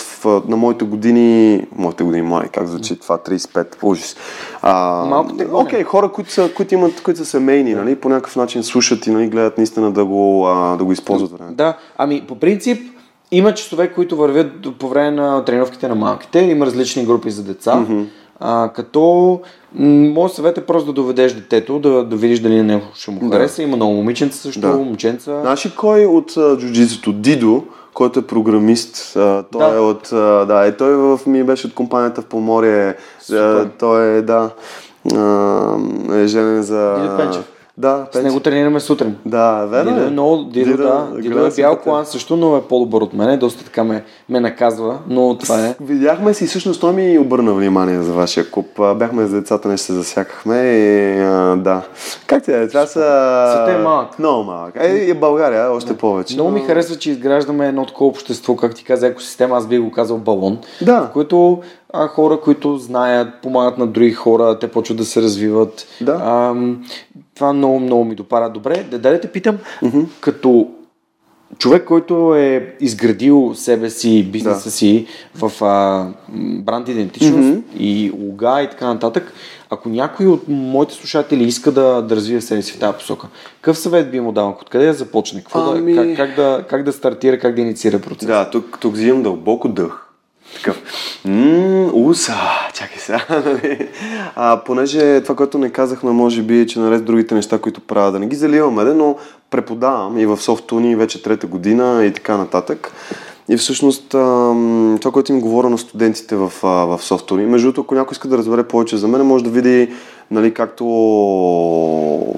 на 0.49 0.57
моите 0.57 0.85
години, 0.85 1.67
моите 1.77 2.05
години 2.05 2.23
млади, 2.23 2.49
как 2.49 2.67
звучи 2.67 2.97
това, 2.97 3.19
35, 3.19 3.67
ужас. 3.83 4.17
А, 4.63 5.05
Малко 5.05 5.37
те 5.37 5.47
Окей, 5.53 5.81
okay, 5.81 5.85
хора, 5.85 6.09
които 6.13 6.33
са, 6.33 6.51
които, 6.57 6.75
имат, 6.75 7.03
които 7.03 7.19
са 7.19 7.27
семейни, 7.27 7.75
нали, 7.75 7.97
по 7.97 8.09
някакъв 8.09 8.37
начин 8.37 8.63
слушат 8.63 9.07
и 9.07 9.11
нали, 9.11 9.27
гледат 9.27 9.59
наистина 9.59 9.93
да 9.93 10.05
го, 10.05 10.47
а, 10.47 10.77
да 10.77 10.85
го 10.85 10.93
използват 10.93 11.31
време. 11.31 11.53
Да, 11.53 11.77
ами 11.99 12.25
по 12.29 12.35
принцип 12.35 12.83
има 13.31 13.55
часове, 13.55 13.93
които 13.93 14.17
вървят 14.17 14.79
по 14.79 14.89
време 14.89 15.11
на 15.11 15.45
тренировките 15.45 15.89
на 15.89 15.95
малките, 15.95 16.41
има 16.41 16.67
различни 16.67 17.05
групи 17.05 17.31
за 17.31 17.43
деца. 17.43 17.73
Mm-hmm. 17.73 18.07
А, 18.41 18.71
като 18.75 19.41
Моят 19.75 20.33
съвет 20.33 20.59
е 20.59 20.67
просто 20.67 20.87
да 20.87 20.93
доведеш 20.93 21.33
детето, 21.33 21.79
да, 21.79 22.05
да 22.05 22.17
видиш 22.17 22.41
дали 22.41 22.63
него 22.63 22.85
ще 22.95 23.11
му 23.11 23.31
хареса. 23.31 23.57
Да. 23.57 23.63
Има 23.63 23.77
много 23.77 23.95
момиченца 23.95 24.39
също, 24.39 24.61
да. 24.61 24.69
момченца. 24.69 25.41
Знаеш 25.41 25.69
кой 25.77 26.07
от 26.07 26.35
джуджитото? 26.59 27.13
Дидо, 27.13 27.65
който 27.95 28.19
е 28.19 28.27
програмист. 28.27 29.17
А, 29.17 29.45
той 29.53 29.71
да. 29.71 29.77
е 29.77 29.79
от... 29.79 30.13
А, 30.13 30.45
да, 30.47 30.67
и 30.67 30.77
той 30.77 30.97
в, 30.97 31.21
ми 31.27 31.45
беше 31.45 31.67
от 31.67 31.75
компанията 31.75 32.23
в 32.23 32.25
Поморие. 32.25 32.97
А, 33.33 33.69
той 33.79 34.05
е, 34.05 34.23
да, 34.23 34.51
а, 35.15 35.77
е 36.13 36.27
женен 36.27 36.63
за... 36.63 36.97
Дидо 37.03 37.17
Пенчев. 37.17 37.54
Да, 37.79 38.07
с 38.13 38.23
него 38.23 38.41
тренираме 38.41 38.81
сутрин. 38.81 39.17
Да, 39.27 39.67
верно. 39.67 39.95
Дидо 39.95 40.07
е 40.07 40.11
много, 40.11 40.37
Дидо, 40.37 40.71
Дидо, 40.71 40.83
да. 40.83 41.09
Дидо 41.21 41.47
е 41.47 41.51
бял 41.51 41.77
колан 41.77 42.07
също, 42.07 42.37
но 42.37 42.57
е 42.57 42.63
по-добър 42.63 43.03
от 43.03 43.15
мене. 43.15 43.37
Доста 43.37 43.65
така 43.65 43.85
ме, 43.85 44.05
ме 44.29 44.41
наказва, 44.41 44.99
но 45.09 45.39
това 45.39 45.67
е. 45.67 45.75
Видяхме 45.81 46.35
си, 46.35 46.47
всъщност 46.47 46.81
той 46.81 46.93
ми 46.93 47.19
обърна 47.19 47.55
внимание 47.55 48.03
за 48.03 48.13
вашия 48.13 48.51
клуб. 48.51 48.67
Бяхме 48.97 49.27
с 49.27 49.31
децата, 49.31 49.69
не 49.69 49.79
се 49.79 49.93
засякахме 49.93 50.57
и 50.57 51.21
а, 51.21 51.57
да. 51.57 51.83
Как 52.27 52.43
ти 52.43 52.53
е? 52.53 52.69
Това 52.69 52.87
са... 52.87 53.55
Света 53.55 53.79
е 53.79 53.83
малък. 53.83 54.19
Много 54.19 54.45
малък. 54.45 54.75
Е, 54.81 54.89
и 54.89 55.15
България 55.15 55.71
още 55.71 55.93
да. 55.93 55.99
повече. 55.99 56.35
Много 56.35 56.51
ми 56.51 56.61
харесва, 56.61 56.97
че 56.97 57.11
изграждаме 57.11 57.69
едно 57.69 57.87
такова 57.87 58.11
общество, 58.11 58.57
как 58.57 58.75
ти 58.75 58.85
каза, 58.85 59.07
екосистема, 59.07 59.57
аз 59.57 59.67
би 59.67 59.79
го 59.79 59.91
казал 59.91 60.19
балон. 60.19 60.59
Да. 60.83 61.11
Което 61.13 61.61
а, 61.95 62.09
хора, 62.09 62.41
които 62.41 62.77
знаят, 62.77 63.29
помагат 63.43 63.79
на 63.79 63.87
други 63.87 64.13
хора, 64.13 64.59
те 64.59 64.69
почват 64.69 64.99
да 64.99 65.05
се 65.05 65.23
развиват. 65.23 65.87
Да. 66.01 66.21
А, 66.25 66.55
това 67.35 67.53
много, 67.53 67.81
много 67.81 68.05
ми 68.05 68.15
допара. 68.15 68.51
Добре, 68.51 68.87
да, 68.91 68.99
да 68.99 69.21
те 69.21 69.33
питам, 69.33 69.59
mm-hmm. 69.83 70.07
като 70.21 70.69
човек, 71.59 71.85
който 71.85 72.35
е 72.35 72.77
изградил 72.81 73.53
себе 73.55 73.91
си, 73.91 74.25
бизнеса 74.33 74.65
да. 74.65 74.71
си 74.71 75.07
в 75.35 75.65
а, 75.65 76.07
бранд 76.59 76.89
идентичност 76.89 77.49
mm-hmm. 77.49 77.77
и 77.79 78.13
луга 78.19 78.63
и 78.63 78.71
така 78.71 78.87
нататък, 78.87 79.33
ако 79.71 79.89
някой 79.89 80.27
от 80.27 80.43
моите 80.49 80.95
слушатели 80.95 81.45
иска 81.45 81.73
да, 81.73 82.03
да 82.03 82.17
развие 82.17 82.41
себе 82.41 82.63
си 82.63 82.73
в 82.73 82.79
тази 82.79 82.99
посока, 82.99 83.29
какъв 83.61 83.79
съвет 83.79 84.11
би 84.11 84.21
му 84.21 84.33
дал? 84.33 84.57
Откъде 84.61 84.87
да 84.87 84.95
започне? 84.95 85.41
Какво 85.41 85.61
ами... 85.61 85.95
да, 85.95 86.07
как, 86.07 86.17
как, 86.17 86.37
да, 86.37 86.65
как 86.69 86.83
да 86.83 86.93
стартира, 86.93 87.39
как 87.39 87.55
да 87.55 87.61
инициира 87.61 87.99
процес? 87.99 88.27
Да, 88.27 88.51
тук, 88.51 88.79
тук 88.81 88.95
взимам 88.95 89.23
дълбоко 89.23 89.69
дъх 89.69 90.04
такъв, 90.55 90.83
ммм, 91.25 91.91
уса, 91.95 92.35
чакай 92.75 92.99
сега, 92.99 93.27
нали? 93.47 93.89
А, 94.37 94.61
понеже 94.65 95.21
това, 95.21 95.35
което 95.35 95.59
не 95.59 95.71
казахме, 95.71 96.11
може 96.11 96.43
би, 96.43 96.61
е, 96.61 96.67
че 96.67 96.79
наред 96.79 97.05
другите 97.05 97.35
неща, 97.35 97.59
които 97.59 97.81
правя, 97.81 98.13
да 98.13 98.19
не 98.19 98.27
ги 98.27 98.37
заливаме, 98.37 98.85
но 98.85 99.17
преподавам 99.51 100.19
и 100.19 100.27
в 100.27 100.37
софтуни 100.41 100.97
вече 100.97 101.23
трета 101.23 101.47
година 101.47 102.05
и 102.05 102.13
така 102.13 102.37
нататък. 102.37 102.93
И 103.49 103.57
всъщност 103.57 104.09
това, 104.09 105.11
което 105.13 105.33
им 105.33 105.41
говоря 105.41 105.71
на 105.71 105.79
студентите 105.79 106.37
в, 106.37 106.53
в 106.63 106.99
софтуни, 107.03 107.47
между 107.47 107.67
другото, 107.67 107.81
ако 107.81 107.95
някой 107.95 108.13
иска 108.13 108.29
да 108.29 108.39
разбере 108.39 108.63
повече 108.63 108.97
за 108.97 109.09
мен, 109.09 109.27
може 109.27 109.45
да 109.45 109.51
види 109.51 109.93
нали, 110.31 110.55
както 110.55 110.85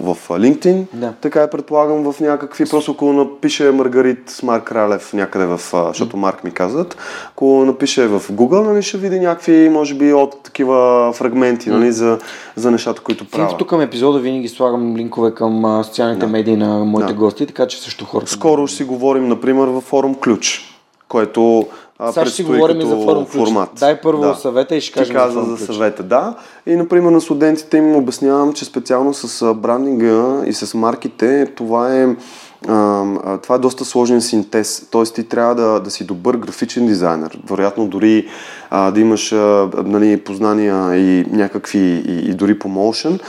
в 0.02 0.16
LinkedIn, 0.30 0.84
Да. 0.92 1.12
така 1.20 1.42
и 1.44 1.50
предполагам 1.50 2.12
в 2.12 2.20
някакви, 2.20 2.64
просто 2.70 2.92
ако 2.92 3.12
напише 3.12 3.70
Маргарит 3.70 4.30
с 4.30 4.42
Марк 4.42 4.64
Кралев 4.64 5.12
някъде 5.12 5.46
в, 5.46 5.60
защото 5.72 6.16
Марк 6.16 6.44
ми 6.44 6.50
казват, 6.50 6.96
ако 7.30 7.64
напише 7.64 8.06
в 8.06 8.20
Google, 8.32 8.62
нали, 8.68 8.82
ще 8.82 8.98
види 8.98 9.20
някакви, 9.20 9.68
може 9.68 9.94
би, 9.94 10.12
от 10.12 10.42
такива 10.42 11.12
фрагменти, 11.12 11.70
нали, 11.70 11.92
за, 11.92 12.18
за 12.56 12.70
нещата, 12.70 13.00
които 13.02 13.24
правя. 13.30 13.44
инфото 13.44 13.66
към 13.66 13.80
епизода 13.80 14.18
винаги 14.18 14.48
слагам 14.48 14.96
линкове 14.96 15.34
към 15.34 15.82
социалните 15.84 16.26
медии 16.26 16.56
на 16.56 16.84
моите 16.84 17.12
Да. 17.12 17.18
гости, 17.18 17.46
така 17.46 17.66
че 17.66 17.82
също 17.82 18.04
хората. 18.04 18.30
Скоро 18.30 18.66
ще 18.66 18.76
си 18.76 18.84
говорим, 18.84 19.28
например, 19.28 19.66
във 19.68 19.84
форум 19.84 20.14
Ключ, 20.14 20.60
което 21.08 21.66
а, 21.98 22.12
Сега 22.12 22.26
ще 22.26 22.34
си 22.34 22.44
говорим 22.44 22.80
и 22.80 22.86
за 22.86 22.96
форум 22.96 23.26
формат. 23.26 23.70
Дай 23.78 24.00
първо 24.00 24.34
съвета 24.34 24.76
и 24.76 24.80
ще 24.80 24.92
Ти 24.92 24.98
кажем 24.98 25.16
каза 25.16 25.42
за 25.42 25.56
за 25.56 25.66
съвета, 25.66 26.02
да. 26.02 26.34
И, 26.66 26.76
например, 26.76 27.10
на 27.10 27.20
студентите 27.20 27.76
им 27.76 27.96
обяснявам, 27.96 28.52
че 28.52 28.64
специално 28.64 29.14
с 29.14 29.54
брандинга 29.54 30.42
и 30.46 30.52
с 30.52 30.74
марките, 30.74 31.46
това 31.56 31.96
е, 31.96 32.06
това 33.42 33.54
е 33.54 33.58
доста 33.58 33.84
сложен 33.84 34.20
синтез. 34.20 34.88
Тоест, 34.90 35.14
ти 35.14 35.24
трябва 35.24 35.54
да, 35.54 35.80
да 35.80 35.90
си 35.90 36.04
добър 36.04 36.36
графичен 36.36 36.86
дизайнер. 36.86 37.38
Вероятно, 37.50 37.86
дори 37.86 38.28
а, 38.70 38.90
да 38.90 39.00
имаш 39.00 39.32
а, 39.32 39.70
нали, 39.84 40.16
познания 40.16 40.96
и 40.96 41.26
някакви, 41.30 41.78
и, 41.78 42.30
и 42.30 42.34
дори 42.34 42.58
по 42.58 42.68
motion 42.68 43.20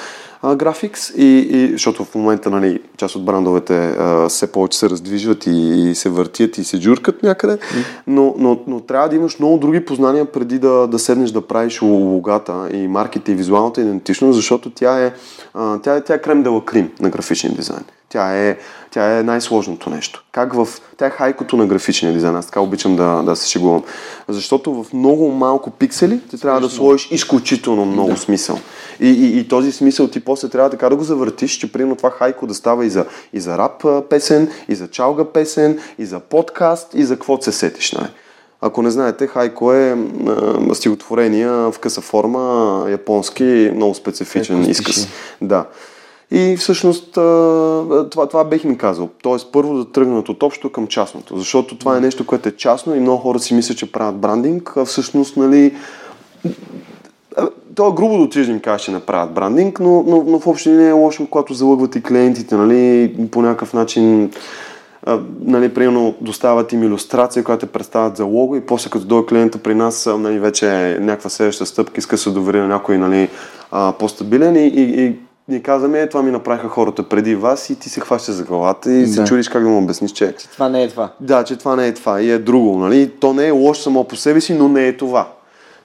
graphics, 0.44 1.16
и, 1.16 1.48
и, 1.52 1.72
защото 1.72 2.06
в 2.06 2.16
момента 2.16 2.50
нали, 2.50 2.80
част 2.98 3.16
от 3.16 3.26
брандовете 3.26 3.96
а, 4.00 4.30
все 4.30 4.52
повече 4.52 4.78
се 4.78 4.90
раздвижват 4.90 5.48
и, 5.48 5.52
и 5.90 5.96
се 5.96 6.10
въртят 6.10 6.58
и 6.58 6.64
се 6.64 6.80
джуркат 6.80 7.24
някъде, 7.24 7.58
но, 8.08 8.36
но, 8.38 8.60
но 8.68 8.80
трябва 8.80 9.10
да 9.10 9.16
имаш 9.16 9.40
много 9.40 9.58
други 9.58 9.86
познания 9.86 10.26
преди 10.26 10.60
да, 10.60 10.88
да 10.88 11.00
седнеш 11.00 11.32
да 11.32 11.42
правиш 11.42 11.82
логата 11.82 12.70
и 12.74 12.88
марките 12.88 13.32
и 13.32 13.36
визуалната 13.36 13.82
идентичност, 13.82 14.36
защото 14.36 14.70
тя 14.70 15.06
е, 15.06 15.14
а, 15.54 15.80
тя 15.80 15.96
е, 15.96 16.02
тя 16.02 16.14
е 16.14 16.22
крем 16.22 16.44
де 16.44 16.50
крим 16.66 16.92
на 17.00 17.10
графичен 17.10 17.54
дизайн. 17.54 17.84
Тя 18.10 18.48
е, 18.48 18.58
тя 18.92 19.20
е 19.20 19.24
най-сложното 19.24 19.90
нещо. 19.90 20.24
Как 20.32 20.54
в... 20.54 20.68
Тя 20.98 21.06
е 21.06 21.10
хайкото 21.10 21.58
на 21.58 21.66
графичния 21.68 22.14
дизайн. 22.14 22.36
Аз 22.36 22.46
така 22.46 22.62
обичам 22.62 22.96
да, 22.96 23.24
да 23.24 23.36
се 23.36 23.50
шегувам. 23.50 23.84
Защото 24.28 24.84
в 24.84 24.94
много 24.94 25.32
малко 25.32 25.70
пиксели 25.72 26.22
ти 26.30 26.42
трябва 26.42 26.62
да 26.62 26.70
сложиш 26.70 27.08
изключително 27.12 27.86
много 27.86 28.10
да. 28.10 28.18
смисъл. 28.18 28.60
И, 29.00 29.10
и, 29.10 29.40
и 29.40 29.48
този 29.48 29.72
смисъл 29.72 30.08
ти 30.08 30.20
после 30.20 30.50
трябва 30.50 30.70
така 30.70 30.90
да 30.90 30.96
го 30.96 31.04
завъртиш, 31.04 31.52
че 31.52 31.72
примерно 31.72 31.96
това 31.96 32.12
хайко 32.12 32.48
да 32.48 32.54
става 32.54 32.86
и 32.86 32.90
за, 32.90 33.06
и 33.34 33.40
за 33.40 33.58
рап 33.58 34.10
песен, 34.10 34.52
и 34.70 34.76
за 34.76 34.88
чалга 34.88 35.26
песен, 35.26 35.80
и 36.00 36.06
за 36.06 36.20
подкаст, 36.20 36.94
и 36.94 37.04
за 37.04 37.16
какво 37.16 37.42
се 37.42 37.52
сетиш. 37.52 37.92
Нали? 37.92 38.08
Ако 38.62 38.82
не 38.82 38.90
знаете, 38.90 39.28
хайко 39.28 39.74
е 39.74 39.98
а, 40.28 40.76
стихотворение 40.76 41.48
в 41.48 41.76
къса 41.82 42.02
форма, 42.02 42.86
японски, 42.90 43.72
много 43.76 43.96
специфичен 43.96 44.60
Леко 44.60 44.70
изказ. 44.70 45.08
Да. 45.42 45.66
И 46.32 46.56
всъщност 46.58 47.12
това, 48.12 48.28
това 48.30 48.44
бех 48.44 48.64
ми 48.64 48.78
казал. 48.78 49.10
Тоест 49.22 49.52
първо 49.52 49.78
да 49.78 49.92
тръгнат 49.92 50.30
от 50.30 50.44
общо 50.44 50.72
към 50.72 50.88
частното, 50.88 51.38
защото 51.38 51.78
това 51.78 51.98
е 51.98 52.02
нещо, 52.02 52.26
което 52.26 52.50
е 52.50 52.56
частно 52.56 52.96
и 52.96 53.00
много 53.00 53.18
хора 53.18 53.40
си 53.40 53.54
мислят, 53.54 53.78
че 53.78 53.92
правят 53.92 54.16
брандинг, 54.16 54.74
а 54.78 54.86
всъщност, 54.86 55.38
нали, 55.38 55.76
то 57.76 57.88
е 57.88 57.96
грубо 57.96 58.18
да 58.18 58.24
отидеш 58.24 58.48
да 58.48 58.54
им 58.54 58.60
кажеш, 58.60 58.86
че 58.86 58.92
не 58.92 59.00
правят 59.00 59.34
брандинг, 59.34 59.80
но, 59.80 60.04
но, 60.08 60.24
но 60.28 60.40
в 60.40 60.48
общи 60.48 60.70
не 60.70 60.88
е 60.88 60.92
лошо, 60.92 61.28
когато 61.30 61.54
залъгват 61.54 61.96
и 61.96 62.04
клиентите, 62.04 62.56
нали, 62.56 63.16
по 63.32 63.42
някакъв 63.42 63.74
начин 63.74 64.32
нали, 65.42 65.74
примерно 65.74 66.16
доставят 66.22 66.74
им 66.74 66.84
иллюстрация, 66.84 67.44
която 67.44 67.66
те 67.66 67.72
представят 67.72 68.18
за 68.18 68.26
лого 68.26 68.56
и 68.56 68.62
после 68.62 68.90
като 68.90 69.06
дойде 69.06 69.28
клиента 69.28 69.58
при 69.58 69.76
нас, 69.76 70.10
нали, 70.18 70.40
вече 70.40 70.70
е 70.70 71.00
някаква 71.00 71.30
следваща 71.30 71.66
стъпка, 71.66 72.00
иска 72.00 72.18
се 72.18 72.30
довери 72.30 72.60
на 72.60 72.68
някой 72.68 72.98
нали, 72.98 73.30
по-стабилен 74.00 74.56
и, 74.56 74.68
и, 74.68 75.06
и 75.06 75.16
ни 75.50 75.64
казваме, 75.64 76.02
е, 76.02 76.10
това 76.10 76.24
ми 76.24 76.32
направиха 76.32 76.70
хората 76.70 77.04
преди 77.04 77.36
вас 77.36 77.70
и 77.70 77.76
ти 77.76 77.90
се 77.90 78.00
хващаш 78.00 78.36
за 78.36 78.44
главата 78.44 78.92
и 78.92 79.08
се 79.08 79.22
Да. 79.22 79.28
чудиш 79.28 79.50
как 79.50 79.64
да 79.64 79.70
му 79.70 79.78
обясниш, 79.78 80.12
че 80.12 80.32
Това 80.32 80.70
не 80.70 80.84
е 80.84 80.88
това. 80.90 81.10
да, 81.20 81.44
че 81.44 81.56
това 81.56 81.76
не 81.76 81.88
е 81.88 81.94
това 81.94 82.22
и 82.22 82.32
е 82.32 82.38
друго, 82.40 82.78
нали? 82.78 83.12
То 83.20 83.34
не 83.34 83.48
е 83.48 83.52
лошо 83.52 83.82
само 83.82 84.04
по 84.04 84.16
себе 84.16 84.42
си, 84.42 84.54
но 84.54 84.68
не 84.68 84.88
е 84.88 84.98
това. 84.98 85.28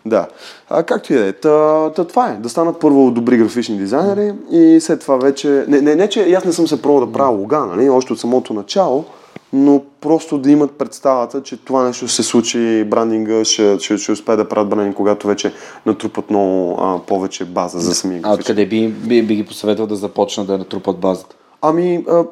Да. 0.07 0.27
А 0.71 0.83
както 0.83 1.13
и 1.13 1.17
да 1.17 1.27
е, 1.27 1.33
та, 1.33 1.91
та, 1.91 2.05
това 2.05 2.29
е. 2.29 2.37
Да 2.37 2.49
станат 2.49 2.81
първо 2.81 3.11
добри 3.11 3.37
графични 3.37 3.79
дизайнери 3.79 4.33
и 4.51 4.81
след 4.81 5.01
това 5.01 5.17
вече... 5.17 5.65
Не, 5.69 5.81
не, 5.81 5.95
не 5.95 6.09
че 6.09 6.33
аз 6.33 6.45
не 6.45 6.53
съм 6.53 6.69
се 6.69 6.83
пробвал 6.83 7.07
да 7.07 7.13
правя 7.13 7.31
лога, 7.31 7.59
нали? 7.59 7.91
Още 7.91 8.13
от 8.13 8.21
самото 8.21 8.55
начало, 8.55 9.05
но 9.53 9.83
просто 10.01 10.39
да 10.39 10.51
имат 10.51 10.73
представата, 10.73 11.43
че 11.43 11.57
това 11.57 11.85
нещо 11.85 12.07
ще 12.07 12.17
се 12.17 12.23
случи, 12.23 12.85
брандинга 12.85 13.45
ще, 13.45 13.79
ще, 13.79 13.99
ще 13.99 14.13
успее 14.13 14.37
да 14.37 14.49
правят 14.49 14.69
брандинг, 14.69 14.97
когато 14.97 15.27
вече 15.27 15.53
натрупат 15.87 16.31
много 16.31 16.77
а, 16.81 16.99
повече 16.99 17.45
база 17.45 17.79
за 17.79 17.95
самия 17.95 18.21
А 18.23 18.35
откъде 18.35 18.67
би, 18.67 18.89
би, 18.89 19.23
би 19.23 19.37
ги 19.37 19.47
посъветвал 19.47 19.87
да 19.87 19.97
започнат 19.97 20.47
да 20.47 20.59
натрупат 20.59 20.99
базата? 20.99 21.37
Ами, 21.63 22.05
а, 22.09 22.25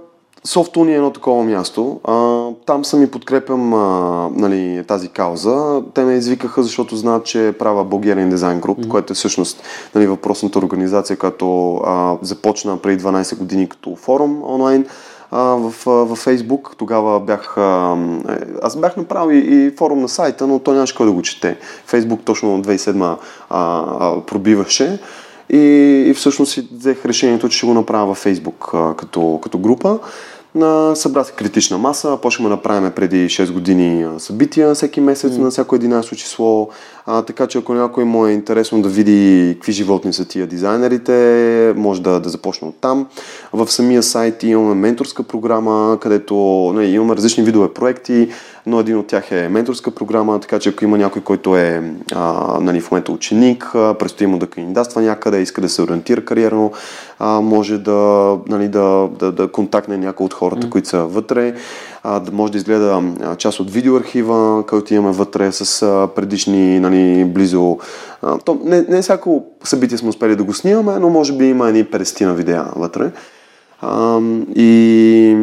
Софтуни 0.44 0.92
е 0.92 0.96
едно 0.96 1.10
такова 1.10 1.44
място. 1.44 2.00
А, 2.04 2.46
там 2.66 2.84
съм 2.84 3.02
и 3.02 3.10
подкрепям 3.10 3.74
а, 3.74 4.28
нали, 4.34 4.84
тази 4.86 5.08
кауза. 5.08 5.82
Те 5.94 6.04
ме 6.04 6.14
извикаха, 6.14 6.62
защото 6.62 6.96
знаят, 6.96 7.24
че 7.24 7.54
правя 7.58 7.84
Bulgarian 7.84 8.34
Design 8.34 8.60
Group, 8.60 8.78
mm-hmm. 8.78 8.88
което 8.88 9.12
е 9.12 9.14
всъщност 9.14 9.62
нали, 9.94 10.06
въпросната 10.06 10.58
организация, 10.58 11.16
която 11.16 11.76
а, 11.76 12.16
започна 12.22 12.76
преди 12.76 13.02
12 13.02 13.38
години 13.38 13.68
като 13.68 13.96
форум 13.96 14.42
онлайн 14.44 14.86
в, 15.32 15.72
във 15.86 16.24
Facebook. 16.24 16.76
Тогава 16.76 17.20
бях... 17.20 17.54
Е, 17.56 17.60
аз 18.62 18.76
бях 18.76 18.96
направил 18.96 19.34
и, 19.34 19.38
и 19.38 19.70
форум 19.70 20.00
на 20.00 20.08
сайта, 20.08 20.46
но 20.46 20.58
то 20.58 20.72
нямаше 20.72 20.94
кой 20.94 21.06
да 21.06 21.12
го 21.12 21.22
чете. 21.22 21.56
Facebook 21.90 22.24
точно 22.24 22.62
2007 22.62 23.02
а, 23.02 23.16
а, 23.50 24.20
пробиваше. 24.20 24.98
И, 25.52 25.58
и 26.06 26.14
всъщност 26.14 26.52
си 26.52 26.68
взех 26.72 27.04
решението, 27.04 27.48
че 27.48 27.56
ще 27.56 27.66
го 27.66 27.74
направя 27.74 28.06
във 28.06 28.18
Фейсбук 28.18 28.70
а, 28.74 28.94
като, 28.94 29.40
като 29.42 29.58
група. 29.58 29.98
Събра 30.94 31.24
се 31.24 31.32
критична 31.32 31.78
маса, 31.78 32.18
почнахме 32.22 32.56
да 32.56 32.62
правим 32.62 32.90
преди 32.90 33.26
6 33.26 33.52
години 33.52 34.06
събития 34.18 34.74
всеки 34.74 35.00
месец 35.00 35.36
на 35.36 35.50
всяко 35.50 35.76
11 35.76 36.16
число. 36.16 36.68
А, 37.06 37.22
така 37.22 37.46
че 37.46 37.58
ако 37.58 37.74
някой 37.74 38.04
му 38.04 38.26
е 38.26 38.32
интересно 38.32 38.82
да 38.82 38.88
види 38.88 39.54
какви 39.54 39.72
животни 39.72 40.12
са 40.12 40.24
тия 40.24 40.46
дизайнерите, 40.46 41.74
може 41.76 42.02
да, 42.02 42.20
да 42.20 42.28
започне 42.28 42.68
от 42.68 42.74
там. 42.80 43.06
В 43.52 43.68
самия 43.68 44.02
сайт 44.02 44.42
имаме 44.42 44.74
менторска 44.74 45.22
програма, 45.22 45.98
където 46.00 46.34
не, 46.76 46.84
имаме 46.84 47.16
различни 47.16 47.44
видове 47.44 47.74
проекти, 47.74 48.28
но 48.66 48.80
един 48.80 48.98
от 48.98 49.06
тях 49.06 49.32
е 49.32 49.48
менторска 49.48 49.90
програма, 49.90 50.40
така 50.40 50.58
че 50.58 50.68
ако 50.68 50.84
има 50.84 50.98
някой, 50.98 51.22
който 51.22 51.56
е 51.56 51.94
а, 52.14 52.58
нали, 52.60 52.80
в 52.80 52.90
момента 52.90 53.12
ученик, 53.12 53.70
а, 53.74 53.94
предстои 53.94 54.26
му 54.26 54.38
да 54.38 54.46
кандидатства 54.46 55.02
някъде, 55.02 55.40
иска 55.40 55.60
да 55.60 55.68
се 55.68 55.82
ориентира 55.82 56.24
кариерно, 56.24 56.72
а, 57.18 57.40
може 57.40 57.78
да, 57.78 58.36
нали, 58.48 58.68
да, 58.68 59.08
да, 59.18 59.32
да 59.32 59.48
контактне 59.48 59.96
някой 59.96 60.26
от 60.26 60.34
хората, 60.40 60.66
mm. 60.66 60.70
които 60.70 60.88
са 60.88 61.04
вътре, 61.04 61.54
а, 62.02 62.20
да 62.20 62.32
може 62.32 62.52
да 62.52 62.58
изгледа 62.58 63.02
част 63.38 63.60
от 63.60 63.70
видеоархива, 63.70 64.64
който 64.66 64.94
имаме 64.94 65.14
вътре 65.14 65.52
с 65.52 65.82
а, 65.82 66.08
предишни 66.14 66.80
нали, 66.80 67.24
близо... 67.24 67.78
А, 68.22 68.38
то, 68.38 68.58
не, 68.64 68.84
не 68.88 69.02
всяко 69.02 69.44
събитие 69.64 69.98
сме 69.98 70.08
успели 70.08 70.36
да 70.36 70.44
го 70.44 70.54
снимаме, 70.54 70.98
но 70.98 71.10
може 71.10 71.36
би 71.36 71.44
има 71.44 71.68
едни 71.68 71.84
50 71.84 72.24
на 72.24 72.34
видеа 72.34 72.64
вътре. 72.76 73.10
А, 73.80 74.20
и 74.54 75.36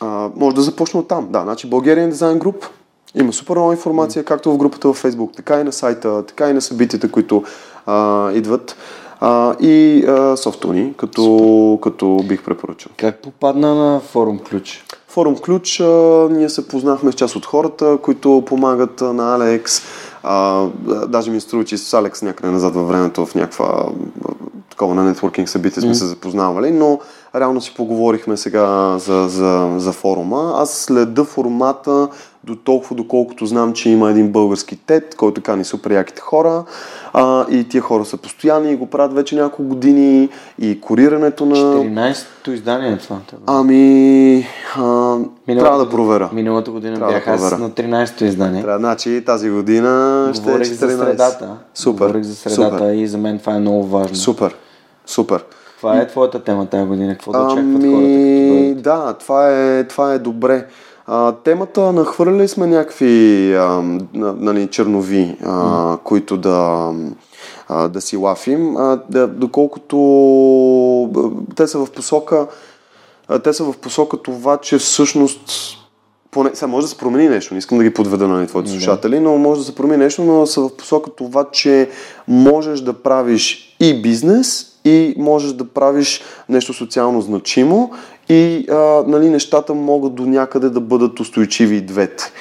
а, 0.00 0.28
може 0.36 0.56
да 0.56 0.62
започна 0.62 1.00
от 1.00 1.08
там. 1.08 1.28
Да, 1.30 1.42
значи 1.42 1.70
Bulgarian 1.70 2.12
Design 2.12 2.38
Group 2.38 2.66
има 3.14 3.32
супер 3.32 3.54
много 3.54 3.72
информация, 3.72 4.24
както 4.24 4.52
в 4.52 4.56
групата 4.56 4.88
във 4.88 5.02
Facebook, 5.02 5.36
така 5.36 5.60
и 5.60 5.64
на 5.64 5.72
сайта, 5.72 6.26
така 6.26 6.50
и 6.50 6.52
на 6.52 6.60
събитията, 6.60 7.10
които 7.10 7.44
а, 7.86 8.32
идват. 8.32 8.76
А, 9.28 9.56
и 9.60 10.04
а, 10.08 10.36
софтуни, 10.36 10.94
като, 10.96 11.78
като 11.82 12.20
бих 12.28 12.42
препоръчал. 12.42 12.92
Как 12.96 13.22
попадна 13.22 13.74
на 13.74 14.00
форум 14.00 14.38
ключ? 14.38 14.84
Форум 15.08 15.36
Ключ, 15.36 15.80
а, 15.80 15.84
ние 16.30 16.48
се 16.48 16.68
познахме 16.68 17.12
с 17.12 17.14
част 17.14 17.36
от 17.36 17.46
хората, 17.46 17.98
които 18.02 18.42
помагат 18.46 19.00
на 19.00 19.34
Алекс. 19.34 19.82
А, 20.22 20.66
даже 21.08 21.30
ми 21.30 21.40
струва, 21.40 21.64
че 21.64 21.78
с 21.78 21.94
Алекс 21.94 22.22
някъде 22.22 22.52
назад 22.52 22.74
във 22.74 22.88
времето 22.88 23.26
в 23.26 23.34
някаква 23.34 23.88
такова 24.70 24.94
на 24.94 25.04
нетворкинг 25.04 25.48
събитие 25.48 25.80
сме 25.80 25.90
Мгм. 25.90 25.94
се 25.94 26.06
запознавали, 26.06 26.70
но 26.70 26.98
реално 27.40 27.60
си 27.60 27.74
поговорихме 27.76 28.36
сега 28.36 28.98
за, 28.98 29.28
за, 29.28 29.74
за 29.76 29.92
форума. 29.92 30.54
Аз 30.56 30.70
следа 30.70 31.24
формата 31.24 32.08
до 32.44 32.56
толкова, 32.56 32.96
доколкото 32.96 33.46
знам, 33.46 33.72
че 33.72 33.90
има 33.90 34.10
един 34.10 34.32
български 34.32 34.76
тет, 34.76 35.14
който 35.14 35.42
кани 35.42 35.64
супер 35.64 35.90
яките 35.90 36.20
хора 36.20 36.64
а, 37.12 37.46
и 37.50 37.68
тия 37.68 37.80
хора 37.80 38.04
са 38.04 38.16
постоянни 38.16 38.72
и 38.72 38.76
го 38.76 38.86
правят 38.86 39.12
вече 39.14 39.34
няколко 39.34 39.62
години 39.62 40.28
и 40.58 40.80
корирането 40.80 41.46
на... 41.46 41.56
14-то 41.56 42.50
издание 42.50 42.92
е 42.92 42.98
това. 42.98 43.18
Ами, 43.46 44.46
а, 44.76 45.16
трябва 45.46 45.78
да 45.78 45.90
проверя. 45.90 46.30
Миналата 46.32 46.70
година 46.70 46.96
Трябва 46.96 47.12
да 47.12 47.18
бях 47.18 47.28
аз 47.28 47.40
проверя. 47.40 47.58
на 47.58 47.70
13-то 47.70 48.24
издание. 48.24 48.62
Трябва, 48.62 48.78
значи 48.78 49.22
тази 49.26 49.50
година 49.50 50.30
ще 50.34 50.42
е 50.42 50.44
Говорих 50.44 50.68
14. 50.68 50.72
за 50.72 50.98
средата. 50.98 51.50
Супер. 51.74 52.06
Говорих 52.06 52.24
за 52.24 52.34
средата 52.34 52.78
Супер. 52.78 52.94
и 52.94 53.06
за 53.06 53.18
мен 53.18 53.38
това 53.38 53.54
е 53.54 53.58
много 53.58 53.86
важно. 53.86 54.16
Супер. 54.16 54.56
Супер. 55.06 55.44
Това 55.76 56.00
е 56.00 56.06
твоята 56.06 56.44
тема 56.44 56.66
тази 56.66 56.86
година. 56.86 57.12
Какво 57.12 57.32
да 57.32 57.38
очакват 57.38 57.64
Ами, 57.64 57.92
хората, 57.92 58.76
като 58.76 58.82
да, 58.82 59.14
това 59.14 59.50
е, 59.50 59.84
това 59.84 60.12
е 60.14 60.18
добре. 60.18 60.66
А, 61.06 61.32
темата, 61.32 61.92
нахвърляли 61.92 62.48
сме 62.48 62.66
някакви 62.66 63.54
а, 63.54 63.82
нали, 64.14 64.66
чернови, 64.66 65.36
а, 65.44 65.96
които 66.04 66.36
да, 66.36 66.92
а, 67.68 67.88
да 67.88 68.00
си 68.00 68.16
лафим, 68.16 68.76
а, 68.76 69.00
да, 69.10 69.26
доколкото 69.26 69.96
те 71.56 71.66
са 71.66 71.78
в 71.78 71.90
посока 71.90 72.46
а, 73.28 73.38
те 73.38 73.52
са 73.52 73.64
в 73.64 73.76
посока 73.76 74.22
това, 74.22 74.56
че 74.56 74.78
всъщност 74.78 75.76
поне, 76.30 76.50
сега 76.54 76.66
може 76.66 76.84
да 76.84 76.88
се 76.88 76.98
промени 76.98 77.28
нещо, 77.28 77.54
не 77.54 77.58
искам 77.58 77.78
да 77.78 77.84
ги 77.84 77.94
подведа 77.94 78.28
на 78.28 78.34
нали, 78.34 78.46
твоите 78.46 78.70
слушатели, 78.70 79.20
но 79.20 79.38
може 79.38 79.60
да 79.60 79.66
се 79.66 79.74
промени 79.74 80.04
нещо, 80.04 80.24
но 80.24 80.46
са 80.46 80.60
в 80.60 80.76
посока 80.76 81.10
това, 81.10 81.50
че 81.52 81.90
можеш 82.28 82.80
да 82.80 82.92
правиш 82.92 83.76
и 83.80 84.02
бизнес, 84.02 84.75
и 84.86 85.14
можеш 85.18 85.52
да 85.52 85.64
правиш 85.64 86.22
нещо 86.48 86.72
социално 86.72 87.20
значимо 87.20 87.90
и 88.28 88.66
а, 88.70 88.74
нали, 89.06 89.30
нещата 89.30 89.74
могат 89.74 90.14
до 90.14 90.26
някъде 90.26 90.70
да 90.70 90.80
бъдат 90.80 91.20
устойчиви 91.20 91.76
и 91.76 91.80
двете. 91.80 92.32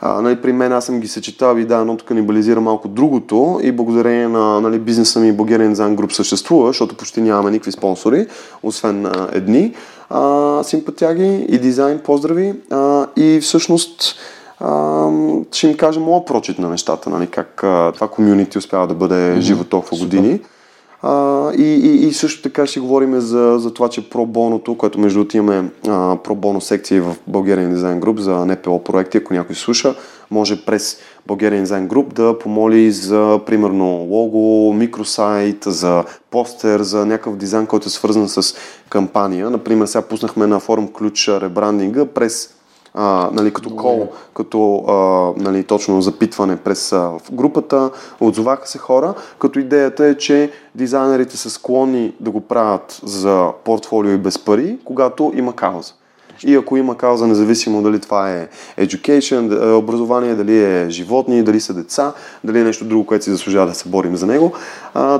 А, 0.00 0.20
нали, 0.20 0.42
при 0.42 0.52
мен 0.52 0.72
аз 0.72 0.84
съм 0.84 1.00
ги 1.00 1.08
съчетал 1.08 1.56
и 1.56 1.64
да, 1.64 1.76
едното 1.76 2.04
канибализира 2.04 2.60
малко 2.60 2.88
другото 2.88 3.60
и 3.62 3.72
благодарение 3.72 4.28
на 4.28 4.60
нали, 4.60 4.78
бизнеса 4.78 5.20
ми 5.20 5.34
Bulgarian 5.34 5.74
Design 5.74 5.96
Group 5.96 6.12
съществува, 6.12 6.66
защото 6.66 6.94
почти 6.96 7.20
нямаме 7.20 7.50
никакви 7.50 7.72
спонсори, 7.72 8.26
освен 8.62 9.06
а, 9.06 9.28
едни. 9.32 9.74
А, 10.10 10.62
симпатяги 10.64 11.46
и 11.48 11.58
дизайн, 11.58 11.98
поздрави. 11.98 12.54
А, 12.70 13.06
и 13.16 13.40
всъщност 13.40 14.16
а, 14.60 15.08
ще 15.52 15.68
им 15.68 15.76
кажа 15.76 16.00
моя 16.00 16.24
прочит 16.24 16.58
на 16.58 16.68
нещата, 16.68 17.10
нали, 17.10 17.26
как 17.26 17.64
а, 17.64 17.92
това 17.94 18.08
комюнити 18.08 18.58
успява 18.58 18.86
да 18.86 18.94
бъде 18.94 19.14
mm-hmm. 19.14 19.40
живо 19.40 19.64
толкова 19.64 19.98
години. 19.98 20.40
А, 21.06 21.52
и, 21.54 21.62
и, 21.62 22.06
и 22.06 22.12
също 22.12 22.42
така 22.42 22.66
ще 22.66 22.80
говорим 22.80 23.20
за, 23.20 23.56
за 23.58 23.74
това, 23.74 23.88
че 23.88 24.10
пробоното, 24.10 24.74
което 24.74 25.00
между 25.00 25.18
другото 25.18 25.36
имаме 25.36 25.68
пробоно 26.24 26.60
секции 26.60 27.00
в 27.00 27.16
Bulgarian 27.30 27.74
Design 27.74 28.00
Group 28.00 28.20
за 28.20 28.46
НПО 28.46 28.84
проекти, 28.84 29.18
ако 29.18 29.34
някой 29.34 29.56
слуша, 29.56 29.94
може 30.30 30.64
през 30.64 30.98
Bulgarian 31.28 31.64
Design 31.64 31.88
Group 31.88 32.12
да 32.12 32.38
помоли 32.38 32.90
за, 32.90 33.40
примерно, 33.46 33.86
лого, 33.86 34.72
микросайт, 34.72 35.64
за 35.66 36.04
постер, 36.30 36.80
за 36.80 37.06
някакъв 37.06 37.36
дизайн, 37.36 37.66
който 37.66 37.88
е 37.88 37.90
свързан 37.90 38.28
с 38.28 38.54
кампания. 38.90 39.50
Например, 39.50 39.86
сега 39.86 40.02
пуснахме 40.02 40.46
на 40.46 40.60
форум 40.60 40.88
ключ 40.88 41.28
ребрандинга 41.28 42.04
през 42.04 42.54
а, 42.94 43.30
нали, 43.32 43.52
като 43.52 43.76
кол, 43.76 44.08
като 44.34 44.84
а, 44.88 45.42
нали, 45.42 45.64
точно 45.64 46.02
запитване 46.02 46.56
през 46.56 46.92
а, 46.92 46.98
в 46.98 47.20
групата, 47.32 47.90
отзоваха 48.20 48.68
се 48.68 48.78
хора, 48.78 49.14
като 49.38 49.58
идеята 49.58 50.06
е, 50.06 50.14
че 50.14 50.50
дизайнерите 50.74 51.36
са 51.36 51.50
склонни 51.50 52.14
да 52.20 52.30
го 52.30 52.40
правят 52.40 53.00
за 53.04 53.50
портфолио 53.64 54.12
и 54.12 54.18
без 54.18 54.38
пари, 54.38 54.78
когато 54.84 55.32
има 55.36 55.56
кауза. 55.56 55.92
И 56.46 56.54
ако 56.54 56.76
има 56.76 56.96
кауза, 56.96 57.26
независимо 57.26 57.82
дали 57.82 58.00
това 58.00 58.30
е 58.30 58.48
education, 58.78 59.70
е, 59.70 59.72
образование, 59.72 60.34
дали 60.34 60.64
е 60.64 60.90
животни, 60.90 61.42
дали 61.42 61.60
са 61.60 61.74
деца, 61.74 62.12
дали 62.44 62.58
е 62.58 62.64
нещо 62.64 62.84
друго, 62.84 63.06
което 63.06 63.24
си 63.24 63.30
заслужава 63.30 63.66
да 63.66 63.74
се 63.74 63.88
борим 63.88 64.16
за 64.16 64.26
него, 64.26 64.52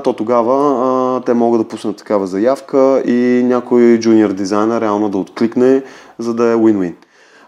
то 0.03 0.13
тогава 0.13 1.21
те 1.25 1.33
могат 1.33 1.61
да 1.61 1.67
пуснат 1.67 1.97
такава 1.97 2.27
заявка 2.27 3.03
и 3.05 3.43
някой 3.45 3.99
джуниор 3.99 4.29
дизайнер 4.29 4.81
реално 4.81 5.09
да 5.09 5.17
откликне, 5.17 5.83
за 6.19 6.33
да 6.33 6.51
е 6.51 6.55
win-win 6.55 6.93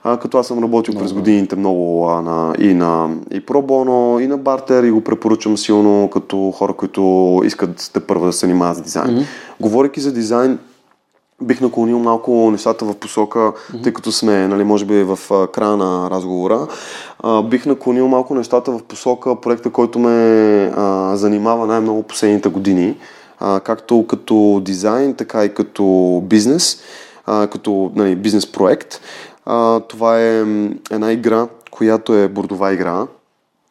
а, 0.08 0.18
като 0.18 0.38
аз 0.38 0.48
съм 0.48 0.64
работил 0.64 0.92
много. 0.92 1.04
през 1.04 1.14
годините 1.14 1.56
много 1.56 2.10
а, 2.10 2.22
на, 2.22 2.56
и 2.60 2.74
на 2.74 3.10
и 3.32 3.46
пробоно, 3.46 4.20
и 4.20 4.28
на 4.28 4.38
бартер 4.38 4.84
и 4.84 4.92
го 4.92 5.02
препоръчвам 5.02 5.58
силно 5.58 6.10
като 6.14 6.52
хора, 6.52 6.74
които 6.74 7.42
искат 7.46 7.92
да 7.94 8.00
първа 8.00 8.26
да 8.26 8.34
се 8.34 8.40
занимават 8.40 8.78
с 8.78 8.82
дизайн. 8.82 9.08
Mm-hmm. 9.08 9.26
Говорейки 9.60 10.00
за 10.00 10.14
дизайн, 10.14 10.60
бих 11.42 11.62
наклонил 11.62 12.00
малко 12.00 12.52
нещата 12.52 12.86
в 12.86 12.96
посока, 12.96 13.40
mm-hmm. 13.40 13.84
тъй 13.84 13.94
като 13.94 14.12
сме, 14.12 14.48
нали, 14.48 14.64
може 14.64 14.86
би 14.86 15.04
в 15.04 15.20
а, 15.32 15.48
края 15.48 15.78
на 15.78 16.10
разговора, 16.10 16.68
а, 17.20 17.42
бих 17.42 17.66
наклонил 17.66 18.08
малко 18.08 18.36
нещата 18.36 18.72
в 18.72 18.84
посока 18.84 19.36
проекта, 19.36 19.70
който 19.70 20.00
ме 20.00 20.72
а, 20.76 21.16
занимава 21.16 21.68
най-много 21.68 22.04
последните 22.04 22.50
години, 22.50 22.96
а, 23.40 23.60
както 23.60 24.06
като 24.08 24.62
дизайн, 24.66 25.14
така 25.14 25.46
и 25.46 25.54
като 25.54 26.20
бизнес, 26.26 26.82
а, 27.28 27.48
като 27.48 27.92
нали, 27.96 28.16
бизнес 28.16 28.52
проект. 28.52 29.02
А, 29.50 29.80
това 29.80 30.20
е 30.22 30.40
една 30.92 31.12
игра, 31.12 31.48
която 31.72 32.14
е 32.16 32.28
бордова 32.28 32.74
игра. 32.74 33.08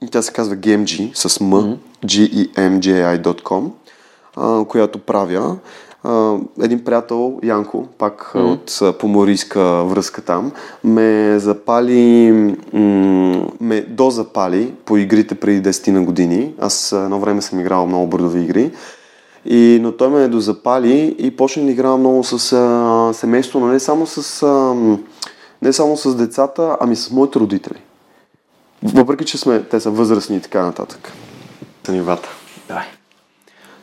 И 0.03 0.09
тя 0.09 0.23
се 0.23 0.33
казва 0.33 0.57
GMG 0.57 1.11
с 1.15 1.29
M, 1.39 1.77
mm-hmm. 2.05 2.51
gemgi.com, 2.55 3.71
а, 4.37 4.65
която 4.65 4.99
правя. 4.99 5.57
А, 6.05 6.37
един 6.63 6.85
приятел, 6.85 7.39
Янко, 7.43 7.87
пак 7.99 8.33
mm-hmm. 8.35 8.83
от 8.91 8.99
поморийска 8.99 9.85
връзка 9.85 10.23
там, 10.23 10.53
ме 10.85 11.39
запали, 11.39 12.33
м- 12.73 13.49
ме 13.61 13.81
дозапали 13.81 14.75
по 14.85 14.97
игрите 14.97 15.35
преди 15.35 15.71
10 15.71 15.91
на 15.91 16.03
години. 16.03 16.55
Аз 16.61 16.93
едно 16.93 17.21
време 17.21 17.43
съм 17.43 17.61
играл 17.61 17.87
много 17.87 18.07
бордови 18.07 18.41
игри. 18.41 18.71
И, 19.45 19.79
но 19.83 19.93
той 19.93 20.09
ме 20.09 20.29
дозапали 20.29 21.17
и 21.19 21.37
почна 21.37 21.65
да 21.65 21.71
играя 21.71 21.97
много 21.97 22.25
с 22.25 22.53
а, 22.53 23.15
семейство, 23.15 23.61
но 23.61 23.67
не 23.67 23.81
само 23.81 24.07
с... 24.07 24.43
А, 24.43 24.75
не 25.63 25.73
само 25.73 25.97
с 25.97 26.15
децата, 26.15 26.77
ами 26.81 26.97
с 26.97 27.11
моите 27.11 27.39
родители. 27.39 27.81
Въпреки, 28.83 29.25
че 29.25 29.39
сме, 29.39 29.63
те 29.63 29.81
са 29.81 29.91
възрастни 29.91 30.37
и 30.37 30.41
така 30.41 30.63
нататък. 30.63 31.13
За 31.87 31.93
нивата. 31.93 32.29
Да. 32.69 32.85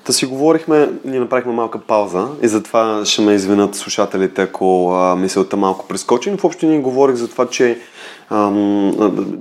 Та 0.03 0.13
си 0.13 0.25
говорихме, 0.25 0.89
ние 1.05 1.19
направихме 1.19 1.53
малка 1.53 1.79
пауза 1.79 2.27
и 2.41 2.47
затова 2.47 3.05
ще 3.05 3.21
ме 3.21 3.33
извинят 3.33 3.75
слушателите, 3.75 4.41
ако 4.41 4.93
а, 4.93 5.15
мисълта 5.15 5.57
малко 5.57 5.87
прескочи, 5.87 6.31
но 6.31 6.37
въобще 6.37 6.65
ние 6.65 6.79
говорих 6.79 7.15
за 7.15 7.27
това, 7.27 7.47
че 7.47 7.79
ам, 8.29 8.91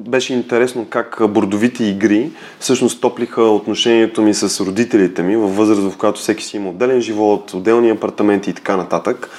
беше 0.08 0.34
интересно 0.34 0.86
как 0.90 1.22
бордовите 1.28 1.84
игри 1.84 2.30
всъщност 2.60 3.00
топлиха 3.00 3.42
отношението 3.42 4.22
ми 4.22 4.34
с 4.34 4.64
родителите 4.64 5.22
ми 5.22 5.36
във 5.36 5.56
възраст, 5.56 5.92
в 5.92 5.96
която 5.96 6.20
всеки 6.20 6.44
си 6.44 6.56
има 6.56 6.70
отделен 6.70 7.00
живот, 7.00 7.54
отделни 7.54 7.90
апартаменти 7.90 8.50
и 8.50 8.54
така 8.54 8.76
нататък. 8.76 9.30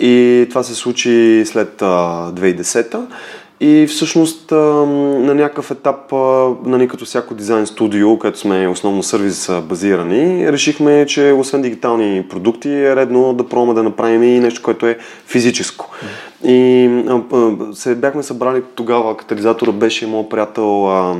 И 0.00 0.46
това 0.50 0.62
се 0.62 0.74
случи 0.74 1.42
след 1.46 1.82
а, 1.82 1.86
2010-та. 2.32 3.06
И 3.62 3.86
всъщност 3.86 4.50
на 4.50 5.34
някакъв 5.34 5.70
етап, 5.70 6.12
нали, 6.64 6.88
като 6.88 7.04
всяко 7.04 7.34
дизайн 7.34 7.66
студио, 7.66 8.18
където 8.18 8.38
сме 8.38 8.68
основно 8.68 9.02
сервис 9.02 9.50
базирани, 9.62 10.52
решихме, 10.52 11.06
че 11.06 11.32
освен 11.32 11.62
дигитални 11.62 12.26
продукти 12.28 12.68
е 12.68 12.96
редно 12.96 13.32
да 13.32 13.48
пробваме 13.48 13.74
да 13.74 13.82
направим 13.82 14.22
и 14.22 14.40
нещо, 14.40 14.62
което 14.62 14.86
е 14.86 14.98
физическо. 15.26 15.90
И 16.44 16.88
се 17.72 17.94
бяхме 17.94 18.22
събрали 18.22 18.62
тогава, 18.74 19.16
катализатора 19.16 19.72
беше 19.72 20.06
моят 20.06 20.30
приятел 20.30 20.88
а, 20.88 21.16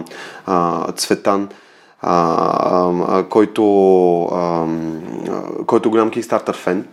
а, 0.46 0.92
Цветан, 0.92 1.48
а, 2.02 2.36
а, 3.08 3.24
който, 3.24 4.24
а, 4.24 4.66
който 5.66 5.88
е 5.88 5.90
голям 5.90 6.10
Kickstarter 6.10 6.54
фен. 6.54 6.84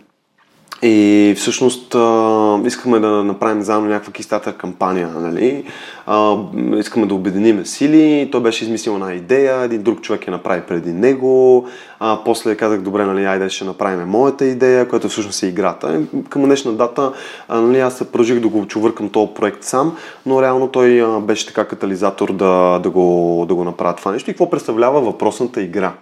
И 0.82 1.34
всъщност 1.36 1.94
а, 1.94 2.60
искаме 2.64 2.98
да 2.98 3.08
направим 3.08 3.62
заедно 3.62 3.88
някаква 3.88 4.12
кистата 4.12 4.52
кампания, 4.52 5.08
нали? 5.08 5.64
А, 6.06 6.36
искаме 6.76 7.06
да 7.06 7.14
обединим 7.14 7.66
сили, 7.66 8.28
той 8.32 8.40
беше 8.40 8.64
измислил 8.64 8.92
една 8.92 9.12
идея, 9.12 9.62
един 9.62 9.82
друг 9.82 10.00
човек 10.00 10.26
я 10.26 10.30
направи 10.30 10.62
преди 10.68 10.92
него, 10.92 11.66
а, 12.00 12.18
после 12.24 12.56
казах, 12.56 12.80
добре, 12.80 13.04
нали, 13.04 13.24
айде 13.24 13.48
ще 13.48 13.64
направим 13.64 14.08
моята 14.08 14.44
идея, 14.44 14.88
която 14.88 15.08
всъщност 15.08 15.42
е 15.42 15.46
играта. 15.46 16.02
Към 16.28 16.42
днешна 16.42 16.72
дата, 16.72 17.12
а, 17.48 17.60
нали, 17.60 17.80
аз 17.80 17.98
се 17.98 18.12
продължих 18.12 18.40
да 18.40 18.48
го 18.48 18.66
чувъркам 18.66 19.08
този 19.08 19.32
проект 19.34 19.64
сам, 19.64 19.96
но 20.26 20.42
реално 20.42 20.68
той 20.68 21.02
а, 21.02 21.20
беше 21.20 21.46
така 21.46 21.64
катализатор 21.64 22.32
да, 22.32 22.78
да, 22.82 22.90
го, 22.90 23.44
да 23.48 23.54
го 23.54 23.64
направя 23.64 23.96
това 23.96 24.12
нещо. 24.12 24.30
И 24.30 24.32
какво 24.32 24.50
представлява 24.50 25.00
въпросната 25.00 25.62
игра? 25.62 25.92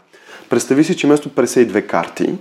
Представи 0.50 0.84
си, 0.84 0.96
че 0.96 1.06
вместо 1.06 1.28
52 1.28 1.86
карти, 1.86 2.34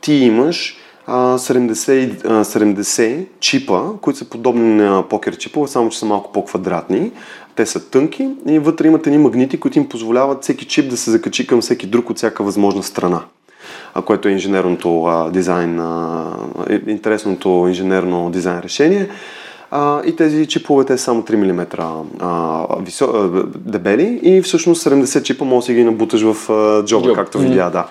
ти 0.00 0.14
имаш 0.14 0.76
70, 1.08 2.22
70 2.24 3.26
чипа, 3.40 3.80
които 4.00 4.18
са 4.18 4.24
подобни 4.24 4.74
на 4.74 5.04
покер 5.08 5.36
чипове, 5.36 5.68
само 5.68 5.90
че 5.90 5.98
са 5.98 6.06
малко 6.06 6.32
по-квадратни. 6.32 7.12
Те 7.56 7.66
са 7.66 7.90
тънки 7.90 8.28
и 8.48 8.58
вътре 8.58 8.86
имат 8.86 9.06
едни 9.06 9.18
магнити, 9.18 9.60
които 9.60 9.78
им 9.78 9.88
позволяват 9.88 10.42
всеки 10.42 10.64
чип 10.64 10.90
да 10.90 10.96
се 10.96 11.10
закачи 11.10 11.46
към 11.46 11.60
всеки 11.60 11.86
друг 11.86 12.10
от 12.10 12.16
всяка 12.16 12.44
възможна 12.44 12.82
страна 12.82 13.20
което 14.02 14.28
е 14.28 14.32
инженерното 14.32 15.04
а, 15.04 15.30
дизайн, 15.30 15.80
а, 15.80 16.24
интересното 16.86 17.64
инженерно 17.68 18.30
дизайн 18.30 18.60
решение. 18.60 19.08
А, 19.70 20.02
и 20.04 20.16
тези 20.16 20.46
чипове 20.46 20.84
те 20.84 20.98
са 20.98 21.04
само 21.04 21.22
3 21.22 21.36
мм 21.36 21.66
а, 22.20 22.66
висо, 22.80 23.04
а, 23.04 23.42
дебели 23.56 24.20
и 24.22 24.42
всъщност 24.42 24.84
70 24.84 25.22
чипа 25.22 25.44
може 25.44 25.58
да 25.58 25.66
си 25.66 25.74
ги 25.74 25.84
набуташ 25.84 26.22
в 26.22 26.52
а, 26.52 26.84
джоба, 26.84 27.06
Джоб. 27.06 27.16
както 27.16 27.38
видя, 27.38 27.70
да 27.70 27.86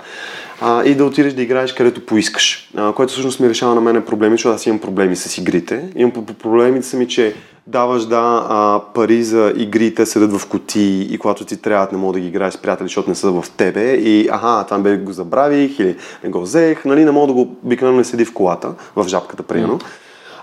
а, 0.65 0.85
и 0.85 0.95
да 0.95 1.05
отидеш 1.05 1.33
да 1.33 1.41
играеш 1.41 1.73
където 1.73 2.05
поискаш. 2.05 2.69
А, 2.77 2.93
което 2.93 3.11
всъщност 3.11 3.39
ми 3.39 3.49
решава 3.49 3.75
на 3.75 3.81
мене 3.81 4.05
проблеми, 4.05 4.33
защото 4.33 4.55
аз 4.55 4.65
имам 4.65 4.79
проблеми 4.79 5.15
с 5.15 5.37
игрите. 5.37 5.89
Имам 5.95 6.11
проблемите 6.43 6.87
са 6.87 6.97
ми, 6.97 7.07
че 7.07 7.35
даваш 7.67 8.05
да 8.05 8.45
а, 8.49 8.81
пари 8.93 9.23
за 9.23 9.53
игри, 9.57 9.95
те 9.95 10.05
седат 10.05 10.39
в 10.39 10.47
кутии 10.47 11.13
и 11.13 11.17
когато 11.17 11.45
ти 11.45 11.57
трябва 11.57 11.87
не 11.91 11.97
мога 11.97 12.13
да 12.13 12.19
ги 12.19 12.27
играеш 12.27 12.53
с 12.53 12.57
приятели, 12.57 12.87
защото 12.87 13.09
не 13.09 13.15
са 13.15 13.31
в 13.31 13.45
тебе 13.57 13.93
и 13.93 14.29
аха, 14.31 14.65
там 14.69 14.83
бе 14.83 14.97
го 14.97 15.11
забравих 15.11 15.79
или 15.79 15.95
не 16.23 16.29
го 16.29 16.41
взех, 16.41 16.85
нали, 16.85 17.05
не 17.05 17.11
мога 17.11 17.27
да 17.27 17.33
го 17.33 17.41
обикновено 17.65 17.97
не 17.97 18.03
седи 18.03 18.25
в 18.25 18.33
колата, 18.33 18.73
в 18.95 19.07
жабката 19.07 19.43
примерно. 19.43 19.79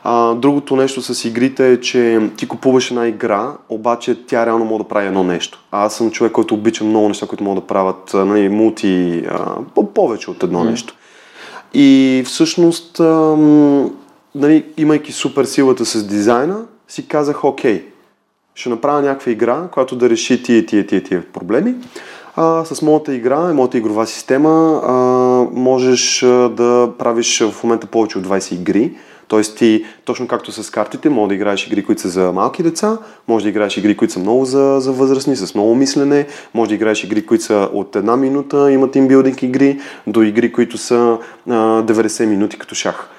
А, 0.05 0.35
другото 0.35 0.77
нещо 0.77 1.03
с 1.03 1.25
игрите 1.25 1.73
е, 1.73 1.81
че 1.81 2.31
ти 2.37 2.49
купуваш 2.49 2.91
една 2.91 3.09
игра, 3.09 3.53
обаче 3.69 4.27
тя 4.27 4.47
реално 4.47 4.65
може 4.65 4.83
да 4.83 4.89
прави 4.89 5.07
едно 5.07 5.25
нещо. 5.25 5.61
А 5.73 5.85
аз 5.85 5.95
съм 5.95 6.11
човек, 6.11 6.33
който 6.33 6.55
обича 6.55 6.85
много 6.85 7.09
неща, 7.09 7.27
които 7.27 7.45
могат 7.45 7.65
да 7.65 7.67
правят 7.67 8.11
нали, 8.15 8.49
мулти, 8.49 9.25
а, 9.29 9.85
повече 9.95 10.31
от 10.31 10.43
едно 10.43 10.65
mm. 10.65 10.71
нещо. 10.71 10.95
И 11.75 12.23
всъщност, 12.27 13.01
а, 13.01 13.37
нали, 14.35 14.65
имайки 14.77 15.13
супер 15.13 15.45
силата 15.45 15.85
с 15.85 16.07
дизайна, 16.07 16.65
си 16.89 17.09
казах, 17.09 17.45
окей, 17.45 17.85
ще 18.55 18.69
направя 18.69 19.03
някаква 19.03 19.33
игра, 19.33 19.69
която 19.73 19.97
да 19.97 20.11
реши 20.11 20.43
тия, 20.43 20.67
тия, 20.67 20.87
тия, 20.87 21.03
тия 21.03 21.33
проблеми. 21.33 21.75
А, 22.37 22.65
с 22.65 22.83
моята 22.83 23.15
игра 23.15 23.51
и 23.51 23.55
моята 23.55 23.79
игрова 23.79 24.07
система 24.07 24.81
а, 24.85 24.93
можеш 25.61 26.21
да 26.51 26.91
правиш 26.99 27.43
в 27.43 27.65
момента 27.65 27.87
повече 27.87 28.19
от 28.19 28.27
20 28.27 28.55
игри. 28.55 28.93
Тоест 29.31 29.59
ти, 29.59 29.85
точно 30.05 30.29
както 30.29 30.53
с 30.53 30.71
картите, 30.71 31.09
може 31.09 31.29
да 31.29 31.35
играеш 31.35 31.67
игри, 31.67 31.85
които 31.85 32.03
са 32.03 32.09
за 32.09 32.33
малки 32.33 32.63
деца, 32.63 32.99
може 33.29 33.43
да 33.43 33.49
играеш 33.49 33.77
игри, 33.77 33.97
които 33.97 34.13
са 34.13 34.21
много 34.21 34.45
за, 34.45 34.77
за 34.81 34.93
възрастни, 34.93 35.37
с 35.37 35.55
много 35.55 35.75
мислене, 35.75 36.27
може 36.55 36.69
да 36.69 36.75
играеш 36.75 37.05
игри, 37.05 37.27
които 37.27 37.45
са 37.45 37.69
от 37.73 37.97
една 37.97 38.17
минута, 38.17 38.73
имат 38.73 38.93
тимбилдинг 38.93 39.43
игри, 39.43 39.81
до 40.07 40.23
игри, 40.23 40.53
които 40.53 40.79
са 40.79 41.19
а, 41.49 41.53
90 41.53 42.25
минути 42.25 42.59
като 42.59 42.75
шах. 42.75 43.11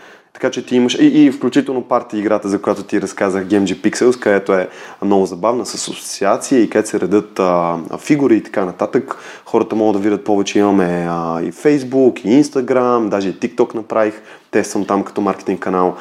Така 0.41 0.51
че 0.51 0.65
ти 0.65 0.75
имаш 0.75 0.95
и, 0.95 1.05
и 1.05 1.31
включително 1.31 1.81
парти 1.81 2.17
играта, 2.17 2.49
за 2.49 2.61
която 2.61 2.83
ти 2.83 3.01
разказах 3.01 3.45
GameG 3.45 3.75
Pixels, 3.75 4.19
където 4.19 4.53
е 4.53 4.69
много 5.01 5.25
забавна 5.25 5.65
с 5.65 5.73
асоциация 5.73 6.61
и 6.61 6.69
където 6.69 6.89
се 6.89 6.99
редат 6.99 7.39
а, 7.39 7.77
фигури 7.99 8.35
и 8.35 8.43
така 8.43 8.65
нататък. 8.65 9.17
Хората 9.45 9.75
могат 9.75 10.01
да 10.01 10.09
видят 10.09 10.23
повече. 10.23 10.59
Имаме 10.59 11.07
а, 11.09 11.41
и 11.41 11.51
Facebook, 11.51 12.25
и 12.25 12.43
Instagram, 12.43 13.09
даже 13.09 13.29
и 13.29 13.33
TikTok 13.33 13.75
направих. 13.75 14.21
Те 14.51 14.63
съм 14.63 14.85
там 14.85 15.03
като 15.03 15.21
маркетинг 15.21 15.59
канал. 15.59 15.95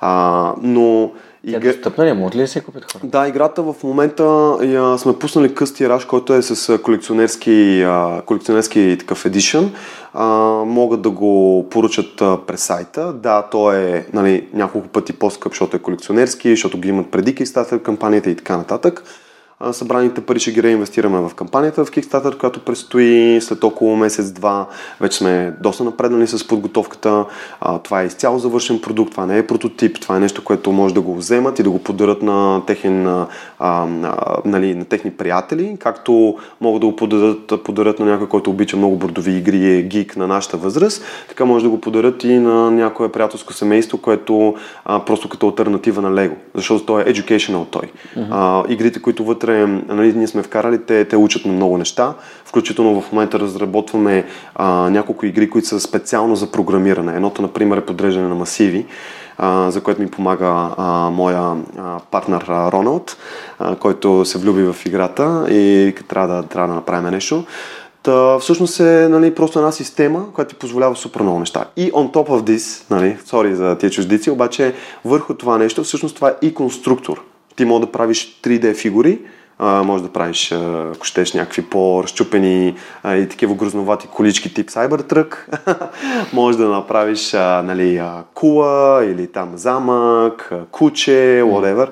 А, 0.00 0.54
но 0.62 1.12
тя 1.50 1.56
е 1.56 1.60
достъпна 1.60 2.06
ли? 2.06 2.12
Може 2.12 2.34
ли 2.34 2.40
да 2.40 2.48
се 2.48 2.60
купят 2.60 2.92
хора? 2.92 3.02
Да, 3.04 3.28
играта 3.28 3.62
в 3.62 3.74
момента 3.84 4.56
я, 4.62 4.98
сме 4.98 5.18
пуснали 5.18 5.54
къс 5.54 5.74
тираж, 5.74 6.04
който 6.04 6.34
е 6.34 6.42
с 6.42 6.78
колекционерски, 6.78 7.86
колекционерски 8.26 8.96
такъв 9.00 9.24
едишън. 9.24 9.72
Могат 10.66 11.02
да 11.02 11.10
го 11.10 11.66
поръчат 11.70 12.16
през 12.46 12.60
сайта. 12.60 13.12
Да, 13.12 13.48
то 13.50 13.72
е 13.72 14.06
нали, 14.12 14.48
няколко 14.52 14.88
пъти 14.88 15.12
по-скъп, 15.12 15.52
защото 15.52 15.76
е 15.76 15.80
колекционерски, 15.80 16.50
защото 16.50 16.78
ги 16.78 16.88
имат 16.88 17.10
преди 17.10 17.34
Kickstarter 17.34 17.82
кампанията 17.82 18.30
и 18.30 18.36
така 18.36 18.56
нататък 18.56 19.04
събраните 19.72 20.20
пари 20.20 20.40
ще 20.40 20.52
ги 20.52 20.62
реинвестираме 20.62 21.20
в 21.20 21.34
кампанията 21.34 21.84
в 21.84 21.90
Kickstarter, 21.90 22.38
която 22.38 22.60
предстои 22.60 23.38
след 23.40 23.64
около 23.64 23.96
месец-два. 23.96 24.66
Вече 25.00 25.18
сме 25.18 25.52
доста 25.60 25.84
напреднали 25.84 26.26
с 26.26 26.46
подготовката. 26.46 27.24
Това 27.82 28.02
е 28.02 28.06
изцяло 28.06 28.38
завършен 28.38 28.80
продукт, 28.80 29.10
това 29.10 29.26
не 29.26 29.38
е 29.38 29.46
прототип, 29.46 30.00
това 30.00 30.16
е 30.16 30.20
нещо, 30.20 30.44
което 30.44 30.72
може 30.72 30.94
да 30.94 31.00
го 31.00 31.14
вземат 31.14 31.58
и 31.58 31.62
да 31.62 31.70
го 31.70 31.78
подарят 31.78 32.22
на, 32.22 32.62
техен, 32.66 33.06
а, 33.06 33.26
а, 33.58 33.86
нали, 34.44 34.74
на 34.74 34.84
техни 34.84 35.10
приятели, 35.10 35.76
както 35.78 36.36
могат 36.60 36.80
да 36.80 36.86
го 36.86 36.96
подарят, 36.96 37.52
подарят 37.64 37.98
на 37.98 38.06
някой, 38.06 38.28
който 38.28 38.50
обича 38.50 38.76
много 38.76 38.96
бордови 38.96 39.32
игри 39.32 39.56
и 39.56 39.78
е 39.78 39.82
гик 39.82 40.16
на 40.16 40.26
нашата 40.26 40.56
възраст, 40.56 41.04
така 41.28 41.44
може 41.44 41.64
да 41.64 41.70
го 41.70 41.80
подарят 41.80 42.24
и 42.24 42.38
на 42.38 42.70
някое 42.70 43.12
приятелско 43.12 43.52
семейство, 43.52 43.98
което 43.98 44.54
а, 44.84 45.04
просто 45.04 45.28
като 45.28 45.46
альтернатива 45.48 46.02
на 46.02 46.14
Лего, 46.14 46.36
защото 46.54 46.86
той 46.86 47.02
е 47.02 47.04
educational 47.04 47.66
той. 47.70 47.92
Uh-huh. 48.16 48.26
А, 48.30 48.72
игрите, 48.72 49.02
които 49.02 49.24
вътре 49.24 49.49
вътре, 49.50 49.94
нали, 49.94 50.12
ние 50.12 50.26
сме 50.26 50.42
вкарали, 50.42 50.78
те, 50.78 51.04
те 51.04 51.16
учат 51.16 51.44
на 51.44 51.52
много 51.52 51.78
неща. 51.78 52.14
Включително 52.44 53.00
в 53.00 53.12
момента 53.12 53.40
разработваме 53.40 54.24
а, 54.54 54.90
няколко 54.90 55.26
игри, 55.26 55.50
които 55.50 55.68
са 55.68 55.80
специално 55.80 56.36
за 56.36 56.50
програмиране. 56.50 57.14
Едното, 57.14 57.42
например, 57.42 57.76
е 57.76 57.86
подреждане 57.86 58.28
на 58.28 58.34
масиви, 58.34 58.86
а, 59.38 59.70
за 59.70 59.80
което 59.80 60.02
ми 60.02 60.10
помага 60.10 60.70
а, 60.76 61.10
моя 61.10 61.56
а, 61.78 61.98
партнер 62.10 62.44
а, 62.48 62.72
Роналд, 62.72 63.16
а, 63.58 63.76
който 63.76 64.24
се 64.24 64.38
влюби 64.38 64.62
в 64.62 64.76
играта 64.86 65.46
и 65.50 65.94
трябва 66.08 66.34
да, 66.34 66.42
трябва 66.42 66.68
да 66.68 66.74
направим 66.74 67.10
нещо. 67.10 67.44
Та, 68.02 68.38
всъщност 68.38 68.80
е 68.80 69.08
нали, 69.08 69.34
просто 69.34 69.58
една 69.58 69.72
система, 69.72 70.32
която 70.32 70.48
ти 70.48 70.58
позволява 70.58 70.96
супер 70.96 71.20
много 71.20 71.38
неща. 71.38 71.64
И 71.76 71.92
on 71.92 72.12
top 72.12 72.28
of 72.28 72.42
this, 72.42 72.90
нали, 72.90 73.16
sorry 73.26 73.52
за 73.52 73.78
тия 73.78 73.90
чуждици, 73.90 74.30
обаче 74.30 74.74
върху 75.04 75.34
това 75.34 75.58
нещо, 75.58 75.84
всъщност 75.84 76.16
това 76.16 76.28
е 76.28 76.46
и 76.46 76.54
конструктор. 76.54 77.22
Ти 77.56 77.64
може 77.64 77.80
да 77.80 77.92
правиш 77.92 78.40
3D 78.42 78.74
фигури, 78.76 79.18
а, 79.62 79.82
може 79.82 80.02
да 80.02 80.08
правиш, 80.08 80.52
ако 80.94 81.04
щеш, 81.04 81.32
някакви 81.32 81.62
по-разчупени 81.62 82.74
а, 83.02 83.16
и 83.16 83.28
такива 83.28 83.54
грозновати 83.54 84.06
колички 84.06 84.54
тип 84.54 84.70
Cybertruck. 84.70 85.36
може 86.32 86.58
да 86.58 86.68
направиш 86.68 87.34
а, 87.34 87.62
нали, 87.62 87.96
а, 87.96 88.22
кула 88.34 89.04
или 89.04 89.26
там 89.26 89.52
замък, 89.54 90.48
а, 90.52 90.64
куче, 90.70 91.42
whatever, 91.44 91.88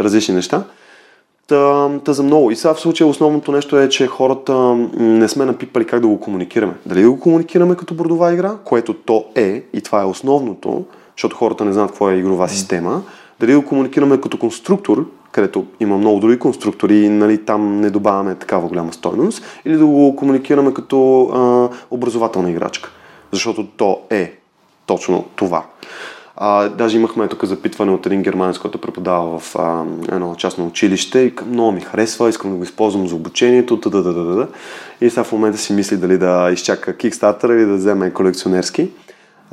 различни 0.00 0.34
неща. 0.34 0.64
Та, 1.46 1.90
та 2.04 2.12
за 2.12 2.22
много. 2.22 2.50
И 2.50 2.56
сега 2.56 2.74
в 2.74 2.80
случая 2.80 3.06
основното 3.06 3.52
нещо 3.52 3.78
е, 3.78 3.88
че 3.88 4.06
хората 4.06 4.54
не 4.96 5.28
сме 5.28 5.44
напипали 5.44 5.84
как 5.84 6.00
да 6.00 6.06
го 6.06 6.20
комуникираме. 6.20 6.74
Дали 6.86 7.02
да 7.02 7.10
го 7.10 7.20
комуникираме 7.20 7.74
като 7.74 7.94
бордова 7.94 8.32
игра, 8.32 8.52
което 8.64 8.94
то 8.94 9.24
е, 9.34 9.62
и 9.72 9.80
това 9.80 10.02
е 10.02 10.04
основното, 10.04 10.84
защото 11.16 11.36
хората 11.36 11.64
не 11.64 11.72
знаят 11.72 11.90
какво 11.90 12.10
е 12.10 12.14
игрова 12.14 12.48
система. 12.48 13.02
Дали 13.42 13.52
да 13.52 13.60
го 13.60 13.66
комуникираме 13.66 14.20
като 14.20 14.38
конструктор, 14.38 15.06
където 15.32 15.66
има 15.80 15.98
много 15.98 16.20
други 16.20 16.38
конструктори 16.38 16.96
и 16.96 17.08
нали, 17.08 17.44
там 17.44 17.80
не 17.80 17.90
добавяме 17.90 18.34
такава 18.34 18.68
голяма 18.68 18.92
стойност, 18.92 19.44
или 19.64 19.76
да 19.76 19.86
го 19.86 20.16
комуникираме 20.16 20.74
като 20.74 21.22
а, 21.22 21.68
образователна 21.90 22.50
играчка. 22.50 22.90
Защото 23.32 23.66
то 23.66 24.00
е 24.10 24.32
точно 24.86 25.24
това. 25.36 25.64
А, 26.36 26.68
даже 26.68 26.96
имахме 26.96 27.28
тук 27.28 27.44
запитване 27.44 27.92
от 27.92 28.06
един 28.06 28.22
германец, 28.22 28.58
който 28.58 28.80
преподава 28.80 29.38
в 29.38 29.56
а, 29.56 29.84
едно 30.12 30.34
частно 30.34 30.66
училище 30.66 31.18
и 31.18 31.32
много 31.46 31.72
ми 31.72 31.80
харесва, 31.80 32.28
искам 32.28 32.50
да 32.50 32.56
го 32.56 32.62
използвам 32.62 33.08
за 33.08 33.14
обучението, 33.14 33.76
да, 33.76 34.02
да, 34.02 34.12
да, 34.12 34.24
да. 34.24 34.48
И 35.00 35.10
сега 35.10 35.24
в 35.24 35.32
момента 35.32 35.58
си 35.58 35.72
мисли 35.72 35.96
дали 35.96 36.18
да 36.18 36.50
изчака 36.52 36.96
Kickstarter 36.96 37.52
или 37.52 37.66
да 37.66 37.74
вземе 37.74 38.12
колекционерски. 38.12 38.88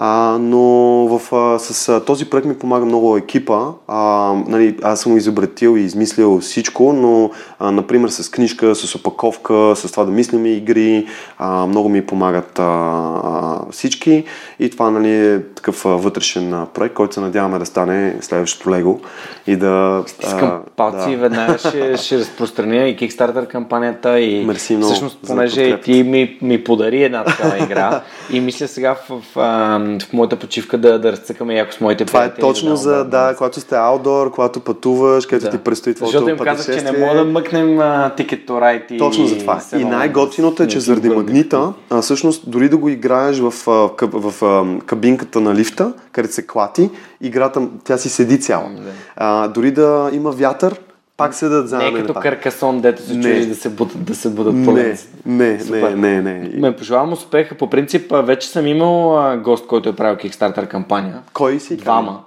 А, 0.01 0.37
но 0.41 0.59
в, 1.07 1.35
а, 1.35 1.59
с 1.59 1.89
а, 1.89 2.05
този 2.05 2.29
проект 2.29 2.47
ми 2.47 2.59
помага 2.59 2.85
много 2.85 3.17
екипа. 3.17 3.59
А, 3.87 4.33
нали, 4.47 4.77
аз 4.83 5.01
съм 5.01 5.17
изобретил 5.17 5.77
и 5.77 5.81
измислил 5.81 6.39
всичко, 6.39 6.93
но 6.93 7.31
а, 7.59 7.71
например 7.71 8.09
с 8.09 8.31
книжка, 8.31 8.75
с 8.75 8.95
опаковка, 8.95 9.73
с 9.75 9.91
това 9.91 10.05
да 10.05 10.11
мислим 10.11 10.45
игри, 10.45 11.07
а, 11.37 11.65
много 11.65 11.89
ми 11.89 12.05
помагат 12.05 12.59
а, 12.59 12.63
а, 12.63 13.59
всички 13.71 14.23
и 14.59 14.69
това 14.69 14.91
нали, 14.91 15.15
е 15.15 15.43
такъв 15.55 15.85
а, 15.85 15.89
вътрешен 15.89 16.53
а, 16.53 16.65
проект, 16.65 16.95
който 16.95 17.13
се 17.13 17.19
надяваме 17.19 17.59
да 17.59 17.65
стане 17.65 18.15
следващото 18.21 18.69
Лего 18.69 18.99
и 19.47 19.55
да... 19.55 20.03
Искам 20.23 20.61
палци, 20.75 21.11
да. 21.11 21.17
веднага 21.17 21.57
ще, 21.57 21.97
ще 21.97 22.17
разпространя 22.17 22.87
и 22.87 22.97
Kickstarter 22.97 23.47
кампанията 23.47 24.19
и 24.19 24.45
Мерси 24.45 24.75
много 24.75 24.93
всъщност, 24.93 25.19
понеже 25.27 25.81
ти 25.81 26.03
ми, 26.03 26.37
ми 26.41 26.63
подари 26.63 27.03
една 27.03 27.23
такава 27.23 27.57
игра 27.57 28.01
и 28.31 28.39
мисля 28.39 28.67
сега 28.67 28.95
в, 28.95 29.21
в, 29.35 29.88
в 30.09 30.13
моята 30.13 30.35
почивка 30.35 30.77
да, 30.77 30.99
да 30.99 31.11
разцъкаме 31.11 31.55
яко 31.55 31.71
с 31.71 31.79
моите 31.79 32.05
Това 32.05 32.25
е 32.25 32.33
точно 32.33 32.69
да, 32.69 32.75
за, 32.75 33.05
да, 33.05 33.33
когато 33.37 33.59
сте 33.59 33.75
аутдор, 33.75 34.31
когато 34.31 34.59
пътуваш, 34.59 35.25
където 35.25 35.45
да. 35.45 35.51
ти 35.51 35.63
предстои 35.63 35.93
твоето 35.93 36.11
Защото 36.11 36.29
им 36.29 36.37
казах, 36.37 36.77
че 36.77 36.83
не 36.83 36.97
мога 37.05 37.15
да 37.15 37.25
мъкнем 37.25 37.77
Ticket 37.77 38.45
to 38.45 38.49
Ride 38.49 38.91
и... 38.91 38.97
Точно 38.97 39.27
за 39.27 39.37
това. 39.37 39.61
И 39.77 39.83
най-готиното 39.85 40.63
е, 40.63 40.67
че 40.67 40.79
заради 40.79 41.09
магнита, 41.09 41.73
а, 41.89 42.01
всъщност 42.01 42.51
дори 42.51 42.69
да 42.69 42.77
го 42.77 42.89
играеш 42.89 43.39
в, 43.39 43.51
в, 43.51 43.91
в, 44.01 44.33
в 44.41 44.65
кабинката 44.85 45.41
на 45.41 45.55
лифта, 45.55 45.93
където 46.11 46.33
се 46.33 46.47
клати, 46.47 46.89
играта, 47.21 47.61
тя 47.83 47.97
си 47.97 48.09
седи 48.09 48.39
цяла. 48.41 48.69
А, 49.15 49.47
дори 49.47 49.71
да 49.71 50.09
има 50.13 50.31
вятър, 50.31 50.79
пак 51.19 51.33
седат 51.33 51.69
заедно. 51.69 51.91
Не 51.91 51.99
е 51.99 52.01
като 52.01 52.19
каркасон, 52.19 52.81
дето 52.81 53.01
се 53.01 53.21
чуеш 53.21 53.45
да 53.45 53.55
се 53.55 53.69
будат, 53.69 54.03
да 54.03 54.15
се 54.15 54.29
будат 54.29 54.53
не, 54.53 54.97
не, 55.25 55.59
не, 55.69 55.95
не, 55.95 56.21
не. 56.21 56.49
Ме 56.59 56.75
пожелавам 56.75 57.13
успеха. 57.13 57.55
По 57.55 57.69
принцип, 57.69 58.11
вече 58.11 58.49
съм 58.49 58.67
имал 58.67 59.37
гост, 59.37 59.67
който 59.67 59.89
е 59.89 59.95
правил 59.95 60.17
Kickstarter 60.17 60.67
кампания. 60.67 61.19
Кой 61.33 61.59
си? 61.59 61.77
Двама. 61.77 62.23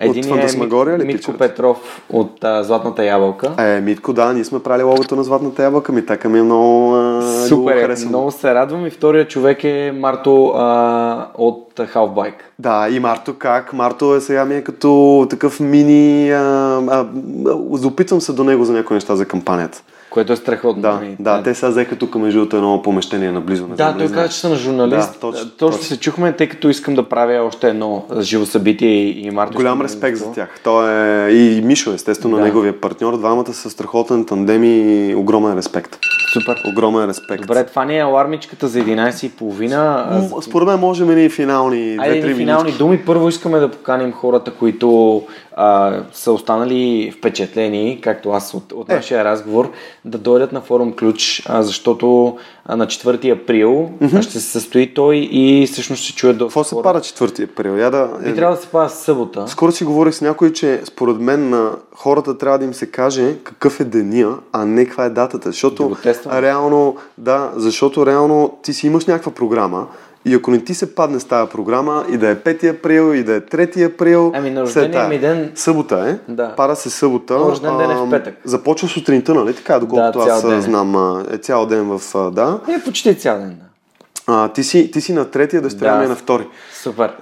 Един 0.00 0.24
от 0.24 0.30
Фантасмагория 0.30 0.94
е 0.94 1.04
Митко 1.04 1.32
Петров 1.32 2.02
от 2.10 2.44
а, 2.44 2.64
Златната 2.64 3.04
ябълка. 3.04 3.54
Е, 3.58 3.80
Митко, 3.80 4.12
да, 4.12 4.32
ние 4.32 4.44
сме 4.44 4.62
правили 4.62 4.82
логото 4.82 5.16
на 5.16 5.24
Златната 5.24 5.62
ябълка, 5.62 5.92
ми 5.92 6.06
така 6.06 6.28
ми 6.28 6.38
е 6.38 6.42
много 6.42 6.94
а, 6.94 7.22
Супер, 7.48 7.90
е, 7.90 8.06
много 8.08 8.30
се 8.30 8.54
радвам 8.54 8.86
и 8.86 8.90
втория 8.90 9.28
човек 9.28 9.64
е 9.64 9.92
Марто 10.00 10.46
а, 10.46 11.26
от 11.34 11.72
Halfbike. 11.76 12.40
Да, 12.58 12.88
и 12.90 13.00
Марто 13.00 13.34
как? 13.38 13.72
Марто 13.72 14.14
е 14.14 14.20
сега 14.20 14.44
ми 14.44 14.54
е 14.54 14.64
като 14.64 15.26
такъв 15.30 15.60
мини... 15.60 16.30
А, 16.30 16.42
а, 16.88 17.06
запитвам 17.72 18.20
се 18.20 18.32
до 18.32 18.44
него 18.44 18.64
за 18.64 18.72
някои 18.72 18.94
неща 18.94 19.16
за 19.16 19.24
кампанията. 19.24 19.82
Което 20.16 20.32
е 20.32 20.36
страхотно. 20.36 20.82
Да, 20.82 20.92
нали? 20.92 21.16
да, 21.18 21.42
те 21.42 21.54
сега 21.54 21.70
взеха 21.70 21.96
тук 21.96 22.14
между 22.14 22.40
едно 22.40 22.82
помещение 22.82 23.32
наблизо. 23.32 23.66
Не 23.66 23.74
да, 23.74 23.96
той 23.98 24.08
каза, 24.08 24.28
че 24.28 24.38
съм 24.38 24.54
журналист. 24.54 25.12
Да, 25.12 25.18
точно, 25.18 25.40
точно, 25.40 25.50
точно 25.50 25.82
се 25.82 26.00
чухме, 26.00 26.32
тъй 26.32 26.48
като 26.48 26.68
искам 26.68 26.94
да 26.94 27.02
правя 27.02 27.42
още 27.42 27.68
едно 27.68 28.04
живо 28.20 28.46
събитие 28.46 28.88
и, 28.88 29.30
Марто. 29.30 29.56
Голям 29.56 29.82
респект 29.82 30.18
за 30.18 30.32
тях. 30.32 30.60
Той 30.64 30.92
е 30.92 31.30
и 31.30 31.62
Мишо, 31.62 31.92
естествено, 31.92 32.36
да. 32.36 32.42
неговия 32.42 32.80
партньор. 32.80 33.18
Двамата 33.18 33.52
са 33.52 33.70
страхотен 33.70 34.24
тандем 34.24 34.64
и 34.64 35.14
огромен 35.14 35.58
респект. 35.58 35.98
Супер. 36.32 36.62
Огромен 36.72 37.08
респект. 37.08 37.42
Добре, 37.42 37.66
това 37.66 37.84
не 37.84 37.98
е 37.98 38.02
алармичката 38.02 38.68
за 38.68 38.78
11.30. 38.78 40.40
Според 40.40 40.68
мен 40.68 40.80
можем 40.80 41.18
и 41.18 41.28
финални 41.28 41.96
Айде, 42.00 42.34
финални 42.34 42.62
минути. 42.64 42.78
думи. 42.78 43.02
Първо 43.06 43.28
искаме 43.28 43.58
да 43.58 43.70
поканим 43.70 44.12
хората, 44.12 44.50
които 44.50 45.22
а, 45.56 46.00
са 46.12 46.32
останали 46.32 47.12
впечатлени, 47.18 48.00
както 48.02 48.30
аз 48.30 48.54
от, 48.54 48.72
от 48.72 48.90
Е. 48.90 48.94
нашия 48.94 49.24
разговор, 49.24 49.70
да 50.04 50.18
дойдат 50.18 50.52
на 50.52 50.60
форум 50.60 50.92
Ключ, 50.92 51.42
а, 51.46 51.62
защото 51.62 52.36
а, 52.64 52.76
на 52.76 52.86
4 52.86 53.42
април 53.42 53.90
mm-hmm. 54.02 54.22
ще 54.22 54.32
се 54.32 54.40
състои 54.40 54.94
той 54.94 55.16
и 55.16 55.66
всъщност 55.66 56.02
ще 56.02 56.14
чуе 56.14 56.32
доста 56.32 56.48
Какво 56.48 56.64
се 56.64 56.82
пара 56.82 57.00
4 57.00 57.44
април? 57.44 57.70
Я 57.70 57.90
да... 57.90 58.10
Би 58.24 58.34
трябва 58.34 58.56
да 58.56 58.62
се 58.62 58.68
пада 58.68 58.88
събота. 58.88 59.48
Скоро 59.48 59.72
си 59.72 59.84
говорих 59.84 60.14
с 60.14 60.20
някой, 60.20 60.52
че 60.52 60.80
според 60.84 61.16
мен 61.20 61.50
на 61.50 61.70
хората 61.94 62.38
трябва 62.38 62.58
да 62.58 62.64
им 62.64 62.74
се 62.74 62.90
каже 62.90 63.34
какъв 63.44 63.80
е 63.80 63.84
деня, 63.84 64.38
а 64.52 64.64
не 64.64 64.84
каква 64.84 65.04
е 65.04 65.10
датата. 65.10 65.48
Да 65.48 65.52
Защото 65.52 65.96
тестваме. 66.02 66.42
реално, 66.42 66.96
да, 67.18 67.50
защото 67.56 68.06
реално 68.06 68.58
ти 68.62 68.72
си 68.72 68.86
имаш 68.86 69.06
някаква 69.06 69.32
програма 69.32 69.86
и 70.26 70.34
ако 70.34 70.50
не 70.50 70.58
ти 70.60 70.74
се 70.74 70.94
падне 70.94 71.20
с 71.20 71.24
тази 71.24 71.50
програма 71.50 72.04
и 72.08 72.16
да 72.16 72.28
е 72.28 72.36
5 72.36 72.70
април, 72.70 73.14
и 73.14 73.22
да 73.22 73.34
е 73.34 73.40
3 73.40 73.84
април, 73.84 74.32
Ами, 74.34 74.50
на 74.50 74.62
рождения 74.62 75.08
ми 75.08 75.18
ден- 75.18 75.52
Събота 75.54 76.18
е, 76.28 76.32
Да. 76.32 76.54
пара 76.56 76.76
се 76.76 76.90
събота. 76.90 77.34
На 77.34 77.40
рожден 77.40 77.76
ден 77.78 77.90
е 77.90 77.96
в 77.96 78.10
петък. 78.10 78.34
Започва 78.44 78.88
сутринта, 78.88 79.34
нали 79.34 79.54
така, 79.54 79.78
доколкото 79.78 80.18
Да, 80.18 80.24
аз 80.26 80.42
ден 80.42 80.58
е. 80.58 80.62
знам, 80.62 80.94
е 81.32 81.38
цял 81.38 81.66
ден 81.66 81.84
в, 81.88 82.00
да. 82.30 82.60
Е, 82.70 82.84
почти 82.84 83.14
цял 83.14 83.38
ден. 83.38 83.48
да. 83.50 83.65
А, 84.28 84.48
ти, 84.48 84.64
си, 84.64 84.90
ти 84.90 85.00
си 85.00 85.12
на 85.12 85.30
третия, 85.30 85.62
Да. 85.62 85.98
ми 85.98 86.04
е 86.04 86.08
на 86.08 86.16
втори. 86.16 86.46
Супер. 86.82 87.12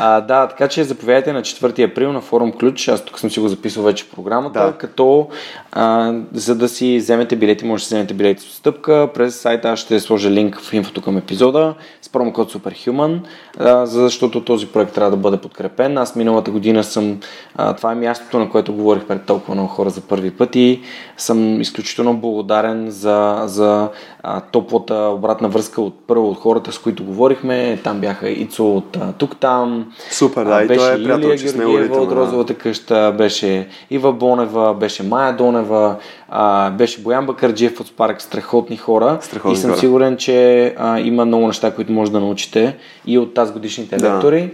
а, 0.00 0.20
да, 0.20 0.48
така 0.48 0.68
че 0.68 0.84
заповядайте 0.84 1.32
на 1.32 1.42
4 1.42 1.90
април 1.90 2.12
на 2.12 2.20
форум 2.20 2.52
Ключ. 2.52 2.88
Аз 2.88 3.04
тук 3.04 3.18
съм 3.18 3.30
си 3.30 3.40
го 3.40 3.48
записал 3.48 3.82
вече 3.82 4.04
в 4.04 4.10
програмата, 4.10 4.66
Да. 4.66 4.72
като 4.72 5.28
а, 5.72 6.14
за 6.32 6.54
да 6.54 6.68
си 6.68 6.96
вземете 6.98 7.36
билети, 7.36 7.64
може 7.64 7.82
да 7.82 7.86
си 7.86 7.94
вземете 7.94 8.14
билети 8.14 8.42
с 8.42 8.46
отстъпка. 8.46 9.08
През 9.14 9.40
сайта 9.40 9.68
аз 9.68 9.78
ще 9.78 10.00
сложа 10.00 10.30
линк 10.30 10.60
в 10.60 10.72
инфото 10.72 11.02
към 11.02 11.16
епизода 11.16 11.74
с 12.02 12.08
промокод 12.08 12.52
Superhuman, 12.52 13.20
а, 13.58 13.86
защото 13.86 14.44
този 14.44 14.66
проект 14.66 14.94
трябва 14.94 15.10
да 15.10 15.16
бъде 15.16 15.36
подкрепен. 15.36 15.98
Аз 15.98 16.16
миналата 16.16 16.50
година 16.50 16.84
съм, 16.84 17.20
а, 17.56 17.76
това 17.76 17.92
е 17.92 17.94
мястото, 17.94 18.38
на 18.38 18.50
което 18.50 18.74
говорих 18.74 19.04
пред 19.04 19.24
толкова 19.24 19.54
много 19.54 19.68
хора 19.68 19.90
за 19.90 20.00
първи 20.00 20.30
път 20.30 20.56
и 20.56 20.80
съм 21.16 21.60
изключително 21.60 22.16
благодарен 22.16 22.90
за, 22.90 23.42
за 23.46 23.88
а, 24.22 24.40
топлата 24.40 24.94
обратна 24.94 25.48
връзка 25.48 25.82
от 25.82 25.93
първо 26.06 26.28
от 26.30 26.38
хората, 26.38 26.72
с 26.72 26.78
които 26.78 27.04
говорихме. 27.04 27.78
Там 27.84 28.00
бяха 28.00 28.28
Ицо 28.30 28.76
от 28.76 28.96
а, 28.96 29.12
тук-там. 29.12 29.92
Супер, 30.10 30.44
да, 30.44 30.50
А, 30.50 30.64
и 30.64 30.66
той 30.66 30.76
беше 30.76 30.92
е 30.92 30.96
Илия 30.96 31.18
Георгиева 31.18 31.96
от 31.96 32.08
да. 32.08 32.16
Розовата 32.16 32.54
къща, 32.54 33.14
беше 33.18 33.68
Ива 33.90 34.12
Бонева, 34.12 34.74
беше 34.74 35.02
Майя 35.02 35.36
Донева, 35.36 35.96
а, 36.28 36.70
беше 36.70 37.00
Боян 37.00 37.26
Бакърджиев 37.26 37.80
от 37.80 37.86
Спарк, 37.86 38.22
страхотни 38.22 38.76
хора. 38.76 39.18
Страхотни 39.20 39.52
и 39.54 39.56
съм 39.56 39.70
хора. 39.70 39.80
сигурен, 39.80 40.16
че 40.16 40.66
а, 40.78 41.00
има 41.00 41.24
много 41.24 41.46
неща, 41.46 41.74
които 41.74 41.92
може 41.92 42.12
да 42.12 42.20
научите 42.20 42.76
и 43.06 43.18
от 43.18 43.34
тази 43.34 43.52
годишните 43.52 43.96
Да. 43.96 44.14
лектори. 44.14 44.50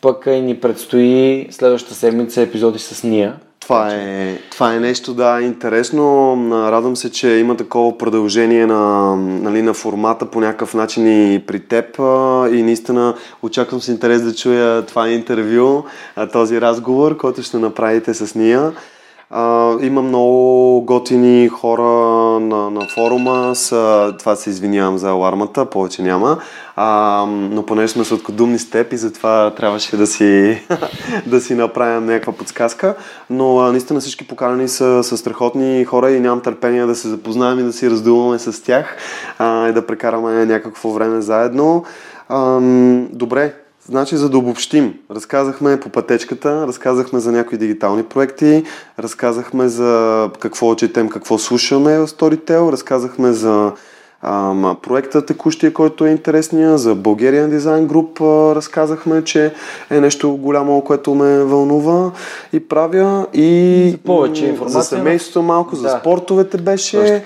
Пък 0.00 0.24
и 0.26 0.40
ни 0.40 0.60
предстои 0.60 1.46
следващата 1.50 1.94
седмица 1.94 2.42
епизоди 2.42 2.78
с 2.78 3.04
Ния. 3.04 3.34
Това 3.64 3.94
е, 3.94 4.38
това 4.50 4.74
е 4.74 4.80
нещо, 4.80 5.14
да, 5.14 5.40
интересно. 5.42 6.36
Радвам 6.52 6.96
се, 6.96 7.10
че 7.10 7.28
има 7.28 7.56
такова 7.56 7.98
продължение 7.98 8.66
на, 8.66 9.16
нали, 9.16 9.62
на 9.62 9.74
формата 9.74 10.26
по 10.26 10.40
някакъв 10.40 10.74
начин 10.74 11.34
и 11.34 11.46
при 11.46 11.60
теб. 11.60 11.98
И 12.52 12.62
наистина 12.62 13.14
очаквам 13.42 13.80
с 13.80 13.88
интерес 13.88 14.22
да 14.22 14.34
чуя 14.34 14.86
това 14.86 15.08
интервю, 15.08 15.82
този 16.32 16.60
разговор, 16.60 17.16
който 17.16 17.42
ще 17.42 17.58
направите 17.58 18.14
с 18.14 18.34
Ния. 18.34 18.72
А, 19.30 19.72
има 19.80 20.02
много 20.02 20.80
готини 20.80 21.48
хора 21.48 21.82
на, 22.40 22.70
на 22.70 22.86
форума. 22.94 23.54
С, 23.54 23.70
това 24.18 24.36
се 24.36 24.50
извинявам 24.50 24.98
за 24.98 25.10
алармата, 25.10 25.64
повече 25.64 26.02
няма. 26.02 26.38
А, 26.76 27.24
но 27.28 27.66
понеже 27.66 27.92
сме 27.92 28.04
сладкодумни 28.04 28.58
с 28.58 28.70
теб 28.70 28.92
и 28.92 28.96
затова 28.96 29.54
трябваше 29.56 29.96
да 29.96 30.06
си, 30.06 30.60
да 31.26 31.40
си 31.40 31.54
направим 31.54 32.06
някаква 32.06 32.32
подсказка. 32.32 32.94
Но 33.30 33.58
а, 33.58 33.70
наистина 33.72 34.00
всички 34.00 34.28
поканени 34.28 34.68
са, 34.68 35.04
са 35.04 35.16
страхотни 35.16 35.84
хора 35.84 36.10
и 36.10 36.20
нямам 36.20 36.40
търпение 36.40 36.86
да 36.86 36.94
се 36.94 37.08
запознаем 37.08 37.58
и 37.58 37.62
да 37.62 37.72
си 37.72 37.90
раздуваме 37.90 38.38
с 38.38 38.64
тях 38.64 38.96
а, 39.38 39.68
и 39.68 39.72
да 39.72 39.86
прекараме 39.86 40.44
някакво 40.46 40.90
време 40.90 41.20
заедно. 41.20 41.84
Ам, 42.28 43.08
добре, 43.12 43.54
Значи, 43.84 44.16
за 44.16 44.28
да 44.30 44.38
обобщим, 44.38 44.94
разказахме 45.10 45.80
по 45.80 45.88
пътечката, 45.88 46.66
разказахме 46.66 47.20
за 47.20 47.32
някои 47.32 47.58
дигитални 47.58 48.02
проекти, 48.02 48.64
разказахме 48.98 49.68
за 49.68 49.90
какво 50.38 50.74
четем, 50.74 51.08
какво 51.08 51.38
слушаме 51.38 51.98
в 51.98 52.08
Storytel, 52.08 52.72
разказахме 52.72 53.32
за 53.32 53.72
ам, 54.22 54.76
проекта 54.82 55.26
текущия, 55.26 55.72
който 55.72 56.06
е 56.06 56.10
интересния, 56.10 56.78
за 56.78 56.96
Bulgarian 56.96 57.58
Design 57.58 57.86
Group 57.86 58.20
а, 58.20 58.54
разказахме, 58.54 59.24
че 59.24 59.54
е 59.90 60.00
нещо 60.00 60.30
голямо, 60.30 60.80
което 60.80 61.14
ме 61.14 61.38
вълнува 61.38 62.10
и 62.52 62.60
правя 62.60 63.26
и 63.32 63.88
За 63.92 63.98
повече 63.98 64.46
информация 64.46 64.82
за 64.82 64.88
семейството 64.88 65.42
малко, 65.42 65.76
за 65.76 65.82
Да. 65.82 65.98
спортовете 66.00 66.56
беше. 66.58 67.24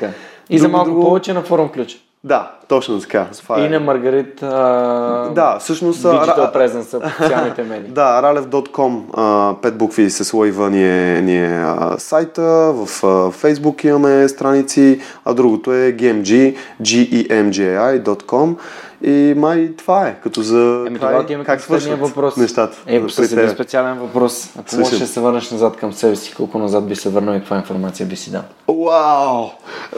И 0.50 0.58
за 0.58 0.68
малко 0.68 0.90
друго- 0.90 1.02
повече 1.02 1.32
на 1.32 1.42
форум 1.42 1.68
Ключ. 1.68 2.04
Да, 2.24 2.52
точно 2.68 3.00
така. 3.00 3.26
Това 3.38 3.60
И 3.60 3.66
е. 3.66 3.68
на 3.68 3.80
Маргарит 3.80 4.42
а... 4.42 5.30
Да, 5.34 5.58
всъщност... 5.58 6.02
Digital 6.02 6.54
Presence 6.54 7.16
социалните 7.22 7.62
медии. 7.62 7.90
Да, 7.94 8.22
ralev.com, 8.22 9.02
а, 9.16 9.54
пет 9.62 9.78
букви 9.78 10.10
с 10.10 10.34
лайва 10.34 10.70
ни 10.70 10.84
е, 10.84 11.22
ни 11.22 11.38
е 11.38 11.62
а, 11.64 11.98
сайта, 11.98 12.42
в 12.74 13.04
а, 13.04 13.06
Facebook 13.32 13.86
имаме 13.86 14.28
страници, 14.28 15.00
а 15.24 15.34
другото 15.34 15.72
е 15.72 15.92
gmg, 15.92 16.56
gemgi.com 16.82 18.56
и 19.02 19.34
май 19.36 19.72
това 19.76 20.06
е, 20.08 20.20
като 20.20 20.42
за 20.42 20.84
Еми, 20.86 20.98
край, 20.98 21.26
тогава 21.26 21.44
как 21.44 21.60
свършват 21.60 22.00
въпрос. 22.00 22.36
нещата. 22.36 22.76
Е, 22.86 23.08
с 23.08 23.32
един 23.32 23.50
специален 23.50 23.98
въпрос. 23.98 24.50
Ако 24.58 24.70
Слушам. 24.70 24.80
можеш 24.80 24.98
да 24.98 25.06
се 25.06 25.20
върнеш 25.20 25.50
назад 25.50 25.76
към 25.76 25.92
себе 25.92 26.16
си, 26.16 26.34
колко 26.34 26.58
назад 26.58 26.88
би 26.88 26.96
се 26.96 27.08
върнал 27.08 27.34
и 27.34 27.38
каква 27.38 27.56
информация 27.56 28.06
би 28.06 28.16
си 28.16 28.30
дал? 28.30 28.42
Вау! 28.68 29.46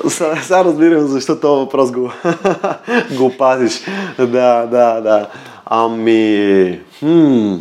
Сега, 0.09 0.65
разбирам 0.65 1.07
защо 1.07 1.41
този 1.41 1.61
въпрос 1.61 1.93
го, 1.93 2.13
го 3.19 3.37
пазиш. 3.39 3.81
Да, 4.19 4.67
да, 4.67 5.01
да. 5.01 5.29
Ами... 5.67 6.81
Хм, 6.99 7.55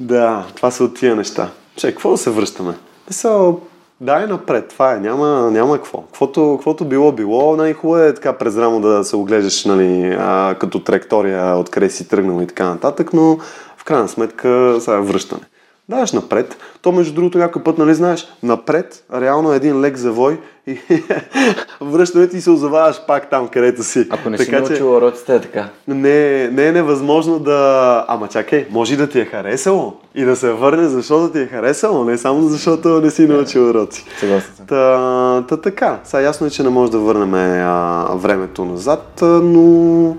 да, 0.00 0.44
това 0.54 0.70
са 0.70 0.84
от 0.84 0.94
тия 0.94 1.16
неща. 1.16 1.48
Че, 1.76 1.92
какво 1.92 2.10
да 2.10 2.18
се 2.18 2.30
връщаме? 2.30 2.74
Са, 3.10 3.52
дай 4.00 4.26
напред, 4.26 4.68
това 4.68 4.92
е, 4.92 5.00
няма, 5.00 5.50
няма 5.50 5.76
какво. 5.76 6.02
Каквото, 6.02 6.52
каквото 6.56 6.84
било, 6.84 7.12
било. 7.12 7.56
Най-хубаво 7.56 8.02
е 8.02 8.14
така 8.14 8.32
през 8.32 8.56
рамо 8.56 8.80
да 8.80 9.04
се 9.04 9.16
оглеждаш 9.16 9.64
нали, 9.64 10.16
а, 10.20 10.54
като 10.60 10.80
траектория, 10.80 11.56
откъде 11.56 11.90
си 11.90 12.08
тръгнал 12.08 12.42
и 12.42 12.46
така 12.46 12.68
нататък, 12.68 13.12
но 13.12 13.38
в 13.76 13.84
крайна 13.84 14.08
сметка 14.08 14.76
сега 14.80 14.96
е 14.96 15.00
връщане. 15.00 15.42
Даваш 15.88 16.12
напред. 16.12 16.56
То, 16.82 16.92
между 16.92 17.14
другото, 17.14 17.38
някой 17.38 17.62
път, 17.62 17.78
нали 17.78 17.94
знаеш, 17.94 18.28
напред, 18.42 19.04
реално 19.14 19.52
е 19.52 19.56
един 19.56 19.80
лек 19.80 19.96
завой 19.96 20.40
и 20.66 20.78
връщането 21.80 22.36
и 22.36 22.40
се 22.40 22.50
озоваваш 22.50 23.06
пак 23.06 23.30
там, 23.30 23.48
където 23.48 23.84
си. 23.84 24.06
Ако 24.10 24.30
не 24.30 24.38
си 24.38 24.44
Така, 24.44 24.56
че 24.56 24.68
научил 24.68 24.96
уроците, 24.96 25.34
е 25.34 25.40
така. 25.40 25.68
не, 25.88 26.48
не 26.48 26.66
е 26.66 26.72
невъзможно 26.72 27.38
да... 27.38 28.04
Ама 28.08 28.28
чакай, 28.28 28.66
може 28.70 28.94
и 28.94 28.96
да 28.96 29.08
ти 29.08 29.20
е 29.20 29.24
харесало 29.24 29.94
и 30.14 30.24
да 30.24 30.36
се 30.36 30.52
върне, 30.52 30.88
защото 30.88 31.32
ти 31.32 31.38
е 31.38 31.46
харесало, 31.46 32.04
не 32.04 32.18
само 32.18 32.42
защото 32.42 32.88
не 33.00 33.10
си 33.10 33.26
научил 33.26 33.70
уроци. 33.70 34.04
Съгласен 34.20 34.54
съм. 34.56 34.66
Та, 34.66 35.44
та 35.48 35.56
така, 35.56 36.00
сега 36.04 36.20
ясно 36.20 36.46
е, 36.46 36.50
че 36.50 36.62
не 36.62 36.68
може 36.68 36.92
да 36.92 36.98
върнем 36.98 37.34
а, 37.34 38.04
времето 38.14 38.64
назад, 38.64 39.18
но 39.22 40.16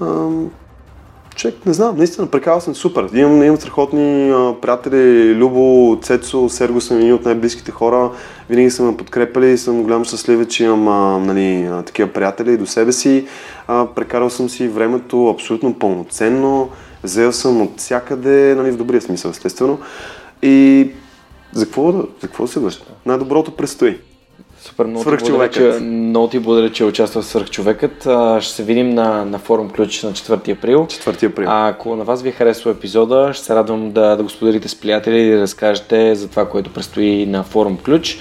а, 0.00 0.28
човек, 1.34 1.66
не 1.66 1.72
знам, 1.72 1.96
наистина 1.96 2.26
прекарал 2.26 2.60
съм 2.60 2.74
супер. 2.74 3.08
Имам, 3.14 3.42
имам 3.42 3.56
страхотни 3.56 4.30
а, 4.30 4.54
приятели, 4.60 5.34
Любо, 5.34 5.98
Цецо, 6.02 6.48
Серго 6.48 6.80
са 6.80 6.94
едни 6.94 7.12
от 7.12 7.24
най-близките 7.24 7.70
хора. 7.70 8.10
Винаги 8.50 8.70
са 8.70 8.82
ме 8.82 8.96
подкрепили 8.96 9.50
и 9.50 9.58
съм 9.58 9.82
голям 9.82 10.04
щастлив, 10.04 10.48
че 10.48 10.64
имам 10.64 10.88
а, 10.88 11.18
нали, 11.18 11.68
такива 11.86 12.08
приятели 12.08 12.56
до 12.56 12.66
себе 12.66 12.92
си. 12.92 13.26
А, 13.68 13.86
прекарал 13.86 14.30
съм 14.30 14.48
си 14.48 14.68
времето 14.68 15.28
абсолютно 15.28 15.78
пълноценно. 15.78 16.68
Взел 17.02 17.32
съм 17.32 17.62
от 17.62 17.78
всякъде, 17.78 18.54
нали, 18.54 18.70
в 18.70 18.76
добрия 18.76 19.00
смисъл, 19.00 19.30
естествено. 19.30 19.78
И 20.42 20.90
за 21.52 21.64
какво, 21.64 21.92
за 21.92 22.06
какво 22.22 22.46
се 22.46 22.60
върши? 22.60 22.80
Най-доброто 23.06 23.56
предстои. 23.56 23.98
Супер, 24.64 24.84
много 24.86 25.04
ти, 25.04 25.30
благодаря, 25.30 25.50
че, 25.50 25.80
много 25.80 26.28
ти 26.28 26.38
благодаря, 26.38 26.72
че 26.72 26.84
участва 26.84 27.22
в 27.22 27.26
Свърхчовекът. 27.26 28.06
А, 28.06 28.40
Ще 28.40 28.54
се 28.54 28.62
видим 28.62 28.90
на, 28.90 29.24
на 29.24 29.38
форум 29.38 29.70
Ключ 29.70 30.02
на 30.02 30.12
4 30.12 30.58
април. 30.58 30.86
4 30.86 31.30
април. 31.30 31.48
А, 31.50 31.68
ако 31.68 31.96
на 31.96 32.04
вас 32.04 32.22
ви 32.22 32.28
е 32.28 32.32
харесал 32.32 32.70
епизода, 32.70 33.30
ще 33.34 33.44
се 33.44 33.54
радвам 33.54 33.92
да, 33.92 34.16
да 34.16 34.22
го 34.22 34.28
споделите 34.28 34.68
с 34.68 34.74
приятели 34.74 35.20
и 35.20 35.30
да 35.30 35.40
разкажете 35.40 36.14
за 36.14 36.28
това, 36.28 36.48
което 36.48 36.72
предстои 36.72 37.26
на 37.26 37.42
форум 37.42 37.78
Ключ. 37.84 38.18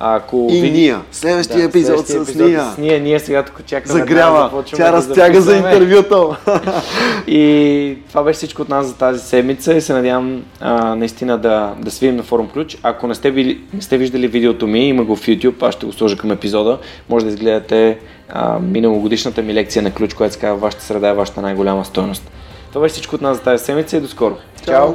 Ако 0.00 0.48
И 0.50 0.60
ви- 0.60 0.70
Ния. 0.70 1.00
Следващия 1.12 1.64
епизод 1.64 1.86
следващия 2.06 2.24
с 2.24 2.28
епизод 2.28 2.48
Ния. 2.48 2.64
С 2.64 2.78
Ния. 2.78 3.00
Ние 3.00 3.20
сега 3.20 3.42
тук 3.42 3.64
чакаме. 3.66 3.92
да 3.94 3.98
Загрява. 3.98 4.40
започваме 4.42 4.84
Тя 4.84 4.90
да 4.90 4.96
разтяга 4.96 5.34
за 5.34 5.50
записваме. 5.50 5.74
интервюто. 5.74 6.36
И 7.26 7.98
това 8.08 8.22
беше 8.22 8.36
всичко 8.36 8.62
от 8.62 8.68
нас 8.68 8.86
за 8.86 8.94
тази 8.94 9.20
седмица 9.20 9.74
и 9.74 9.80
се 9.80 9.92
надявам 9.92 10.42
а, 10.60 10.94
наистина 10.94 11.38
да, 11.38 11.74
да 11.78 11.90
се 11.90 12.00
видим 12.00 12.16
на 12.16 12.22
форум 12.22 12.48
ключ. 12.48 12.78
Ако 12.82 13.06
не 13.06 13.14
сте, 13.14 13.30
вили, 13.30 13.60
не 13.74 13.82
сте 13.82 13.98
виждали 13.98 14.28
видеото 14.28 14.66
ми, 14.66 14.80
има 14.80 15.04
го 15.04 15.16
в 15.16 15.22
YouTube, 15.22 15.62
аз 15.62 15.74
ще 15.74 15.86
го 15.86 15.92
сложа 15.92 16.16
към 16.16 16.30
епизода. 16.30 16.78
Може 17.08 17.24
да 17.24 17.30
изгледате 17.30 17.98
а, 18.28 18.58
миналогодишната 18.60 19.42
ми 19.42 19.54
лекция 19.54 19.82
на 19.82 19.90
ключ, 19.90 20.14
която 20.14 20.34
се 20.34 20.40
казва 20.40 20.56
Вашата 20.56 20.84
среда 20.84 21.08
е 21.08 21.14
вашата 21.14 21.40
най-голяма 21.40 21.84
стойност. 21.84 22.30
Това 22.68 22.80
беше 22.80 22.92
всичко 22.92 23.14
от 23.14 23.20
нас 23.20 23.36
за 23.36 23.42
тази 23.42 23.64
седмица 23.64 23.96
и 23.96 24.00
до 24.00 24.08
скоро. 24.08 24.36
Чао. 24.64 24.94